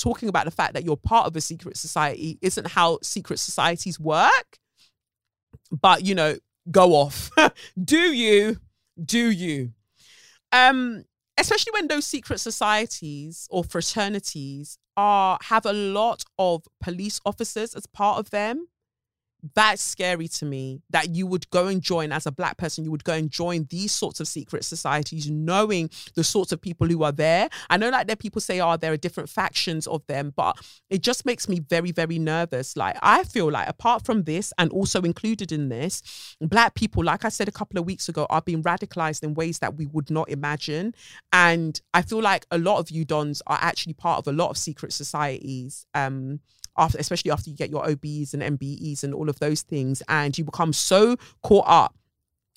talking 0.01 0.29
about 0.29 0.45
the 0.45 0.51
fact 0.51 0.73
that 0.73 0.83
you're 0.83 0.97
part 0.97 1.27
of 1.27 1.35
a 1.35 1.41
secret 1.41 1.77
society 1.77 2.37
isn't 2.41 2.67
how 2.67 2.99
secret 3.01 3.39
societies 3.39 3.99
work. 3.99 4.57
But, 5.71 6.05
you 6.05 6.15
know, 6.15 6.37
go 6.71 6.93
off. 6.93 7.29
do 7.83 7.97
you? 7.97 8.57
Do 9.03 9.29
you? 9.29 9.71
Um, 10.51 11.03
especially 11.37 11.71
when 11.73 11.87
those 11.87 12.05
secret 12.05 12.39
societies 12.39 13.47
or 13.51 13.63
fraternities 13.63 14.77
are 14.95 15.37
have 15.43 15.65
a 15.65 15.73
lot 15.73 16.23
of 16.39 16.63
police 16.81 17.21
officers 17.25 17.75
as 17.75 17.85
part 17.85 18.17
of 18.17 18.31
them 18.31 18.67
that's 19.55 19.81
scary 19.81 20.27
to 20.27 20.45
me 20.45 20.81
that 20.89 21.15
you 21.15 21.27
would 21.27 21.49
go 21.49 21.67
and 21.67 21.81
join 21.81 22.11
as 22.11 22.25
a 22.25 22.31
black 22.31 22.57
person 22.57 22.83
you 22.83 22.91
would 22.91 23.03
go 23.03 23.13
and 23.13 23.29
join 23.29 23.67
these 23.69 23.91
sorts 23.91 24.19
of 24.19 24.27
secret 24.27 24.63
societies 24.63 25.29
knowing 25.29 25.89
the 26.15 26.23
sorts 26.23 26.51
of 26.51 26.61
people 26.61 26.87
who 26.87 27.03
are 27.03 27.11
there. 27.11 27.49
I 27.69 27.77
know 27.77 27.89
like 27.89 28.07
there 28.07 28.15
people 28.15 28.41
say 28.41 28.59
oh 28.59 28.77
there 28.77 28.93
are 28.93 28.97
different 28.97 29.29
factions 29.29 29.87
of 29.87 30.05
them 30.07 30.33
but 30.35 30.57
it 30.89 31.01
just 31.01 31.25
makes 31.25 31.47
me 31.47 31.59
very 31.59 31.91
very 31.91 32.19
nervous. 32.19 32.75
Like 32.75 32.97
i 33.01 33.23
feel 33.23 33.51
like 33.51 33.67
apart 33.67 34.05
from 34.05 34.23
this 34.23 34.53
and 34.57 34.71
also 34.71 35.01
included 35.01 35.51
in 35.51 35.69
this 35.69 36.35
black 36.41 36.75
people 36.75 37.03
like 37.03 37.25
i 37.25 37.29
said 37.29 37.47
a 37.47 37.51
couple 37.51 37.79
of 37.79 37.85
weeks 37.85 38.09
ago 38.09 38.25
are 38.29 38.41
being 38.41 38.63
radicalized 38.63 39.23
in 39.23 39.33
ways 39.33 39.59
that 39.59 39.75
we 39.75 39.85
would 39.87 40.09
not 40.09 40.29
imagine. 40.29 40.93
And 41.31 41.79
i 41.93 42.01
feel 42.01 42.21
like 42.21 42.45
a 42.51 42.57
lot 42.57 42.79
of 42.79 42.89
you 42.89 43.05
dons 43.05 43.41
are 43.47 43.59
actually 43.61 43.93
part 43.93 44.19
of 44.19 44.27
a 44.27 44.35
lot 44.35 44.49
of 44.49 44.57
secret 44.57 44.93
societies 44.93 45.85
um 45.93 46.39
after 46.77 46.97
especially 46.97 47.31
after 47.31 47.49
you 47.49 47.55
get 47.55 47.69
your 47.69 47.87
OBs 47.89 48.33
and 48.33 48.59
MBEs 48.59 49.03
and 49.03 49.13
all 49.13 49.29
of 49.29 49.39
those 49.39 49.61
things 49.61 50.01
and 50.07 50.37
you 50.37 50.43
become 50.43 50.73
so 50.73 51.15
caught 51.43 51.65
up 51.67 51.95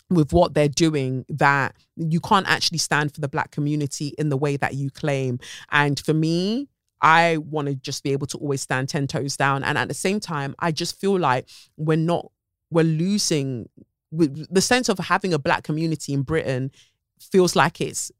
with 0.09 0.33
what 0.33 0.55
they're 0.55 0.69
doing 0.69 1.25
that 1.29 1.75
you 1.97 2.21
can't 2.21 2.49
actually 2.49 2.79
stand 2.79 3.15
for 3.15 3.21
the 3.21 3.29
black 3.29 3.51
community 3.51 4.13
in 4.19 4.29
the 4.29 4.37
way 4.37 4.57
that 4.57 4.75
you 4.75 4.91
claim. 4.91 5.39
And 5.71 5.99
for 5.99 6.15
me 6.15 6.69
I 7.03 7.39
want 7.39 7.69
to 7.69 7.75
just 7.75 8.03
be 8.03 8.13
able 8.13 8.27
to 8.27 8.39
always 8.39 8.61
stand 8.61 8.89
10 8.91 9.07
toes 9.07 9.37
down. 9.37 9.65
And 9.65 9.79
at 9.79 9.89
the 9.89 9.95
same 9.95 10.21
time 10.21 10.55
I 10.59 10.73
just 10.73 11.01
feel 11.01 11.19
like 11.19 11.49
we're 11.77 11.97
not 11.97 12.31
we're 12.71 12.85
losing 12.85 13.69
the 14.13 14.61
sense 14.61 14.89
of 14.89 14.99
having 14.99 15.33
a 15.33 15.39
black 15.39 15.63
community 15.63 16.13
in 16.13 16.23
Britain 16.23 16.73
feels 17.21 17.55
like 17.55 17.81
it's 17.81 18.11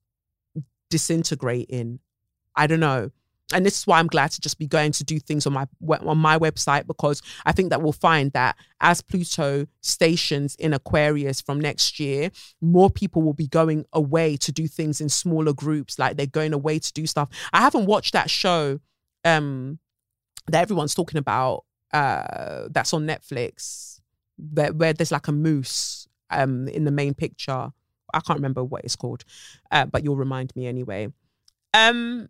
disintegrating. 0.89 1.99
I 2.55 2.67
don't 2.67 2.81
know 2.81 3.11
and 3.53 3.67
this 3.67 3.79
is 3.79 3.87
why 3.87 3.99
I'm 3.99 4.07
glad 4.07 4.31
to 4.33 4.41
just 4.41 4.59
be 4.59 4.67
going 4.67 4.93
to 4.93 5.05
do 5.05 5.19
things 5.19 5.47
on 5.47 5.53
my 5.53 5.67
on 6.01 6.19
my 6.19 6.39
website 6.39 6.87
because 6.87 7.23
I 7.45 7.53
think 7.53 7.71
that 7.71 7.83
we'll 7.83 7.93
find 7.93 8.33
that 8.33 8.57
as 8.81 9.01
Pluto 9.01 9.67
stations 9.81 10.55
in 10.57 10.73
Aquarius 10.73 11.41
from 11.41 11.61
next 11.61 11.99
year, 11.99 12.31
more 12.61 12.91
people 12.91 13.23
will 13.23 13.35
be 13.35 13.49
going 13.49 13.85
away 13.93 14.37
to 14.39 14.53
do 14.53 14.67
things 14.67 15.01
in 15.01 15.09
smaller 15.09 15.53
groups, 15.53 15.99
like 15.99 16.17
they're 16.17 16.27
going 16.27 16.53
away 16.53 16.79
to 16.79 16.93
do 16.93 17.07
stuff. 17.07 17.29
I 17.53 17.61
haven't 17.61 17.87
watched 17.87 18.13
that 18.13 18.31
show 18.31 18.81
um, 19.25 19.79
that 20.47 20.63
everyone's 20.63 20.95
talking 20.95 21.19
about. 21.19 21.65
Uh, 21.93 22.69
that's 22.71 22.95
on 22.95 23.05
Netflix, 23.05 24.01
where, 24.37 24.73
where 24.73 24.93
there's 24.93 25.11
like 25.11 25.27
a 25.27 25.33
moose 25.33 26.07
um, 26.31 26.69
in 26.69 26.85
the 26.85 26.93
main 26.93 27.15
picture. 27.15 27.71
I 28.13 28.21
can't 28.21 28.39
remember 28.39 28.63
what 28.63 28.85
it's 28.85 28.97
called, 28.97 29.25
uh, 29.71 29.87
but 29.87 30.05
you'll 30.05 30.17
remind 30.17 30.55
me 30.55 30.67
anyway. 30.67 31.09
Um, 31.75 32.29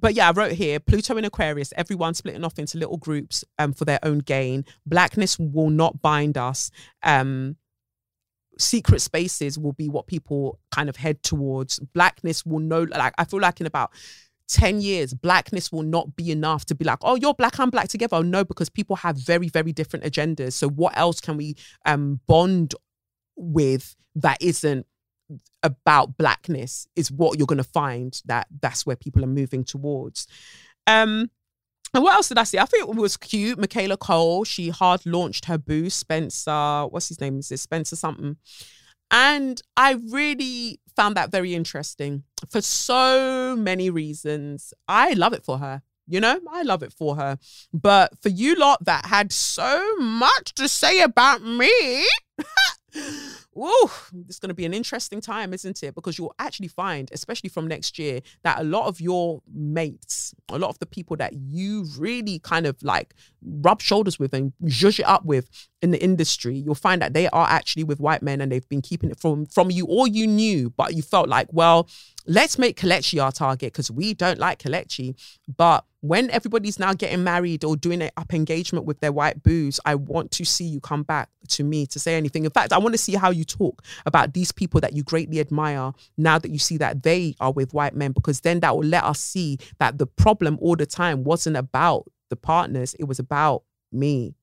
but 0.00 0.14
yeah, 0.14 0.28
I 0.28 0.32
wrote 0.32 0.52
here 0.52 0.80
Pluto 0.80 1.16
in 1.16 1.24
Aquarius, 1.24 1.72
everyone 1.76 2.14
splitting 2.14 2.44
off 2.44 2.58
into 2.58 2.78
little 2.78 2.96
groups 2.96 3.44
um, 3.58 3.72
for 3.72 3.84
their 3.84 3.98
own 4.02 4.18
gain. 4.18 4.64
Blackness 4.86 5.38
will 5.38 5.70
not 5.70 6.00
bind 6.00 6.38
us. 6.38 6.70
Um, 7.02 7.56
secret 8.58 9.00
spaces 9.00 9.58
will 9.58 9.72
be 9.72 9.88
what 9.88 10.06
people 10.06 10.58
kind 10.70 10.88
of 10.88 10.96
head 10.96 11.22
towards. 11.22 11.78
Blackness 11.78 12.44
will 12.44 12.60
know, 12.60 12.82
like, 12.82 13.14
I 13.18 13.24
feel 13.24 13.40
like 13.40 13.60
in 13.60 13.66
about 13.66 13.90
10 14.48 14.80
years, 14.80 15.14
blackness 15.14 15.70
will 15.70 15.82
not 15.82 16.16
be 16.16 16.30
enough 16.30 16.64
to 16.66 16.74
be 16.74 16.84
like, 16.84 16.98
oh, 17.02 17.14
you're 17.14 17.34
black, 17.34 17.58
I'm 17.58 17.70
black 17.70 17.88
together. 17.88 18.22
No, 18.22 18.44
because 18.44 18.68
people 18.68 18.96
have 18.96 19.16
very, 19.16 19.48
very 19.48 19.72
different 19.72 20.04
agendas. 20.04 20.52
So, 20.52 20.68
what 20.68 20.96
else 20.96 21.20
can 21.20 21.36
we 21.36 21.56
um, 21.86 22.20
bond 22.26 22.74
with 23.36 23.96
that 24.16 24.38
isn't 24.40 24.86
about 25.62 26.16
blackness 26.16 26.86
is 26.96 27.10
what 27.10 27.38
you're 27.38 27.46
going 27.46 27.58
to 27.58 27.64
find 27.64 28.20
that 28.24 28.46
that's 28.60 28.86
where 28.86 28.96
people 28.96 29.22
are 29.24 29.28
moving 29.28 29.64
towards. 29.64 30.26
Um, 30.86 31.30
and 31.92 32.04
what 32.04 32.14
else 32.14 32.28
did 32.28 32.38
I 32.38 32.44
see? 32.44 32.58
I 32.58 32.64
think 32.66 32.88
it 32.88 32.94
was 32.94 33.16
cute. 33.16 33.58
Michaela 33.58 33.96
Coel, 33.96 34.44
she 34.44 34.68
hard 34.68 35.04
launched 35.04 35.46
her 35.46 35.58
boo, 35.58 35.90
Spencer, 35.90 36.86
what's 36.86 37.08
his 37.08 37.20
name? 37.20 37.38
Is 37.38 37.48
this 37.48 37.62
Spencer 37.62 37.96
something? 37.96 38.36
And 39.10 39.60
I 39.76 39.98
really 40.10 40.80
found 40.94 41.16
that 41.16 41.32
very 41.32 41.54
interesting 41.54 42.22
for 42.48 42.60
so 42.60 43.56
many 43.56 43.90
reasons. 43.90 44.72
I 44.86 45.14
love 45.14 45.32
it 45.32 45.44
for 45.44 45.58
her. 45.58 45.82
You 46.06 46.20
know, 46.20 46.40
I 46.50 46.62
love 46.62 46.82
it 46.82 46.92
for 46.92 47.16
her. 47.16 47.38
But 47.72 48.20
for 48.20 48.28
you 48.28 48.56
lot 48.56 48.84
that 48.84 49.06
had 49.06 49.32
so 49.32 49.96
much 49.96 50.54
to 50.56 50.68
say 50.68 51.00
about 51.00 51.42
me, 51.42 51.70
Woo, 53.60 53.90
it's 54.26 54.38
going 54.38 54.48
to 54.48 54.54
be 54.54 54.64
an 54.64 54.72
interesting 54.72 55.20
time, 55.20 55.52
isn't 55.52 55.82
it? 55.82 55.94
Because 55.94 56.16
you'll 56.16 56.34
actually 56.38 56.68
find, 56.68 57.10
especially 57.12 57.50
from 57.50 57.68
next 57.68 57.98
year, 57.98 58.22
that 58.42 58.58
a 58.58 58.64
lot 58.64 58.86
of 58.86 59.02
your 59.02 59.42
mates, 59.52 60.34
a 60.48 60.58
lot 60.58 60.70
of 60.70 60.78
the 60.78 60.86
people 60.86 61.14
that 61.18 61.34
you 61.34 61.84
really 61.98 62.38
kind 62.38 62.64
of 62.64 62.82
like 62.82 63.12
rub 63.42 63.82
shoulders 63.82 64.18
with 64.18 64.32
and 64.32 64.54
zhuzh 64.64 65.00
it 65.00 65.06
up 65.06 65.26
with 65.26 65.68
in 65.82 65.90
the 65.90 66.02
industry, 66.02 66.56
you'll 66.56 66.74
find 66.74 67.00
that 67.00 67.14
they 67.14 67.28
are 67.28 67.46
actually 67.48 67.84
with 67.84 68.00
white 68.00 68.22
men 68.22 68.40
and 68.40 68.52
they've 68.52 68.68
been 68.68 68.82
keeping 68.82 69.10
it 69.10 69.18
from 69.18 69.46
from 69.46 69.70
you 69.70 69.86
or 69.86 70.06
you 70.06 70.26
knew, 70.26 70.70
but 70.70 70.94
you 70.94 71.02
felt 71.02 71.28
like, 71.28 71.48
well, 71.52 71.88
let's 72.26 72.58
make 72.58 72.78
Kelechi 72.78 73.22
our 73.22 73.32
target 73.32 73.72
because 73.72 73.90
we 73.90 74.12
don't 74.14 74.38
like 74.38 74.58
Kelechi. 74.58 75.14
But 75.56 75.84
when 76.02 76.30
everybody's 76.30 76.78
now 76.78 76.92
getting 76.92 77.24
married 77.24 77.64
or 77.64 77.76
doing 77.76 78.02
an 78.02 78.10
up 78.16 78.32
engagement 78.34 78.84
with 78.84 79.00
their 79.00 79.12
white 79.12 79.42
boos, 79.42 79.80
I 79.84 79.94
want 79.94 80.30
to 80.32 80.44
see 80.44 80.64
you 80.64 80.80
come 80.80 81.02
back 81.02 81.28
to 81.48 81.64
me 81.64 81.86
to 81.86 81.98
say 81.98 82.14
anything. 82.14 82.44
In 82.44 82.50
fact, 82.50 82.72
I 82.72 82.78
want 82.78 82.94
to 82.94 82.98
see 82.98 83.14
how 83.14 83.30
you 83.30 83.44
talk 83.44 83.82
about 84.06 84.34
these 84.34 84.52
people 84.52 84.80
that 84.80 84.94
you 84.94 85.02
greatly 85.02 85.40
admire 85.40 85.92
now 86.16 86.38
that 86.38 86.50
you 86.50 86.58
see 86.58 86.76
that 86.78 87.02
they 87.02 87.34
are 87.40 87.52
with 87.52 87.72
white 87.72 87.94
men, 87.94 88.12
because 88.12 88.40
then 88.40 88.60
that 88.60 88.76
will 88.76 88.84
let 88.86 89.04
us 89.04 89.20
see 89.20 89.58
that 89.78 89.98
the 89.98 90.06
problem 90.06 90.58
all 90.60 90.76
the 90.76 90.86
time 90.86 91.24
wasn't 91.24 91.56
about 91.56 92.04
the 92.28 92.36
partners, 92.36 92.94
it 92.98 93.04
was 93.04 93.18
about 93.18 93.64
me. 93.92 94.34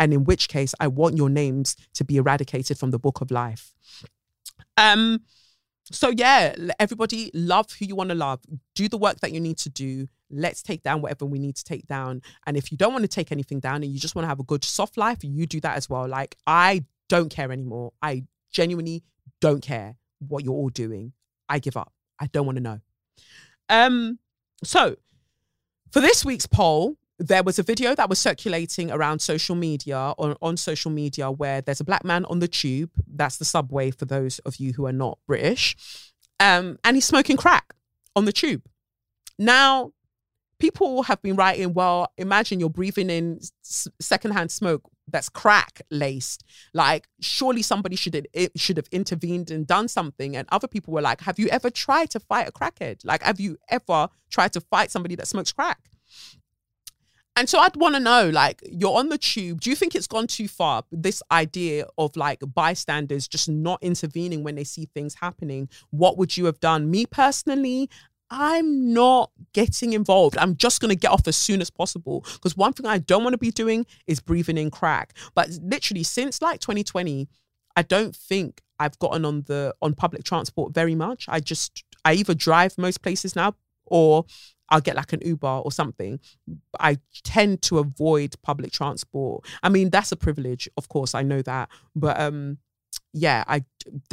And 0.00 0.14
in 0.14 0.24
which 0.24 0.48
case, 0.48 0.74
I 0.80 0.88
want 0.88 1.18
your 1.18 1.28
names 1.28 1.76
to 1.94 2.04
be 2.04 2.16
eradicated 2.16 2.78
from 2.78 2.90
the 2.90 2.98
book 2.98 3.20
of 3.20 3.30
life. 3.30 3.74
Um, 4.78 5.20
so 5.92 6.08
yeah, 6.08 6.54
everybody 6.78 7.30
love 7.34 7.70
who 7.72 7.84
you 7.84 7.94
want 7.94 8.08
to 8.08 8.14
love. 8.14 8.40
Do 8.74 8.88
the 8.88 8.96
work 8.96 9.20
that 9.20 9.32
you 9.32 9.40
need 9.40 9.58
to 9.58 9.68
do. 9.68 10.08
Let's 10.30 10.62
take 10.62 10.82
down 10.82 11.02
whatever 11.02 11.26
we 11.26 11.38
need 11.38 11.54
to 11.56 11.64
take 11.64 11.86
down. 11.86 12.22
And 12.46 12.56
if 12.56 12.72
you 12.72 12.78
don't 12.78 12.92
want 12.92 13.02
to 13.02 13.08
take 13.08 13.30
anything 13.30 13.60
down 13.60 13.82
and 13.82 13.92
you 13.92 13.98
just 14.00 14.14
want 14.14 14.24
to 14.24 14.28
have 14.28 14.40
a 14.40 14.44
good 14.44 14.64
soft 14.64 14.96
life, 14.96 15.18
you 15.22 15.46
do 15.46 15.60
that 15.60 15.76
as 15.76 15.90
well. 15.90 16.08
Like 16.08 16.36
I 16.46 16.84
don't 17.10 17.28
care 17.28 17.52
anymore. 17.52 17.92
I 18.00 18.24
genuinely 18.50 19.02
don't 19.40 19.60
care 19.60 19.96
what 20.26 20.44
you're 20.44 20.54
all 20.54 20.70
doing. 20.70 21.12
I 21.48 21.58
give 21.58 21.76
up. 21.76 21.92
I 22.18 22.26
don't 22.28 22.46
want 22.46 22.56
to 22.56 22.62
know. 22.62 22.80
Um 23.68 24.18
so 24.64 24.96
for 25.90 26.00
this 26.00 26.24
week's 26.24 26.46
poll, 26.46 26.96
there 27.20 27.42
was 27.42 27.58
a 27.58 27.62
video 27.62 27.94
that 27.94 28.08
was 28.08 28.18
circulating 28.18 28.90
around 28.90 29.18
social 29.20 29.54
media 29.54 30.14
or 30.16 30.36
on 30.40 30.56
social 30.56 30.90
media 30.90 31.30
where 31.30 31.60
there's 31.60 31.80
a 31.80 31.84
black 31.84 32.02
man 32.02 32.24
on 32.24 32.38
the 32.38 32.48
tube. 32.48 32.90
That's 33.06 33.36
the 33.36 33.44
subway 33.44 33.90
for 33.90 34.06
those 34.06 34.38
of 34.40 34.56
you 34.56 34.72
who 34.72 34.86
are 34.86 34.92
not 34.92 35.18
british. 35.26 35.76
Um, 36.40 36.78
and 36.82 36.96
he's 36.96 37.04
smoking 37.04 37.36
crack 37.36 37.74
on 38.16 38.24
the 38.24 38.32
tube. 38.32 38.62
Now 39.38 39.92
people 40.58 41.02
have 41.04 41.20
been 41.20 41.36
writing 41.36 41.74
well 41.74 42.10
imagine 42.16 42.58
you're 42.58 42.70
breathing 42.70 43.10
in 43.10 43.38
s- 43.64 43.88
secondhand 44.00 44.50
smoke 44.50 44.90
that's 45.06 45.28
crack 45.28 45.82
laced. 45.90 46.42
Like 46.72 47.06
surely 47.20 47.60
somebody 47.60 47.96
should 47.96 48.14
have, 48.14 48.50
should 48.56 48.78
have 48.78 48.88
intervened 48.90 49.50
and 49.50 49.66
done 49.66 49.88
something. 49.88 50.36
And 50.36 50.48
other 50.50 50.68
people 50.68 50.94
were 50.94 51.02
like 51.02 51.20
have 51.20 51.38
you 51.38 51.48
ever 51.48 51.68
tried 51.68 52.08
to 52.10 52.20
fight 52.20 52.48
a 52.48 52.52
crackhead? 52.52 53.04
Like 53.04 53.22
have 53.22 53.40
you 53.40 53.58
ever 53.68 54.08
tried 54.30 54.54
to 54.54 54.62
fight 54.62 54.90
somebody 54.90 55.16
that 55.16 55.28
smokes 55.28 55.52
crack 55.52 55.89
and 57.36 57.48
so 57.48 57.58
I'd 57.58 57.76
want 57.76 57.94
to 57.94 58.00
know, 58.00 58.28
like, 58.28 58.60
you're 58.70 58.96
on 58.96 59.08
the 59.08 59.18
tube. 59.18 59.60
Do 59.60 59.70
you 59.70 59.76
think 59.76 59.94
it's 59.94 60.06
gone 60.06 60.26
too 60.26 60.48
far? 60.48 60.84
This 60.90 61.22
idea 61.30 61.86
of 61.96 62.16
like 62.16 62.40
bystanders 62.54 63.28
just 63.28 63.48
not 63.48 63.82
intervening 63.82 64.42
when 64.42 64.56
they 64.56 64.64
see 64.64 64.88
things 64.94 65.14
happening. 65.14 65.68
What 65.90 66.18
would 66.18 66.36
you 66.36 66.46
have 66.46 66.60
done? 66.60 66.90
Me 66.90 67.06
personally, 67.06 67.88
I'm 68.30 68.92
not 68.92 69.30
getting 69.52 69.92
involved. 69.92 70.38
I'm 70.38 70.56
just 70.56 70.80
going 70.80 70.90
to 70.90 70.96
get 70.96 71.10
off 71.10 71.26
as 71.26 71.36
soon 71.36 71.60
as 71.60 71.70
possible. 71.70 72.24
Because 72.34 72.56
one 72.56 72.72
thing 72.72 72.86
I 72.86 72.98
don't 72.98 73.24
want 73.24 73.34
to 73.34 73.38
be 73.38 73.50
doing 73.50 73.86
is 74.06 74.20
breathing 74.20 74.58
in 74.58 74.70
crack. 74.70 75.14
But 75.34 75.50
literally, 75.62 76.02
since 76.02 76.42
like 76.42 76.60
2020, 76.60 77.28
I 77.76 77.82
don't 77.82 78.14
think 78.14 78.62
I've 78.78 78.98
gotten 78.98 79.24
on 79.24 79.42
the 79.42 79.74
on 79.82 79.94
public 79.94 80.24
transport 80.24 80.74
very 80.74 80.94
much. 80.94 81.26
I 81.28 81.40
just 81.40 81.84
I 82.04 82.14
either 82.14 82.34
drive 82.34 82.76
most 82.78 83.02
places 83.02 83.36
now 83.36 83.54
or 83.86 84.24
I'll 84.70 84.80
get 84.80 84.96
like 84.96 85.12
an 85.12 85.20
Uber 85.22 85.46
or 85.46 85.72
something. 85.72 86.20
I 86.78 86.98
tend 87.24 87.62
to 87.62 87.78
avoid 87.78 88.34
public 88.42 88.72
transport. 88.72 89.44
I 89.62 89.68
mean, 89.68 89.90
that's 89.90 90.12
a 90.12 90.16
privilege, 90.16 90.68
of 90.76 90.88
course, 90.88 91.14
I 91.14 91.22
know 91.22 91.42
that. 91.42 91.68
But 91.94 92.20
um 92.20 92.58
yeah, 93.12 93.44
I 93.48 93.64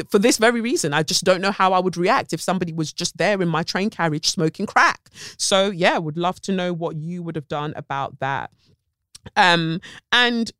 for 0.09 0.19
this 0.19 0.37
very 0.37 0.61
reason, 0.61 0.93
I 0.93 1.03
just 1.03 1.23
don't 1.23 1.41
know 1.41 1.51
how 1.51 1.73
I 1.73 1.79
would 1.79 1.97
react 1.97 2.33
if 2.33 2.41
somebody 2.41 2.73
was 2.73 2.91
just 2.91 3.17
there 3.17 3.41
in 3.41 3.47
my 3.47 3.63
train 3.63 3.89
carriage 3.89 4.27
smoking 4.29 4.65
crack. 4.65 5.09
So 5.37 5.69
yeah, 5.69 5.97
would 5.97 6.17
love 6.17 6.41
to 6.41 6.51
know 6.51 6.73
what 6.73 6.95
you 6.95 7.21
would 7.23 7.35
have 7.35 7.47
done 7.47 7.73
about 7.75 8.19
that. 8.19 8.51
Um 9.35 9.81
and 10.11 10.51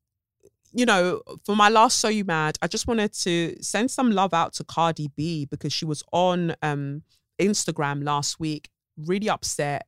you 0.74 0.86
know, 0.86 1.22
for 1.44 1.56
my 1.56 1.70
last 1.70 1.98
So 1.98 2.08
You 2.08 2.26
Mad, 2.26 2.58
I 2.62 2.68
just 2.68 2.88
wanted 2.88 3.14
to 3.14 3.56
send 3.62 3.90
some 3.90 4.12
love 4.12 4.34
out 4.34 4.54
to 4.54 4.64
Cardi 4.64 5.10
B 5.16 5.46
because 5.46 5.74
she 5.74 5.86
was 5.86 6.04
on 6.12 6.56
um 6.62 7.04
Instagram 7.40 8.04
last 8.04 8.40
week 8.40 8.70
really 8.98 9.30
upset 9.30 9.86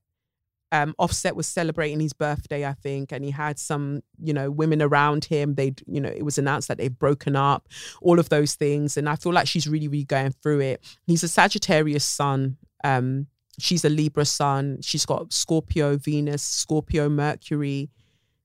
um, 0.71 0.93
Offset 0.99 1.35
was 1.35 1.47
celebrating 1.47 1.99
his 1.99 2.13
birthday, 2.13 2.65
I 2.65 2.73
think, 2.73 3.11
and 3.11 3.25
he 3.25 3.31
had 3.31 3.57
some, 3.57 4.01
you 4.21 4.33
know, 4.33 4.51
women 4.51 4.81
around 4.81 5.25
him. 5.25 5.55
They'd, 5.55 5.81
you 5.87 5.99
know, 5.99 6.09
it 6.09 6.23
was 6.23 6.37
announced 6.37 6.67
that 6.67 6.77
they've 6.77 6.97
broken 6.97 7.35
up, 7.35 7.67
all 8.01 8.19
of 8.19 8.29
those 8.29 8.55
things. 8.55 8.95
And 8.95 9.09
I 9.09 9.15
feel 9.15 9.33
like 9.33 9.47
she's 9.47 9.67
really, 9.67 9.87
really 9.87 10.03
going 10.03 10.31
through 10.43 10.61
it. 10.61 10.97
He's 11.07 11.23
a 11.23 11.27
Sagittarius 11.27 12.05
sun. 12.05 12.57
Um, 12.83 13.27
she's 13.57 13.83
a 13.83 13.89
Libra 13.89 14.25
sun. 14.25 14.79
She's 14.81 15.05
got 15.05 15.33
Scorpio, 15.33 15.97
Venus, 15.97 16.43
Scorpio, 16.43 17.09
Mercury. 17.09 17.89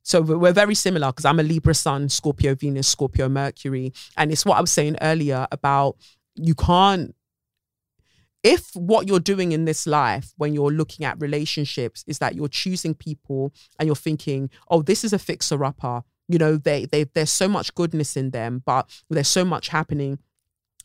So 0.02 0.20
we're 0.20 0.52
very 0.52 0.74
similar 0.74 1.08
because 1.08 1.24
I'm 1.24 1.40
a 1.40 1.44
Libra 1.44 1.74
sun, 1.74 2.08
Scorpio, 2.08 2.54
Venus, 2.54 2.88
Scorpio, 2.88 3.28
Mercury. 3.28 3.92
And 4.16 4.32
it's 4.32 4.44
what 4.44 4.56
I 4.56 4.60
was 4.60 4.72
saying 4.72 4.96
earlier 5.00 5.46
about 5.50 5.96
you 6.36 6.54
can't 6.54 7.14
if 8.44 8.70
what 8.76 9.08
you're 9.08 9.18
doing 9.18 9.50
in 9.50 9.64
this 9.64 9.86
life 9.86 10.32
when 10.36 10.54
you're 10.54 10.70
looking 10.70 11.04
at 11.04 11.20
relationships 11.20 12.04
is 12.06 12.20
that 12.20 12.36
you're 12.36 12.46
choosing 12.46 12.94
people 12.94 13.52
and 13.78 13.86
you're 13.86 13.96
thinking 13.96 14.48
oh 14.70 14.82
this 14.82 15.02
is 15.02 15.12
a 15.12 15.18
fixer 15.18 15.64
upper 15.64 16.04
you 16.28 16.38
know 16.38 16.56
they 16.56 16.84
they 16.86 17.04
there's 17.04 17.32
so 17.32 17.48
much 17.48 17.74
goodness 17.74 18.16
in 18.16 18.30
them 18.30 18.62
but 18.64 18.88
there's 19.10 19.28
so 19.28 19.44
much 19.44 19.68
happening 19.68 20.18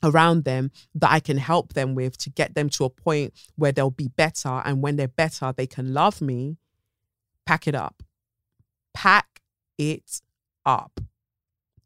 around 0.03 0.44
them 0.44 0.72
that 0.95 1.11
I 1.11 1.19
can 1.19 1.38
help 1.38 1.73
them 1.73 1.95
with 1.95 2.18
to 2.19 2.30
get 2.30 2.56
them 2.56 2.69
to 2.72 2.86
a 2.86 2.90
point 2.90 3.34
where 3.56 3.72
they'll 3.72 3.90
be 3.90 4.07
better. 4.07 4.61
And 4.65 4.81
when 4.81 4.95
they're 4.95 5.07
better 5.07 5.53
they 5.56 5.68
can 5.68 5.94
love 5.94 6.22
me. 6.22 6.57
Pack 7.45 7.68
it 7.68 7.76
up. 7.76 8.03
Pack 8.94 9.41
it 9.77 10.22
up. 10.65 10.99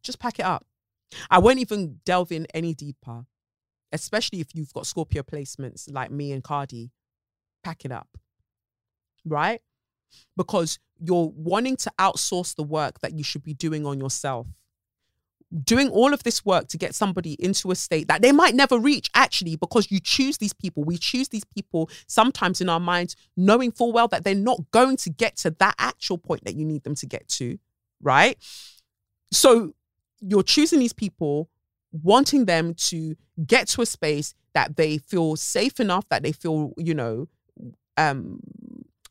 Just 0.02 0.18
pack 0.18 0.38
it 0.38 0.44
up. 0.44 0.66
I 1.30 1.38
won't 1.38 1.58
even 1.58 2.00
delve 2.04 2.32
in 2.32 2.46
any 2.52 2.74
deeper 2.74 3.24
especially 3.94 4.40
if 4.40 4.48
you've 4.54 4.72
got 4.72 4.86
Scorpio 4.86 5.22
placements 5.22 5.90
like 5.90 6.10
me 6.10 6.32
and 6.32 6.42
Cardi, 6.42 6.90
pack 7.62 7.84
it 7.84 7.92
up. 7.92 8.08
Right? 9.24 9.62
Because 10.36 10.78
you're 10.98 11.32
wanting 11.34 11.76
to 11.76 11.92
outsource 11.98 12.54
the 12.54 12.62
work 12.62 13.00
that 13.00 13.14
you 13.16 13.24
should 13.24 13.42
be 13.42 13.54
doing 13.54 13.86
on 13.86 13.98
yourself. 13.98 14.46
Doing 15.64 15.88
all 15.88 16.12
of 16.12 16.24
this 16.24 16.44
work 16.44 16.66
to 16.68 16.76
get 16.76 16.94
somebody 16.94 17.34
into 17.34 17.70
a 17.70 17.76
state 17.76 18.08
that 18.08 18.22
they 18.22 18.32
might 18.32 18.56
never 18.56 18.78
reach, 18.78 19.08
actually, 19.14 19.54
because 19.54 19.90
you 19.90 20.00
choose 20.00 20.38
these 20.38 20.52
people. 20.52 20.82
We 20.82 20.98
choose 20.98 21.28
these 21.28 21.44
people 21.44 21.88
sometimes 22.08 22.60
in 22.60 22.68
our 22.68 22.80
minds, 22.80 23.14
knowing 23.36 23.70
full 23.70 23.92
well 23.92 24.08
that 24.08 24.24
they're 24.24 24.34
not 24.34 24.70
going 24.72 24.96
to 24.98 25.10
get 25.10 25.36
to 25.38 25.50
that 25.52 25.76
actual 25.78 26.18
point 26.18 26.44
that 26.44 26.56
you 26.56 26.64
need 26.64 26.82
them 26.82 26.96
to 26.96 27.06
get 27.06 27.28
to. 27.28 27.58
Right? 28.02 28.36
So 29.30 29.74
you're 30.20 30.42
choosing 30.42 30.80
these 30.80 30.92
people 30.92 31.48
wanting 32.02 32.46
them 32.46 32.74
to 32.74 33.16
get 33.46 33.68
to 33.68 33.82
a 33.82 33.86
space 33.86 34.34
that 34.54 34.76
they 34.76 34.98
feel 34.98 35.36
safe 35.36 35.80
enough, 35.80 36.08
that 36.08 36.22
they 36.22 36.32
feel, 36.32 36.72
you 36.76 36.94
know, 36.94 37.28
um, 37.96 38.40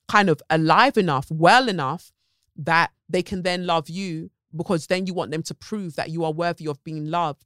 kind 0.07 0.30
of 0.30 0.41
alive 0.49 0.97
enough, 0.97 1.30
well 1.31 1.69
enough 1.69 2.11
that 2.55 2.91
they 3.10 3.23
can 3.23 3.41
then 3.43 3.65
love 3.65 3.89
you 3.89 4.30
because 4.55 4.88
then 4.88 5.07
you 5.07 5.14
want 5.14 5.31
them 5.31 5.43
to 5.43 5.53
prove 5.53 5.95
that 5.95 6.10
you 6.10 6.23
are 6.23 6.31
worthy 6.31 6.68
of 6.68 6.84
being 6.84 7.10
loved. 7.10 7.45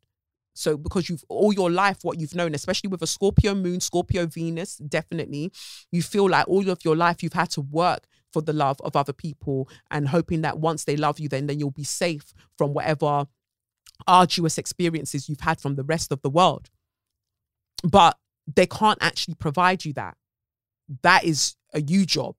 So 0.53 0.75
because 0.75 1.07
you've 1.07 1.23
all 1.29 1.53
your 1.53 1.69
life 1.69 1.99
what 2.01 2.19
you've 2.19 2.35
known, 2.35 2.55
especially 2.55 2.89
with 2.89 3.03
a 3.03 3.07
Scorpio 3.07 3.53
moon, 3.53 3.79
Scorpio 3.79 4.25
Venus, 4.25 4.77
definitely, 4.77 5.51
you 5.91 6.01
feel 6.01 6.27
like 6.27 6.47
all 6.47 6.67
of 6.69 6.83
your 6.83 6.95
life 6.95 7.21
you've 7.21 7.33
had 7.33 7.51
to 7.51 7.61
work 7.61 8.07
for 8.33 8.41
the 8.41 8.53
love 8.53 8.77
of 8.83 8.95
other 8.95 9.13
people 9.13 9.69
and 9.91 10.09
hoping 10.09 10.41
that 10.41 10.59
once 10.59 10.83
they 10.83 10.97
love 10.97 11.19
you, 11.19 11.29
then 11.29 11.45
then 11.45 11.59
you'll 11.59 11.71
be 11.71 11.83
safe 11.83 12.33
from 12.57 12.73
whatever 12.73 13.27
arduous 14.05 14.57
experiences 14.57 15.27
you've 15.27 15.39
had 15.39 15.59
from 15.59 15.75
the 15.75 15.83
rest 15.83 16.11
of 16.11 16.21
the 16.21 16.29
world. 16.29 16.69
But 17.83 18.17
they 18.55 18.65
can't 18.65 18.99
actually 19.01 19.35
provide 19.35 19.85
you 19.85 19.93
that. 19.93 20.15
That 21.01 21.23
is 21.23 21.55
a 21.73 21.81
you 21.81 22.05
job. 22.05 22.35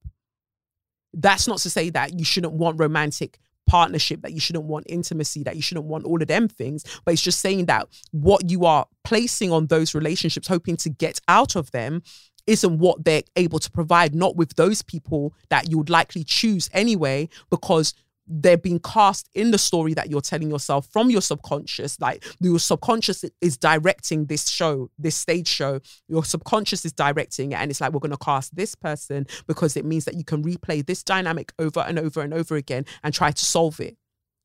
That's 1.13 1.49
not 1.49 1.59
to 1.59 1.71
say 1.71 1.91
that 1.91 2.19
you 2.19 2.25
shouldn't 2.25 2.55
want 2.55 2.81
romantic 2.81 3.39
partnership, 3.67 4.23
that 4.23 4.33
you 4.33 4.41
shouldn't 4.41 4.65
want 4.65 4.87
intimacy, 4.89 5.43
that 5.43 5.57
you 5.57 5.63
shouldn't 5.63 5.87
want 5.87 6.05
all 6.05 6.21
of 6.21 6.29
them 6.29 6.49
things. 6.49 6.85
But 7.05 7.13
it's 7.13 7.23
just 7.23 7.41
saying 7.41 7.67
that 7.67 7.89
what 8.11 8.51
you 8.51 8.65
are 8.65 8.87
placing 9.05 9.53
on 9.53 9.67
those 9.67 9.95
relationships, 9.95 10.49
hoping 10.49 10.77
to 10.79 10.89
get 10.89 11.21
out 11.29 11.55
of 11.55 11.71
them, 11.71 12.03
isn't 12.47 12.79
what 12.79 13.05
they're 13.05 13.23
able 13.37 13.59
to 13.59 13.71
provide, 13.71 14.15
not 14.15 14.37
with 14.37 14.55
those 14.57 14.81
people 14.81 15.35
that 15.51 15.71
you 15.71 15.77
would 15.77 15.91
likely 15.91 16.25
choose 16.25 16.71
anyway, 16.73 17.29
because 17.51 17.93
they're 18.29 18.59
being 18.59 18.79
cast 18.81 19.29
in 19.35 19.51
the 19.51 19.59
story 19.59 19.95
that 19.95 20.11
you're 20.11 20.21
telling 20.21 20.51
yourself 20.51 20.87
from 20.93 21.11
your 21.11 21.23
subconscious. 21.23 21.99
Like 22.01 22.25
your 22.41 22.59
subconscious 22.59 23.25
is 23.41 23.57
directing 23.57 24.27
this 24.27 24.49
show, 24.49 24.91
this 24.99 25.17
stage 25.17 25.49
show. 25.49 25.81
Your 26.09 26.25
subconscious 26.25 26.85
is 26.85 26.93
directing 26.93 27.53
it. 27.53 27.57
And 27.57 27.71
it's 27.71 27.81
like, 27.81 27.93
we're 27.93 28.01
going 28.01 28.11
to 28.11 28.19
cast 28.19 28.55
this 28.55 28.75
person 28.75 29.27
because 29.47 29.77
it 29.77 29.85
means 29.85 30.05
that 30.05 30.15
you 30.15 30.25
can 30.25 30.43
replay 30.45 30.85
this 30.85 31.03
dynamic 31.03 31.53
over 31.59 31.81
and 31.81 31.99
over 31.99 32.21
and 32.21 32.35
over 32.35 32.57
again 32.57 32.85
and 33.03 33.15
try 33.15 33.31
to 33.31 33.45
solve 33.45 33.81
it 33.81 33.97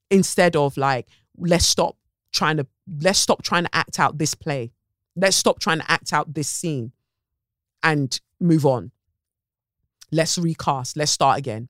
instead 0.09 0.55
of 0.55 0.77
like, 0.77 1.07
let's 1.37 1.65
stop 1.65 1.97
trying 2.31 2.57
to, 2.57 2.67
let's 3.01 3.19
stop 3.19 3.43
trying 3.43 3.63
to 3.65 3.75
act 3.75 3.99
out 3.99 4.17
this 4.17 4.33
play. 4.33 4.71
Let's 5.15 5.35
stop 5.35 5.59
trying 5.59 5.79
to 5.79 5.91
act 5.91 6.13
out 6.13 6.33
this 6.33 6.49
scene 6.49 6.93
and 7.83 8.19
move 8.39 8.65
on. 8.65 8.91
Let's 10.11 10.37
recast. 10.37 10.95
Let's 10.95 11.11
start 11.11 11.37
again. 11.37 11.69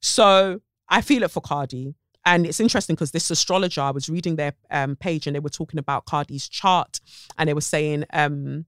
So 0.00 0.60
I 0.88 1.00
feel 1.00 1.22
it 1.22 1.30
for 1.30 1.40
Cardi. 1.40 1.94
And 2.24 2.46
it's 2.46 2.60
interesting 2.60 2.94
because 2.94 3.12
this 3.12 3.30
astrologer, 3.30 3.80
I 3.80 3.90
was 3.90 4.08
reading 4.08 4.36
their 4.36 4.52
um, 4.70 4.96
page 4.96 5.26
and 5.26 5.34
they 5.34 5.40
were 5.40 5.48
talking 5.48 5.78
about 5.78 6.04
Cardi's 6.04 6.48
chart 6.48 7.00
and 7.38 7.48
they 7.48 7.54
were 7.54 7.60
saying 7.60 8.04
um, 8.12 8.66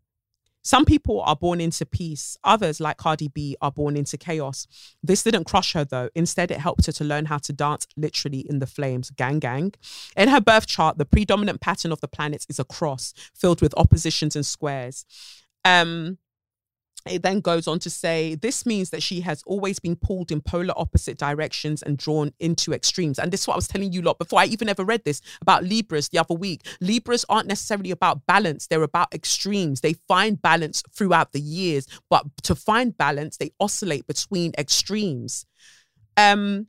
some 0.63 0.85
people 0.85 1.21
are 1.23 1.37
born 1.37 1.61
into 1.61 1.87
peace. 1.87 2.37
Others, 2.45 2.81
like 2.81 2.97
Cardi 2.97 3.29
B, 3.29 3.57
are 3.61 3.73
born 3.73 3.97
into 3.97 4.17
chaos. 4.17 4.67
This 5.03 5.23
didn't 5.23 5.45
crush 5.45 5.73
her 5.73 5.85
though. 5.85 6.11
Instead, 6.15 6.51
it 6.51 6.59
helped 6.59 6.87
her 6.87 6.93
to 6.93 7.05
learn 7.05 7.27
how 7.27 7.39
to 7.39 7.53
dance 7.53 7.87
literally 7.97 8.47
in 8.49 8.59
the 8.59 8.67
flames. 8.67 9.11
Gang, 9.11 9.39
gang. 9.39 9.75
In 10.17 10.29
her 10.29 10.41
birth 10.41 10.67
chart, 10.67 10.99
the 10.99 11.07
predominant 11.07 11.61
pattern 11.61 11.93
of 11.93 12.01
the 12.01 12.09
planets 12.09 12.47
is 12.49 12.59
a 12.59 12.65
cross 12.65 13.15
filled 13.35 13.63
with 13.63 13.75
oppositions 13.77 14.37
and 14.37 14.45
squares. 14.45 15.05
Um, 15.65 16.19
it 17.07 17.23
then 17.23 17.41
goes 17.41 17.67
on 17.67 17.79
to 17.81 17.91
say 17.91 18.35
this 18.35 18.67
means 18.67 18.91
that 18.91 19.03
she 19.03 19.21
has 19.21 19.43
always 19.47 19.79
been 19.79 19.97
pulled 19.97 20.31
in 20.31 20.41
polar 20.41 20.75
opposite 20.77 21.19
directions 21.19 21.83
and 21.83 21.97
drawn 21.97 22.33
into 22.39 22.73
extremes. 22.73 23.19
And 23.19 23.33
this 23.33 23.43
is 23.43 23.49
what 23.49 23.55
I 23.55 23.57
was 23.57 23.69
telling 23.69 23.93
you 23.93 24.03
lot 24.03 24.19
before 24.19 24.41
I 24.41 24.47
even 24.47 24.69
ever 24.69 24.85
read 24.85 25.05
this 25.05 25.21
about 25.41 25.65
Libras 25.65 26.09
the 26.09 26.19
other 26.19 26.35
week. 26.35 26.67
Libras 26.81 27.25
aren't 27.29 27.49
necessarily 27.49 27.91
about 27.91 28.27
balance, 28.27 28.67
they're 28.67 28.83
about 28.83 29.15
extremes. 29.15 29.81
They 29.81 29.95
find 30.09 30.41
balance 30.41 30.83
throughout 30.95 31.33
the 31.33 31.41
years, 31.41 31.87
but 32.09 32.25
to 32.43 32.55
find 32.55 32.97
balance, 32.97 33.37
they 33.37 33.51
oscillate 33.61 34.07
between 34.07 34.53
extremes. 34.59 35.47
Um, 36.17 36.67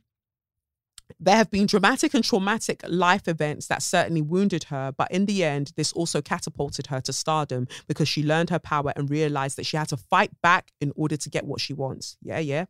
there 1.20 1.36
have 1.36 1.50
been 1.50 1.66
dramatic 1.66 2.14
and 2.14 2.24
traumatic 2.24 2.82
life 2.88 3.28
events 3.28 3.66
that 3.68 3.82
certainly 3.82 4.22
wounded 4.22 4.64
her, 4.64 4.92
but 4.96 5.10
in 5.10 5.26
the 5.26 5.44
end, 5.44 5.72
this 5.76 5.92
also 5.92 6.20
catapulted 6.20 6.86
her 6.88 7.00
to 7.02 7.12
stardom 7.12 7.66
because 7.86 8.08
she 8.08 8.22
learned 8.22 8.50
her 8.50 8.58
power 8.58 8.92
and 8.96 9.10
realized 9.10 9.56
that 9.56 9.66
she 9.66 9.76
had 9.76 9.88
to 9.88 9.96
fight 9.96 10.30
back 10.42 10.72
in 10.80 10.92
order 10.96 11.16
to 11.16 11.30
get 11.30 11.44
what 11.44 11.60
she 11.60 11.72
wants. 11.72 12.16
Yeah, 12.22 12.38
yeah. 12.38 12.66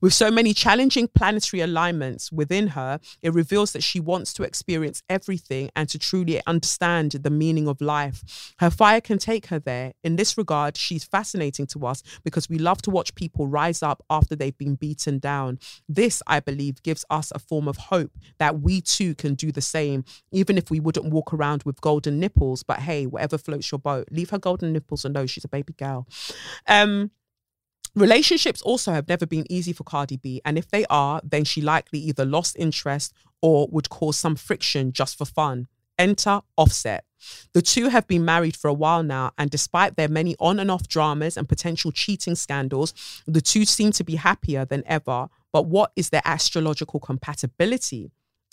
With 0.00 0.14
so 0.14 0.30
many 0.30 0.54
challenging 0.54 1.08
planetary 1.08 1.60
alignments 1.60 2.32
within 2.32 2.68
her, 2.68 3.00
it 3.22 3.32
reveals 3.32 3.72
that 3.72 3.82
she 3.82 4.00
wants 4.00 4.32
to 4.34 4.42
experience 4.42 5.02
everything 5.08 5.70
and 5.76 5.88
to 5.88 5.98
truly 5.98 6.40
understand 6.46 7.12
the 7.12 7.30
meaning 7.30 7.68
of 7.68 7.80
life. 7.80 8.54
Her 8.58 8.70
fire 8.70 9.00
can 9.00 9.18
take 9.18 9.46
her 9.46 9.58
there. 9.58 9.92
In 10.02 10.16
this 10.16 10.36
regard, 10.38 10.76
she's 10.76 11.04
fascinating 11.04 11.66
to 11.68 11.86
us 11.86 12.02
because 12.24 12.48
we 12.48 12.58
love 12.58 12.82
to 12.82 12.90
watch 12.90 13.14
people 13.14 13.46
rise 13.46 13.82
up 13.82 14.02
after 14.10 14.36
they've 14.36 14.56
been 14.56 14.74
beaten 14.74 15.18
down. 15.18 15.58
This, 15.88 16.22
I 16.26 16.40
believe, 16.40 16.82
gives 16.82 17.04
us 17.10 17.32
a 17.34 17.38
form 17.38 17.68
of 17.68 17.76
hope 17.80 18.12
that 18.38 18.60
we 18.60 18.80
too 18.80 19.14
can 19.14 19.34
do 19.34 19.50
the 19.50 19.60
same, 19.60 20.04
even 20.32 20.56
if 20.56 20.70
we 20.70 20.80
wouldn't 20.80 21.12
walk 21.12 21.32
around 21.34 21.64
with 21.64 21.80
golden 21.80 22.20
nipples. 22.20 22.62
But 22.62 22.80
hey, 22.80 23.06
whatever 23.06 23.38
floats 23.38 23.70
your 23.70 23.78
boat, 23.78 24.08
leave 24.10 24.30
her 24.30 24.38
golden 24.38 24.72
nipples 24.72 25.04
know 25.04 25.26
she's 25.26 25.44
a 25.44 25.48
baby 25.48 25.72
girl. 25.72 26.06
Um, 26.66 27.10
Relationships 27.96 28.62
also 28.62 28.92
have 28.92 29.08
never 29.08 29.26
been 29.26 29.50
easy 29.50 29.72
for 29.72 29.82
Cardi 29.82 30.16
B, 30.16 30.40
and 30.44 30.56
if 30.56 30.68
they 30.70 30.84
are, 30.88 31.20
then 31.24 31.44
she 31.44 31.60
likely 31.60 31.98
either 31.98 32.24
lost 32.24 32.54
interest 32.56 33.12
or 33.42 33.66
would 33.72 33.90
cause 33.90 34.16
some 34.16 34.36
friction 34.36 34.92
just 34.92 35.18
for 35.18 35.24
fun. 35.24 35.66
Enter 35.98 36.40
Offset. 36.56 37.04
The 37.52 37.60
two 37.60 37.88
have 37.88 38.06
been 38.06 38.24
married 38.24 38.56
for 38.56 38.68
a 38.68 38.74
while 38.74 39.02
now, 39.02 39.32
and 39.36 39.50
despite 39.50 39.96
their 39.96 40.08
many 40.08 40.36
on 40.38 40.60
and 40.60 40.70
off 40.70 40.88
dramas 40.88 41.36
and 41.36 41.48
potential 41.48 41.90
cheating 41.90 42.36
scandals, 42.36 42.94
the 43.26 43.40
two 43.40 43.64
seem 43.64 43.90
to 43.92 44.04
be 44.04 44.14
happier 44.14 44.64
than 44.64 44.84
ever. 44.86 45.28
But 45.52 45.66
what 45.66 45.92
is 45.96 46.10
their 46.10 46.22
astrological 46.24 47.00
compatibility? 47.00 48.10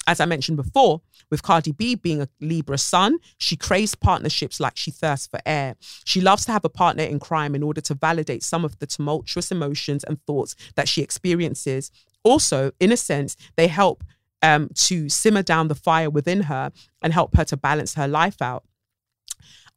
As 0.07 0.21
I 0.21 0.25
mentioned 0.25 0.55
before, 0.55 1.01
with 1.29 1.43
Cardi 1.43 1.73
B 1.73 1.95
being 1.95 2.21
a 2.21 2.29
Libra 2.39 2.77
sun, 2.77 3.17
she 3.37 3.57
craves 3.57 3.93
partnerships 3.93 4.59
like 4.59 4.77
she 4.77 4.89
thirsts 4.89 5.27
for 5.27 5.39
air. 5.45 5.75
She 6.05 6.21
loves 6.21 6.45
to 6.45 6.53
have 6.53 6.63
a 6.63 6.69
partner 6.69 7.03
in 7.03 7.19
crime 7.19 7.53
in 7.53 7.61
order 7.61 7.81
to 7.81 7.93
validate 7.93 8.41
some 8.41 8.63
of 8.63 8.79
the 8.79 8.87
tumultuous 8.87 9.51
emotions 9.51 10.05
and 10.05 10.23
thoughts 10.25 10.55
that 10.75 10.87
she 10.87 11.01
experiences. 11.01 11.91
Also, 12.23 12.71
in 12.79 12.93
a 12.93 12.97
sense, 12.97 13.35
they 13.57 13.67
help 13.67 14.01
um, 14.41 14.69
to 14.75 15.09
simmer 15.09 15.43
down 15.43 15.67
the 15.67 15.75
fire 15.75 16.09
within 16.09 16.43
her 16.43 16.71
and 17.03 17.11
help 17.11 17.35
her 17.35 17.43
to 17.43 17.57
balance 17.57 17.95
her 17.95 18.07
life 18.07 18.41
out. 18.41 18.63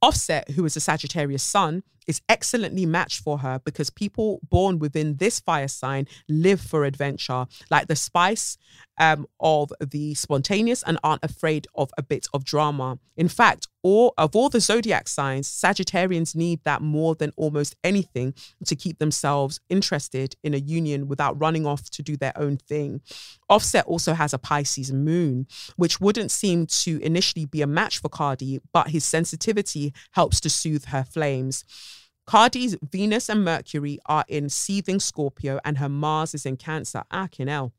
Offset, 0.01 0.51
who 0.51 0.65
is 0.65 0.77
a 0.77 0.81
Sagittarius 0.81 1.43
sun, 1.43 1.83
is 2.07 2.21
excellently 2.29 2.87
matched 2.87 3.23
for 3.23 3.39
her 3.39 3.61
because 3.65 3.91
people 3.91 4.41
born 4.49 4.79
within 4.79 5.17
this 5.17 5.41
fire 5.41 5.69
sign 5.69 6.07
live 6.29 6.61
for 6.61 6.85
adventure, 6.85 7.47
like 7.71 7.89
the 7.89 7.97
spice 7.97 8.57
um, 8.99 9.27
of 9.41 9.73
the 9.81 10.15
spontaneous 10.15 10.83
and 10.83 10.99
aren't 11.03 11.25
afraid 11.25 11.67
of 11.75 11.91
a 11.97 12.03
bit 12.03 12.27
of 12.35 12.45
drama. 12.45 12.99
In 13.17 13.29
fact, 13.29 13.67
all 13.83 14.13
of 14.19 14.37
all 14.37 14.51
the 14.51 14.61
zodiac 14.61 15.09
signs, 15.09 15.49
Sagittarians 15.49 16.37
need 16.37 16.63
that 16.65 16.83
more 16.83 17.15
than 17.15 17.33
almost 17.37 17.77
anything 17.83 18.35
to 18.67 18.77
keep 18.77 18.99
themselves 18.99 19.59
interested 19.71 20.37
in 20.45 20.53
a 20.53 20.59
union 20.59 21.09
without 21.09 21.41
running 21.41 21.67
off 21.67 21.89
to 21.91 22.03
do 22.03 22.17
their 22.17 22.33
own 22.37 22.59
thing. 22.59 23.01
Offset 23.49 23.87
also 23.87 24.13
has 24.13 24.35
a 24.35 24.39
Pisces 24.39 24.93
moon, 24.93 25.47
which 25.77 26.01
wouldn't 26.01 26.31
seem 26.31 26.67
to 26.67 27.01
initially 27.03 27.47
be 27.47 27.63
a 27.63 27.67
match 27.67 27.99
for 27.99 28.11
Cardi, 28.11 28.61
but 28.73 28.89
his 28.89 29.05
sensitivity 29.05 29.95
helps 30.13 30.41
to 30.41 30.51
soothe 30.51 30.87
her 30.87 31.05
flames. 31.05 31.65
Cardi's 32.31 32.77
Venus 32.93 33.28
and 33.28 33.44
Mercury 33.44 33.98
are 34.07 34.24
in 34.28 34.48
seething 34.48 35.01
Scorpio 35.01 35.59
and 35.65 35.78
her 35.78 35.89
Mars 35.89 36.32
is 36.32 36.47
in 36.47 36.57
Cancer. 36.57 37.02
Akinel. 37.12 37.73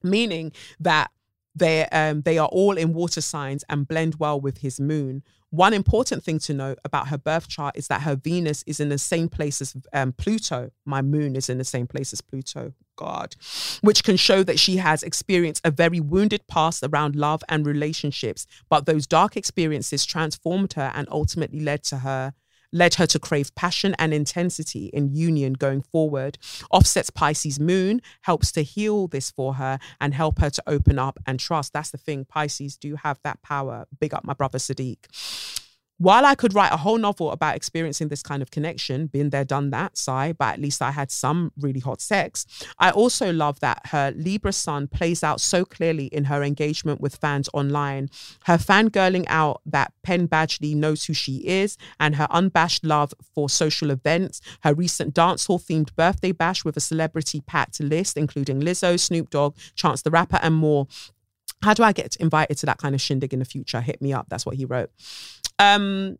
Meaning 0.00 0.52
that 0.78 1.10
they 1.56 1.86
um, 1.86 2.22
they 2.22 2.38
are 2.38 2.46
all 2.46 2.78
in 2.78 2.92
water 2.92 3.20
signs 3.20 3.64
and 3.68 3.88
blend 3.88 4.14
well 4.20 4.40
with 4.40 4.58
his 4.58 4.78
moon. 4.78 5.24
One 5.50 5.74
important 5.74 6.22
thing 6.22 6.38
to 6.40 6.54
note 6.54 6.78
about 6.84 7.08
her 7.08 7.18
birth 7.18 7.48
chart 7.48 7.76
is 7.76 7.88
that 7.88 8.02
her 8.02 8.14
Venus 8.14 8.62
is 8.64 8.78
in 8.78 8.90
the 8.90 8.96
same 8.96 9.28
place 9.28 9.60
as 9.60 9.74
um, 9.92 10.12
Pluto. 10.12 10.70
My 10.84 11.02
moon 11.02 11.34
is 11.34 11.48
in 11.48 11.58
the 11.58 11.64
same 11.64 11.88
place 11.88 12.12
as 12.12 12.20
Pluto. 12.20 12.72
God, 12.94 13.34
which 13.80 14.04
can 14.04 14.16
show 14.16 14.44
that 14.44 14.60
she 14.60 14.76
has 14.76 15.02
experienced 15.02 15.62
a 15.64 15.70
very 15.72 15.98
wounded 15.98 16.46
past 16.46 16.84
around 16.84 17.16
love 17.16 17.42
and 17.48 17.66
relationships, 17.66 18.46
but 18.68 18.86
those 18.86 19.08
dark 19.08 19.36
experiences 19.36 20.06
transformed 20.06 20.74
her 20.74 20.92
and 20.94 21.08
ultimately 21.10 21.58
led 21.58 21.82
to 21.84 21.98
her 21.98 22.34
led 22.72 22.94
her 22.94 23.06
to 23.06 23.18
crave 23.18 23.54
passion 23.54 23.94
and 23.98 24.14
intensity 24.14 24.86
in 24.92 25.14
union 25.14 25.54
going 25.54 25.82
forward. 25.82 26.38
Offset's 26.70 27.10
Pisces 27.10 27.58
moon 27.60 28.00
helps 28.22 28.52
to 28.52 28.62
heal 28.62 29.06
this 29.06 29.30
for 29.30 29.54
her 29.54 29.78
and 30.00 30.14
help 30.14 30.38
her 30.38 30.50
to 30.50 30.62
open 30.66 30.98
up 30.98 31.18
and 31.26 31.40
trust. 31.40 31.72
That's 31.72 31.90
the 31.90 31.98
thing. 31.98 32.24
Pisces 32.24 32.76
do 32.76 32.96
have 32.96 33.18
that 33.24 33.42
power. 33.42 33.86
Big 33.98 34.14
up 34.14 34.24
my 34.24 34.34
brother 34.34 34.58
Sadiq. 34.58 35.59
While 36.00 36.24
I 36.24 36.34
could 36.34 36.54
write 36.54 36.72
a 36.72 36.78
whole 36.78 36.96
novel 36.96 37.30
about 37.30 37.56
experiencing 37.56 38.08
this 38.08 38.22
kind 38.22 38.40
of 38.40 38.50
connection, 38.50 39.06
been 39.06 39.28
there, 39.28 39.44
done 39.44 39.68
that, 39.72 39.98
sigh, 39.98 40.32
but 40.32 40.54
at 40.54 40.58
least 40.58 40.80
I 40.80 40.92
had 40.92 41.10
some 41.10 41.52
really 41.60 41.80
hot 41.80 42.00
sex. 42.00 42.46
I 42.78 42.90
also 42.90 43.30
love 43.30 43.60
that 43.60 43.82
her 43.88 44.10
Libra 44.16 44.54
sun 44.54 44.88
plays 44.88 45.22
out 45.22 45.42
so 45.42 45.66
clearly 45.66 46.06
in 46.06 46.24
her 46.24 46.42
engagement 46.42 47.02
with 47.02 47.16
fans 47.16 47.50
online. 47.52 48.08
Her 48.46 48.56
fangirling 48.56 49.26
out 49.28 49.60
that 49.66 49.92
Penn 50.02 50.26
Badgley 50.26 50.74
knows 50.74 51.04
who 51.04 51.12
she 51.12 51.46
is, 51.46 51.76
and 51.98 52.16
her 52.16 52.28
unabashed 52.30 52.82
love 52.82 53.12
for 53.34 53.50
social 53.50 53.90
events, 53.90 54.40
her 54.62 54.72
recent 54.72 55.14
dancehall 55.14 55.62
themed 55.62 55.94
birthday 55.96 56.32
bash 56.32 56.64
with 56.64 56.78
a 56.78 56.80
celebrity 56.80 57.42
packed 57.42 57.78
list, 57.78 58.16
including 58.16 58.62
Lizzo, 58.62 58.98
Snoop 58.98 59.28
Dogg, 59.28 59.54
Chance 59.74 60.00
the 60.00 60.10
Rapper, 60.10 60.38
and 60.40 60.54
more. 60.54 60.86
How 61.62 61.74
do 61.74 61.82
I 61.82 61.92
get 61.92 62.16
invited 62.16 62.56
to 62.56 62.66
that 62.66 62.78
kind 62.78 62.94
of 62.94 63.02
shindig 63.02 63.34
in 63.34 63.38
the 63.38 63.44
future? 63.44 63.82
Hit 63.82 64.00
me 64.00 64.14
up. 64.14 64.28
That's 64.30 64.46
what 64.46 64.56
he 64.56 64.64
wrote. 64.64 64.90
Um, 65.60 66.16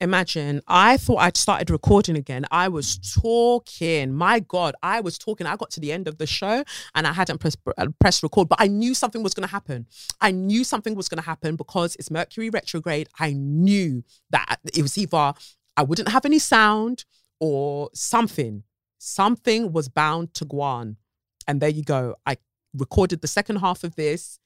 imagine 0.00 0.60
I 0.68 0.96
thought 0.98 1.16
I'd 1.16 1.36
started 1.36 1.68
recording 1.68 2.16
again. 2.16 2.44
I 2.52 2.68
was 2.68 2.96
talking. 2.96 4.12
My 4.14 4.38
God, 4.38 4.76
I 4.84 5.00
was 5.00 5.18
talking. 5.18 5.44
I 5.44 5.56
got 5.56 5.70
to 5.70 5.80
the 5.80 5.90
end 5.90 6.06
of 6.06 6.18
the 6.18 6.28
show 6.28 6.62
and 6.94 7.08
I 7.08 7.12
hadn't 7.12 7.38
pressed 7.38 7.58
uh, 7.76 7.88
press 7.98 8.22
record, 8.22 8.48
but 8.48 8.60
I 8.60 8.68
knew 8.68 8.94
something 8.94 9.24
was 9.24 9.34
going 9.34 9.48
to 9.48 9.52
happen. 9.52 9.86
I 10.20 10.30
knew 10.30 10.62
something 10.62 10.94
was 10.94 11.08
going 11.08 11.18
to 11.20 11.26
happen 11.26 11.56
because 11.56 11.96
it's 11.96 12.08
Mercury 12.08 12.50
retrograde. 12.50 13.08
I 13.18 13.32
knew 13.32 14.04
that 14.30 14.60
it 14.72 14.82
was 14.82 14.96
either 14.96 15.34
I 15.76 15.82
wouldn't 15.82 16.10
have 16.10 16.24
any 16.24 16.38
sound 16.38 17.04
or 17.40 17.90
something. 17.94 18.62
Something 18.98 19.72
was 19.72 19.88
bound 19.88 20.34
to 20.34 20.44
go 20.44 20.60
on. 20.60 20.98
And 21.48 21.60
there 21.60 21.68
you 21.68 21.82
go. 21.82 22.14
I 22.24 22.36
recorded 22.74 23.22
the 23.22 23.26
second 23.26 23.56
half 23.56 23.82
of 23.82 23.96
this, 23.96 24.38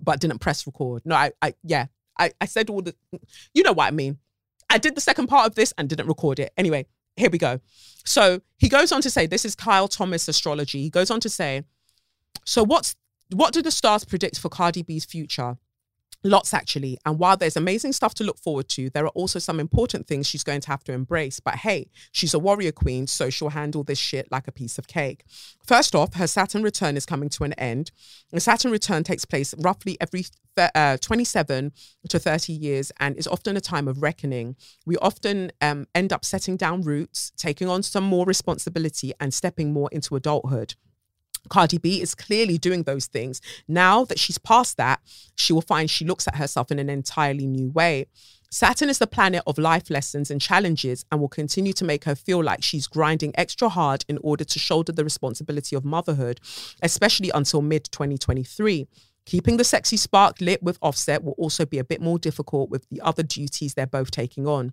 but 0.00 0.20
didn't 0.20 0.38
press 0.38 0.66
record. 0.66 1.02
No, 1.04 1.16
I, 1.16 1.32
I 1.42 1.52
yeah, 1.62 1.86
I, 2.18 2.32
I 2.40 2.46
said 2.46 2.70
all 2.70 2.82
the, 2.82 2.94
you 3.54 3.62
know 3.62 3.72
what 3.72 3.86
I 3.86 3.90
mean. 3.90 4.18
I 4.70 4.78
did 4.78 4.94
the 4.94 5.00
second 5.00 5.28
part 5.28 5.46
of 5.46 5.54
this 5.54 5.72
and 5.78 5.88
didn't 5.88 6.06
record 6.06 6.38
it. 6.38 6.52
Anyway, 6.56 6.86
here 7.16 7.30
we 7.30 7.38
go. 7.38 7.60
So 8.04 8.40
he 8.58 8.68
goes 8.68 8.92
on 8.92 9.00
to 9.02 9.10
say, 9.10 9.26
this 9.26 9.44
is 9.44 9.54
Kyle 9.54 9.88
Thomas 9.88 10.26
astrology. 10.28 10.82
He 10.82 10.90
goes 10.90 11.10
on 11.10 11.20
to 11.20 11.28
say, 11.28 11.62
so 12.44 12.62
what's 12.64 12.96
what 13.30 13.54
do 13.54 13.62
the 13.62 13.70
stars 13.70 14.04
predict 14.04 14.38
for 14.38 14.48
Cardi 14.48 14.82
B's 14.82 15.04
future? 15.04 15.56
Lots 16.26 16.54
actually. 16.54 16.96
And 17.04 17.18
while 17.18 17.36
there's 17.36 17.56
amazing 17.56 17.92
stuff 17.92 18.14
to 18.14 18.24
look 18.24 18.38
forward 18.38 18.68
to, 18.70 18.88
there 18.88 19.04
are 19.04 19.10
also 19.10 19.38
some 19.38 19.60
important 19.60 20.06
things 20.06 20.26
she's 20.26 20.42
going 20.42 20.62
to 20.62 20.68
have 20.68 20.82
to 20.84 20.92
embrace. 20.92 21.38
But 21.38 21.56
hey, 21.56 21.90
she's 22.12 22.32
a 22.32 22.38
warrior 22.38 22.72
queen, 22.72 23.06
so 23.06 23.28
she'll 23.28 23.50
handle 23.50 23.84
this 23.84 23.98
shit 23.98 24.32
like 24.32 24.48
a 24.48 24.52
piece 24.52 24.78
of 24.78 24.88
cake. 24.88 25.24
First 25.66 25.94
off, 25.94 26.14
her 26.14 26.26
Saturn 26.26 26.62
return 26.62 26.96
is 26.96 27.04
coming 27.04 27.28
to 27.28 27.44
an 27.44 27.52
end. 27.54 27.90
The 28.30 28.40
Saturn 28.40 28.70
return 28.70 29.04
takes 29.04 29.26
place 29.26 29.54
roughly 29.58 29.98
every 30.00 30.24
uh, 30.56 30.96
27 30.96 31.72
to 32.08 32.18
30 32.18 32.52
years 32.54 32.90
and 33.00 33.16
is 33.16 33.26
often 33.26 33.56
a 33.56 33.60
time 33.60 33.86
of 33.86 34.00
reckoning. 34.00 34.56
We 34.86 34.96
often 34.98 35.52
um, 35.60 35.86
end 35.94 36.10
up 36.10 36.24
setting 36.24 36.56
down 36.56 36.82
roots, 36.82 37.32
taking 37.36 37.68
on 37.68 37.82
some 37.82 38.04
more 38.04 38.24
responsibility, 38.24 39.12
and 39.20 39.34
stepping 39.34 39.74
more 39.74 39.90
into 39.92 40.16
adulthood. 40.16 40.74
Cardi 41.48 41.78
B 41.78 42.00
is 42.00 42.14
clearly 42.14 42.58
doing 42.58 42.84
those 42.84 43.06
things. 43.06 43.40
Now 43.68 44.04
that 44.04 44.18
she's 44.18 44.38
past 44.38 44.76
that, 44.76 45.00
she 45.36 45.52
will 45.52 45.62
find 45.62 45.90
she 45.90 46.04
looks 46.04 46.26
at 46.26 46.36
herself 46.36 46.70
in 46.70 46.78
an 46.78 46.90
entirely 46.90 47.46
new 47.46 47.70
way. 47.70 48.06
Saturn 48.50 48.88
is 48.88 48.98
the 48.98 49.08
planet 49.08 49.42
of 49.48 49.58
life 49.58 49.90
lessons 49.90 50.30
and 50.30 50.40
challenges 50.40 51.04
and 51.10 51.20
will 51.20 51.28
continue 51.28 51.72
to 51.72 51.84
make 51.84 52.04
her 52.04 52.14
feel 52.14 52.40
like 52.40 52.62
she's 52.62 52.86
grinding 52.86 53.32
extra 53.36 53.68
hard 53.68 54.04
in 54.08 54.16
order 54.22 54.44
to 54.44 54.58
shoulder 54.60 54.92
the 54.92 55.02
responsibility 55.02 55.74
of 55.74 55.84
motherhood, 55.84 56.40
especially 56.80 57.32
until 57.34 57.62
mid 57.62 57.90
2023. 57.90 58.86
Keeping 59.26 59.56
the 59.56 59.64
sexy 59.64 59.96
spark 59.96 60.40
lit 60.40 60.62
with 60.62 60.78
Offset 60.82 61.24
will 61.24 61.32
also 61.32 61.66
be 61.66 61.78
a 61.78 61.84
bit 61.84 62.00
more 62.00 62.18
difficult 62.18 62.70
with 62.70 62.88
the 62.90 63.00
other 63.00 63.24
duties 63.24 63.74
they're 63.74 63.86
both 63.86 64.10
taking 64.12 64.46
on. 64.46 64.72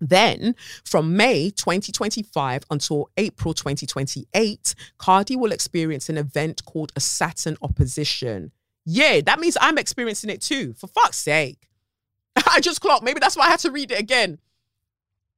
Then, 0.00 0.54
from 0.84 1.16
May 1.16 1.50
2025 1.50 2.62
until 2.70 3.10
April 3.16 3.54
2028, 3.54 4.74
Cardi 4.98 5.36
will 5.36 5.52
experience 5.52 6.08
an 6.08 6.18
event 6.18 6.64
called 6.64 6.92
a 6.94 7.00
Saturn 7.00 7.56
opposition. 7.62 8.52
Yeah, 8.84 9.20
that 9.22 9.40
means 9.40 9.56
I'm 9.60 9.78
experiencing 9.78 10.30
it 10.30 10.40
too. 10.40 10.74
For 10.74 10.86
fuck's 10.86 11.18
sake. 11.18 11.68
I 12.50 12.60
just 12.60 12.80
clocked. 12.80 13.04
Maybe 13.04 13.20
that's 13.20 13.36
why 13.36 13.46
I 13.46 13.50
had 13.50 13.60
to 13.60 13.70
read 13.70 13.90
it 13.90 14.00
again. 14.00 14.38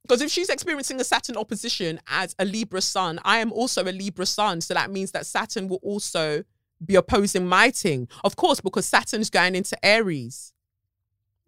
Because 0.02 0.22
if 0.22 0.30
she's 0.30 0.48
experiencing 0.48 1.00
a 1.00 1.04
Saturn 1.04 1.36
opposition 1.36 2.00
as 2.08 2.34
a 2.38 2.44
Libra 2.44 2.80
sun, 2.80 3.20
I 3.24 3.38
am 3.38 3.52
also 3.52 3.84
a 3.84 3.92
Libra 3.92 4.26
sun. 4.26 4.60
So 4.60 4.74
that 4.74 4.90
means 4.90 5.12
that 5.12 5.26
Saturn 5.26 5.68
will 5.68 5.80
also 5.82 6.44
be 6.84 6.94
opposing 6.94 7.46
my 7.46 7.70
thing. 7.70 8.08
Of 8.24 8.36
course, 8.36 8.60
because 8.60 8.86
Saturn's 8.86 9.30
going 9.30 9.54
into 9.54 9.76
Aries. 9.84 10.52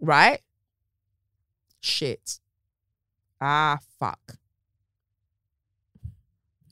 Right? 0.01 0.41
Shit. 1.81 2.39
Ah, 3.45 3.81
fuck. 3.99 4.37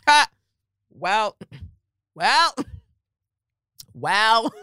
Ha! 0.07 0.29
Well, 0.89 1.37
well, 2.15 2.55
well. 3.93 4.55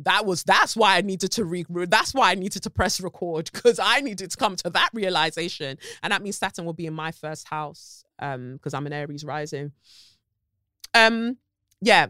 that 0.00 0.26
was 0.26 0.42
that's 0.42 0.76
why 0.76 0.96
I 0.96 1.00
needed 1.00 1.30
to 1.32 1.44
re 1.44 1.64
that's 1.68 2.12
why 2.12 2.32
I 2.32 2.34
needed 2.34 2.64
to 2.64 2.70
press 2.70 3.00
record 3.00 3.48
because 3.52 3.78
I 3.78 4.00
needed 4.00 4.32
to 4.32 4.36
come 4.36 4.56
to 4.56 4.70
that 4.70 4.90
realization. 4.92 5.78
And 6.02 6.12
that 6.12 6.20
means 6.20 6.36
Saturn 6.36 6.66
will 6.66 6.74
be 6.74 6.86
in 6.86 6.94
my 6.94 7.10
first 7.10 7.48
house. 7.48 8.04
Um, 8.18 8.54
because 8.54 8.74
I'm 8.74 8.86
an 8.86 8.92
Aries 8.92 9.24
rising. 9.24 9.72
Um, 10.92 11.38
yeah. 11.80 12.08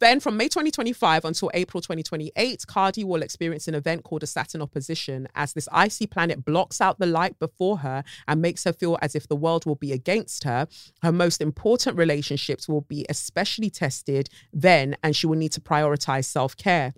Then 0.00 0.18
from 0.18 0.36
May 0.36 0.48
2025 0.48 1.24
until 1.24 1.50
April 1.54 1.80
2028, 1.80 2.66
Cardi 2.66 3.04
will 3.04 3.22
experience 3.22 3.68
an 3.68 3.76
event 3.76 4.02
called 4.02 4.24
a 4.24 4.26
Saturn 4.26 4.60
opposition 4.60 5.28
as 5.36 5.52
this 5.52 5.68
icy 5.70 6.08
planet 6.08 6.44
blocks 6.44 6.80
out 6.80 6.98
the 6.98 7.06
light 7.06 7.38
before 7.38 7.78
her 7.78 8.02
and 8.26 8.42
makes 8.42 8.64
her 8.64 8.72
feel 8.72 8.98
as 9.00 9.14
if 9.14 9.28
the 9.28 9.36
world 9.36 9.64
will 9.64 9.76
be 9.76 9.92
against 9.92 10.42
her. 10.42 10.66
Her 11.02 11.12
most 11.12 11.40
important 11.40 11.96
relationships 11.96 12.68
will 12.68 12.80
be 12.80 13.06
especially 13.08 13.70
tested 13.70 14.28
then, 14.52 14.96
and 15.04 15.14
she 15.14 15.28
will 15.28 15.38
need 15.38 15.52
to 15.52 15.60
prioritize 15.60 16.24
self 16.24 16.56
care. 16.56 16.92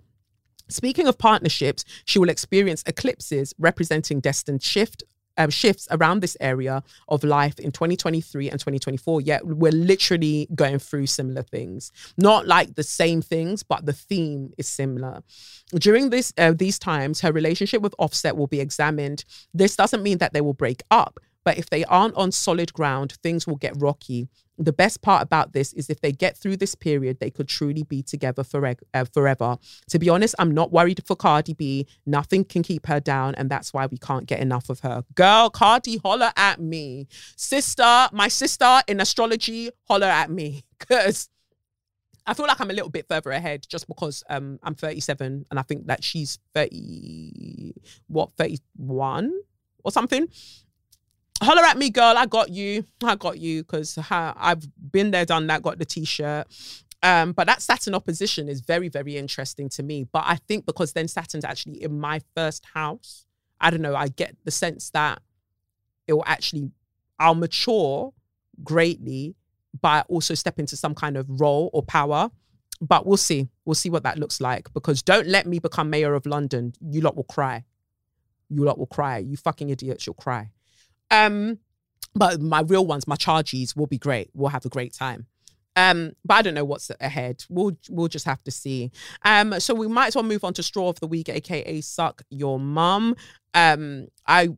Speaking 0.67 1.07
of 1.07 1.17
partnerships, 1.17 1.85
she 2.05 2.17
will 2.17 2.29
experience 2.29 2.83
eclipses 2.87 3.53
representing 3.59 4.19
destined 4.19 4.63
shift 4.63 5.03
um, 5.39 5.49
shifts 5.49 5.87
around 5.89 6.19
this 6.19 6.37
area 6.39 6.83
of 7.07 7.23
life 7.23 7.57
in 7.59 7.71
2023 7.71 8.49
and 8.49 8.59
2024. 8.59 9.21
Yet 9.21 9.47
we're 9.47 9.71
literally 9.71 10.47
going 10.53 10.77
through 10.77 11.07
similar 11.07 11.41
things, 11.41 11.91
not 12.17 12.45
like 12.45 12.75
the 12.75 12.83
same 12.83 13.21
things, 13.21 13.63
but 13.63 13.85
the 13.85 13.93
theme 13.93 14.53
is 14.57 14.67
similar. 14.67 15.23
During 15.73 16.09
this 16.09 16.33
uh, 16.37 16.53
these 16.55 16.77
times, 16.77 17.21
her 17.21 17.31
relationship 17.31 17.81
with 17.81 17.95
Offset 17.97 18.35
will 18.35 18.47
be 18.47 18.59
examined. 18.59 19.23
This 19.53 19.75
doesn't 19.75 20.03
mean 20.03 20.17
that 20.17 20.33
they 20.33 20.41
will 20.41 20.53
break 20.53 20.83
up, 20.91 21.19
But 21.43 21.57
if 21.57 21.69
they 21.69 21.83
aren't 21.85 22.15
on 22.15 22.31
solid 22.31 22.73
ground, 22.73 23.13
things 23.23 23.47
will 23.47 23.55
get 23.55 23.73
rocky. 23.77 24.27
The 24.57 24.73
best 24.73 25.01
part 25.01 25.23
about 25.23 25.53
this 25.53 25.71
is 25.71 25.89
if 25.89 26.01
they 26.01 26.11
get 26.11 26.37
through 26.37 26.57
this 26.57 26.75
period, 26.75 27.19
they 27.19 27.29
could 27.29 27.47
truly 27.47 27.83
be 27.83 28.03
together 28.03 28.43
forever. 28.43 28.81
Uh, 28.93 29.05
forever. 29.05 29.57
To 29.89 29.99
be 29.99 30.09
honest, 30.09 30.35
I'm 30.37 30.51
not 30.51 30.71
worried 30.71 31.01
for 31.05 31.15
Cardi 31.15 31.53
B. 31.53 31.87
Nothing 32.05 32.43
can 32.43 32.61
keep 32.61 32.87
her 32.87 32.99
down, 32.99 33.35
and 33.35 33.49
that's 33.49 33.73
why 33.73 33.85
we 33.85 33.97
can't 33.97 34.25
get 34.25 34.41
enough 34.41 34.69
of 34.69 34.81
her. 34.81 35.05
Girl, 35.15 35.49
Cardi, 35.49 35.97
holler 35.97 36.31
at 36.35 36.59
me. 36.59 37.07
Sister, 37.37 38.09
my 38.11 38.27
sister 38.27 38.81
in 38.87 38.99
astrology, 38.99 39.69
holler 39.87 40.07
at 40.07 40.29
me. 40.29 40.63
Because 40.79 41.29
I 42.25 42.33
feel 42.33 42.45
like 42.47 42.61
I'm 42.61 42.69
a 42.69 42.73
little 42.73 42.89
bit 42.89 43.07
further 43.09 43.31
ahead 43.31 43.65
just 43.67 43.87
because 43.87 44.23
um, 44.29 44.59
I'm 44.63 44.75
37 44.75 45.45
and 45.49 45.59
I 45.59 45.63
think 45.63 45.87
that 45.87 46.03
she's 46.03 46.39
30, 46.53 47.73
what, 48.07 48.31
31 48.37 49.33
or 49.83 49.91
something. 49.91 50.27
Holler 51.41 51.63
at 51.63 51.77
me, 51.77 51.89
girl. 51.89 52.17
I 52.17 52.25
got 52.25 52.49
you. 52.49 52.85
I 53.03 53.15
got 53.15 53.39
you 53.39 53.63
because 53.63 53.97
I've 54.09 54.67
been 54.91 55.11
there, 55.11 55.25
done 55.25 55.47
that, 55.47 55.61
got 55.61 55.79
the 55.79 55.85
t 55.85 56.05
shirt. 56.05 56.47
Um, 57.01 57.31
but 57.31 57.47
that 57.47 57.61
Saturn 57.61 57.95
opposition 57.95 58.49
is 58.49 58.59
very, 58.59 58.89
very 58.89 59.15
interesting 59.15 59.69
to 59.69 59.83
me. 59.83 60.05
But 60.11 60.23
I 60.25 60.35
think 60.35 60.65
because 60.65 60.93
then 60.93 61.07
Saturn's 61.07 61.45
actually 61.45 61.81
in 61.81 61.99
my 61.99 62.21
first 62.35 62.65
house, 62.73 63.25
I 63.61 63.69
don't 63.69 63.81
know, 63.81 63.95
I 63.95 64.09
get 64.09 64.35
the 64.43 64.51
sense 64.51 64.89
that 64.91 65.21
it 66.07 66.13
will 66.13 66.25
actually, 66.25 66.71
I'll 67.19 67.35
mature 67.35 68.13
greatly 68.63 69.35
by 69.79 70.01
also 70.09 70.33
step 70.33 70.59
into 70.59 70.75
some 70.75 70.93
kind 70.93 71.15
of 71.15 71.25
role 71.29 71.69
or 71.71 71.83
power. 71.83 72.31
But 72.81 73.05
we'll 73.05 73.17
see. 73.17 73.49
We'll 73.65 73.75
see 73.75 73.89
what 73.89 74.03
that 74.03 74.17
looks 74.17 74.41
like. 74.41 74.73
Because 74.73 75.01
don't 75.01 75.27
let 75.27 75.45
me 75.45 75.59
become 75.59 75.89
mayor 75.89 76.15
of 76.15 76.25
London. 76.25 76.73
You 76.81 77.01
lot 77.01 77.15
will 77.15 77.23
cry. 77.23 77.63
You 78.49 78.63
lot 78.63 78.77
will 78.77 78.87
cry. 78.87 79.19
You 79.19 79.37
fucking 79.37 79.69
idiots, 79.69 80.05
you'll 80.05 80.13
cry. 80.15 80.51
Um, 81.11 81.59
but 82.15 82.41
my 82.41 82.61
real 82.61 82.85
ones, 82.85 83.07
my 83.07 83.15
charges, 83.15 83.75
will 83.75 83.87
be 83.87 83.97
great. 83.97 84.29
We'll 84.33 84.49
have 84.49 84.65
a 84.65 84.69
great 84.69 84.93
time. 84.93 85.27
Um, 85.75 86.13
but 86.25 86.33
I 86.35 86.41
don't 86.41 86.55
know 86.55 86.65
what's 86.65 86.91
ahead. 86.99 87.45
We'll 87.49 87.77
we'll 87.89 88.07
just 88.07 88.25
have 88.25 88.43
to 88.43 88.51
see. 88.51 88.91
Um, 89.23 89.59
so 89.59 89.73
we 89.73 89.87
might 89.87 90.07
as 90.07 90.15
well 90.15 90.23
move 90.23 90.43
on 90.43 90.53
to 90.55 90.63
straw 90.63 90.89
of 90.89 90.99
the 90.99 91.07
week, 91.07 91.29
aka 91.29 91.81
suck 91.81 92.23
your 92.29 92.59
mum. 92.59 93.15
Um, 93.53 94.07
I, 94.27 94.49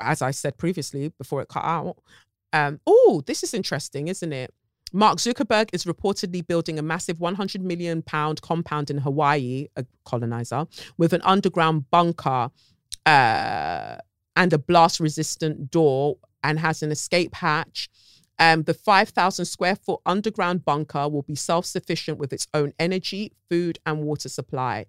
as 0.00 0.22
I 0.22 0.30
said 0.30 0.56
previously 0.56 1.12
before 1.18 1.42
it 1.42 1.48
cut 1.48 1.64
out, 1.64 1.96
um, 2.52 2.80
oh, 2.86 3.22
this 3.26 3.42
is 3.42 3.52
interesting, 3.54 4.08
isn't 4.08 4.32
it? 4.32 4.54
Mark 4.94 5.18
Zuckerberg 5.18 5.70
is 5.72 5.84
reportedly 5.84 6.46
building 6.46 6.78
a 6.78 6.82
massive 6.82 7.18
100 7.18 7.62
million 7.62 8.02
pound 8.02 8.42
compound 8.42 8.90
in 8.90 8.98
Hawaii, 8.98 9.68
a 9.76 9.86
colonizer, 10.04 10.66
with 10.98 11.12
an 11.12 11.22
underground 11.22 11.90
bunker 11.90 12.50
uh, 13.06 13.96
and 14.36 14.52
a 14.52 14.58
blast 14.58 15.00
resistant 15.00 15.70
door 15.70 16.16
and 16.42 16.58
has 16.58 16.82
an 16.82 16.90
escape 16.90 17.34
hatch. 17.34 17.88
Um, 18.38 18.62
the 18.64 18.74
5,000 18.74 19.44
square 19.44 19.76
foot 19.76 20.00
underground 20.04 20.64
bunker 20.64 21.08
will 21.08 21.22
be 21.22 21.34
self 21.34 21.66
sufficient 21.66 22.18
with 22.18 22.32
its 22.32 22.48
own 22.54 22.72
energy, 22.78 23.32
food, 23.48 23.78
and 23.86 24.02
water 24.02 24.28
supply. 24.28 24.86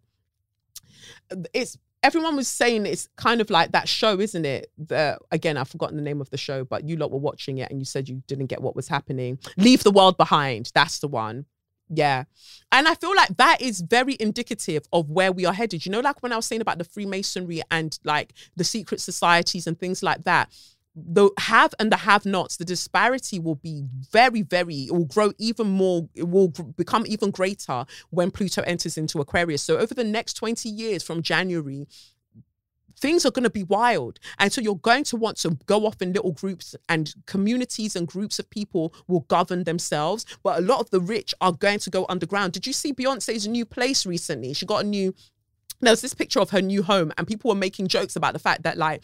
It's 1.53 1.78
everyone 2.03 2.36
was 2.36 2.48
saying 2.48 2.86
it's 2.86 3.07
kind 3.15 3.41
of 3.41 3.49
like 3.49 3.72
that 3.72 3.88
show, 3.88 4.20
isn't 4.20 4.45
it? 4.45 4.72
The 4.78 5.18
again, 5.32 5.57
I've 5.57 5.70
forgotten 5.70 5.98
the 5.98 6.03
name 6.03 6.22
of 6.22 6.30
the 6.30 6.38
show, 6.38 6.64
but 6.64 6.88
you 6.88 6.98
lot 6.98 7.11
were 7.11 7.18
watching 7.18 7.57
it 7.57 7.72
and 7.72 7.80
you 7.80 7.86
said 7.86 8.10
you 8.10 8.22
didn't 8.28 8.48
get 8.48 8.61
what 8.61 8.76
was 8.76 8.88
happening. 8.88 9.40
Leave 9.57 9.84
the 9.84 9.91
world 9.91 10.18
behind. 10.18 10.72
That's 10.76 10.99
the 10.99 11.07
one. 11.07 11.45
Yeah. 11.89 12.23
And 12.72 12.88
I 12.88 12.95
feel 12.95 13.15
like 13.15 13.38
that 13.38 13.61
is 13.61 13.81
very 13.81 14.18
indicative 14.19 14.84
of 14.91 15.10
where 15.10 15.31
we 15.31 15.45
are 15.45 15.53
headed. 15.53 15.85
You 15.85 15.91
know, 15.91 15.99
like 15.99 16.23
when 16.23 16.31
I 16.31 16.35
was 16.35 16.45
saying 16.45 16.61
about 16.61 16.77
the 16.77 16.84
Freemasonry 16.84 17.61
and 17.69 17.97
like 18.03 18.34
the 18.55 18.64
secret 18.64 18.99
societies 18.99 19.68
and 19.68 19.80
things 19.80 20.01
like 20.01 20.23
that 20.23 20.49
the 20.95 21.30
have 21.39 21.73
and 21.80 21.91
the 21.91 21.97
have 21.97 22.26
nots, 22.26 22.57
the 22.57 22.65
disparity 22.65 23.39
will 23.39 23.55
be 23.55 23.84
very, 24.11 24.43
very, 24.43 24.85
it 24.85 24.91
will 24.93 25.05
grow 25.05 25.31
even 25.39 25.68
more, 25.68 26.07
it 26.14 26.30
will 26.30 26.49
become 26.77 27.03
even 27.07 27.31
greater 27.31 27.85
when 28.11 28.30
Pluto 28.30 28.61
enters 28.61 28.97
into 28.97 29.19
Aquarius. 29.19 29.64
So 29.64 29.77
over 29.77 29.93
the 29.93 30.03
next 30.03 30.34
20 30.35 30.69
years 30.69 31.01
from 31.01 31.23
January, 31.23 31.88
things 33.03 33.25
are 33.25 33.31
going 33.31 33.43
to 33.43 33.49
be 33.49 33.63
wild. 33.63 34.17
And 34.39 34.51
so 34.51 34.61
you're 34.61 34.77
going 34.77 35.03
to 35.05 35.17
want 35.17 35.35
to 35.39 35.57
go 35.65 35.85
off 35.85 36.01
in 36.01 36.13
little 36.13 36.31
groups 36.31 36.73
and 36.88 37.13
communities 37.25 37.97
and 37.97 38.07
groups 38.07 38.39
of 38.39 38.49
people 38.49 38.93
will 39.09 39.25
govern 39.27 39.65
themselves. 39.65 40.25
But 40.41 40.59
a 40.59 40.61
lot 40.61 40.80
of 40.80 40.89
the 40.89 41.01
rich 41.01 41.35
are 41.41 41.51
going 41.51 41.80
to 41.80 41.89
go 41.89 42.05
underground. 42.07 42.53
Did 42.53 42.65
you 42.65 42.71
see 42.71 42.93
Beyonce's 42.93 43.45
new 43.45 43.65
place 43.65 44.05
recently? 44.05 44.53
She 44.53 44.65
got 44.65 44.85
a 44.85 44.88
new 44.88 45.13
there 45.81 45.91
was 45.91 45.99
this 45.99 46.13
picture 46.13 46.39
of 46.39 46.51
her 46.51 46.61
new 46.61 46.81
home 46.81 47.11
and 47.17 47.27
people 47.27 47.49
were 47.49 47.55
making 47.55 47.89
jokes 47.89 48.15
about 48.15 48.31
the 48.31 48.39
fact 48.39 48.63
that 48.63 48.77
like 48.77 49.03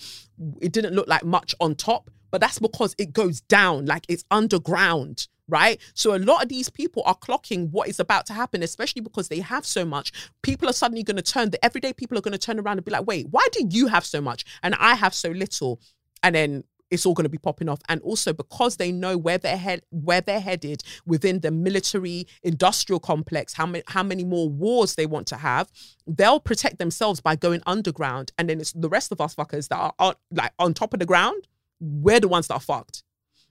it 0.61 0.71
didn't 0.71 0.93
look 0.93 1.09
like 1.09 1.25
much 1.25 1.53
on 1.59 1.75
top 1.75 2.09
but 2.31 2.39
that's 2.39 2.59
because 2.59 2.95
it 2.97 3.11
goes 3.11 3.41
down 3.41 3.85
like 3.85 4.05
it's 4.07 4.23
underground 4.31 5.27
right? 5.49 5.79
So 5.93 6.15
a 6.15 6.19
lot 6.19 6.43
of 6.43 6.49
these 6.49 6.69
people 6.69 7.03
are 7.05 7.15
clocking 7.15 7.69
what 7.71 7.89
is 7.89 7.99
about 7.99 8.25
to 8.27 8.33
happen 8.33 8.63
especially 8.63 9.01
because 9.01 9.27
they 9.27 9.39
have 9.39 9.65
so 9.65 9.85
much. 9.85 10.11
People 10.41 10.69
are 10.69 10.73
suddenly 10.73 11.03
going 11.03 11.17
to 11.17 11.23
turn 11.23 11.49
the 11.49 11.63
everyday 11.63 11.93
people 11.93 12.17
are 12.17 12.21
going 12.21 12.31
to 12.31 12.37
turn 12.37 12.59
around 12.59 12.77
and 12.77 12.85
be 12.85 12.91
like 12.91 13.05
wait 13.05 13.27
why 13.31 13.45
do 13.51 13.67
you 13.69 13.87
have 13.87 14.05
so 14.05 14.21
much 14.21 14.45
and 14.63 14.75
i 14.75 14.95
have 14.95 15.13
so 15.13 15.29
little? 15.29 15.79
And 16.21 16.35
then 16.35 16.63
it's 16.91 17.05
all 17.05 17.13
going 17.13 17.25
to 17.25 17.29
be 17.29 17.37
popping 17.37 17.69
off. 17.69 17.79
And 17.87 18.01
also 18.01 18.33
because 18.33 18.77
they 18.77 18.91
know 18.91 19.17
where 19.17 19.37
they're 19.37 19.57
head 19.57 19.81
where 19.91 20.21
they're 20.21 20.39
headed 20.39 20.83
within 21.05 21.39
the 21.41 21.51
military 21.51 22.27
industrial 22.43 22.99
complex 22.99 23.53
how 23.53 23.65
many 23.65 23.83
how 23.87 24.03
many 24.03 24.23
more 24.23 24.49
wars 24.49 24.95
they 24.95 25.05
want 25.05 25.27
to 25.27 25.35
have 25.35 25.69
they'll 26.07 26.39
protect 26.39 26.79
themselves 26.79 27.21
by 27.21 27.35
going 27.35 27.61
underground. 27.65 28.31
And 28.37 28.49
then 28.49 28.59
it's 28.59 28.73
the 28.73 28.89
rest 28.89 29.11
of 29.11 29.21
us 29.21 29.35
fuckers 29.35 29.67
that 29.69 29.77
are, 29.77 29.93
are 29.99 30.15
like 30.31 30.53
on 30.59 30.73
top 30.73 30.93
of 30.93 30.99
the 30.99 31.05
ground 31.05 31.47
we're 31.79 32.19
the 32.19 32.27
ones 32.27 32.47
that 32.47 32.55
are 32.55 32.59
fucked. 32.59 33.03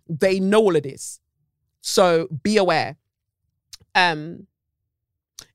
They 0.09 0.39
know 0.39 0.61
all 0.61 0.77
of 0.77 0.83
this 0.83 1.21
so 1.81 2.29
be 2.43 2.57
aware 2.57 2.97
um 3.95 4.47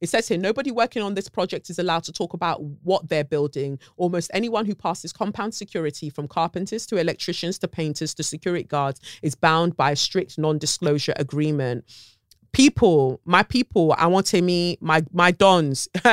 it 0.04 0.10
says 0.10 0.28
here 0.28 0.38
nobody 0.38 0.72
working 0.72 1.02
on 1.02 1.14
this 1.14 1.30
project 1.30 1.70
is 1.70 1.80
allowed 1.80 2.04
to 2.04 2.12
talk 2.12 2.34
about 2.34 2.62
what 2.84 3.08
they're 3.08 3.24
building. 3.24 3.80
Almost 3.98 4.32
anyone 4.34 4.66
who 4.66 4.76
passes 4.76 5.14
compound 5.14 5.54
security, 5.54 6.10
from 6.10 6.28
carpenters 6.28 6.86
to 6.88 6.98
electricians 6.98 7.58
to 7.60 7.68
painters 7.68 8.14
to 8.16 8.24
security 8.24 8.66
guards, 8.66 9.00
is 9.22 9.36
bound 9.36 9.78
by 9.78 9.92
a 9.92 9.96
strict 9.96 10.38
non 10.38 10.58
disclosure 10.58 11.14
agreement. 11.16 11.86
People, 12.52 13.20
my 13.26 13.44
people, 13.44 13.96
I 13.98 14.08
want 14.08 14.26
to 14.28 14.42
me, 14.42 14.78
my 14.82 15.04
my 15.12 15.32
dons, 15.32 15.88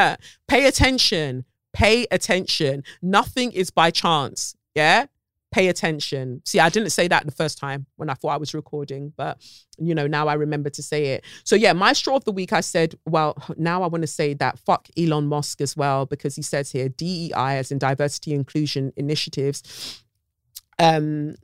pay 0.49 0.67
attention. 0.67 1.45
Pay 1.73 2.07
attention. 2.11 2.83
Nothing 3.03 3.53
is 3.53 3.71
by 3.71 3.91
chance. 3.91 4.57
Yeah 4.75 5.07
pay 5.53 5.69
attention. 5.69 6.43
See, 6.45 6.61
I 6.61 6.69
didn't 6.69 6.91
say 6.91 7.09
that 7.09 7.27
the 7.27 7.33
first 7.33 7.59
time 7.59 7.87
when 7.97 8.09
I 8.09 8.15
thought 8.15 8.31
I 8.31 8.37
was 8.37 8.55
recording, 8.55 9.13
but 9.17 9.39
you 9.79 9.95
know, 9.95 10.07
now 10.07 10.29
I 10.29 10.35
remember 10.35 10.71
to 10.71 10.83
say 10.83 11.07
it. 11.07 11.25
So 11.45 11.57
yeah, 11.57 11.73
my 11.73 11.93
straw 11.93 12.17
of 12.17 12.25
the 12.25 12.33
week, 12.33 12.53
I 12.53 12.61
said, 12.61 12.95
well, 13.07 13.37
now 13.57 13.83
I 13.83 13.89
want 13.89 14.03
to 14.03 14.09
say 14.09 14.35
that 14.35 14.59
fuck 14.59 14.89
Elon 14.97 15.27
Musk 15.27 15.61
as 15.61 15.77
well, 15.77 16.07
because 16.07 16.37
he 16.37 16.43
says 16.43 16.71
here 16.71 16.89
DEI 16.89 17.33
as 17.59 17.73
in 17.73 17.79
diversity 17.79 18.33
inclusion 18.33 18.93
initiatives. 18.97 20.03
Um, 20.79 21.35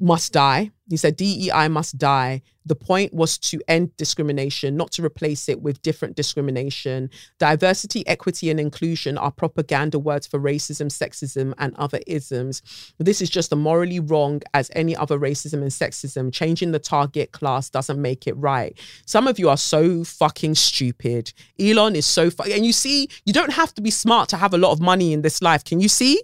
must 0.00 0.32
die. 0.32 0.70
He 0.88 0.96
said 0.98 1.16
DEI 1.16 1.68
must 1.68 1.96
die. 1.96 2.42
The 2.66 2.74
point 2.74 3.14
was 3.14 3.38
to 3.38 3.60
end 3.66 3.96
discrimination, 3.96 4.76
not 4.76 4.92
to 4.92 5.04
replace 5.04 5.48
it 5.48 5.62
with 5.62 5.80
different 5.80 6.16
discrimination. 6.16 7.10
Diversity, 7.38 8.06
equity, 8.06 8.50
and 8.50 8.60
inclusion 8.60 9.16
are 9.16 9.30
propaganda 9.30 9.98
words 9.98 10.26
for 10.26 10.38
racism, 10.38 10.86
sexism, 10.86 11.54
and 11.58 11.74
other 11.76 12.00
isms. 12.06 12.62
This 12.98 13.22
is 13.22 13.30
just 13.30 13.52
as 13.52 13.58
morally 13.58 14.00
wrong 14.00 14.42
as 14.52 14.70
any 14.74 14.94
other 14.94 15.18
racism 15.18 15.62
and 15.62 15.70
sexism. 15.70 16.32
Changing 16.32 16.72
the 16.72 16.78
target 16.78 17.32
class 17.32 17.70
doesn't 17.70 18.00
make 18.00 18.26
it 18.26 18.36
right. 18.36 18.78
Some 19.06 19.26
of 19.26 19.38
you 19.38 19.48
are 19.48 19.56
so 19.56 20.04
fucking 20.04 20.54
stupid. 20.56 21.32
Elon 21.58 21.96
is 21.96 22.06
so 22.06 22.30
fu- 22.30 22.52
and 22.52 22.66
you 22.66 22.72
see, 22.72 23.08
you 23.24 23.32
don't 23.32 23.52
have 23.52 23.74
to 23.74 23.82
be 23.82 23.90
smart 23.90 24.28
to 24.28 24.36
have 24.36 24.52
a 24.52 24.58
lot 24.58 24.72
of 24.72 24.80
money 24.80 25.12
in 25.12 25.22
this 25.22 25.40
life. 25.40 25.64
Can 25.64 25.80
you 25.80 25.88
see? 25.88 26.22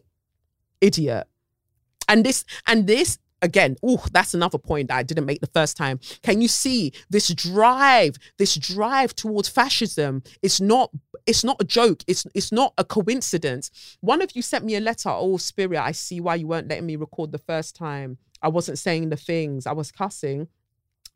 Idiot. 0.80 1.26
And 2.08 2.24
this 2.24 2.44
and 2.66 2.86
this 2.86 3.18
again, 3.42 3.76
oh, 3.82 4.04
that's 4.12 4.34
another 4.34 4.58
point 4.58 4.88
that 4.88 4.96
I 4.96 5.02
didn't 5.02 5.26
make 5.26 5.40
the 5.40 5.46
first 5.48 5.76
time. 5.76 6.00
Can 6.22 6.40
you 6.40 6.48
see 6.48 6.92
this 7.10 7.28
drive, 7.34 8.16
this 8.38 8.54
drive 8.56 9.14
towards 9.14 9.48
fascism? 9.48 10.22
It's 10.42 10.60
not, 10.60 10.90
it's 11.26 11.44
not 11.44 11.56
a 11.60 11.64
joke. 11.64 12.02
It's 12.06 12.26
it's 12.34 12.52
not 12.52 12.72
a 12.78 12.84
coincidence. 12.84 13.96
One 14.00 14.22
of 14.22 14.34
you 14.34 14.42
sent 14.42 14.64
me 14.64 14.76
a 14.76 14.80
letter. 14.80 15.10
Oh, 15.10 15.36
Spirit, 15.36 15.78
I 15.78 15.92
see 15.92 16.20
why 16.20 16.36
you 16.36 16.46
weren't 16.46 16.68
letting 16.68 16.86
me 16.86 16.96
record 16.96 17.32
the 17.32 17.38
first 17.38 17.76
time. 17.76 18.18
I 18.40 18.48
wasn't 18.48 18.78
saying 18.78 19.10
the 19.10 19.16
things. 19.16 19.66
I 19.66 19.72
was 19.72 19.92
cussing 19.92 20.48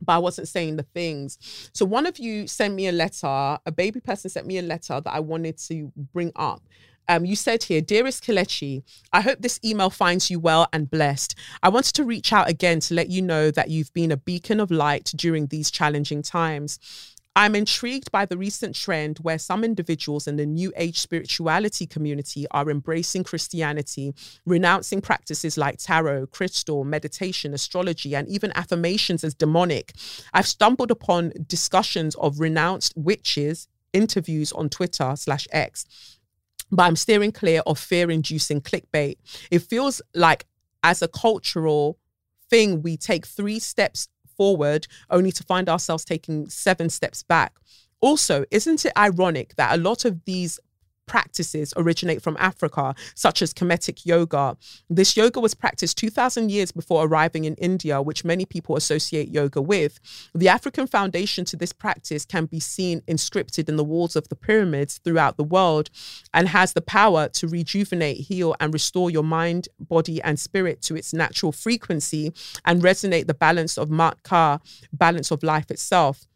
but 0.05 0.15
I 0.15 0.19
wasn't 0.19 0.49
saying 0.49 0.77
the 0.77 0.82
things. 0.82 1.39
So 1.73 1.85
one 1.85 2.07
of 2.07 2.19
you 2.19 2.47
sent 2.47 2.74
me 2.74 2.89
a 2.89 2.93
letter, 2.93 3.27
a 3.27 3.73
baby 3.73 4.01
person 4.01 4.31
sent 4.31 4.47
me 4.47 4.59
a 4.59 4.62
letter 4.62 5.01
that 5.01 5.12
I 5.12 5.20
wanted 5.20 5.59
to 5.69 5.93
bring 5.97 6.32
up. 6.36 6.62
Um, 7.09 7.24
you 7.24 7.37
said 7.37 7.65
here, 7.65 7.81
dearest 7.81 8.24
Kelechi, 8.24 8.83
I 9.12 9.20
hope 9.20 9.41
this 9.41 9.61
email 9.65 9.91
finds 9.91 10.31
you 10.31 10.39
well 10.39 10.69
and 10.73 10.91
blessed. 10.91 11.35
I 11.62 11.69
wanted 11.69 11.95
to 11.95 12.05
reach 12.05 12.33
out 12.33 12.49
again 12.49 12.81
to 12.81 12.95
let 12.95 13.11
you 13.11 13.23
know 13.23 13.51
that 13.51 13.70
you've 13.70 13.93
been 13.93 14.12
a 14.12 14.16
beacon 14.16 14.61
of 14.61 14.70
light 14.70 15.12
during 15.16 15.47
these 15.47 15.70
challenging 15.70 16.23
times. 16.23 16.79
I'm 17.35 17.55
intrigued 17.55 18.12
by 18.12 18.27
the 18.27 18.37
recent 18.37 18.74
trend 18.74 19.19
where 19.23 19.39
some 19.39 19.65
individuals 19.65 20.27
in 20.27 20.37
the 20.37 20.45
New 20.45 20.70
Age 20.77 21.01
spirituality 21.01 21.87
community 21.87 22.47
are 22.51 22.69
embracing 22.69 23.24
Christianity, 23.24 24.15
renouncing 24.45 25.01
practices 25.01 25.57
like 25.57 25.79
tarot, 25.79 26.27
crystal, 26.27 26.85
meditation, 26.85 27.55
astrology, 27.55 28.15
and 28.15 28.29
even 28.29 28.53
affirmations 28.55 29.24
as 29.24 29.35
demonic. 29.35 29.95
I've 30.35 30.47
stumbled 30.47 30.91
upon 30.91 31.33
discussions 31.47 32.15
of 32.16 32.39
renounced 32.39 32.93
witches, 32.97 33.66
interviews 33.95 34.53
on 34.53 34.69
Twitter 34.69 35.15
slash 35.16 35.49
X, 35.53 35.87
but 36.73 36.85
I'm 36.85 36.97
steering 36.97 37.31
clear 37.31 37.61
of 37.66 37.78
fear 37.78 38.11
inducing 38.11 38.61
clickbait. 38.62 39.16
It 39.51 39.61
feels 39.61 40.03
like, 40.15 40.47
as 40.82 41.03
a 41.03 41.09
cultural 41.09 41.99
thing, 42.51 42.82
we 42.82 42.97
take 42.97 43.27
three 43.27 43.61
steps 43.61 44.09
forward 44.36 44.89
only 45.11 45.31
to 45.31 45.44
find 45.44 45.69
ourselves 45.69 46.05
taking 46.05 46.49
seven 46.49 46.89
steps 46.90 47.23
back. 47.23 47.55
Also, 48.01 48.44
isn't 48.51 48.85
it 48.85 48.93
ironic 48.97 49.55
that 49.57 49.78
a 49.78 49.81
lot 49.81 50.05
of 50.05 50.24
these 50.24 50.59
practices 51.07 51.74
originate 51.77 52.23
from 52.23 52.37
Africa, 52.39 52.95
such 53.15 53.43
as 53.43 53.53
Kemetic 53.53 54.07
yoga. 54.07 54.57
This 54.89 55.16
yoga 55.16 55.41
was 55.41 55.55
practiced 55.55 55.99
2,000 55.99 56.51
years 56.51 56.73
before 56.73 57.05
arriving 57.07 57.45
in 57.45 57.55
India, 57.57 58.01
which 58.01 58.24
many 58.24 58.45
people 58.45 58.77
associate 58.77 59.29
yoga 59.29 59.61
with. 59.61 60.01
The 60.35 60.49
African 60.49 60.87
foundation 60.87 61.45
to 61.47 61.57
this 61.57 61.73
practice 61.73 62.24
can 62.24 62.47
be 62.47 62.61
seen 62.61 63.01
inscripted 63.03 63.69
in 63.69 63.77
the 63.77 63.85
walls 63.85 64.16
of 64.16 64.29
the 64.29 64.37
pyramids 64.37 64.99
throughout 64.99 65.37
the 65.37 65.45
world 65.45 65.91
and 66.33 66.49
has 66.49 66.73
the 66.73 66.81
power 66.81 67.29
to 67.29 67.49
rejuvenate, 67.49 68.19
heal, 68.19 68.55
and 68.61 68.73
restore 68.73 69.11
your 69.11 69.24
mind, 69.24 69.69
body, 69.81 70.23
and 70.23 70.39
spirit 70.39 70.83
to 70.83 70.97
its 70.97 71.12
natural 71.12 71.53
frequency 71.53 72.33
and 72.65 72.83
resonate 72.83 73.27
the 73.27 73.35
balance 73.35 73.77
of 73.77 73.91
Maat 73.91 74.19
balance 74.93 75.31
of 75.31 75.43
life 75.43 75.70
itself 75.70 76.27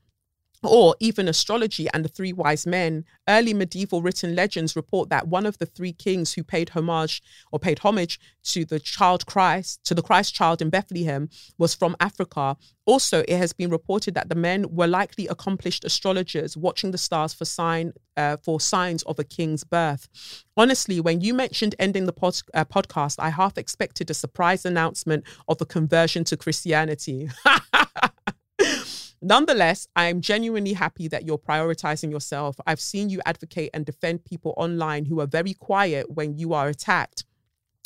or 0.67 0.97
even 1.01 1.29
astrology 1.29 1.89
and 1.93 2.05
the 2.05 2.09
three 2.09 2.33
wise 2.33 2.67
men, 2.67 3.05
early 3.29 3.55
medieval 3.55 4.03
written 4.03 4.35
legends 4.35 4.77
report 4.77 5.09
that 5.11 5.29
one 5.29 5.47
of 5.47 5.59
the 5.59 5.67
three 5.67 5.93
kings 5.93 6.35
who 6.35 6.43
paid 6.43 6.71
homage 6.71 7.23
or 7.53 7.59
paid 7.59 7.81
homage 7.81 8.19
to 8.45 8.65
the 8.65 8.79
child 8.79 9.27
Christ, 9.27 9.85
to 9.85 9.95
the 9.95 10.03
Christ 10.03 10.35
child 10.35 10.63
in 10.63 10.71
Bethlehem, 10.71 11.29
was 11.59 11.75
from 11.75 11.97
Africa. 12.01 12.57
Also, 12.85 13.25
it 13.27 13.37
has 13.37 13.53
been 13.53 13.71
reported 13.71 14.15
that 14.15 14.29
the 14.29 14.35
men 14.35 14.67
were 14.71 14.87
likely 14.87 15.27
accomplished 15.27 15.85
astrologers 15.85 16.57
watching 16.57 16.91
the 16.91 16.99
stars 16.99 17.35
for 17.35 17.45
sign 17.45 17.93
uh, 18.17 18.37
for 18.39 18.61
signs 18.61 19.03
of 19.03 19.19
a 19.19 19.25
king's 19.25 19.65
birth. 19.65 20.09
Honestly, 20.57 21.01
when 21.01 21.21
you 21.21 21.35
mentioned 21.35 21.75
ending 21.79 22.07
the 22.07 22.13
pod, 22.13 22.41
uh, 22.55 22.65
podcast, 22.65 23.17
I 23.19 23.31
half 23.31 23.59
expected 23.59 24.11
a 24.11 24.15
surprise 24.15 24.65
announcement 24.65 25.25
of 25.49 25.61
a 25.61 25.67
conversion 25.67 26.25
to 26.25 26.37
Christianity. 26.37 27.29
Nonetheless, 29.27 29.89
I 29.97 30.05
am 30.05 30.21
genuinely 30.21 30.75
happy 30.75 31.09
that 31.09 31.27
you're 31.27 31.37
prioritizing 31.37 32.13
yourself. 32.13 32.55
I've 32.65 32.79
seen 32.79 33.11
you 33.11 33.21
advocate 33.27 33.71
and 33.75 33.85
defend 33.85 34.25
people 34.25 34.55
online 34.57 35.07
who 35.07 35.21
are 35.21 35.27
very 35.27 35.53
quiet 35.53 36.13
when 36.13 36.39
you 36.39 36.55
are 36.55 36.69
attacked. 36.69 37.25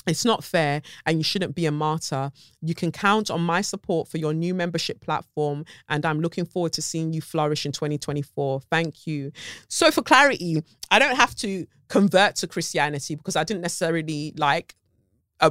It's 0.06 0.26
not 0.26 0.44
fair 0.44 0.82
and 1.06 1.16
you 1.16 1.24
shouldn't 1.24 1.54
be 1.54 1.64
a 1.64 1.72
martyr. 1.72 2.30
You 2.60 2.74
can 2.74 2.92
count 2.92 3.30
on 3.30 3.40
my 3.40 3.62
support 3.62 4.06
for 4.06 4.18
your 4.18 4.34
new 4.34 4.54
membership 4.54 5.00
platform, 5.00 5.64
and 5.88 6.04
I'm 6.04 6.20
looking 6.20 6.44
forward 6.44 6.74
to 6.74 6.82
seeing 6.82 7.14
you 7.14 7.22
flourish 7.22 7.64
in 7.64 7.72
2024. 7.72 8.60
Thank 8.70 9.06
you. 9.06 9.32
So, 9.66 9.90
for 9.90 10.02
clarity, 10.02 10.62
I 10.90 10.98
don't 10.98 11.16
have 11.16 11.34
to 11.36 11.66
convert 11.88 12.36
to 12.36 12.48
Christianity 12.48 13.14
because 13.14 13.36
I 13.36 13.44
didn't 13.44 13.62
necessarily 13.62 14.34
like 14.36 14.74
a, 15.40 15.50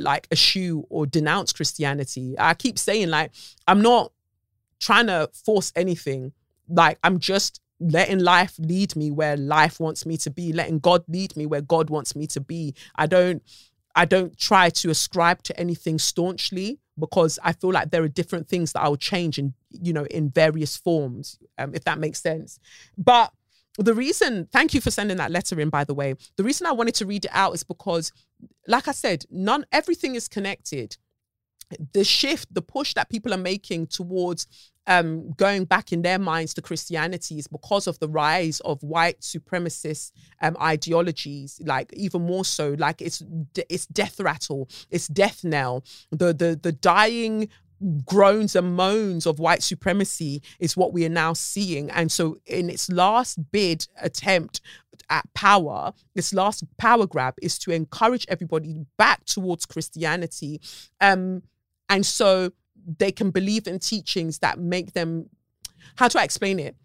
like 0.00 0.26
eschew 0.32 0.84
or 0.90 1.06
denounce 1.06 1.52
Christianity. 1.52 2.34
I 2.40 2.54
keep 2.54 2.76
saying 2.76 3.08
like 3.10 3.30
I'm 3.68 3.82
not 3.82 4.10
trying 4.80 5.06
to 5.06 5.30
force 5.32 5.72
anything. 5.76 6.32
Like 6.68 6.98
I'm 7.02 7.18
just 7.18 7.60
letting 7.80 8.18
life 8.18 8.54
lead 8.58 8.96
me 8.96 9.10
where 9.10 9.36
life 9.36 9.78
wants 9.80 10.04
me 10.04 10.16
to 10.18 10.30
be, 10.30 10.52
letting 10.52 10.78
God 10.78 11.04
lead 11.08 11.36
me 11.36 11.46
where 11.46 11.60
God 11.60 11.90
wants 11.90 12.16
me 12.16 12.26
to 12.28 12.40
be. 12.40 12.74
I 12.96 13.06
don't 13.06 13.42
I 13.94 14.04
don't 14.04 14.36
try 14.38 14.70
to 14.70 14.90
ascribe 14.90 15.42
to 15.44 15.58
anything 15.58 15.98
staunchly 15.98 16.78
because 16.98 17.38
I 17.42 17.52
feel 17.52 17.72
like 17.72 17.90
there 17.90 18.02
are 18.02 18.08
different 18.08 18.48
things 18.48 18.72
that 18.72 18.82
I'll 18.82 18.96
change 18.96 19.38
in, 19.38 19.54
you 19.70 19.92
know, 19.92 20.04
in 20.04 20.30
various 20.30 20.76
forms, 20.76 21.38
um, 21.58 21.74
if 21.74 21.84
that 21.84 21.98
makes 21.98 22.20
sense. 22.20 22.60
But 22.96 23.32
the 23.76 23.94
reason, 23.94 24.48
thank 24.52 24.74
you 24.74 24.80
for 24.80 24.90
sending 24.90 25.16
that 25.16 25.30
letter 25.30 25.58
in, 25.60 25.68
by 25.68 25.84
the 25.84 25.94
way. 25.94 26.14
The 26.36 26.44
reason 26.44 26.66
I 26.66 26.72
wanted 26.72 26.94
to 26.96 27.06
read 27.06 27.24
it 27.24 27.30
out 27.32 27.54
is 27.54 27.62
because, 27.62 28.12
like 28.66 28.88
I 28.88 28.92
said, 28.92 29.24
none 29.30 29.64
everything 29.72 30.14
is 30.14 30.28
connected 30.28 30.96
the 31.92 32.04
shift, 32.04 32.52
the 32.52 32.62
push 32.62 32.94
that 32.94 33.10
people 33.10 33.34
are 33.34 33.38
making 33.38 33.88
towards 33.88 34.46
um, 34.86 35.32
going 35.32 35.66
back 35.66 35.92
in 35.92 36.00
their 36.00 36.18
minds 36.18 36.54
to 36.54 36.62
Christianity 36.62 37.38
is 37.38 37.46
because 37.46 37.86
of 37.86 37.98
the 37.98 38.08
rise 38.08 38.60
of 38.60 38.82
white 38.82 39.20
supremacist 39.20 40.12
um, 40.40 40.56
ideologies. 40.60 41.60
Like 41.64 41.92
even 41.92 42.22
more 42.22 42.44
so, 42.44 42.74
like 42.78 43.02
it's 43.02 43.22
it's 43.68 43.86
death 43.86 44.18
rattle, 44.18 44.68
it's 44.90 45.06
death 45.08 45.44
knell. 45.44 45.84
The 46.10 46.32
the 46.32 46.58
the 46.60 46.72
dying 46.72 47.50
groans 48.04 48.56
and 48.56 48.74
moans 48.74 49.26
of 49.26 49.38
white 49.38 49.62
supremacy 49.62 50.42
is 50.58 50.76
what 50.76 50.92
we 50.92 51.04
are 51.04 51.10
now 51.10 51.32
seeing. 51.32 51.90
And 51.90 52.10
so, 52.10 52.38
in 52.46 52.70
its 52.70 52.90
last 52.90 53.50
bid 53.52 53.86
attempt 54.00 54.60
at 55.10 55.32
power, 55.34 55.92
this 56.14 56.32
last 56.32 56.64
power 56.76 57.06
grab 57.06 57.34
is 57.42 57.58
to 57.60 57.72
encourage 57.72 58.26
everybody 58.28 58.86
back 58.96 59.24
towards 59.26 59.66
Christianity. 59.66 60.60
Um, 61.00 61.42
and 61.88 62.04
so 62.04 62.50
they 62.98 63.12
can 63.12 63.30
believe 63.30 63.66
in 63.66 63.78
teachings 63.78 64.38
that 64.38 64.58
make 64.58 64.92
them, 64.92 65.28
how 65.96 66.08
do 66.08 66.18
I 66.18 66.24
explain 66.24 66.58
it? 66.58 66.76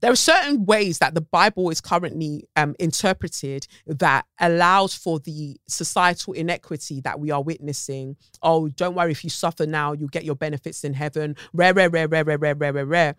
There 0.00 0.10
are 0.10 0.16
certain 0.16 0.64
ways 0.64 0.98
that 0.98 1.14
the 1.14 1.20
Bible 1.20 1.70
is 1.70 1.80
currently 1.80 2.48
um, 2.56 2.74
interpreted 2.80 3.68
that 3.86 4.26
allows 4.40 4.96
for 4.96 5.20
the 5.20 5.56
societal 5.68 6.32
inequity 6.32 7.00
that 7.02 7.20
we 7.20 7.30
are 7.30 7.40
witnessing. 7.40 8.16
Oh, 8.42 8.66
don't 8.66 8.96
worry 8.96 9.12
if 9.12 9.22
you 9.22 9.30
suffer 9.30 9.64
now, 9.64 9.92
you'll 9.92 10.08
get 10.08 10.24
your 10.24 10.34
benefits 10.34 10.82
in 10.82 10.94
heaven. 10.94 11.36
Rare, 11.52 11.72
rare, 11.72 11.88
rare, 11.88 12.08
rare, 12.08 12.24
rare, 12.24 12.36
rare, 12.36 12.54
rare, 12.56 12.86
rare. 12.86 13.14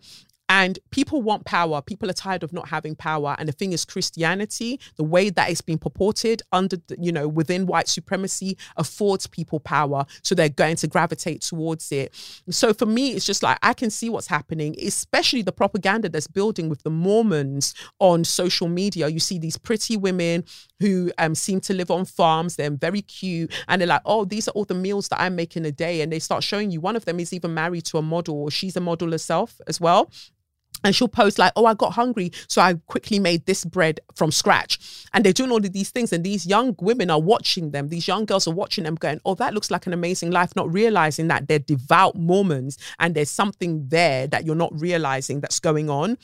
And 0.48 0.78
people 0.90 1.22
want 1.22 1.46
power. 1.46 1.80
People 1.80 2.10
are 2.10 2.14
tired 2.14 2.42
of 2.42 2.52
not 2.52 2.68
having 2.68 2.94
power. 2.94 3.34
And 3.38 3.48
the 3.48 3.52
thing 3.52 3.72
is, 3.72 3.84
Christianity, 3.86 4.78
the 4.96 5.04
way 5.04 5.30
that 5.30 5.50
it's 5.50 5.62
been 5.62 5.78
purported 5.78 6.42
under, 6.52 6.76
you 6.98 7.12
know, 7.12 7.26
within 7.26 7.64
white 7.64 7.88
supremacy, 7.88 8.58
affords 8.76 9.26
people 9.26 9.58
power. 9.58 10.04
So 10.22 10.34
they're 10.34 10.50
going 10.50 10.76
to 10.76 10.86
gravitate 10.86 11.40
towards 11.40 11.90
it. 11.92 12.14
So 12.50 12.74
for 12.74 12.84
me, 12.84 13.12
it's 13.12 13.24
just 13.24 13.42
like 13.42 13.58
I 13.62 13.72
can 13.72 13.88
see 13.88 14.10
what's 14.10 14.26
happening, 14.26 14.76
especially 14.84 15.40
the 15.40 15.52
propaganda 15.52 16.10
that's 16.10 16.26
building 16.26 16.68
with 16.68 16.82
the 16.82 16.90
Mormons 16.90 17.74
on 17.98 18.22
social 18.22 18.68
media. 18.68 19.08
You 19.08 19.20
see 19.20 19.38
these 19.38 19.56
pretty 19.56 19.96
women 19.96 20.44
who 20.78 21.10
um, 21.16 21.34
seem 21.34 21.60
to 21.62 21.72
live 21.74 21.90
on 21.90 22.04
farms. 22.04 22.56
They're 22.56 22.70
very 22.70 23.00
cute. 23.00 23.50
And 23.66 23.80
they're 23.80 23.88
like, 23.88 24.02
oh, 24.04 24.26
these 24.26 24.46
are 24.48 24.52
all 24.52 24.66
the 24.66 24.74
meals 24.74 25.08
that 25.08 25.22
I'm 25.22 25.36
making 25.36 25.64
a 25.64 25.72
day. 25.72 26.02
And 26.02 26.12
they 26.12 26.18
start 26.18 26.44
showing 26.44 26.70
you 26.70 26.82
one 26.82 26.96
of 26.96 27.06
them 27.06 27.18
is 27.18 27.32
even 27.32 27.54
married 27.54 27.86
to 27.86 27.96
a 27.96 28.02
model 28.02 28.42
or 28.42 28.50
she's 28.50 28.76
a 28.76 28.80
model 28.80 29.10
herself 29.10 29.58
as 29.66 29.80
well 29.80 30.10
and 30.84 30.94
she'll 30.94 31.08
post 31.08 31.38
like, 31.38 31.52
"Oh, 31.56 31.66
I 31.66 31.74
got 31.74 31.94
hungry, 31.94 32.30
so 32.46 32.62
I 32.62 32.74
quickly 32.86 33.18
made 33.18 33.46
this 33.46 33.64
bread 33.64 34.00
from 34.14 34.30
scratch." 34.30 34.78
And 35.12 35.24
they're 35.24 35.32
doing 35.32 35.50
all 35.50 35.64
of 35.64 35.72
these 35.72 35.90
things, 35.90 36.12
and 36.12 36.22
these 36.22 36.46
young 36.46 36.76
women 36.80 37.10
are 37.10 37.20
watching 37.20 37.70
them. 37.70 37.88
These 37.88 38.06
young 38.06 38.26
girls 38.26 38.46
are 38.46 38.54
watching 38.54 38.84
them, 38.84 38.94
going, 38.94 39.20
"Oh, 39.24 39.34
that 39.36 39.54
looks 39.54 39.70
like 39.70 39.86
an 39.86 39.92
amazing 39.92 40.30
life," 40.30 40.54
not 40.54 40.72
realizing 40.72 41.28
that 41.28 41.48
they're 41.48 41.58
devout 41.58 42.14
Mormons, 42.14 42.78
and 43.00 43.14
there's 43.14 43.30
something 43.30 43.88
there 43.88 44.26
that 44.28 44.44
you're 44.44 44.54
not 44.54 44.78
realizing 44.78 45.40
that's 45.40 45.58
going 45.58 45.90
on. 45.90 46.18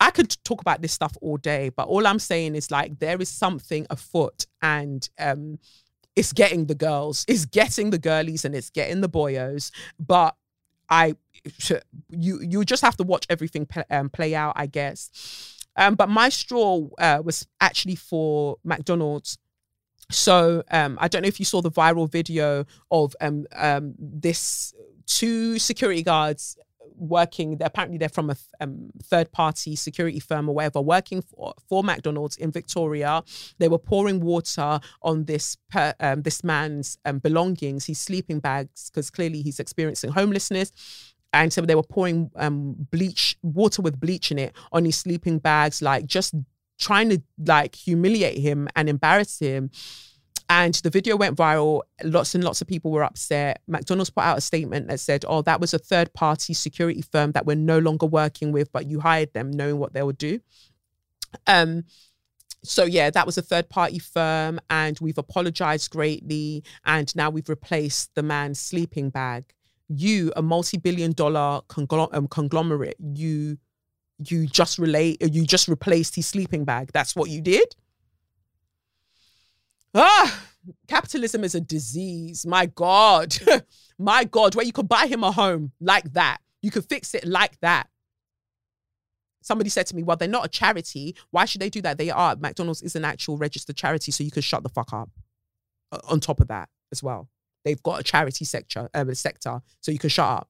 I 0.00 0.10
could 0.10 0.36
talk 0.44 0.60
about 0.60 0.80
this 0.80 0.92
stuff 0.92 1.16
all 1.20 1.36
day, 1.36 1.70
but 1.70 1.88
all 1.88 2.06
I'm 2.06 2.20
saying 2.20 2.54
is 2.54 2.70
like 2.70 2.98
there 2.98 3.20
is 3.20 3.28
something 3.28 3.86
afoot, 3.90 4.46
and 4.62 5.08
um, 5.18 5.58
it's 6.16 6.32
getting 6.32 6.66
the 6.66 6.74
girls, 6.74 7.24
it's 7.28 7.44
getting 7.44 7.90
the 7.90 7.98
girlies, 7.98 8.44
and 8.44 8.54
it's 8.54 8.70
getting 8.70 9.00
the 9.00 9.08
boyos. 9.08 9.70
But 9.98 10.34
I 10.88 11.14
you 12.10 12.40
you 12.42 12.64
just 12.64 12.82
have 12.82 12.96
to 12.96 13.04
watch 13.04 13.26
everything 13.30 13.66
play, 13.66 13.84
um, 13.90 14.10
play 14.10 14.34
out, 14.34 14.54
I 14.56 14.66
guess. 14.66 15.56
Um, 15.76 15.94
but 15.94 16.08
my 16.08 16.28
straw 16.28 16.88
uh, 16.98 17.22
was 17.24 17.46
actually 17.60 17.94
for 17.94 18.56
McDonald's. 18.64 19.38
So 20.10 20.64
um, 20.70 20.98
I 21.00 21.08
don't 21.08 21.22
know 21.22 21.28
if 21.28 21.38
you 21.38 21.44
saw 21.44 21.60
the 21.60 21.70
viral 21.70 22.10
video 22.10 22.64
of 22.90 23.14
um, 23.20 23.46
um, 23.54 23.94
this 23.98 24.74
two 25.06 25.58
security 25.58 26.02
guards 26.02 26.56
working 26.96 27.56
They're, 27.56 27.66
apparently 27.66 27.98
they're 27.98 28.08
from 28.08 28.30
a 28.30 28.36
um, 28.60 28.90
third 29.02 29.32
party 29.32 29.76
security 29.76 30.20
firm 30.20 30.48
or 30.48 30.54
whatever 30.54 30.80
working 30.80 31.22
for, 31.22 31.54
for 31.68 31.82
mcdonald's 31.82 32.36
in 32.36 32.50
victoria. 32.50 33.22
They 33.58 33.68
were 33.68 33.78
pouring 33.78 34.20
water 34.20 34.80
on 35.02 35.24
this 35.24 35.56
per, 35.70 35.94
um, 36.00 36.22
this 36.22 36.42
man's 36.44 36.98
um, 37.04 37.18
belongings. 37.18 37.86
His 37.86 38.00
sleeping 38.00 38.40
bags 38.40 38.90
because 38.90 39.10
clearly 39.10 39.42
he's 39.42 39.60
experiencing 39.60 40.12
homelessness. 40.12 40.72
And 41.32 41.52
so 41.52 41.60
they 41.60 41.74
were 41.74 41.82
pouring 41.82 42.30
um, 42.36 42.74
bleach 42.90 43.36
water 43.42 43.82
with 43.82 44.00
bleach 44.00 44.30
in 44.30 44.38
it 44.38 44.54
on 44.72 44.84
his 44.84 44.96
sleeping 44.96 45.38
bags 45.38 45.82
like 45.82 46.06
just 46.06 46.34
trying 46.78 47.10
to 47.10 47.20
like 47.44 47.74
humiliate 47.74 48.38
him 48.38 48.68
and 48.76 48.88
embarrass 48.88 49.38
him 49.38 49.70
And 50.50 50.74
the 50.76 50.90
video 50.90 51.16
went 51.16 51.36
viral. 51.36 51.82
Lots 52.02 52.34
and 52.34 52.42
lots 52.42 52.62
of 52.62 52.68
people 52.68 52.90
were 52.90 53.04
upset. 53.04 53.60
McDonald's 53.66 54.10
put 54.10 54.24
out 54.24 54.38
a 54.38 54.40
statement 54.40 54.88
that 54.88 54.98
said, 54.98 55.24
oh, 55.28 55.42
that 55.42 55.60
was 55.60 55.74
a 55.74 55.78
third 55.78 56.12
party 56.14 56.54
security 56.54 57.02
firm 57.02 57.32
that 57.32 57.44
we're 57.44 57.54
no 57.54 57.78
longer 57.78 58.06
working 58.06 58.50
with, 58.50 58.72
but 58.72 58.86
you 58.86 59.00
hired 59.00 59.32
them 59.34 59.50
knowing 59.50 59.78
what 59.78 59.92
they 59.92 60.02
would 60.02 60.16
do. 60.16 60.40
Um, 61.46 61.84
so 62.64 62.84
yeah, 62.84 63.10
that 63.10 63.26
was 63.26 63.38
a 63.38 63.42
third 63.42 63.68
party 63.68 63.98
firm, 63.98 64.60
and 64.70 64.98
we've 65.00 65.18
apologized 65.18 65.90
greatly, 65.90 66.64
and 66.84 67.14
now 67.14 67.30
we've 67.30 67.48
replaced 67.48 68.14
the 68.14 68.22
man's 68.22 68.58
sleeping 68.58 69.10
bag. 69.10 69.44
You, 69.88 70.32
a 70.36 70.42
multi-billion 70.42 71.12
dollar 71.12 71.60
um, 71.76 72.28
conglomerate, 72.28 72.96
you 72.98 73.58
you 74.26 74.46
just 74.48 74.78
relate 74.78 75.22
you 75.32 75.46
just 75.46 75.68
replaced 75.68 76.16
his 76.16 76.26
sleeping 76.26 76.64
bag. 76.64 76.90
That's 76.92 77.14
what 77.14 77.30
you 77.30 77.40
did. 77.40 77.74
Ah, 79.94 80.44
capitalism 80.86 81.44
is 81.44 81.54
a 81.54 81.60
disease. 81.60 82.46
My 82.46 82.66
God. 82.66 83.36
My 83.98 84.24
God, 84.24 84.54
where 84.54 84.64
you 84.64 84.72
could 84.72 84.88
buy 84.88 85.06
him 85.06 85.24
a 85.24 85.32
home 85.32 85.72
like 85.80 86.12
that. 86.12 86.38
You 86.62 86.70
could 86.70 86.84
fix 86.84 87.14
it 87.14 87.26
like 87.26 87.58
that. 87.60 87.88
Somebody 89.42 89.70
said 89.70 89.86
to 89.86 89.96
me, 89.96 90.02
Well, 90.02 90.16
they're 90.16 90.28
not 90.28 90.44
a 90.44 90.48
charity. 90.48 91.16
Why 91.30 91.44
should 91.46 91.60
they 91.60 91.70
do 91.70 91.82
that? 91.82 91.98
They 91.98 92.10
are. 92.10 92.36
McDonald's 92.36 92.82
is 92.82 92.96
an 92.96 93.04
actual 93.04 93.38
registered 93.38 93.76
charity, 93.76 94.12
so 94.12 94.22
you 94.22 94.30
can 94.30 94.42
shut 94.42 94.62
the 94.62 94.68
fuck 94.68 94.92
up. 94.92 95.10
On 96.08 96.20
top 96.20 96.40
of 96.40 96.48
that, 96.48 96.68
as 96.92 97.02
well, 97.02 97.28
they've 97.64 97.82
got 97.82 97.98
a 97.98 98.02
charity 98.02 98.44
sector, 98.44 98.90
um, 98.92 99.14
sector, 99.14 99.62
so 99.80 99.90
you 99.90 99.98
can 99.98 100.10
shut 100.10 100.28
up. 100.28 100.48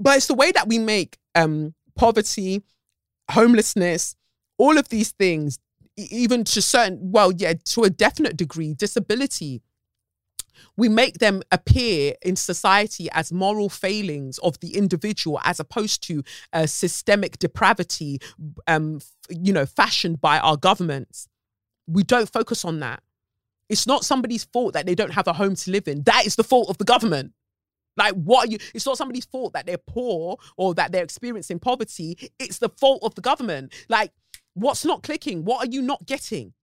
But 0.00 0.16
it's 0.16 0.26
the 0.26 0.34
way 0.34 0.50
that 0.52 0.66
we 0.66 0.78
make 0.78 1.18
um, 1.36 1.74
poverty, 1.94 2.62
homelessness, 3.30 4.16
all 4.58 4.76
of 4.76 4.88
these 4.88 5.12
things 5.12 5.60
even 5.96 6.44
to 6.44 6.62
certain, 6.62 6.98
well, 7.00 7.32
yeah, 7.32 7.54
to 7.66 7.84
a 7.84 7.90
definite 7.90 8.36
degree, 8.36 8.74
disability, 8.74 9.62
we 10.76 10.88
make 10.88 11.18
them 11.18 11.42
appear 11.52 12.14
in 12.22 12.36
society 12.36 13.08
as 13.12 13.32
moral 13.32 13.68
failings 13.68 14.38
of 14.38 14.58
the 14.60 14.76
individual 14.76 15.40
as 15.44 15.60
opposed 15.60 16.02
to 16.04 16.22
a 16.52 16.66
systemic 16.66 17.38
depravity 17.38 18.18
um 18.66 19.00
you 19.28 19.52
know 19.52 19.66
fashioned 19.66 20.20
by 20.20 20.38
our 20.38 20.56
governments. 20.56 21.28
We 21.86 22.02
don't 22.02 22.30
focus 22.30 22.64
on 22.64 22.80
that. 22.80 23.02
It's 23.68 23.86
not 23.86 24.04
somebody's 24.04 24.44
fault 24.44 24.74
that 24.74 24.86
they 24.86 24.94
don't 24.94 25.12
have 25.12 25.26
a 25.26 25.32
home 25.32 25.54
to 25.56 25.70
live 25.70 25.88
in. 25.88 26.02
That 26.02 26.26
is 26.26 26.36
the 26.36 26.44
fault 26.44 26.68
of 26.70 26.78
the 26.78 26.84
government. 26.84 27.32
Like 27.96 28.14
what 28.14 28.50
you 28.50 28.58
it's 28.74 28.86
not 28.86 28.98
somebody's 28.98 29.24
fault 29.24 29.54
that 29.54 29.66
they're 29.66 29.78
poor 29.78 30.36
or 30.56 30.74
that 30.74 30.92
they're 30.92 31.04
experiencing 31.04 31.58
poverty. 31.58 32.30
It's 32.38 32.58
the 32.58 32.68
fault 32.68 33.02
of 33.02 33.14
the 33.14 33.22
government. 33.22 33.72
Like 33.88 34.12
What's 34.56 34.86
not 34.86 35.02
clicking? 35.02 35.44
What 35.44 35.68
are 35.68 35.70
you 35.70 35.82
not 35.82 36.06
getting? 36.06 36.54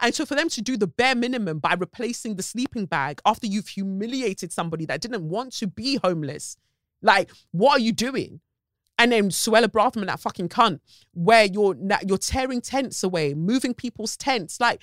And 0.00 0.12
so 0.12 0.26
for 0.26 0.34
them 0.34 0.48
to 0.48 0.60
do 0.60 0.76
the 0.76 0.88
bare 0.88 1.14
minimum 1.14 1.60
by 1.60 1.74
replacing 1.74 2.34
the 2.34 2.42
sleeping 2.42 2.84
bag 2.84 3.20
after 3.24 3.46
you've 3.46 3.68
humiliated 3.68 4.52
somebody 4.52 4.86
that 4.86 5.00
didn't 5.00 5.28
want 5.28 5.52
to 5.58 5.68
be 5.68 6.00
homeless, 6.02 6.56
like, 7.00 7.30
what 7.52 7.78
are 7.78 7.80
you 7.80 7.92
doing? 7.92 8.40
And 8.98 9.12
then 9.12 9.28
Suella 9.28 9.68
Braverman, 9.68 10.06
that 10.06 10.18
fucking 10.18 10.48
cunt, 10.48 10.80
where 11.14 11.44
you're 11.44 11.76
you're 12.04 12.18
tearing 12.18 12.60
tents 12.60 13.04
away, 13.04 13.34
moving 13.34 13.72
people's 13.72 14.16
tents. 14.16 14.58
Like, 14.58 14.82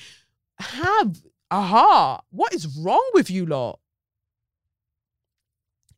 have 0.60 1.18
a 1.52 1.62
heart. 1.62 2.24
What 2.30 2.54
is 2.54 2.78
wrong 2.78 3.06
with 3.14 3.30
you 3.30 3.45
lot? 3.45 3.80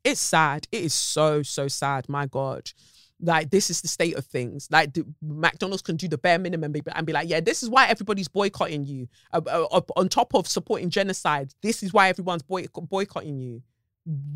It's 0.02 0.20
sad. 0.20 0.66
It 0.72 0.82
is 0.82 0.94
so, 0.94 1.44
so 1.44 1.68
sad. 1.68 2.08
My 2.08 2.26
God 2.26 2.72
like 3.20 3.50
this 3.50 3.70
is 3.70 3.80
the 3.80 3.88
state 3.88 4.16
of 4.16 4.24
things. 4.24 4.68
Like 4.70 4.92
the, 4.92 5.04
McDonald's 5.22 5.82
can 5.82 5.96
do 5.96 6.08
the 6.08 6.18
bare 6.18 6.38
minimum 6.38 6.74
and 6.94 7.06
be 7.06 7.12
like, 7.12 7.28
yeah, 7.28 7.40
this 7.40 7.62
is 7.62 7.70
why 7.70 7.86
everybody's 7.86 8.28
boycotting 8.28 8.84
you. 8.84 9.08
Uh, 9.32 9.40
uh, 9.46 9.80
on 9.96 10.08
top 10.08 10.34
of 10.34 10.46
supporting 10.46 10.90
genocide, 10.90 11.54
this 11.62 11.82
is 11.82 11.92
why 11.92 12.08
everyone's 12.08 12.42
boy- 12.42 12.66
boycotting 12.74 13.38
you. 13.38 13.62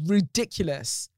Ridiculous. 0.07 1.11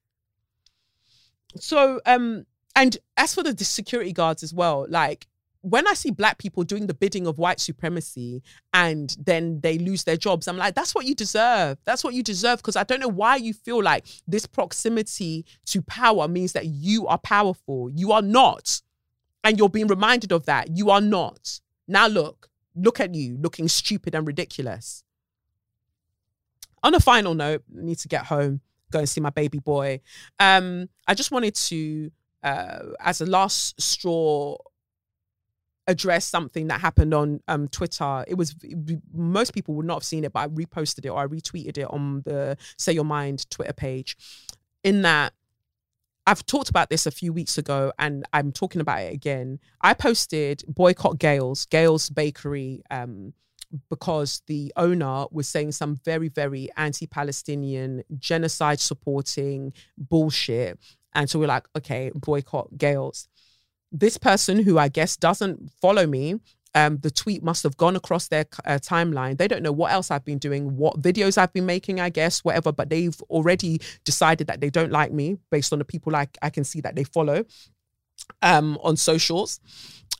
So, 1.56 2.00
um, 2.06 2.46
and 2.74 2.96
as 3.16 3.34
for 3.34 3.42
the, 3.42 3.52
the 3.52 3.64
security 3.64 4.12
guards 4.12 4.42
as 4.42 4.52
well, 4.52 4.86
like 4.88 5.26
when 5.62 5.86
I 5.86 5.94
see 5.94 6.10
black 6.10 6.38
people 6.38 6.64
doing 6.64 6.88
the 6.88 6.94
bidding 6.94 7.26
of 7.26 7.38
white 7.38 7.60
supremacy 7.60 8.42
and 8.74 9.16
then 9.18 9.60
they 9.60 9.78
lose 9.78 10.04
their 10.04 10.16
jobs, 10.16 10.48
I'm 10.48 10.56
like, 10.56 10.74
that's 10.74 10.94
what 10.94 11.06
you 11.06 11.14
deserve. 11.14 11.78
That's 11.84 12.02
what 12.02 12.14
you 12.14 12.22
deserve. 12.22 12.58
Because 12.58 12.74
I 12.76 12.82
don't 12.82 13.00
know 13.00 13.08
why 13.08 13.36
you 13.36 13.54
feel 13.54 13.80
like 13.80 14.06
this 14.26 14.44
proximity 14.44 15.46
to 15.66 15.80
power 15.82 16.26
means 16.26 16.52
that 16.52 16.66
you 16.66 17.06
are 17.06 17.18
powerful. 17.18 17.88
You 17.90 18.10
are 18.10 18.22
not. 18.22 18.82
And 19.44 19.56
you're 19.56 19.68
being 19.68 19.86
reminded 19.86 20.32
of 20.32 20.46
that. 20.46 20.76
You 20.76 20.90
are 20.90 21.00
not. 21.00 21.60
Now 21.86 22.08
look, 22.08 22.50
look 22.74 22.98
at 22.98 23.14
you 23.14 23.38
looking 23.40 23.68
stupid 23.68 24.14
and 24.16 24.26
ridiculous. 24.26 25.04
On 26.82 26.92
a 26.94 27.00
final 27.00 27.34
note, 27.34 27.62
I 27.78 27.82
need 27.82 27.98
to 27.98 28.08
get 28.08 28.26
home, 28.26 28.60
go 28.90 28.98
and 28.98 29.08
see 29.08 29.20
my 29.20 29.30
baby 29.30 29.60
boy. 29.60 30.00
Um, 30.40 30.88
I 31.06 31.14
just 31.14 31.30
wanted 31.30 31.54
to, 31.54 32.10
uh, 32.42 32.78
as 32.98 33.20
a 33.20 33.26
last 33.26 33.80
straw 33.80 34.56
address 35.92 36.24
something 36.26 36.68
that 36.68 36.80
happened 36.80 37.14
on 37.14 37.40
um, 37.46 37.68
Twitter. 37.68 38.24
It 38.26 38.36
was 38.40 38.56
most 39.12 39.54
people 39.54 39.74
would 39.74 39.86
not 39.86 39.98
have 40.00 40.04
seen 40.12 40.24
it, 40.24 40.32
but 40.32 40.40
I 40.40 40.48
reposted 40.48 41.04
it 41.04 41.10
or 41.10 41.20
I 41.20 41.26
retweeted 41.26 41.78
it 41.78 41.88
on 41.96 42.22
the 42.24 42.56
Say 42.76 42.92
Your 42.92 43.04
Mind 43.04 43.38
Twitter 43.50 43.72
page. 43.72 44.16
In 44.82 45.02
that, 45.02 45.32
I've 46.26 46.44
talked 46.46 46.70
about 46.70 46.88
this 46.88 47.06
a 47.06 47.10
few 47.10 47.32
weeks 47.32 47.58
ago, 47.58 47.92
and 47.98 48.24
I'm 48.32 48.52
talking 48.52 48.80
about 48.80 49.00
it 49.02 49.12
again. 49.12 49.58
I 49.80 49.92
posted 49.94 50.62
boycott 50.68 51.18
Gail's, 51.18 51.66
Gail's 51.66 52.10
Bakery, 52.10 52.82
um, 52.90 53.32
because 53.88 54.42
the 54.46 54.72
owner 54.76 55.24
was 55.32 55.48
saying 55.48 55.72
some 55.72 55.96
very, 56.04 56.28
very 56.28 56.68
anti-Palestinian, 56.76 58.02
genocide-supporting 58.18 59.72
bullshit. 59.96 60.78
And 61.14 61.28
so 61.28 61.38
we're 61.38 61.46
like, 61.46 61.66
okay, 61.76 62.12
boycott 62.14 62.68
Gail's 62.76 63.28
this 63.92 64.16
person 64.16 64.62
who 64.62 64.78
I 64.78 64.88
guess 64.88 65.16
doesn't 65.16 65.70
follow 65.80 66.06
me, 66.06 66.40
um, 66.74 66.98
the 66.98 67.10
tweet 67.10 67.42
must 67.42 67.62
have 67.64 67.76
gone 67.76 67.96
across 67.96 68.28
their 68.28 68.46
uh, 68.64 68.78
timeline. 68.78 69.36
They 69.36 69.46
don't 69.46 69.62
know 69.62 69.72
what 69.72 69.92
else 69.92 70.10
I've 70.10 70.24
been 70.24 70.38
doing, 70.38 70.76
what 70.76 71.00
videos 71.00 71.36
I've 71.36 71.52
been 71.52 71.66
making, 71.66 72.00
I 72.00 72.08
guess, 72.08 72.42
whatever, 72.44 72.72
but 72.72 72.88
they've 72.88 73.20
already 73.22 73.80
decided 74.04 74.46
that 74.46 74.60
they 74.60 74.70
don't 74.70 74.90
like 74.90 75.12
me 75.12 75.36
based 75.50 75.72
on 75.72 75.78
the 75.78 75.84
people 75.84 76.16
I, 76.16 76.28
I 76.40 76.48
can 76.50 76.64
see 76.64 76.80
that 76.80 76.96
they 76.96 77.04
follow 77.04 77.44
um, 78.40 78.78
on 78.82 78.96
socials. 78.96 79.60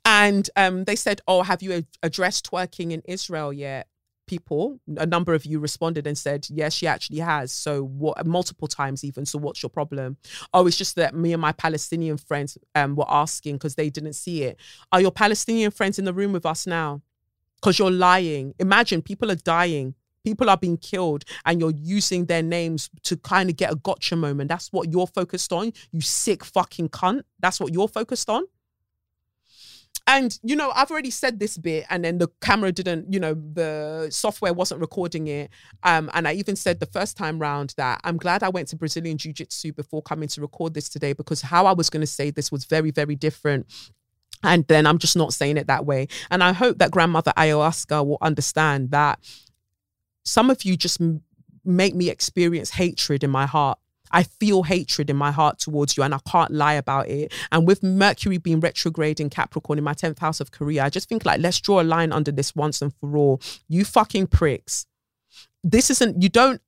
And 0.05 0.49
um, 0.57 0.85
they 0.85 0.97
said, 0.97 1.20
Oh, 1.27 1.43
have 1.43 1.62
you 1.62 1.85
addressed 2.03 2.51
twerking 2.51 2.90
in 2.90 3.03
Israel 3.07 3.53
yet? 3.53 3.86
People 4.32 4.80
a 4.96 5.04
number 5.04 5.34
of 5.34 5.44
you 5.44 5.59
responded 5.59 6.06
and 6.06 6.16
said 6.16 6.46
yes 6.48 6.72
she 6.72 6.86
actually 6.86 7.18
has. 7.18 7.52
So 7.52 7.84
what 7.84 8.26
multiple 8.26 8.66
times 8.66 9.04
even. 9.04 9.26
So 9.26 9.38
what's 9.38 9.62
your 9.62 9.68
problem? 9.68 10.16
Oh 10.54 10.66
it's 10.66 10.78
just 10.78 10.96
that 10.96 11.14
me 11.14 11.34
and 11.34 11.42
my 11.42 11.52
palestinian 11.52 12.16
friends 12.16 12.56
um, 12.74 12.96
were 12.96 13.10
asking 13.10 13.56
because 13.56 13.74
they 13.74 13.90
didn't 13.90 14.14
see 14.14 14.44
it. 14.44 14.59
Are 14.90 15.02
your 15.02 15.10
palestinian 15.10 15.70
friends 15.70 15.98
in 15.98 16.06
the 16.06 16.14
room 16.14 16.32
with 16.32 16.46
us 16.46 16.66
now? 16.66 17.02
Because 17.56 17.78
you're 17.78 17.90
lying 17.90 18.54
imagine 18.59 19.02
people 19.02 19.30
are 19.30 19.42
dying. 19.56 19.94
People 20.24 20.48
are 20.48 20.56
being 20.56 20.78
killed 20.78 21.24
and 21.44 21.60
you're 21.60 21.74
using 21.76 22.26
their 22.26 22.42
names 22.42 22.88
to 23.02 23.16
kind 23.16 23.50
of 23.50 23.56
get 23.56 23.72
a 23.72 23.76
gotcha 23.76 24.14
moment. 24.16 24.48
That's 24.48 24.72
what 24.72 24.90
you're 24.92 25.09
focused 25.09 25.52
on 25.52 25.72
you 25.90 26.00
sick 26.00 26.42
fucking 26.42 26.88
cunt. 26.88 27.22
That's 27.40 27.60
what 27.60 27.74
you're 27.74 27.88
focused 27.88 28.30
on 28.30 28.44
and 30.06 30.39
you 30.43 30.56
know, 30.56 30.73
I've 30.74 30.90
already 30.90 31.10
said 31.10 31.39
this 31.39 31.56
bit, 31.56 31.86
and 31.89 32.05
then 32.05 32.19
the 32.19 32.28
camera 32.40 32.73
didn't, 32.73 33.12
you 33.12 33.20
know, 33.20 33.35
the 33.35 34.09
software 34.10 34.52
wasn't 34.52 34.81
recording 34.81 35.28
it. 35.28 35.51
Um, 35.85 36.10
and 36.12 36.27
I 36.27 36.32
even 36.35 36.56
said 36.56 36.81
the 36.81 36.86
first 36.86 37.16
time 37.16 37.39
round 37.39 37.74
that 37.77 38.01
I'm 38.05 38.16
glad 38.16 38.43
I 38.43 38.48
went 38.48 38.69
to 38.69 38.77
Brazilian 38.77 39.16
Jiu 39.16 39.32
Jitsu 39.32 39.73
before 39.73 40.02
coming 40.02 40.28
to 40.28 40.40
record 40.40 40.74
this 40.74 40.89
today 40.89 41.12
because 41.12 41.40
how 41.43 41.66
I 41.66 41.73
was 41.73 41.89
going 41.89 42.01
to 42.01 42.06
say 42.06 42.31
this 42.31 42.51
was 42.51 42.64
very, 42.64 42.90
very 42.90 43.14
different. 43.14 43.66
And 44.43 44.66
then 44.66 44.86
I'm 44.86 44.98
just 44.98 45.16
not 45.16 45.32
saying 45.32 45.56
it 45.56 45.69
that 45.69 45.86
way. 45.86 46.09
And 46.31 46.43
I 46.43 46.52
hope 46.52 46.78
that 46.78 46.90
grandmother 46.90 47.32
ayahuasca 47.36 48.05
will 48.05 48.19
understand 48.20 48.90
that 48.90 49.20
some 50.24 50.51
of 50.51 50.64
you 50.64 50.77
just 50.77 51.01
make 51.64 51.94
me 51.94 52.10
experience 52.10 52.70
hatred 52.70 53.23
in 53.23 53.31
my 53.31 53.47
heart 53.47 53.78
I 54.12 54.24
feel 54.24 54.62
hatred 54.62 55.10
in 55.10 55.16
my 55.16 55.30
heart 55.30 55.59
towards 55.59 55.97
you 55.97 56.02
and 56.02 56.14
I 56.14 56.18
can't 56.26 56.51
lie 56.51 56.74
about 56.74 57.09
it. 57.09 57.32
And 57.51 57.66
with 57.66 57.82
Mercury 57.82 58.39
being 58.39 58.60
retrograde 58.60 59.20
in 59.20 59.30
Capricorn 59.30 59.78
in 59.78 59.84
my 59.84 59.94
10th 59.94 60.18
house 60.18 60.40
of 60.40 60.51
career, 60.51 60.82
I 60.82 60.90
just 60.90 61.09
think 61.09 61.24
like, 61.24 61.40
let's 61.40 61.60
draw 61.60 61.80
a 61.80 61.82
line 61.82 62.12
under 62.12 62.32
this 62.32 62.55
once 62.55 62.82
and 62.82 62.93
for 63.01 63.16
all. 63.16 63.40
You 63.68 63.84
fucking 63.84 64.28
pricks. 64.28 64.86
This 65.64 65.90
isn't, 65.90 66.22
you 66.22 66.28
don't 66.28 66.60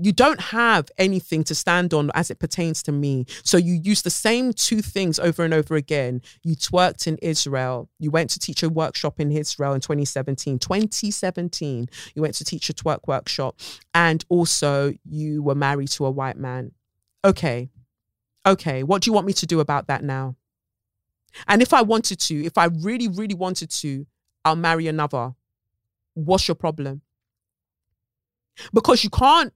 you 0.00 0.12
don't 0.12 0.40
have 0.40 0.90
anything 0.98 1.44
to 1.44 1.54
stand 1.54 1.92
on 1.94 2.10
as 2.14 2.30
it 2.30 2.38
pertains 2.38 2.82
to 2.84 2.92
me. 2.92 3.26
So 3.42 3.56
you 3.56 3.74
use 3.74 4.02
the 4.02 4.10
same 4.10 4.52
two 4.52 4.82
things 4.82 5.18
over 5.18 5.44
and 5.44 5.54
over 5.54 5.74
again. 5.74 6.22
You 6.42 6.56
twerked 6.56 7.06
in 7.06 7.18
Israel. 7.18 7.88
You 7.98 8.10
went 8.10 8.30
to 8.30 8.38
teach 8.38 8.62
a 8.62 8.68
workshop 8.68 9.20
in 9.20 9.32
Israel 9.32 9.72
in 9.72 9.80
2017. 9.80 10.58
2017, 10.58 11.88
you 12.14 12.22
went 12.22 12.34
to 12.34 12.44
teach 12.44 12.70
a 12.70 12.74
twerk 12.74 13.00
workshop. 13.06 13.58
And 13.94 14.24
also 14.28 14.94
you 15.04 15.42
were 15.42 15.54
married 15.54 15.88
to 15.88 16.06
a 16.06 16.10
white 16.10 16.36
man. 16.36 16.72
Okay. 17.24 17.70
Okay. 18.46 18.82
What 18.82 19.02
do 19.02 19.10
you 19.10 19.14
want 19.14 19.26
me 19.26 19.32
to 19.34 19.46
do 19.46 19.60
about 19.60 19.88
that 19.88 20.02
now? 20.02 20.36
And 21.46 21.60
if 21.60 21.74
I 21.74 21.82
wanted 21.82 22.20
to, 22.20 22.44
if 22.44 22.56
I 22.56 22.66
really, 22.66 23.08
really 23.08 23.34
wanted 23.34 23.70
to, 23.70 24.06
I'll 24.44 24.56
marry 24.56 24.86
another 24.86 25.34
What's 26.24 26.48
your 26.48 26.56
problem? 26.56 27.02
Because 28.72 29.04
you 29.04 29.10
can't 29.10 29.52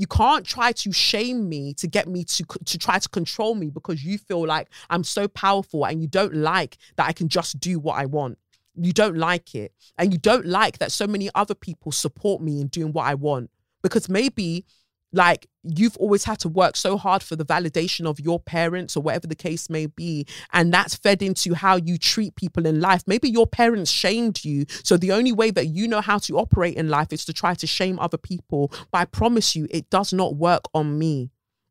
you 0.00 0.06
can't 0.06 0.46
try 0.46 0.72
to 0.72 0.90
shame 0.92 1.46
me 1.46 1.74
to 1.74 1.86
get 1.86 2.08
me 2.08 2.24
to 2.24 2.42
to 2.64 2.78
try 2.78 2.98
to 2.98 3.08
control 3.10 3.54
me 3.54 3.68
because 3.68 4.02
you 4.02 4.16
feel 4.16 4.46
like 4.46 4.68
I'm 4.88 5.04
so 5.04 5.28
powerful 5.28 5.84
and 5.84 6.00
you 6.00 6.08
don't 6.08 6.34
like 6.34 6.78
that 6.96 7.06
I 7.06 7.12
can 7.12 7.28
just 7.28 7.60
do 7.60 7.78
what 7.78 7.98
I 7.98 8.06
want. 8.06 8.38
You 8.74 8.94
don't 8.94 9.18
like 9.18 9.54
it. 9.54 9.74
And 9.98 10.10
you 10.10 10.18
don't 10.18 10.46
like 10.46 10.78
that 10.78 10.90
so 10.90 11.06
many 11.06 11.28
other 11.34 11.54
people 11.54 11.92
support 11.92 12.40
me 12.40 12.62
in 12.62 12.68
doing 12.68 12.94
what 12.94 13.04
I 13.04 13.14
want 13.14 13.50
because 13.82 14.08
maybe 14.08 14.64
like 15.12 15.46
you've 15.62 15.96
always 15.98 16.24
had 16.24 16.38
to 16.38 16.48
work 16.48 16.76
so 16.76 16.96
hard 16.96 17.22
for 17.22 17.36
the 17.36 17.44
validation 17.44 18.06
of 18.06 18.18
your 18.20 18.40
parents 18.40 18.96
or 18.96 19.02
whatever 19.02 19.26
the 19.26 19.34
case 19.34 19.68
may 19.68 19.86
be 19.86 20.26
and 20.52 20.72
that's 20.72 20.94
fed 20.94 21.22
into 21.22 21.54
how 21.54 21.76
you 21.76 21.98
treat 21.98 22.34
people 22.36 22.66
in 22.66 22.80
life 22.80 23.02
maybe 23.06 23.28
your 23.28 23.46
parents 23.46 23.90
shamed 23.90 24.44
you 24.44 24.64
so 24.82 24.96
the 24.96 25.12
only 25.12 25.32
way 25.32 25.50
that 25.50 25.66
you 25.66 25.86
know 25.86 26.00
how 26.00 26.18
to 26.18 26.38
operate 26.38 26.76
in 26.76 26.88
life 26.88 27.12
is 27.12 27.24
to 27.24 27.32
try 27.32 27.54
to 27.54 27.66
shame 27.66 27.98
other 27.98 28.18
people 28.18 28.70
but 28.90 28.98
i 28.98 29.04
promise 29.04 29.54
you 29.54 29.66
it 29.70 29.88
does 29.90 30.12
not 30.12 30.36
work 30.36 30.62
on 30.74 30.98
me 30.98 31.30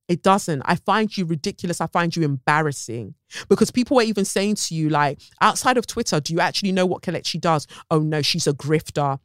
it 0.10 0.24
doesn't. 0.24 0.64
I 0.66 0.76
find 0.76 1.16
you 1.16 1.24
ridiculous. 1.24 1.80
I 1.80 1.86
find 1.86 2.16
you 2.16 2.24
embarrassing 2.24 3.14
because 3.48 3.70
people 3.70 3.96
were 3.96 4.02
even 4.02 4.26
saying 4.26 4.56
to 4.56 4.74
you, 4.74 4.90
like, 4.90 5.22
outside 5.40 5.78
of 5.78 5.86
Twitter, 5.86 6.20
do 6.20 6.34
you 6.34 6.40
actually 6.40 6.72
know 6.72 6.88
what 6.88 7.04
Kelechi 7.04 7.40
does? 7.40 7.68
Oh 7.92 8.00
no, 8.00 8.24
she's 8.24 8.48
a 8.48 8.54
grifter 8.54 9.20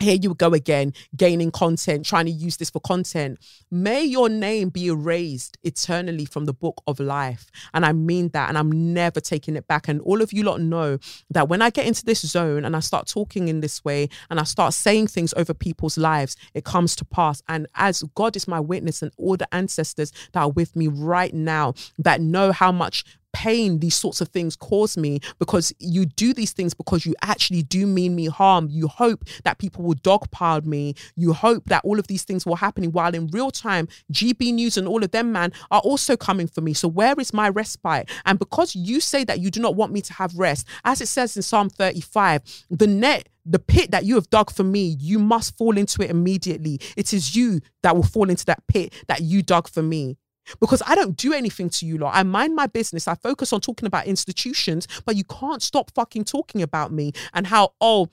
here 0.00 0.16
you 0.20 0.34
go 0.34 0.54
again, 0.54 0.92
gaining 1.16 1.50
content, 1.50 2.06
trying 2.06 2.24
to 2.24 2.30
use 2.30 2.56
this 2.56 2.70
for 2.70 2.80
content. 2.80 3.38
May 3.70 4.02
your 4.02 4.28
name 4.28 4.70
be 4.70 4.86
erased 4.86 5.58
eternally 5.62 6.24
from 6.24 6.46
the 6.46 6.52
book 6.52 6.82
of 6.86 6.98
life. 6.98 7.50
And 7.74 7.84
I 7.84 7.92
mean 7.92 8.30
that. 8.30 8.48
And 8.48 8.56
I'm 8.56 8.94
never 8.94 9.20
taking 9.20 9.56
it 9.56 9.68
back. 9.68 9.88
And 9.88 10.00
all 10.00 10.22
of 10.22 10.32
you 10.32 10.42
lot 10.42 10.60
know 10.60 10.98
that 11.30 11.48
when 11.48 11.62
I 11.62 11.70
get 11.70 11.86
into 11.86 12.04
this 12.04 12.20
zone 12.20 12.64
and 12.64 12.74
I 12.74 12.80
start 12.80 13.06
talking 13.06 13.48
in 13.48 13.60
this 13.60 13.84
way 13.84 14.08
and 14.30 14.40
I 14.40 14.44
start 14.44 14.74
saying 14.74 15.08
things 15.08 15.34
over 15.36 15.52
people's 15.52 15.98
lives, 15.98 16.36
it 16.54 16.64
comes 16.64 16.96
to 16.96 17.04
pass. 17.04 17.42
And 17.48 17.66
as 17.74 18.02
God 18.14 18.36
is 18.36 18.48
my 18.48 18.60
witness 18.60 19.02
and 19.02 19.12
all 19.18 19.36
the 19.36 19.52
ancestors 19.54 20.12
that 20.32 20.40
are 20.40 20.50
with 20.50 20.74
me 20.74 20.88
right 20.88 21.34
now 21.34 21.74
that 21.98 22.20
know 22.20 22.52
how 22.52 22.72
much 22.72 23.04
pain 23.32 23.78
these 23.78 23.94
sorts 23.94 24.20
of 24.20 24.28
things 24.28 24.56
cause 24.56 24.96
me 24.96 25.20
because 25.38 25.72
you 25.78 26.06
do 26.06 26.32
these 26.32 26.52
things 26.52 26.74
because 26.74 27.06
you 27.06 27.14
actually 27.22 27.62
do 27.62 27.86
mean 27.86 28.14
me 28.14 28.26
harm. 28.26 28.68
You 28.70 28.88
hope 28.88 29.24
that 29.44 29.58
people 29.58 29.84
will 29.84 29.94
dogpile 29.94 30.64
me. 30.64 30.94
You 31.16 31.32
hope 31.32 31.64
that 31.66 31.84
all 31.84 31.98
of 31.98 32.06
these 32.06 32.24
things 32.24 32.44
will 32.46 32.56
happen 32.56 32.84
while 32.92 33.14
in 33.14 33.28
real 33.28 33.50
time, 33.50 33.88
GB 34.12 34.54
News 34.54 34.76
and 34.76 34.88
all 34.88 35.02
of 35.02 35.10
them, 35.10 35.32
man, 35.32 35.52
are 35.70 35.80
also 35.80 36.16
coming 36.16 36.46
for 36.46 36.60
me. 36.60 36.74
So 36.74 36.88
where 36.88 37.14
is 37.18 37.32
my 37.32 37.48
respite? 37.48 38.10
And 38.24 38.38
because 38.38 38.74
you 38.74 39.00
say 39.00 39.24
that 39.24 39.40
you 39.40 39.50
do 39.50 39.60
not 39.60 39.76
want 39.76 39.92
me 39.92 40.00
to 40.02 40.12
have 40.14 40.36
rest, 40.36 40.66
as 40.84 41.00
it 41.00 41.06
says 41.06 41.36
in 41.36 41.42
Psalm 41.42 41.70
35, 41.70 42.42
the 42.70 42.86
net 42.86 43.28
the 43.46 43.58
pit 43.58 43.90
that 43.90 44.04
you 44.04 44.16
have 44.16 44.28
dug 44.30 44.50
for 44.50 44.62
me, 44.62 44.96
you 45.00 45.18
must 45.18 45.56
fall 45.56 45.76
into 45.76 46.02
it 46.02 46.10
immediately. 46.10 46.78
It 46.96 47.12
is 47.12 47.34
you 47.34 47.60
that 47.82 47.96
will 47.96 48.02
fall 48.02 48.28
into 48.28 48.44
that 48.44 48.62
pit 48.68 48.92
that 49.08 49.22
you 49.22 49.42
dug 49.42 49.68
for 49.68 49.82
me 49.82 50.18
because 50.58 50.82
I 50.86 50.94
don't 50.94 51.16
do 51.16 51.32
anything 51.32 51.70
to 51.70 51.86
you 51.86 51.98
lot. 51.98 52.14
I 52.14 52.22
mind 52.22 52.54
my 52.54 52.66
business. 52.66 53.06
I 53.06 53.14
focus 53.14 53.52
on 53.52 53.60
talking 53.60 53.86
about 53.86 54.06
institutions, 54.06 54.88
but 55.04 55.16
you 55.16 55.24
can't 55.24 55.62
stop 55.62 55.90
fucking 55.94 56.24
talking 56.24 56.62
about 56.62 56.92
me 56.92 57.12
and 57.32 57.46
how, 57.46 57.74
oh, 57.80 58.08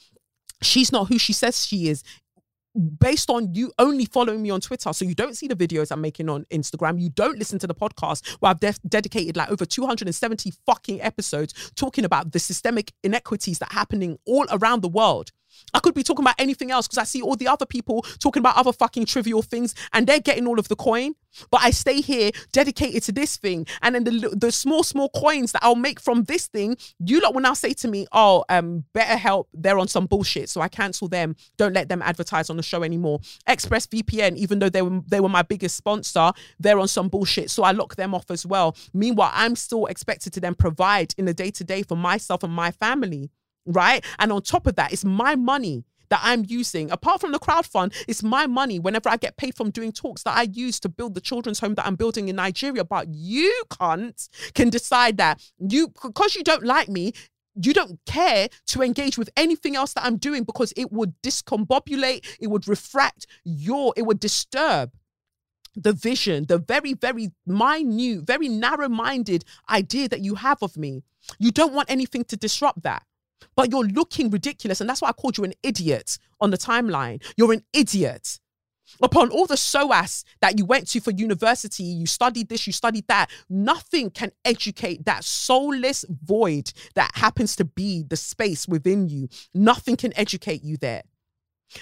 she's 0.61 0.91
not 0.91 1.07
who 1.07 1.17
she 1.17 1.33
says 1.33 1.65
she 1.65 1.87
is 1.87 2.03
based 2.99 3.29
on 3.29 3.53
you 3.53 3.71
only 3.79 4.05
following 4.05 4.41
me 4.41 4.49
on 4.49 4.61
Twitter. 4.61 4.93
So 4.93 5.05
you 5.05 5.15
don't 5.15 5.35
see 5.35 5.47
the 5.47 5.55
videos 5.55 5.91
I'm 5.91 6.01
making 6.01 6.29
on 6.29 6.45
Instagram. 6.45 7.01
You 7.01 7.09
don't 7.09 7.37
listen 7.37 7.59
to 7.59 7.67
the 7.67 7.75
podcast 7.75 8.27
where 8.39 8.51
I've 8.51 8.59
de- 8.59 8.75
dedicated 8.87 9.35
like 9.35 9.49
over 9.49 9.65
270 9.65 10.53
fucking 10.65 11.01
episodes 11.01 11.71
talking 11.75 12.05
about 12.05 12.31
the 12.31 12.39
systemic 12.39 12.93
inequities 13.03 13.59
that 13.59 13.71
are 13.71 13.75
happening 13.75 14.19
all 14.25 14.45
around 14.51 14.81
the 14.81 14.89
world. 14.89 15.31
I 15.73 15.79
could 15.79 15.95
be 15.95 16.03
talking 16.03 16.23
about 16.23 16.35
anything 16.37 16.71
else 16.71 16.87
because 16.87 16.99
I 16.99 17.03
see 17.03 17.21
all 17.21 17.35
the 17.35 17.47
other 17.47 17.65
people 17.65 18.03
talking 18.19 18.41
about 18.41 18.57
other 18.57 18.73
fucking 18.73 19.05
trivial 19.05 19.41
things 19.41 19.73
and 19.93 20.05
they're 20.05 20.19
getting 20.19 20.45
all 20.45 20.59
of 20.59 20.67
the 20.67 20.75
coin. 20.75 21.15
But 21.51 21.61
I 21.63 21.71
stay 21.71 22.01
here 22.01 22.31
dedicated 22.51 23.03
to 23.03 23.11
this 23.11 23.37
thing. 23.37 23.65
And 23.81 23.95
then 23.95 24.03
the, 24.03 24.35
the 24.35 24.51
small, 24.51 24.83
small 24.83 25.09
coins 25.09 25.51
that 25.51 25.63
I'll 25.63 25.75
make 25.75 25.99
from 25.99 26.23
this 26.23 26.47
thing, 26.47 26.77
you 26.99 27.19
lot 27.19 27.33
will 27.33 27.41
now 27.41 27.53
say 27.53 27.73
to 27.73 27.87
me, 27.87 28.07
oh, 28.11 28.43
um, 28.49 28.85
BetterHelp. 28.93 29.45
they're 29.53 29.79
on 29.79 29.87
some 29.87 30.05
bullshit. 30.05 30.49
So 30.49 30.61
I 30.61 30.67
cancel 30.67 31.07
them. 31.07 31.35
Don't 31.57 31.73
let 31.73 31.89
them 31.89 32.01
advertise 32.01 32.49
on 32.49 32.57
the 32.57 32.63
show 32.63 32.83
anymore. 32.83 33.19
ExpressVPN, 33.47 34.35
even 34.37 34.59
though 34.59 34.69
they 34.69 34.81
were, 34.81 35.01
they 35.07 35.19
were 35.19 35.29
my 35.29 35.43
biggest 35.43 35.75
sponsor, 35.75 36.31
they're 36.59 36.79
on 36.79 36.87
some 36.87 37.09
bullshit. 37.09 37.49
So 37.49 37.63
I 37.63 37.71
lock 37.71 37.95
them 37.95 38.13
off 38.13 38.29
as 38.31 38.45
well. 38.45 38.75
Meanwhile, 38.93 39.31
I'm 39.33 39.55
still 39.55 39.85
expected 39.87 40.33
to 40.33 40.39
then 40.39 40.55
provide 40.55 41.13
in 41.17 41.25
the 41.25 41.33
day 41.33 41.51
to 41.51 41.63
day 41.63 41.83
for 41.83 41.95
myself 41.95 42.43
and 42.43 42.53
my 42.53 42.71
family 42.71 43.29
right? 43.67 44.03
And 44.17 44.31
on 44.31 44.41
top 44.41 44.65
of 44.65 44.75
that, 44.75 44.93
it's 44.93 45.05
my 45.05 45.35
money 45.35 45.83
that 46.09 46.21
I'm 46.23 46.45
using. 46.47 46.91
Apart 46.91 47.21
from 47.21 47.31
the 47.31 47.39
crowd 47.39 47.65
fund, 47.65 47.93
it's 48.07 48.23
my 48.23 48.47
money 48.47 48.79
whenever 48.79 49.09
I 49.09 49.17
get 49.17 49.37
paid 49.37 49.55
from 49.55 49.71
doing 49.71 49.91
talks 49.91 50.23
that 50.23 50.37
I 50.37 50.43
use 50.43 50.79
to 50.81 50.89
build 50.89 51.15
the 51.15 51.21
children's 51.21 51.59
home 51.59 51.75
that 51.75 51.85
I'm 51.85 51.95
building 51.95 52.29
in 52.29 52.35
Nigeria. 52.35 52.83
But 52.83 53.07
you 53.09 53.63
can't 53.79 54.29
can 54.53 54.69
decide 54.69 55.17
that 55.17 55.41
you 55.59 55.89
because 55.89 56.35
you 56.35 56.43
don't 56.43 56.63
like 56.63 56.89
me, 56.89 57.13
you 57.61 57.73
don't 57.73 57.99
care 58.05 58.49
to 58.67 58.81
engage 58.81 59.17
with 59.17 59.29
anything 59.35 59.75
else 59.75 59.93
that 59.93 60.05
I'm 60.05 60.17
doing 60.17 60.43
because 60.43 60.73
it 60.75 60.91
would 60.91 61.13
discombobulate, 61.21 62.25
it 62.39 62.47
would 62.47 62.67
refract 62.67 63.27
your, 63.43 63.93
it 63.97 64.03
would 64.03 64.19
disturb 64.19 64.91
the 65.75 65.93
vision, 65.93 66.45
the 66.45 66.57
very, 66.57 66.93
very 66.93 67.31
minute, 67.45 68.25
very 68.25 68.47
narrow 68.47 68.89
minded 68.89 69.45
idea 69.69 70.09
that 70.09 70.21
you 70.21 70.35
have 70.35 70.61
of 70.63 70.75
me. 70.77 71.03
You 71.39 71.51
don't 71.51 71.73
want 71.73 71.91
anything 71.91 72.23
to 72.25 72.37
disrupt 72.37 72.83
that 72.83 73.03
but 73.55 73.71
you're 73.71 73.85
looking 73.85 74.29
ridiculous. 74.29 74.81
And 74.81 74.89
that's 74.89 75.01
why 75.01 75.09
I 75.09 75.13
called 75.13 75.37
you 75.37 75.43
an 75.43 75.53
idiot 75.63 76.17
on 76.39 76.51
the 76.51 76.57
timeline. 76.57 77.23
You're 77.37 77.53
an 77.53 77.63
idiot. 77.73 78.39
Upon 79.01 79.29
all 79.29 79.45
the 79.45 79.57
SOAS 79.57 80.23
that 80.41 80.57
you 80.57 80.65
went 80.65 80.87
to 80.89 81.01
for 81.01 81.11
university, 81.11 81.83
you 81.83 82.05
studied 82.05 82.47
this, 82.49 82.65
you 82.65 82.73
studied 82.73 83.05
that, 83.07 83.29
nothing 83.49 84.09
can 84.09 84.31
educate 84.45 85.05
that 85.05 85.23
soulless 85.25 86.05
void 86.09 86.71
that 86.95 87.11
happens 87.15 87.55
to 87.57 87.65
be 87.65 88.03
the 88.03 88.15
space 88.15 88.67
within 88.67 89.09
you. 89.09 89.27
Nothing 89.53 89.97
can 89.97 90.17
educate 90.17 90.63
you 90.63 90.77
there. 90.77 91.03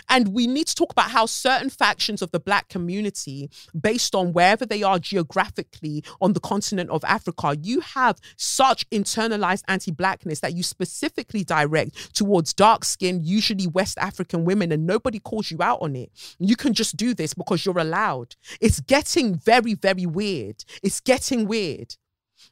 And 0.10 0.30
we 0.30 0.48
need 0.48 0.68
to 0.68 0.76
talk 0.76 0.92
about 0.92 1.12
how 1.12 1.26
certain 1.26 1.70
factions 1.70 2.22
of 2.22 2.32
the 2.32 2.40
black 2.40 2.70
community, 2.70 3.50
based 3.80 4.16
on 4.16 4.34
wherever 4.34 4.66
they 4.66 4.84
are 4.84 5.00
geographically 5.00 6.04
on 6.22 6.34
the 6.34 6.40
continent 6.40 6.90
of 6.90 7.04
Africa, 7.04 7.56
you 7.62 7.82
have 7.82 8.20
such 8.38 8.90
internalized 8.90 9.64
anti 9.68 9.92
blackness 9.92 10.40
that 10.40 10.54
you 10.54 10.64
specifically 10.64 11.44
direct 11.44 12.16
towards 12.16 12.54
dark 12.54 12.86
skinned, 12.86 13.26
usually 13.26 13.68
West 13.68 13.98
African 14.00 14.46
women, 14.46 14.72
and 14.72 14.86
nobody 14.86 15.20
calls 15.20 15.52
you 15.52 15.62
out 15.62 15.82
on 15.82 15.96
it. 15.96 16.12
You 16.40 16.56
can 16.56 16.74
just 16.74 16.98
do 16.98 17.14
this 17.14 17.34
because 17.34 17.66
you're 17.66 17.78
allowed. 17.78 18.36
It's 18.62 18.80
getting 18.80 19.36
very, 19.36 19.74
very 19.74 20.06
weird. 20.06 20.64
It's 20.82 21.00
getting 21.00 21.48
weird. 21.48 21.96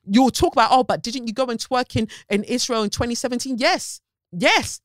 You'll 0.06 0.32
talk 0.32 0.54
about, 0.54 0.70
oh, 0.72 0.84
but 0.84 1.02
didn't 1.02 1.28
you 1.28 1.34
go 1.34 1.46
and 1.46 1.60
twerk 1.60 1.96
in, 1.96 2.08
in 2.30 2.44
Israel 2.44 2.84
in 2.84 2.90
2017? 2.90 3.58
Yes. 3.58 4.02
Yes. 4.32 4.82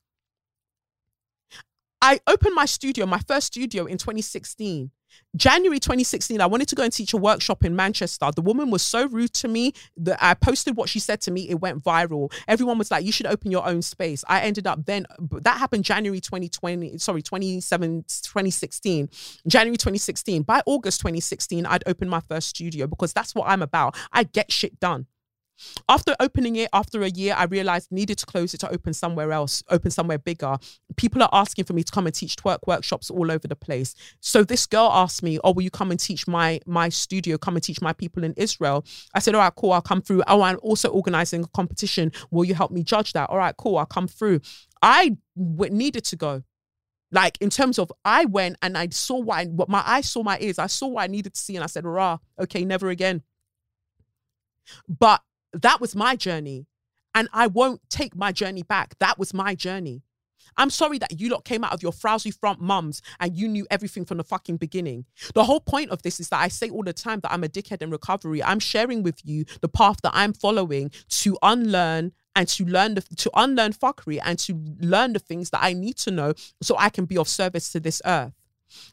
I 2.01 2.19
opened 2.27 2.55
my 2.55 2.65
studio, 2.65 3.05
my 3.05 3.19
first 3.27 3.47
studio 3.47 3.85
in 3.85 3.97
2016. 3.97 4.91
January 5.35 5.79
2016, 5.79 6.39
I 6.39 6.45
wanted 6.45 6.67
to 6.69 6.75
go 6.75 6.83
and 6.83 6.93
teach 6.93 7.13
a 7.13 7.17
workshop 7.17 7.65
in 7.65 7.75
Manchester. 7.75 8.29
The 8.33 8.41
woman 8.41 8.69
was 8.71 8.81
so 8.81 9.07
rude 9.07 9.33
to 9.33 9.47
me 9.47 9.73
that 9.97 10.17
I 10.21 10.33
posted 10.33 10.77
what 10.77 10.87
she 10.87 10.99
said 10.99 11.19
to 11.21 11.31
me. 11.31 11.49
It 11.49 11.59
went 11.59 11.83
viral. 11.83 12.31
Everyone 12.47 12.77
was 12.77 12.89
like, 12.89 13.05
you 13.05 13.11
should 13.11 13.25
open 13.25 13.51
your 13.51 13.65
own 13.67 13.81
space. 13.81 14.23
I 14.27 14.41
ended 14.41 14.65
up 14.65 14.85
then, 14.85 15.05
that 15.19 15.57
happened 15.57 15.83
January 15.83 16.19
2020, 16.19 16.97
sorry, 16.99 17.21
27, 17.21 18.03
2016. 18.03 19.09
January 19.47 19.77
2016. 19.77 20.43
By 20.43 20.61
August 20.65 21.01
2016, 21.01 21.65
I'd 21.65 21.83
opened 21.85 22.11
my 22.11 22.21
first 22.21 22.47
studio 22.47 22.87
because 22.87 23.13
that's 23.13 23.35
what 23.35 23.49
I'm 23.49 23.61
about. 23.61 23.95
I 24.11 24.23
get 24.23 24.51
shit 24.51 24.79
done. 24.79 25.07
After 25.87 26.15
opening 26.19 26.55
it, 26.55 26.69
after 26.73 27.01
a 27.03 27.09
year, 27.09 27.33
I 27.37 27.45
realized 27.45 27.91
needed 27.91 28.17
to 28.19 28.25
close 28.25 28.53
it 28.53 28.59
to 28.59 28.71
open 28.71 28.93
somewhere 28.93 29.31
else, 29.31 29.63
open 29.69 29.91
somewhere 29.91 30.17
bigger. 30.17 30.57
People 30.95 31.23
are 31.23 31.29
asking 31.31 31.65
for 31.65 31.73
me 31.73 31.83
to 31.83 31.91
come 31.91 32.05
and 32.05 32.15
teach 32.15 32.35
twerk 32.35 32.59
workshops 32.67 33.09
all 33.09 33.31
over 33.31 33.47
the 33.47 33.55
place. 33.55 33.95
So 34.19 34.43
this 34.43 34.65
girl 34.65 34.89
asked 34.91 35.23
me, 35.23 35.39
"Oh, 35.43 35.51
will 35.51 35.63
you 35.63 35.71
come 35.71 35.91
and 35.91 35.99
teach 35.99 36.27
my 36.27 36.59
my 36.65 36.89
studio? 36.89 37.37
Come 37.37 37.55
and 37.55 37.63
teach 37.63 37.81
my 37.81 37.93
people 37.93 38.23
in 38.23 38.33
Israel?" 38.37 38.85
I 39.13 39.19
said, 39.19 39.35
"All 39.35 39.41
right, 39.41 39.53
cool. 39.55 39.73
I'll 39.73 39.81
come 39.81 40.01
through. 40.01 40.23
Oh, 40.27 40.41
I'm 40.41 40.59
also 40.61 40.89
organizing 40.89 41.43
a 41.43 41.47
competition. 41.47 42.11
Will 42.31 42.45
you 42.45 42.55
help 42.55 42.71
me 42.71 42.83
judge 42.83 43.13
that? 43.13 43.29
All 43.29 43.37
right, 43.37 43.55
cool. 43.57 43.77
I'll 43.77 43.85
come 43.85 44.07
through." 44.07 44.41
I 44.81 45.17
w- 45.35 45.73
needed 45.73 46.05
to 46.05 46.15
go 46.15 46.43
like 47.11 47.37
in 47.41 47.49
terms 47.49 47.79
of 47.79 47.91
I 48.05 48.25
went 48.25 48.57
and 48.61 48.77
I 48.77 48.89
saw 48.89 49.17
what, 49.17 49.47
what 49.49 49.69
my 49.69 49.83
eyes 49.85 50.09
saw 50.09 50.23
my 50.23 50.37
ears. 50.39 50.59
I 50.59 50.67
saw 50.67 50.87
what 50.87 51.03
I 51.03 51.07
needed 51.07 51.33
to 51.33 51.39
see, 51.39 51.55
and 51.55 51.63
I 51.63 51.67
said, 51.67 51.85
"Rah, 51.85 52.19
okay, 52.39 52.63
never 52.63 52.89
again." 52.89 53.23
But 54.87 55.21
that 55.53 55.81
was 55.81 55.95
my 55.95 56.15
journey. 56.15 56.67
And 57.15 57.27
I 57.33 57.47
won't 57.47 57.81
take 57.89 58.15
my 58.15 58.31
journey 58.31 58.63
back. 58.63 58.97
That 58.99 59.17
was 59.17 59.33
my 59.33 59.55
journey. 59.55 60.03
I'm 60.57 60.69
sorry 60.69 60.97
that 60.99 61.19
you 61.19 61.29
lot 61.29 61.45
came 61.45 61.63
out 61.63 61.73
of 61.73 61.81
your 61.81 61.91
frowsy 61.91 62.31
front 62.31 62.59
mums 62.59 63.01
and 63.19 63.35
you 63.35 63.47
knew 63.47 63.65
everything 63.69 64.05
from 64.05 64.17
the 64.17 64.23
fucking 64.23 64.57
beginning. 64.57 65.05
The 65.33 65.43
whole 65.43 65.59
point 65.59 65.91
of 65.91 66.01
this 66.01 66.19
is 66.19 66.29
that 66.29 66.41
I 66.41 66.47
say 66.47 66.69
all 66.69 66.83
the 66.83 66.93
time 66.93 67.19
that 67.21 67.31
I'm 67.31 67.43
a 67.43 67.47
dickhead 67.47 67.81
in 67.81 67.91
recovery. 67.91 68.43
I'm 68.43 68.59
sharing 68.59 69.03
with 69.03 69.19
you 69.23 69.45
the 69.61 69.69
path 69.69 69.97
that 70.03 70.11
I'm 70.13 70.33
following 70.33 70.91
to 71.09 71.37
unlearn 71.41 72.13
and 72.35 72.47
to 72.47 72.65
learn 72.65 72.95
the, 72.95 73.01
to 73.01 73.31
unlearn 73.35 73.73
fuckery 73.73 74.19
and 74.23 74.37
to 74.39 74.59
learn 74.79 75.13
the 75.13 75.19
things 75.19 75.49
that 75.49 75.63
I 75.63 75.73
need 75.73 75.97
to 75.97 76.11
know 76.11 76.33
so 76.61 76.75
I 76.77 76.89
can 76.89 77.05
be 77.05 77.17
of 77.17 77.27
service 77.27 77.71
to 77.71 77.79
this 77.79 78.01
earth. 78.05 78.33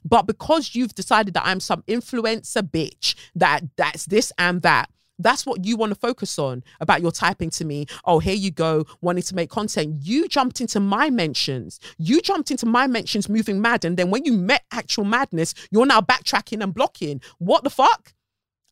But 0.05 0.27
because 0.27 0.75
you've 0.75 0.95
decided 0.95 1.35
that 1.35 1.47
I'm 1.47 1.61
some 1.61 1.83
influencer 1.83 2.63
bitch, 2.63 3.15
that 3.35 3.61
that's 3.77 4.07
this 4.07 4.33
and 4.39 4.63
that, 4.63 4.91
that's 5.19 5.47
what 5.47 5.65
you 5.65 5.77
want 5.77 5.91
to 5.91 5.99
focus 5.99 6.39
on 6.39 6.63
about 6.81 7.03
your 7.03 7.11
typing 7.11 7.51
to 7.51 7.65
me. 7.65 7.87
Oh, 8.05 8.19
here 8.19 8.35
you 8.35 8.51
go, 8.51 8.85
wanting 9.01 9.23
to 9.25 9.35
make 9.35 9.51
content. 9.51 9.97
You 10.03 10.29
jumped 10.29 10.61
into 10.61 10.81
my 10.81 11.11
mentions. 11.11 11.81
You 11.99 12.21
jumped 12.21 12.51
into 12.51 12.67
my 12.67 12.87
mentions 12.87 13.29
moving 13.29 13.61
mad. 13.61 13.85
And 13.85 13.97
then 13.97 14.11
when 14.11 14.25
you 14.25 14.33
met 14.33 14.65
actual 14.73 15.05
madness, 15.05 15.55
you're 15.71 15.87
now 15.87 16.01
backtracking 16.01 16.63
and 16.63 16.75
blocking. 16.75 17.21
What 17.39 17.65
the 17.65 17.71
fuck? 17.71 18.15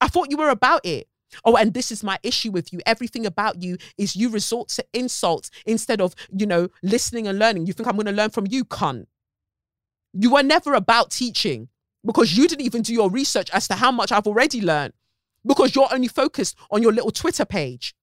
I 0.01 0.09
thought 0.09 0.31
you 0.31 0.37
were 0.37 0.51
about 0.51 0.85
it. 0.85 1.09
Oh, 1.45 1.57
and 1.57 1.75
this 1.75 1.91
is 1.91 2.05
my 2.05 2.19
issue 2.23 2.53
with 2.53 2.73
you. 2.73 2.81
Everything 2.87 3.27
about 3.27 3.63
you 3.63 3.77
is 3.99 4.15
you 4.15 4.29
resort 4.29 4.69
to 4.69 4.85
insults 4.93 5.51
instead 5.67 6.01
of, 6.01 6.15
you 6.31 6.47
know, 6.47 6.69
listening 6.83 7.27
and 7.27 7.39
learning. 7.39 7.67
You 7.67 7.73
think 7.73 7.89
I'm 7.89 7.97
going 7.97 8.07
to 8.07 8.13
learn 8.13 8.31
from 8.31 8.47
you, 8.49 8.65
cunt. 8.65 9.07
You 10.13 10.31
were 10.31 10.45
never 10.45 10.75
about 10.75 11.11
teaching 11.11 11.69
because 12.05 12.37
you 12.37 12.47
didn't 12.47 12.65
even 12.65 12.83
do 12.83 12.93
your 12.93 13.11
research 13.11 13.51
as 13.51 13.67
to 13.69 13.75
how 13.75 13.91
much 13.91 14.13
I've 14.13 14.27
already 14.27 14.61
learned 14.61 14.93
because 15.47 15.75
you're 15.75 15.93
only 15.93 16.09
focused 16.09 16.57
on 16.71 16.83
your 16.83 16.93
little 16.93 17.11
Twitter 17.11 17.45
page. 17.45 17.95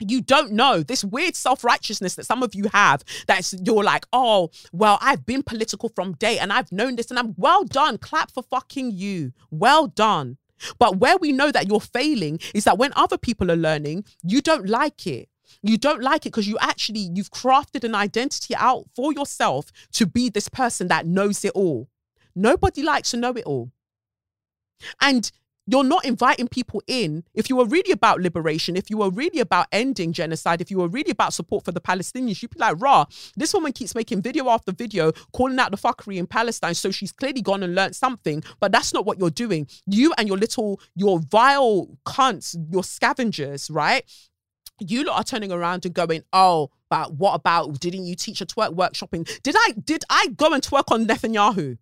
You 0.00 0.20
don't 0.20 0.52
know 0.52 0.82
this 0.82 1.04
weird 1.04 1.36
self 1.36 1.62
righteousness 1.62 2.16
that 2.16 2.26
some 2.26 2.42
of 2.42 2.54
you 2.54 2.68
have. 2.72 3.04
That's 3.26 3.54
you're 3.64 3.84
like, 3.84 4.06
oh, 4.12 4.50
well, 4.72 4.98
I've 5.00 5.24
been 5.24 5.42
political 5.42 5.88
from 5.88 6.14
day 6.14 6.38
and 6.38 6.52
I've 6.52 6.72
known 6.72 6.96
this 6.96 7.10
and 7.10 7.18
I'm 7.18 7.34
well 7.36 7.64
done. 7.64 7.98
Clap 7.98 8.32
for 8.32 8.42
fucking 8.42 8.92
you. 8.92 9.32
Well 9.50 9.86
done. 9.86 10.38
But 10.78 10.98
where 10.98 11.16
we 11.16 11.32
know 11.32 11.50
that 11.52 11.68
you're 11.68 11.80
failing 11.80 12.40
is 12.54 12.64
that 12.64 12.78
when 12.78 12.92
other 12.96 13.18
people 13.18 13.50
are 13.50 13.56
learning, 13.56 14.04
you 14.22 14.40
don't 14.40 14.68
like 14.68 15.06
it. 15.06 15.28
You 15.62 15.78
don't 15.78 16.02
like 16.02 16.26
it 16.26 16.30
because 16.30 16.48
you 16.48 16.58
actually 16.60 17.10
you've 17.14 17.30
crafted 17.30 17.84
an 17.84 17.94
identity 17.94 18.54
out 18.56 18.86
for 18.94 19.12
yourself 19.12 19.70
to 19.92 20.06
be 20.06 20.28
this 20.28 20.48
person 20.48 20.88
that 20.88 21.06
knows 21.06 21.44
it 21.44 21.52
all. 21.54 21.88
Nobody 22.34 22.82
likes 22.82 23.12
to 23.12 23.16
know 23.16 23.32
it 23.32 23.44
all. 23.44 23.70
And 25.00 25.30
you're 25.66 25.84
not 25.84 26.04
inviting 26.04 26.48
people 26.48 26.82
in. 26.86 27.24
If 27.34 27.48
you 27.48 27.56
were 27.56 27.64
really 27.64 27.92
about 27.92 28.20
liberation, 28.20 28.76
if 28.76 28.90
you 28.90 28.98
were 28.98 29.10
really 29.10 29.40
about 29.40 29.66
ending 29.72 30.12
genocide, 30.12 30.60
if 30.60 30.70
you 30.70 30.78
were 30.78 30.88
really 30.88 31.10
about 31.10 31.32
support 31.32 31.64
for 31.64 31.72
the 31.72 31.80
Palestinians, 31.80 32.42
you'd 32.42 32.50
be 32.50 32.58
like, 32.58 32.80
rah, 32.80 33.06
this 33.36 33.54
woman 33.54 33.72
keeps 33.72 33.94
making 33.94 34.22
video 34.22 34.48
after 34.48 34.72
video 34.72 35.12
calling 35.32 35.58
out 35.58 35.70
the 35.70 35.76
fuckery 35.76 36.16
in 36.16 36.26
Palestine. 36.26 36.74
So 36.74 36.90
she's 36.90 37.12
clearly 37.12 37.42
gone 37.42 37.62
and 37.62 37.74
learned 37.74 37.96
something, 37.96 38.42
but 38.60 38.72
that's 38.72 38.92
not 38.92 39.06
what 39.06 39.18
you're 39.18 39.30
doing. 39.30 39.66
You 39.86 40.12
and 40.18 40.28
your 40.28 40.38
little, 40.38 40.80
your 40.94 41.20
vile 41.20 41.88
cunts, 42.04 42.56
your 42.70 42.84
scavengers, 42.84 43.70
right? 43.70 44.04
You 44.80 45.04
lot 45.04 45.20
are 45.20 45.24
turning 45.24 45.52
around 45.52 45.84
and 45.86 45.94
going, 45.94 46.24
oh, 46.32 46.70
but 46.90 47.14
what 47.14 47.34
about 47.34 47.80
didn't 47.80 48.06
you 48.06 48.16
teach 48.16 48.40
a 48.40 48.46
twerk 48.46 48.74
workshopping? 48.74 49.42
Did 49.42 49.54
I 49.56 49.72
did 49.84 50.04
I 50.10 50.28
go 50.36 50.52
and 50.52 50.62
twerk 50.62 50.92
on 50.92 51.06
Netanyahu? 51.06 51.78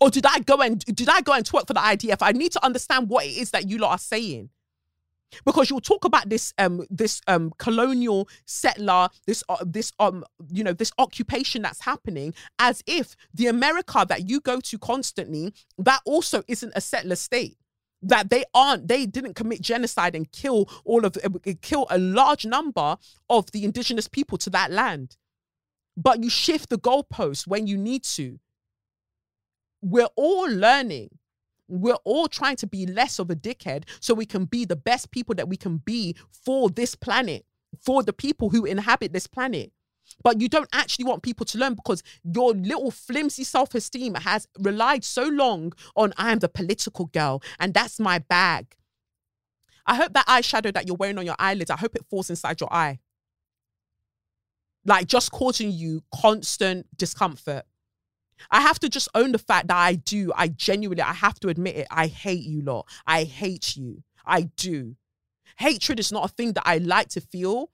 Or 0.00 0.10
did 0.10 0.24
I 0.26 0.40
go 0.40 0.60
and 0.62 0.78
did 0.80 1.08
I 1.08 1.20
go 1.20 1.32
and 1.32 1.44
twerk 1.44 1.66
for 1.66 1.74
the 1.74 1.80
IDF? 1.80 2.18
I 2.20 2.32
need 2.32 2.52
to 2.52 2.64
understand 2.64 3.08
what 3.08 3.26
it 3.26 3.36
is 3.36 3.50
that 3.50 3.68
you 3.68 3.78
lot 3.78 3.92
are 3.92 3.98
saying. 3.98 4.48
Because 5.44 5.70
you'll 5.70 5.80
talk 5.80 6.04
about 6.04 6.28
this 6.28 6.52
um 6.58 6.84
this 6.90 7.20
um 7.28 7.52
colonial 7.58 8.28
settler 8.46 9.08
this 9.26 9.44
uh, 9.48 9.64
this 9.64 9.92
um 10.00 10.24
you 10.48 10.64
know 10.64 10.72
this 10.72 10.90
occupation 10.98 11.62
that's 11.62 11.82
happening 11.82 12.34
as 12.58 12.82
if 12.86 13.14
the 13.32 13.46
America 13.46 14.04
that 14.08 14.28
you 14.28 14.40
go 14.40 14.58
to 14.60 14.78
constantly 14.78 15.54
that 15.78 16.00
also 16.04 16.42
isn't 16.48 16.72
a 16.74 16.80
settler 16.80 17.14
state 17.14 17.56
that 18.02 18.30
they 18.30 18.42
aren't 18.54 18.88
they 18.88 19.06
didn't 19.06 19.34
commit 19.34 19.60
genocide 19.60 20.16
and 20.16 20.32
kill 20.32 20.68
all 20.84 21.04
of 21.04 21.16
uh, 21.22 21.52
kill 21.62 21.86
a 21.90 21.98
large 21.98 22.44
number 22.44 22.96
of 23.28 23.52
the 23.52 23.62
indigenous 23.62 24.08
people 24.08 24.36
to 24.36 24.50
that 24.50 24.72
land 24.72 25.16
but 25.96 26.24
you 26.24 26.30
shift 26.30 26.70
the 26.70 26.78
goalpost 26.78 27.46
when 27.46 27.68
you 27.68 27.76
need 27.76 28.02
to 28.02 28.40
we're 29.82 30.08
all 30.16 30.48
learning. 30.48 31.10
We're 31.68 31.94
all 32.04 32.26
trying 32.26 32.56
to 32.56 32.66
be 32.66 32.86
less 32.86 33.18
of 33.18 33.30
a 33.30 33.36
dickhead 33.36 33.84
so 34.00 34.12
we 34.12 34.26
can 34.26 34.44
be 34.44 34.64
the 34.64 34.76
best 34.76 35.10
people 35.10 35.34
that 35.36 35.48
we 35.48 35.56
can 35.56 35.78
be 35.78 36.16
for 36.44 36.68
this 36.68 36.94
planet, 36.94 37.46
for 37.80 38.02
the 38.02 38.12
people 38.12 38.50
who 38.50 38.64
inhabit 38.64 39.12
this 39.12 39.26
planet. 39.26 39.72
But 40.22 40.40
you 40.40 40.48
don't 40.48 40.68
actually 40.72 41.04
want 41.04 41.22
people 41.22 41.46
to 41.46 41.58
learn 41.58 41.74
because 41.74 42.02
your 42.24 42.52
little 42.52 42.90
flimsy 42.90 43.44
self 43.44 43.74
esteem 43.74 44.14
has 44.14 44.48
relied 44.58 45.04
so 45.04 45.28
long 45.28 45.72
on 45.96 46.12
I 46.16 46.32
am 46.32 46.40
the 46.40 46.48
political 46.48 47.06
girl 47.06 47.42
and 47.58 47.72
that's 47.72 48.00
my 48.00 48.18
bag. 48.18 48.74
I 49.86 49.94
hope 49.94 50.12
that 50.12 50.26
eyeshadow 50.26 50.72
that 50.74 50.86
you're 50.86 50.96
wearing 50.96 51.18
on 51.18 51.26
your 51.26 51.36
eyelids, 51.38 51.70
I 51.70 51.76
hope 51.76 51.94
it 51.94 52.04
falls 52.10 52.30
inside 52.30 52.60
your 52.60 52.72
eye. 52.72 52.98
Like 54.84 55.06
just 55.06 55.30
causing 55.30 55.70
you 55.70 56.02
constant 56.14 56.86
discomfort. 56.96 57.64
I 58.50 58.60
have 58.60 58.78
to 58.80 58.88
just 58.88 59.08
own 59.14 59.32
the 59.32 59.38
fact 59.38 59.68
that 59.68 59.76
I 59.76 59.94
do. 59.94 60.32
I 60.34 60.48
genuinely, 60.48 61.02
I 61.02 61.12
have 61.12 61.38
to 61.40 61.48
admit 61.48 61.76
it. 61.76 61.86
I 61.90 62.06
hate 62.06 62.44
you 62.44 62.62
lot. 62.62 62.86
I 63.06 63.24
hate 63.24 63.76
you. 63.76 64.02
I 64.24 64.42
do. 64.56 64.96
Hatred 65.58 65.98
is 65.98 66.12
not 66.12 66.24
a 66.24 66.28
thing 66.28 66.52
that 66.54 66.62
I 66.64 66.78
like 66.78 67.08
to 67.10 67.20
feel. 67.20 67.70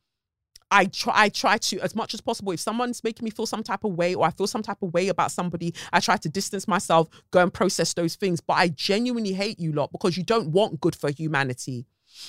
I 0.70 0.86
try 0.86 1.12
I 1.14 1.28
try 1.28 1.58
to 1.58 1.80
as 1.80 1.94
much 1.94 2.14
as 2.14 2.20
possible 2.20 2.52
if 2.52 2.60
someone's 2.60 3.04
making 3.04 3.24
me 3.24 3.30
feel 3.30 3.46
some 3.46 3.62
type 3.62 3.84
of 3.84 3.92
way 3.92 4.14
or 4.14 4.26
I 4.26 4.30
feel 4.30 4.46
some 4.46 4.62
type 4.62 4.82
of 4.82 4.92
way 4.92 5.08
about 5.08 5.30
somebody 5.30 5.72
I 5.92 6.00
try 6.00 6.16
to 6.16 6.28
distance 6.28 6.66
myself 6.66 7.08
go 7.30 7.40
and 7.40 7.54
process 7.54 7.94
those 7.94 8.16
things 8.16 8.40
but 8.40 8.54
I 8.54 8.68
genuinely 8.68 9.32
hate 9.32 9.60
you 9.60 9.72
lot 9.72 9.92
because 9.92 10.16
you 10.16 10.24
don't 10.24 10.48
want 10.48 10.80
good 10.80 10.96
for 10.96 11.10
humanity 11.10 11.86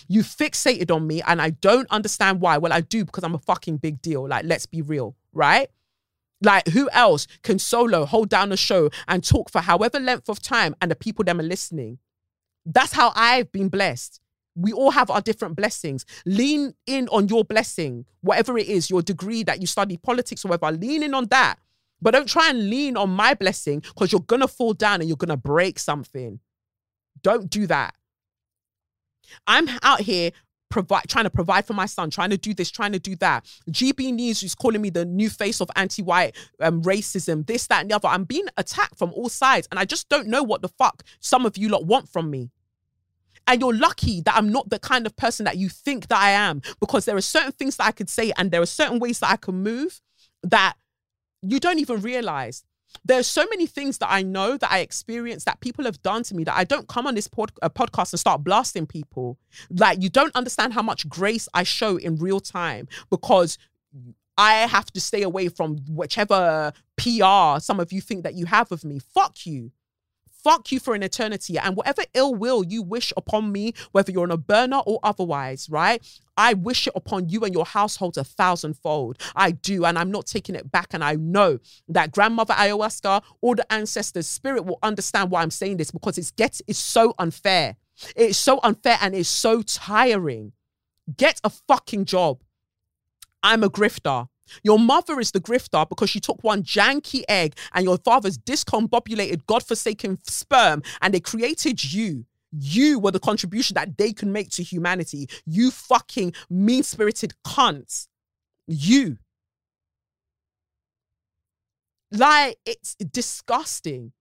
you 0.08 0.22
fixated 0.22 0.94
on 0.94 1.08
me 1.08 1.22
and 1.24 1.42
I 1.42 1.50
don't 1.50 1.90
understand 1.90 2.42
why 2.42 2.60
well 2.60 2.74
I 2.74 2.82
do 2.82 3.06
because 3.06 3.24
I'm 3.24 3.36
a 3.36 3.40
fucking 3.40 3.78
big 3.78 4.02
deal 4.02 4.28
like 4.28 4.46
let's 4.46 4.68
be 4.68 4.84
real 4.84 5.16
right 5.34 5.70
like, 6.42 6.68
who 6.70 6.90
else 6.92 7.28
can 7.44 7.60
solo 7.60 8.06
hold 8.06 8.30
down 8.30 8.52
a 8.52 8.58
show 8.58 8.90
and 9.08 9.24
talk 9.24 9.50
for 9.50 9.62
however 9.62 10.00
length 10.00 10.30
of 10.30 10.42
time 10.42 10.76
and 10.82 10.92
the 10.92 10.96
people 10.96 11.26
them 11.26 11.40
are 11.40 11.44
listening? 11.44 12.00
That's 12.66 12.94
how 12.94 13.12
I've 13.16 13.52
been 13.52 13.70
blessed. 13.70 14.20
We 14.56 14.74
all 14.74 14.92
have 14.92 15.10
our 15.10 15.22
different 15.22 15.56
blessings. 15.56 16.06
Lean 16.26 16.74
in 16.86 17.08
on 17.10 17.28
your 17.28 17.44
blessing, 17.44 18.06
whatever 18.22 18.58
it 18.58 18.68
is, 18.68 18.90
your 18.90 19.02
degree 19.02 19.44
that 19.44 19.62
you 19.62 19.68
study 19.68 19.98
politics 19.98 20.44
or 20.44 20.50
whatever, 20.50 20.76
lean 20.76 21.04
in 21.04 21.14
on 21.14 21.26
that. 21.28 21.60
But 22.02 22.12
don't 22.12 22.28
try 22.28 22.50
and 22.50 22.70
lean 22.70 22.98
on 22.98 23.10
my 23.10 23.34
blessing 23.34 23.80
because 23.80 24.12
you're 24.12 24.22
going 24.22 24.42
to 24.42 24.48
fall 24.48 24.74
down 24.74 25.00
and 25.00 25.08
you're 25.08 25.18
going 25.18 25.30
to 25.30 25.38
break 25.38 25.80
something. 25.80 26.40
Don't 27.24 27.50
do 27.50 27.68
that. 27.68 27.96
I'm 29.46 29.68
out 29.82 30.02
here 30.02 30.32
provide 30.70 31.04
trying 31.08 31.24
to 31.24 31.30
provide 31.30 31.66
for 31.66 31.74
my 31.74 31.86
son, 31.86 32.10
trying 32.10 32.30
to 32.30 32.38
do 32.38 32.54
this, 32.54 32.70
trying 32.70 32.92
to 32.92 33.00
do 33.00 33.16
that. 33.18 33.46
GB 33.70 34.14
News 34.14 34.44
is 34.44 34.56
calling 34.56 34.82
me 34.82 34.90
the 34.90 35.06
new 35.06 35.30
face 35.30 35.62
of 35.62 35.70
anti-white 35.76 36.36
um, 36.60 36.82
racism, 36.82 37.46
this, 37.46 37.68
that, 37.68 37.82
and 37.82 37.92
the 37.92 37.96
other. 37.96 38.08
I'm 38.08 38.26
being 38.26 38.48
attacked 38.58 38.98
from 38.98 39.14
all 39.14 39.30
sides, 39.30 39.68
and 39.72 39.80
I 39.80 39.86
just 39.86 40.10
don't 40.10 40.28
know 40.28 40.44
what 40.44 40.62
the 40.62 40.70
fuck 40.70 41.04
some 41.20 41.46
of 41.46 41.58
you 41.58 41.70
lot 41.70 41.86
want 41.86 42.10
from 42.10 42.30
me. 42.30 42.52
And 43.50 43.62
you're 43.62 43.74
lucky 43.74 44.20
that 44.22 44.36
I'm 44.36 44.52
not 44.52 44.70
the 44.70 44.80
kind 44.80 45.06
of 45.06 45.16
person 45.16 45.46
that 45.46 45.58
you 45.58 45.70
think 45.70 46.08
that 46.08 46.20
I 46.20 46.32
am, 46.32 46.62
because 46.82 47.06
there 47.06 47.16
are 47.16 47.22
certain 47.22 47.54
things 47.54 47.78
that 47.78 47.86
I 47.86 47.92
could 47.92 48.10
say, 48.10 48.34
and 48.38 48.52
there 48.52 48.62
are 48.62 48.66
certain 48.66 49.00
ways 49.00 49.20
that 49.20 49.32
I 49.32 49.38
can 49.38 49.64
move 49.64 50.02
that 50.44 50.74
you 51.42 51.60
don't 51.60 51.80
even 51.80 52.02
realize. 52.02 52.64
There's 53.06 53.28
so 53.28 53.46
many 53.50 53.66
things 53.66 53.98
that 54.00 54.12
I 54.12 54.22
know 54.22 54.58
that 54.58 54.72
I 54.72 54.80
experience 54.80 55.44
that 55.46 55.60
people 55.60 55.86
have 55.86 56.02
done 56.02 56.24
to 56.24 56.36
me 56.36 56.44
that 56.46 56.56
I 56.56 56.64
don't 56.64 56.88
come 56.88 57.08
on 57.08 57.16
this 57.16 57.28
pod, 57.28 57.52
uh, 57.62 57.70
podcast 57.70 58.14
and 58.14 58.20
start 58.20 58.44
blasting 58.44 58.86
people. 58.86 59.38
Like 59.70 60.02
you 60.02 60.10
don't 60.10 60.36
understand 60.36 60.74
how 60.74 60.82
much 60.82 61.08
grace 61.08 61.48
I 61.54 61.64
show 61.64 61.98
in 61.98 62.18
real 62.18 62.40
time 62.40 62.88
because 63.10 63.58
I 64.38 64.54
have 64.68 64.92
to 64.94 65.02
stay 65.02 65.24
away 65.24 65.50
from 65.50 65.78
whichever 65.90 66.72
PR 66.96 67.60
some 67.60 67.80
of 67.80 67.92
you 67.92 68.02
think 68.02 68.24
that 68.24 68.36
you 68.36 68.46
have 68.46 68.72
of 68.72 68.84
me. 68.84 69.00
Fuck 69.00 69.46
you 69.46 69.72
fuck 70.48 70.72
you 70.72 70.80
for 70.80 70.96
an 70.96 71.04
eternity. 71.04 71.58
And 71.58 71.76
whatever 71.76 72.04
ill 72.14 72.34
will 72.34 72.64
you 72.64 72.82
wish 72.82 73.12
upon 73.18 73.52
me, 73.52 73.74
whether 73.92 74.14
you're 74.14 74.24
on 74.24 74.32
a 74.32 74.38
burner 74.38 74.78
or 74.86 74.98
otherwise, 75.04 75.70
right? 75.70 76.02
I 76.38 76.54
wish 76.54 76.88
it 76.88 76.94
upon 76.96 77.28
you 77.28 77.44
and 77.44 77.54
your 77.54 77.66
household 77.66 78.18
a 78.18 78.24
thousandfold. 78.24 79.22
I 79.36 79.52
do. 79.52 79.84
And 79.84 80.00
I'm 80.00 80.10
not 80.10 80.26
taking 80.26 80.56
it 80.56 80.72
back. 80.72 80.94
And 80.94 81.04
I 81.04 81.16
know 81.16 81.60
that 81.90 82.14
grandmother 82.14 82.54
ayahuasca 82.54 83.24
or 83.42 83.56
the 83.56 83.72
ancestors 83.74 84.28
spirit 84.28 84.64
will 84.64 84.80
understand 84.82 85.32
why 85.32 85.42
I'm 85.42 85.52
saying 85.52 85.78
this 85.78 85.92
because 85.92 86.18
it's 86.18 86.32
get 86.32 86.62
it's 86.66 86.80
so 86.80 87.14
unfair. 87.20 87.76
It's 88.16 88.38
so 88.38 88.62
unfair 88.64 88.98
and 89.02 89.14
it's 89.16 89.28
so 89.28 89.62
tiring. 89.64 90.54
Get 91.18 91.42
a 91.44 91.50
fucking 91.50 92.06
job. 92.06 92.42
I'm 93.44 93.64
a 93.64 93.70
grifter. 93.70 94.30
Your 94.64 94.80
mother 94.80 95.20
is 95.20 95.32
the 95.32 95.40
grifter 95.40 95.88
because 95.88 96.10
she 96.10 96.20
took 96.20 96.44
one 96.44 96.64
janky 96.64 97.24
egg 97.28 97.56
and 97.74 97.86
your 97.86 97.98
father's 97.98 98.38
discombobulated, 98.38 99.46
godforsaken 99.46 100.20
sperm 100.24 100.84
and 101.02 101.14
they 101.14 101.20
created 101.20 101.94
you. 101.94 102.26
You 102.52 103.00
were 103.00 103.12
the 103.12 103.20
contribution 103.20 103.76
that 103.76 103.98
they 103.98 104.14
can 104.14 104.32
make 104.32 104.50
to 104.52 104.64
humanity. 104.64 105.28
You 105.46 105.72
fucking 105.72 106.34
mean 106.50 106.84
spirited 106.84 107.34
cunts. 107.46 108.08
You. 108.68 109.18
Like, 112.12 112.58
it's 112.66 112.96
disgusting 112.96 114.14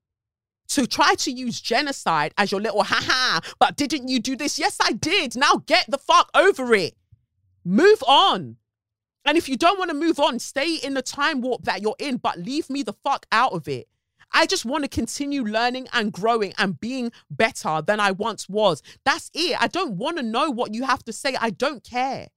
to 0.69 0.87
try 0.87 1.15
to 1.15 1.31
use 1.31 1.61
genocide 1.61 2.35
as 2.37 2.51
your 2.51 2.61
little 2.61 2.83
haha, 2.83 3.41
but 3.59 3.77
didn't 3.77 4.09
you 4.09 4.19
do 4.21 4.37
this? 4.37 4.59
Yes, 4.59 4.77
I 4.81 4.93
did. 4.93 5.37
Now 5.37 5.63
get 5.67 5.87
the 5.89 5.99
fuck 5.99 6.31
over 6.35 6.75
it. 6.75 6.95
Move 7.65 8.03
on. 8.07 8.57
And 9.27 9.37
if 9.37 9.49
you 9.49 9.57
don't 9.57 9.79
want 9.79 9.91
to 9.91 9.97
move 9.97 10.21
on, 10.21 10.39
stay 10.39 10.77
in 10.77 10.95
the 10.95 11.03
time 11.03 11.41
warp 11.41 11.65
that 11.65 11.83
you're 11.83 11.97
in, 11.99 12.17
but 12.17 12.39
leave 12.39 12.71
me 12.71 12.83
the 12.83 12.93
fuck 12.93 13.27
out 13.33 13.53
of 13.53 13.67
it. 13.67 13.89
I 14.33 14.47
just 14.47 14.65
want 14.65 14.85
to 14.85 14.89
continue 14.89 15.43
learning 15.43 15.89
and 15.93 16.13
growing 16.13 16.53
and 16.59 16.79
being 16.79 17.13
better 17.31 17.83
than 17.85 18.01
I 18.01 18.13
once 18.13 18.49
was. 18.49 18.83
That's 19.05 19.31
it. 19.35 19.61
I 19.61 19.67
don't 19.67 19.97
want 19.97 20.17
to 20.19 20.23
know 20.23 20.51
what 20.51 20.75
you 20.75 20.85
have 20.85 21.05
to 21.05 21.13
say. 21.13 21.37
I 21.41 21.51
don't 21.51 21.83
care. 21.85 22.29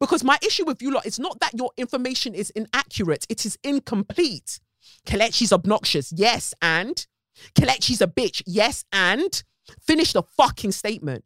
Because 0.00 0.24
my 0.24 0.38
issue 0.44 0.64
with 0.64 0.82
you 0.82 0.90
lot 0.90 1.06
is 1.06 1.18
not 1.18 1.40
that 1.40 1.54
your 1.54 1.70
information 1.76 2.34
is 2.34 2.50
inaccurate, 2.50 3.26
it 3.28 3.46
is 3.46 3.58
incomplete. 3.62 4.58
Kelechi's 5.06 5.52
obnoxious, 5.52 6.12
yes, 6.16 6.52
and 6.60 7.06
Kelechi's 7.54 8.00
a 8.00 8.06
bitch, 8.06 8.42
yes, 8.46 8.84
and 8.92 9.42
finish 9.80 10.12
the 10.12 10.22
fucking 10.22 10.72
statement. 10.72 11.24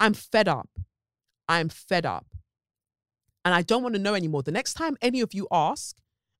I'm 0.00 0.14
fed 0.14 0.48
up. 0.48 0.68
I'm 1.50 1.68
fed 1.68 2.06
up. 2.06 2.26
And 3.44 3.52
I 3.54 3.62
don't 3.62 3.82
want 3.82 3.94
to 3.96 4.00
know 4.00 4.14
anymore. 4.14 4.42
The 4.42 4.52
next 4.52 4.74
time 4.74 4.96
any 5.02 5.20
of 5.20 5.34
you 5.34 5.48
ask, 5.50 5.96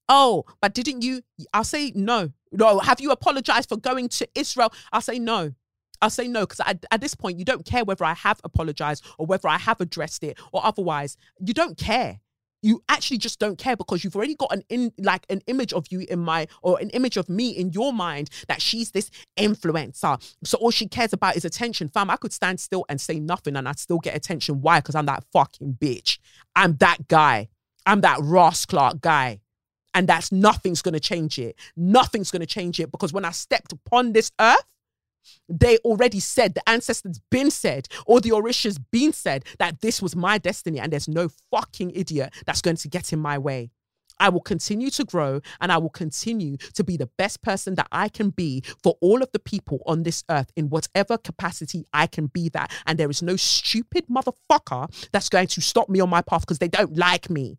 oh, 0.08 0.44
but 0.60 0.72
didn't 0.72 1.02
you? 1.02 1.22
I'll 1.52 1.64
say 1.64 1.92
no. 1.94 2.30
No, 2.52 2.78
have 2.78 3.00
you 3.00 3.10
apologized 3.10 3.68
for 3.68 3.76
going 3.76 4.08
to 4.10 4.28
Israel? 4.34 4.72
I'll 4.92 5.00
say 5.00 5.18
no. 5.18 5.54
I'll 6.02 6.10
say 6.10 6.28
no 6.28 6.46
because 6.46 6.60
at 6.90 7.00
this 7.00 7.14
point, 7.14 7.38
you 7.38 7.44
don't 7.44 7.64
care 7.64 7.84
whether 7.84 8.04
I 8.04 8.14
have 8.14 8.40
apologized 8.44 9.04
or 9.18 9.26
whether 9.26 9.48
I 9.48 9.58
have 9.58 9.80
addressed 9.80 10.22
it 10.22 10.38
or 10.52 10.64
otherwise. 10.64 11.16
You 11.44 11.54
don't 11.54 11.76
care. 11.76 12.20
You 12.62 12.82
actually 12.88 13.18
just 13.18 13.38
don't 13.38 13.58
care 13.58 13.76
because 13.76 14.04
you've 14.04 14.16
already 14.16 14.34
got 14.34 14.52
an 14.52 14.62
in 14.68 14.92
like 14.98 15.24
an 15.30 15.40
image 15.46 15.72
of 15.72 15.86
you 15.90 16.06
in 16.08 16.18
my 16.18 16.46
or 16.62 16.78
an 16.80 16.90
image 16.90 17.16
of 17.16 17.28
me 17.28 17.50
in 17.50 17.72
your 17.72 17.92
mind 17.92 18.30
that 18.48 18.60
she's 18.60 18.90
this 18.90 19.10
influencer. 19.38 20.22
So 20.44 20.58
all 20.58 20.70
she 20.70 20.86
cares 20.86 21.12
about 21.12 21.36
is 21.36 21.44
attention. 21.44 21.88
Fam, 21.88 22.10
I 22.10 22.16
could 22.16 22.32
stand 22.32 22.60
still 22.60 22.84
and 22.88 23.00
say 23.00 23.18
nothing 23.18 23.56
and 23.56 23.68
I'd 23.68 23.78
still 23.78 23.98
get 23.98 24.14
attention. 24.14 24.60
Why? 24.60 24.80
Because 24.80 24.94
I'm 24.94 25.06
that 25.06 25.24
fucking 25.32 25.78
bitch. 25.80 26.18
I'm 26.54 26.76
that 26.76 27.08
guy. 27.08 27.48
I'm 27.86 28.02
that 28.02 28.18
Ross 28.20 28.66
Clark 28.66 29.00
guy 29.00 29.40
and 29.94 30.08
that's 30.08 30.32
nothing's 30.32 30.82
to 30.94 31.00
change 31.00 31.38
it. 31.38 31.56
Nothing's 31.76 32.30
to 32.40 32.46
change 32.46 32.80
it 32.80 32.90
because 32.90 33.12
when 33.12 33.24
I 33.24 33.30
stepped 33.30 33.72
upon 33.72 34.12
this 34.12 34.30
earth, 34.40 34.64
they 35.48 35.78
already 35.78 36.20
said, 36.20 36.54
the 36.54 36.68
ancestors 36.68 37.20
been 37.30 37.50
said, 37.50 37.88
or 38.06 38.20
the 38.20 38.30
Orishas 38.30 38.78
been 38.90 39.12
said 39.12 39.44
that 39.58 39.80
this 39.80 40.00
was 40.00 40.16
my 40.16 40.38
destiny, 40.38 40.78
and 40.78 40.92
there's 40.92 41.08
no 41.08 41.28
fucking 41.50 41.90
idiot 41.94 42.32
that's 42.46 42.62
going 42.62 42.76
to 42.76 42.88
get 42.88 43.12
in 43.12 43.18
my 43.18 43.38
way. 43.38 43.70
I 44.20 44.28
will 44.28 44.42
continue 44.42 44.90
to 44.90 45.04
grow 45.04 45.40
and 45.60 45.72
I 45.72 45.78
will 45.78 45.88
continue 45.88 46.58
to 46.74 46.84
be 46.84 46.96
the 46.98 47.08
best 47.16 47.40
person 47.42 47.74
that 47.76 47.88
I 47.90 48.08
can 48.10 48.30
be 48.30 48.62
for 48.82 48.96
all 49.00 49.22
of 49.22 49.32
the 49.32 49.38
people 49.38 49.80
on 49.86 50.02
this 50.02 50.22
earth 50.28 50.52
in 50.54 50.68
whatever 50.68 51.16
capacity 51.16 51.86
I 51.92 52.06
can 52.06 52.26
be 52.26 52.50
that. 52.50 52.70
And 52.86 52.98
there 52.98 53.10
is 53.10 53.22
no 53.22 53.36
stupid 53.36 54.04
motherfucker 54.08 55.08
that's 55.10 55.30
going 55.30 55.46
to 55.48 55.62
stop 55.62 55.88
me 55.88 56.00
on 56.00 56.10
my 56.10 56.20
path 56.20 56.42
because 56.42 56.58
they 56.58 56.68
don't 56.68 56.96
like 56.98 57.30
me. 57.30 57.58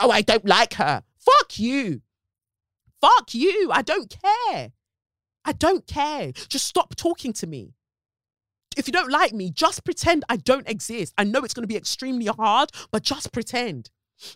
Oh, 0.00 0.10
I 0.10 0.22
don't 0.22 0.46
like 0.46 0.74
her. 0.74 1.02
Fuck 1.18 1.58
you. 1.58 2.00
Fuck 3.00 3.34
you. 3.34 3.70
I 3.70 3.82
don't 3.82 4.16
care. 4.22 4.72
I 5.48 5.52
don't 5.52 5.86
care. 5.86 6.32
Just 6.50 6.66
stop 6.66 6.94
talking 6.94 7.32
to 7.32 7.46
me. 7.46 7.72
If 8.76 8.86
you 8.86 8.92
don't 8.92 9.10
like 9.10 9.32
me, 9.32 9.50
just 9.50 9.82
pretend 9.82 10.22
I 10.28 10.36
don't 10.36 10.68
exist. 10.68 11.14
I 11.16 11.24
know 11.24 11.42
it's 11.42 11.54
going 11.54 11.62
to 11.62 11.66
be 11.66 11.74
extremely 11.74 12.26
hard, 12.26 12.70
but 12.92 13.02
just 13.02 13.32
pretend. 13.32 13.88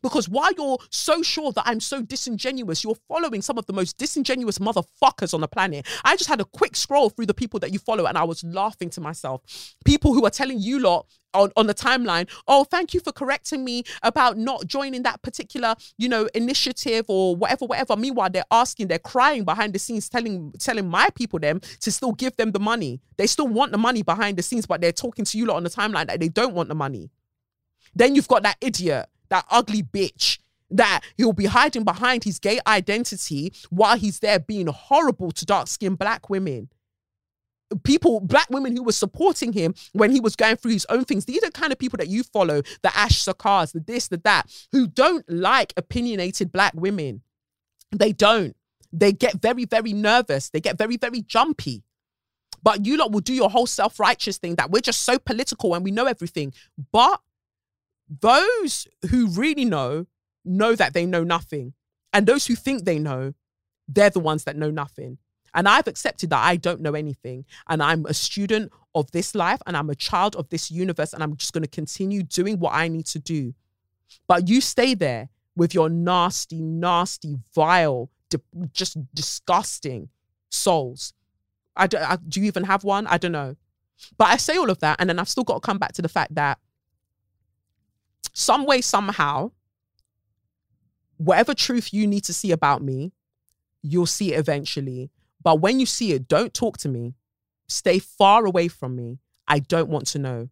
Because 0.03 0.29
while 0.29 0.51
you're 0.57 0.79
so 0.91 1.23
sure 1.23 1.53
that 1.53 1.65
I'm 1.67 1.81
so 1.81 2.03
disingenuous, 2.03 2.85
you're 2.85 2.97
following 3.09 3.43
some 3.43 3.59
of 3.59 3.67
the 3.67 3.73
most 3.73 3.99
disingenuous 3.99 4.59
motherfuckers 4.59 5.35
on 5.35 5.41
the 5.41 5.49
planet. 5.49 5.87
I 6.05 6.17
just 6.17 6.29
had 6.29 6.41
a 6.41 6.45
quick 6.45 6.77
scroll 6.77 7.11
through 7.11 7.27
the 7.27 7.35
people 7.35 7.61
that 7.61 7.73
you 7.73 7.79
follow 7.79 8.07
and 8.07 8.17
I 8.17 8.25
was 8.25 8.43
laughing 8.45 8.91
to 8.91 9.01
myself. 9.01 9.43
People 9.85 10.15
who 10.15 10.25
are 10.25 10.31
telling 10.31 10.59
you 10.59 10.79
lot 10.79 11.07
on, 11.35 11.51
on 11.57 11.67
the 11.67 11.75
timeline, 11.75 12.29
oh, 12.47 12.65
thank 12.65 12.95
you 12.95 13.01
for 13.01 13.13
correcting 13.13 13.65
me 13.65 13.85
about 14.03 14.37
not 14.37 14.67
joining 14.67 15.03
that 15.03 15.23
particular, 15.23 15.75
you 15.97 16.09
know, 16.09 16.29
initiative 16.35 17.07
or 17.09 17.35
whatever, 17.35 17.65
whatever. 17.65 17.97
Meanwhile, 17.97 18.31
they're 18.31 18.45
asking, 18.51 18.89
they're 18.89 18.99
crying 18.99 19.45
behind 19.45 19.73
the 19.73 19.79
scenes, 19.79 20.09
telling 20.09 20.53
telling 20.59 20.89
my 20.89 21.09
people 21.15 21.39
them 21.39 21.61
to 21.81 21.91
still 21.91 22.13
give 22.13 22.37
them 22.37 22.53
the 22.53 22.61
money. 22.61 23.01
They 23.17 23.27
still 23.27 23.49
want 23.49 23.73
the 23.73 23.79
money 23.79 24.03
behind 24.03 24.37
the 24.37 24.43
scenes, 24.43 24.67
but 24.67 24.81
they're 24.81 24.93
talking 24.93 25.25
to 25.25 25.39
you 25.39 25.47
lot 25.47 25.57
on 25.57 25.65
the 25.65 25.71
timeline 25.71 26.07
that 26.09 26.21
they 26.21 26.29
don't 26.29 26.55
want 26.55 26.69
the 26.69 26.75
money. 26.75 27.11
Then 27.95 28.15
you've 28.15 28.29
got 28.29 28.43
that 28.43 28.57
idiot 28.61 29.07
that 29.33 29.47
ugly 29.51 29.83
bitch 29.83 30.39
that 30.71 31.03
he'll 31.17 31.33
be 31.33 31.47
hiding 31.47 31.85
behind 31.85 32.25
his 32.25 32.39
gay 32.39 32.61
identity 32.67 33.53
while 33.71 33.97
he's 33.97 34.21
there 34.21 34.39
being 34.39 34.67
horrible 34.67 35.31
to 35.33 35.45
dark 35.47 35.69
skinned 35.69 35.99
black 35.99 36.31
women. 36.31 36.69
People, 37.85 38.21
black 38.21 38.49
women 38.51 38.77
who 38.77 38.83
were 38.83 38.93
supporting 38.93 39.55
him 39.55 39.75
when 39.93 40.11
he 40.11 40.21
was 40.21 40.37
going 40.37 40.57
through 40.57 40.73
his 40.73 40.85
own 40.91 41.05
things. 41.05 41.25
These 41.25 41.43
are 41.43 41.47
the 41.47 41.53
kind 41.53 41.73
of 41.73 41.79
people 41.79 41.97
that 41.97 42.09
you 42.09 42.23
follow 42.23 42.61
the 42.83 42.97
Ash 42.97 43.25
Sarkars, 43.25 43.73
the 43.73 43.81
this, 43.81 44.09
the 44.09 44.19
that, 44.19 44.51
who 44.73 44.87
don't 44.87 45.25
like 45.31 45.73
opinionated 45.79 46.53
black 46.53 46.75
women. 46.75 47.23
They 47.91 48.13
don't. 48.13 48.55
They 48.93 49.13
get 49.13 49.41
very, 49.41 49.65
very 49.65 49.95
nervous. 49.95 50.51
They 50.51 50.61
get 50.61 50.77
very, 50.77 50.99
very 50.99 51.23
jumpy. 51.23 51.83
But 52.63 52.85
you 52.85 52.99
lot 52.99 53.11
will 53.11 53.21
do 53.21 53.33
your 53.33 53.49
whole 53.49 53.67
self 53.67 53.99
righteous 53.99 54.37
thing 54.37 54.57
that 54.57 54.71
we're 54.71 54.81
just 54.81 55.03
so 55.03 55.19
political 55.19 55.75
and 55.75 55.83
we 55.83 55.91
know 55.91 56.07
everything. 56.07 56.53
But 56.93 57.21
those 58.09 58.87
who 59.11 59.29
really 59.29 59.65
know 59.65 60.07
know 60.45 60.75
that 60.75 60.95
they 60.95 61.07
know 61.07 61.25
nothing. 61.25 61.75
And 62.13 62.27
those 62.27 62.47
who 62.47 62.55
think 62.55 62.85
they 62.85 62.99
know, 62.99 63.35
they're 63.89 64.11
the 64.11 64.21
ones 64.21 64.45
that 64.45 64.57
know 64.57 64.71
nothing. 64.71 65.19
And 65.55 65.69
I've 65.69 65.87
accepted 65.87 66.31
that 66.31 66.45
I 66.45 66.57
don't 66.57 66.81
know 66.81 66.95
anything. 66.95 67.45
And 67.69 67.83
I'm 67.83 68.07
a 68.07 68.15
student 68.15 68.73
of 68.95 69.11
this 69.13 69.35
life 69.35 69.61
and 69.67 69.77
I'm 69.77 69.91
a 69.91 69.95
child 69.95 70.37
of 70.37 70.49
this 70.49 70.71
universe. 70.71 71.13
And 71.13 71.23
I'm 71.23 71.37
just 71.37 71.53
going 71.53 71.63
to 71.63 71.69
continue 71.71 72.23
doing 72.23 72.59
what 72.59 72.75
I 72.75 72.89
need 72.89 73.07
to 73.07 73.19
do. 73.19 73.55
But 74.27 74.49
you 74.49 74.61
stay 74.61 74.95
there 74.95 75.29
with 75.57 75.75
your 75.75 75.89
nasty, 75.89 76.61
nasty, 76.63 77.37
vile, 77.55 78.11
just 78.73 78.97
disgusting 79.15 80.09
souls. 80.51 81.13
I, 81.77 81.87
do 81.87 82.41
you 82.41 82.47
even 82.47 82.65
have 82.65 82.85
one? 82.85 83.07
I 83.07 83.19
don't 83.19 83.33
know. 83.33 83.57
But 84.19 84.29
I 84.29 84.37
say 84.37 84.57
all 84.57 84.71
of 84.71 84.79
that. 84.81 84.97
And 84.99 85.09
then 85.09 85.19
I've 85.19 85.29
still 85.29 85.45
got 85.45 85.55
to 85.55 85.61
come 85.61 85.79
back 85.79 85.93
to 85.93 86.03
the 86.03 86.09
fact 86.09 86.35
that 86.35 86.59
some 88.33 88.65
way, 88.65 88.81
somehow, 88.81 89.53
whatever 91.17 91.55
truth 91.55 91.93
you 91.93 92.07
need 92.07 92.25
to 92.25 92.33
see 92.33 92.51
about 92.51 92.83
me, 92.83 93.13
you'll 93.83 94.07
see 94.07 94.33
it 94.33 94.39
eventually. 94.39 95.11
But 95.43 95.61
when 95.61 95.81
you 95.81 95.87
see 95.87 96.13
it, 96.13 96.29
don't 96.29 96.55
talk 96.55 96.79
to 96.79 96.89
me. 96.89 97.15
Stay 97.69 97.99
far 97.99 98.45
away 98.45 98.69
from 98.69 98.97
me. 98.97 99.19
I 99.49 99.59
don't 99.59 99.89
want 99.89 100.07
to 100.09 100.19
know. 100.19 100.49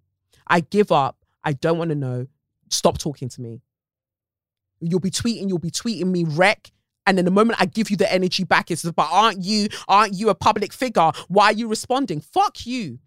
I 0.47 0.61
give 0.61 0.91
up. 0.91 1.25
I 1.45 1.53
don't 1.53 1.79
want 1.79 1.91
to 1.91 1.97
know. 1.97 2.27
Stop 2.71 2.99
talking 2.99 3.29
to 3.29 3.41
me. 3.41 3.61
You'll 4.81 5.01
be 5.01 5.11
tweeting, 5.11 5.49
you'll 5.49 5.59
be 5.59 5.71
tweeting 5.71 6.07
me 6.07 6.25
wreck. 6.25 6.73
And 7.07 7.17
then 7.17 7.25
the 7.25 7.31
moment 7.31 7.61
I 7.61 7.67
give 7.67 7.91
you 7.91 7.97
the 7.97 8.13
energy 8.13 8.45
back, 8.45 8.71
it's 8.71 8.83
but 8.83 9.09
aren't 9.11 9.43
you, 9.43 9.69
aren't 9.89 10.15
you 10.15 10.29
a 10.29 10.35
public 10.35 10.73
figure? 10.73 11.11
Why 11.29 11.47
are 11.47 11.53
you 11.53 11.69
responding? 11.69 12.21
Fuck 12.21 12.67
you 12.67 12.99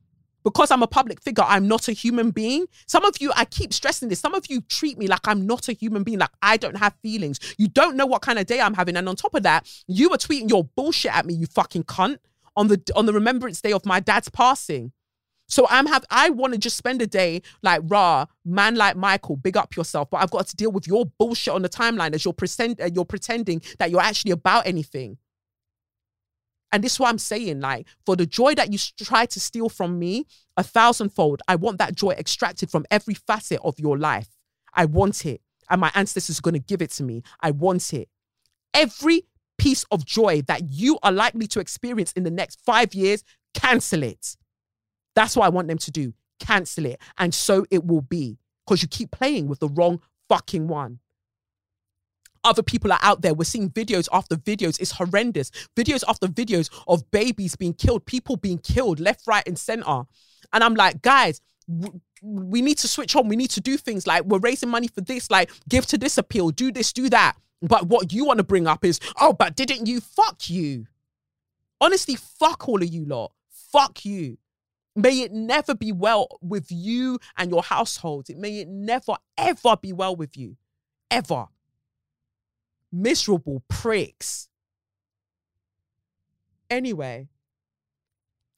because 0.43 0.71
I'm 0.71 0.83
a 0.83 0.87
public 0.87 1.21
figure, 1.21 1.43
I'm 1.47 1.67
not 1.67 1.87
a 1.87 1.93
human 1.93 2.31
being. 2.31 2.65
Some 2.87 3.05
of 3.05 3.15
you, 3.19 3.31
I 3.35 3.45
keep 3.45 3.73
stressing 3.73 4.09
this. 4.09 4.19
Some 4.19 4.33
of 4.33 4.45
you 4.49 4.61
treat 4.61 4.97
me 4.97 5.07
like 5.07 5.27
I'm 5.27 5.45
not 5.45 5.67
a 5.69 5.73
human 5.73 6.03
being, 6.03 6.19
like 6.19 6.31
I 6.41 6.57
don't 6.57 6.77
have 6.77 6.95
feelings. 7.01 7.39
You 7.57 7.67
don't 7.67 7.95
know 7.95 8.05
what 8.05 8.21
kind 8.21 8.39
of 8.39 8.45
day 8.45 8.59
I'm 8.59 8.73
having. 8.73 8.97
And 8.97 9.07
on 9.07 9.15
top 9.15 9.35
of 9.35 9.43
that, 9.43 9.69
you 9.87 10.09
were 10.09 10.17
tweeting 10.17 10.49
your 10.49 10.63
bullshit 10.63 11.15
at 11.15 11.25
me, 11.25 11.33
you 11.33 11.47
fucking 11.47 11.83
cunt, 11.83 12.17
on 12.55 12.67
the 12.67 12.81
on 12.95 13.05
the 13.05 13.13
remembrance 13.13 13.61
day 13.61 13.73
of 13.73 13.85
my 13.85 13.99
dad's 13.99 14.29
passing. 14.29 14.91
So 15.47 15.67
I'm 15.69 15.85
have 15.87 16.05
I 16.09 16.29
want 16.29 16.53
to 16.53 16.59
just 16.59 16.77
spend 16.77 17.01
a 17.01 17.07
day 17.07 17.41
like 17.61 17.81
rah, 17.85 18.25
man 18.45 18.75
like 18.75 18.95
Michael, 18.95 19.35
big 19.35 19.57
up 19.57 19.75
yourself. 19.75 20.09
But 20.09 20.17
I've 20.17 20.31
got 20.31 20.47
to 20.47 20.55
deal 20.55 20.71
with 20.71 20.87
your 20.87 21.05
bullshit 21.05 21.53
on 21.53 21.61
the 21.61 21.69
timeline 21.69 22.13
as 22.13 22.25
you're 22.25 22.33
pretend 22.33 22.81
uh, 22.81 22.89
you're 22.93 23.05
pretending 23.05 23.61
that 23.79 23.91
you're 23.91 24.01
actually 24.01 24.31
about 24.31 24.65
anything. 24.65 25.17
And 26.73 26.83
this 26.83 26.93
is 26.93 26.99
what 26.99 27.09
I'm 27.09 27.19
saying. 27.19 27.61
Like, 27.61 27.87
for 28.03 28.15
the 28.15 28.25
joy 28.25 28.55
that 28.55 28.73
you 28.73 28.79
try 28.97 29.27
to 29.27 29.39
steal 29.39 29.69
from 29.69 29.99
me, 29.99 30.25
a 30.57 30.63
thousandfold, 30.63 31.41
I 31.47 31.55
want 31.55 31.77
that 31.77 31.95
joy 31.95 32.11
extracted 32.11 32.71
from 32.71 32.85
every 32.89 33.13
facet 33.13 33.59
of 33.63 33.79
your 33.79 33.97
life. 33.97 34.27
I 34.73 34.85
want 34.85 35.23
it. 35.27 35.41
And 35.69 35.79
my 35.79 35.91
ancestors 35.93 36.39
are 36.39 36.41
going 36.41 36.55
to 36.55 36.59
give 36.59 36.81
it 36.81 36.89
to 36.93 37.03
me. 37.03 37.21
I 37.41 37.51
want 37.51 37.93
it. 37.93 38.09
Every 38.73 39.21
piece 39.59 39.85
of 39.91 40.03
joy 40.03 40.41
that 40.47 40.63
you 40.71 40.97
are 41.03 41.11
likely 41.11 41.45
to 41.47 41.59
experience 41.59 42.11
in 42.13 42.23
the 42.23 42.31
next 42.31 42.59
five 42.65 42.95
years, 42.95 43.23
cancel 43.53 44.01
it. 44.01 44.35
That's 45.15 45.35
what 45.37 45.45
I 45.45 45.49
want 45.49 45.67
them 45.67 45.77
to 45.77 45.91
do. 45.91 46.13
Cancel 46.39 46.87
it. 46.87 46.99
And 47.19 47.35
so 47.35 47.67
it 47.69 47.85
will 47.85 48.01
be. 48.01 48.39
Because 48.65 48.81
you 48.81 48.87
keep 48.87 49.11
playing 49.11 49.47
with 49.47 49.59
the 49.59 49.69
wrong 49.69 50.01
fucking 50.27 50.67
one 50.67 50.99
other 52.43 52.63
people 52.63 52.91
are 52.91 52.99
out 53.01 53.21
there. 53.21 53.33
We're 53.33 53.45
seeing 53.45 53.69
videos 53.69 54.07
after 54.11 54.35
videos. 54.35 54.79
It's 54.79 54.91
horrendous. 54.91 55.51
Videos 55.75 56.03
after 56.07 56.27
videos 56.27 56.69
of 56.87 57.09
babies 57.11 57.55
being 57.55 57.73
killed, 57.73 58.05
people 58.05 58.35
being 58.37 58.57
killed 58.57 58.99
left, 58.99 59.27
right, 59.27 59.47
and 59.47 59.57
center. 59.57 60.03
And 60.51 60.63
I'm 60.63 60.75
like, 60.75 61.01
guys, 61.01 61.41
we 62.21 62.61
need 62.61 62.77
to 62.79 62.87
switch 62.87 63.15
on. 63.15 63.27
We 63.27 63.35
need 63.35 63.51
to 63.51 63.61
do 63.61 63.77
things 63.77 64.05
like 64.05 64.23
we're 64.25 64.39
raising 64.39 64.69
money 64.69 64.87
for 64.87 65.01
this, 65.01 65.29
like 65.31 65.51
give 65.67 65.85
to 65.87 65.97
this 65.97 66.17
appeal, 66.17 66.49
do 66.49 66.71
this, 66.71 66.93
do 66.93 67.09
that. 67.09 67.35
But 67.61 67.87
what 67.87 68.11
you 68.11 68.25
want 68.25 68.39
to 68.39 68.43
bring 68.43 68.67
up 68.67 68.83
is, 68.83 68.99
oh, 69.21 69.33
but 69.33 69.55
didn't 69.55 69.87
you? 69.87 70.01
Fuck 70.01 70.49
you. 70.49 70.87
Honestly, 71.79 72.15
fuck 72.15 72.67
all 72.67 72.81
of 72.81 72.87
you 72.87 73.05
lot. 73.05 73.31
Fuck 73.71 74.05
you. 74.05 74.37
May 74.95 75.21
it 75.21 75.31
never 75.31 75.73
be 75.73 75.91
well 75.91 76.27
with 76.41 76.67
you 76.69 77.19
and 77.37 77.49
your 77.49 77.63
household. 77.63 78.29
It 78.29 78.37
may 78.37 78.59
it 78.59 78.67
never, 78.67 79.15
ever 79.37 79.75
be 79.77 79.91
well 79.91 80.15
with 80.15 80.37
you. 80.37 80.57
Ever. 81.09 81.47
Miserable 82.93 83.63
pricks. 83.67 84.47
Anyway, 86.69 87.27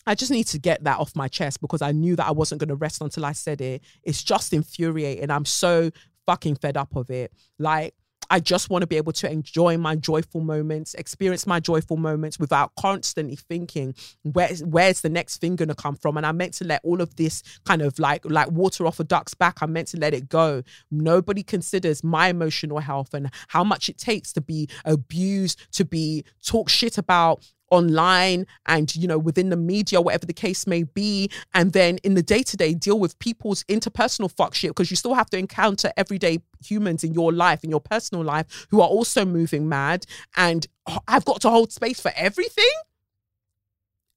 I 0.06 0.14
just 0.14 0.30
need 0.30 0.46
to 0.48 0.60
get 0.60 0.84
that 0.84 1.00
off 1.00 1.16
my 1.16 1.28
chest 1.28 1.62
because 1.62 1.82
I 1.82 1.92
knew 1.92 2.16
that 2.18 2.28
I 2.28 2.32
wasn't 2.32 2.60
going 2.60 2.70
to 2.70 2.76
rest 2.76 3.02
until 3.02 3.26
I 3.26 3.32
said 3.32 3.62
it. 3.62 3.82
It's 4.04 4.24
just 4.24 4.54
infuriating. 4.54 5.32
I'm 5.32 5.46
so 5.46 5.90
fucking 6.28 6.58
fed 6.58 6.78
up 6.78 6.96
of 6.96 7.10
it. 7.10 7.32
Like, 7.58 7.96
I 8.30 8.40
just 8.40 8.70
want 8.70 8.82
to 8.82 8.88
be 8.88 8.98
able 8.98 9.14
to 9.14 9.32
enjoy 9.32 9.78
my 9.78 9.96
joyful 9.96 10.42
moments, 10.42 10.94
experience 10.96 11.46
my 11.46 11.60
joyful 11.60 11.98
moments 11.98 12.40
without 12.40 12.72
constantly 12.80 13.36
thinking 13.36 13.96
where's 14.24 14.64
where's 14.64 15.02
the 15.02 15.10
next 15.10 15.38
thing 15.38 15.56
gonna 15.56 15.76
come 15.76 15.96
from. 15.96 16.18
And 16.18 16.26
I 16.26 16.32
meant 16.32 16.54
to 16.56 16.66
let 16.66 16.82
all 16.84 17.02
of 17.02 17.16
this 17.16 17.44
kind 17.66 17.82
of 17.82 17.98
like 18.00 18.24
like 18.26 18.52
water 18.52 18.86
off 18.86 19.00
a 19.00 19.04
duck's 19.04 19.34
back. 19.34 19.58
I 19.62 19.66
meant 19.66 19.90
to 19.90 19.98
let 19.98 20.14
it 20.14 20.30
go. 20.30 20.64
Nobody 20.92 21.44
considers 21.44 22.04
my 22.04 22.30
emotional 22.30 22.80
health 22.80 23.14
and 23.14 23.32
how 23.50 23.64
much 23.64 23.90
it 23.90 23.98
takes 23.98 24.34
to 24.34 24.42
be 24.42 24.70
abused, 24.86 25.72
to 25.74 25.86
be 25.86 26.24
talk 26.46 26.70
shit 26.70 26.98
about, 26.98 27.44
online 27.76 28.48
and 28.66 28.96
you 28.96 29.08
know 29.08 29.20
within 29.20 29.50
the 29.50 29.58
media 29.58 30.02
whatever 30.02 30.26
the 30.26 30.34
case 30.34 30.66
may 30.66 30.84
be. 30.84 31.30
And 31.54 31.74
then 31.74 31.98
in 32.04 32.16
the 32.16 32.24
day-to-day 32.24 32.74
deal 32.74 33.00
with 33.00 33.18
people's 33.20 33.64
interpersonal 33.66 34.32
fuck 34.32 34.56
shit 34.56 34.72
because 34.72 34.90
you 34.90 34.98
still 34.98 35.14
have 35.14 35.30
to 35.32 35.38
encounter 35.38 35.92
everyday 35.98 36.40
humans 36.66 37.04
in 37.04 37.14
your 37.14 37.32
life 37.32 37.64
in 37.64 37.70
your 37.70 37.82
personal 37.82 38.24
life 38.24 38.68
who 38.72 38.82
are 38.82 38.88
also 38.88 39.26
moving 39.26 39.70
mad. 39.70 40.06
And 40.36 40.66
I've 41.08 41.26
got 41.26 41.42
to 41.42 41.50
hold 41.50 41.72
space 41.72 42.00
for 42.00 42.12
everything? 42.16 42.72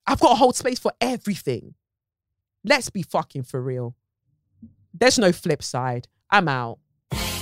I've 0.07 0.21
got 0.21 0.31
to 0.31 0.35
hold 0.37 0.57
space 0.57 0.79
for 0.79 0.93
everything. 1.01 1.75
Let's 2.65 2.91
be 2.91 3.03
fucking 3.03 3.43
for 3.43 3.61
real. 3.61 3.95
There's 4.95 5.19
no 5.19 5.33
flip 5.33 5.63
side. 5.63 6.09
I'm 6.31 6.49
out 6.49 6.79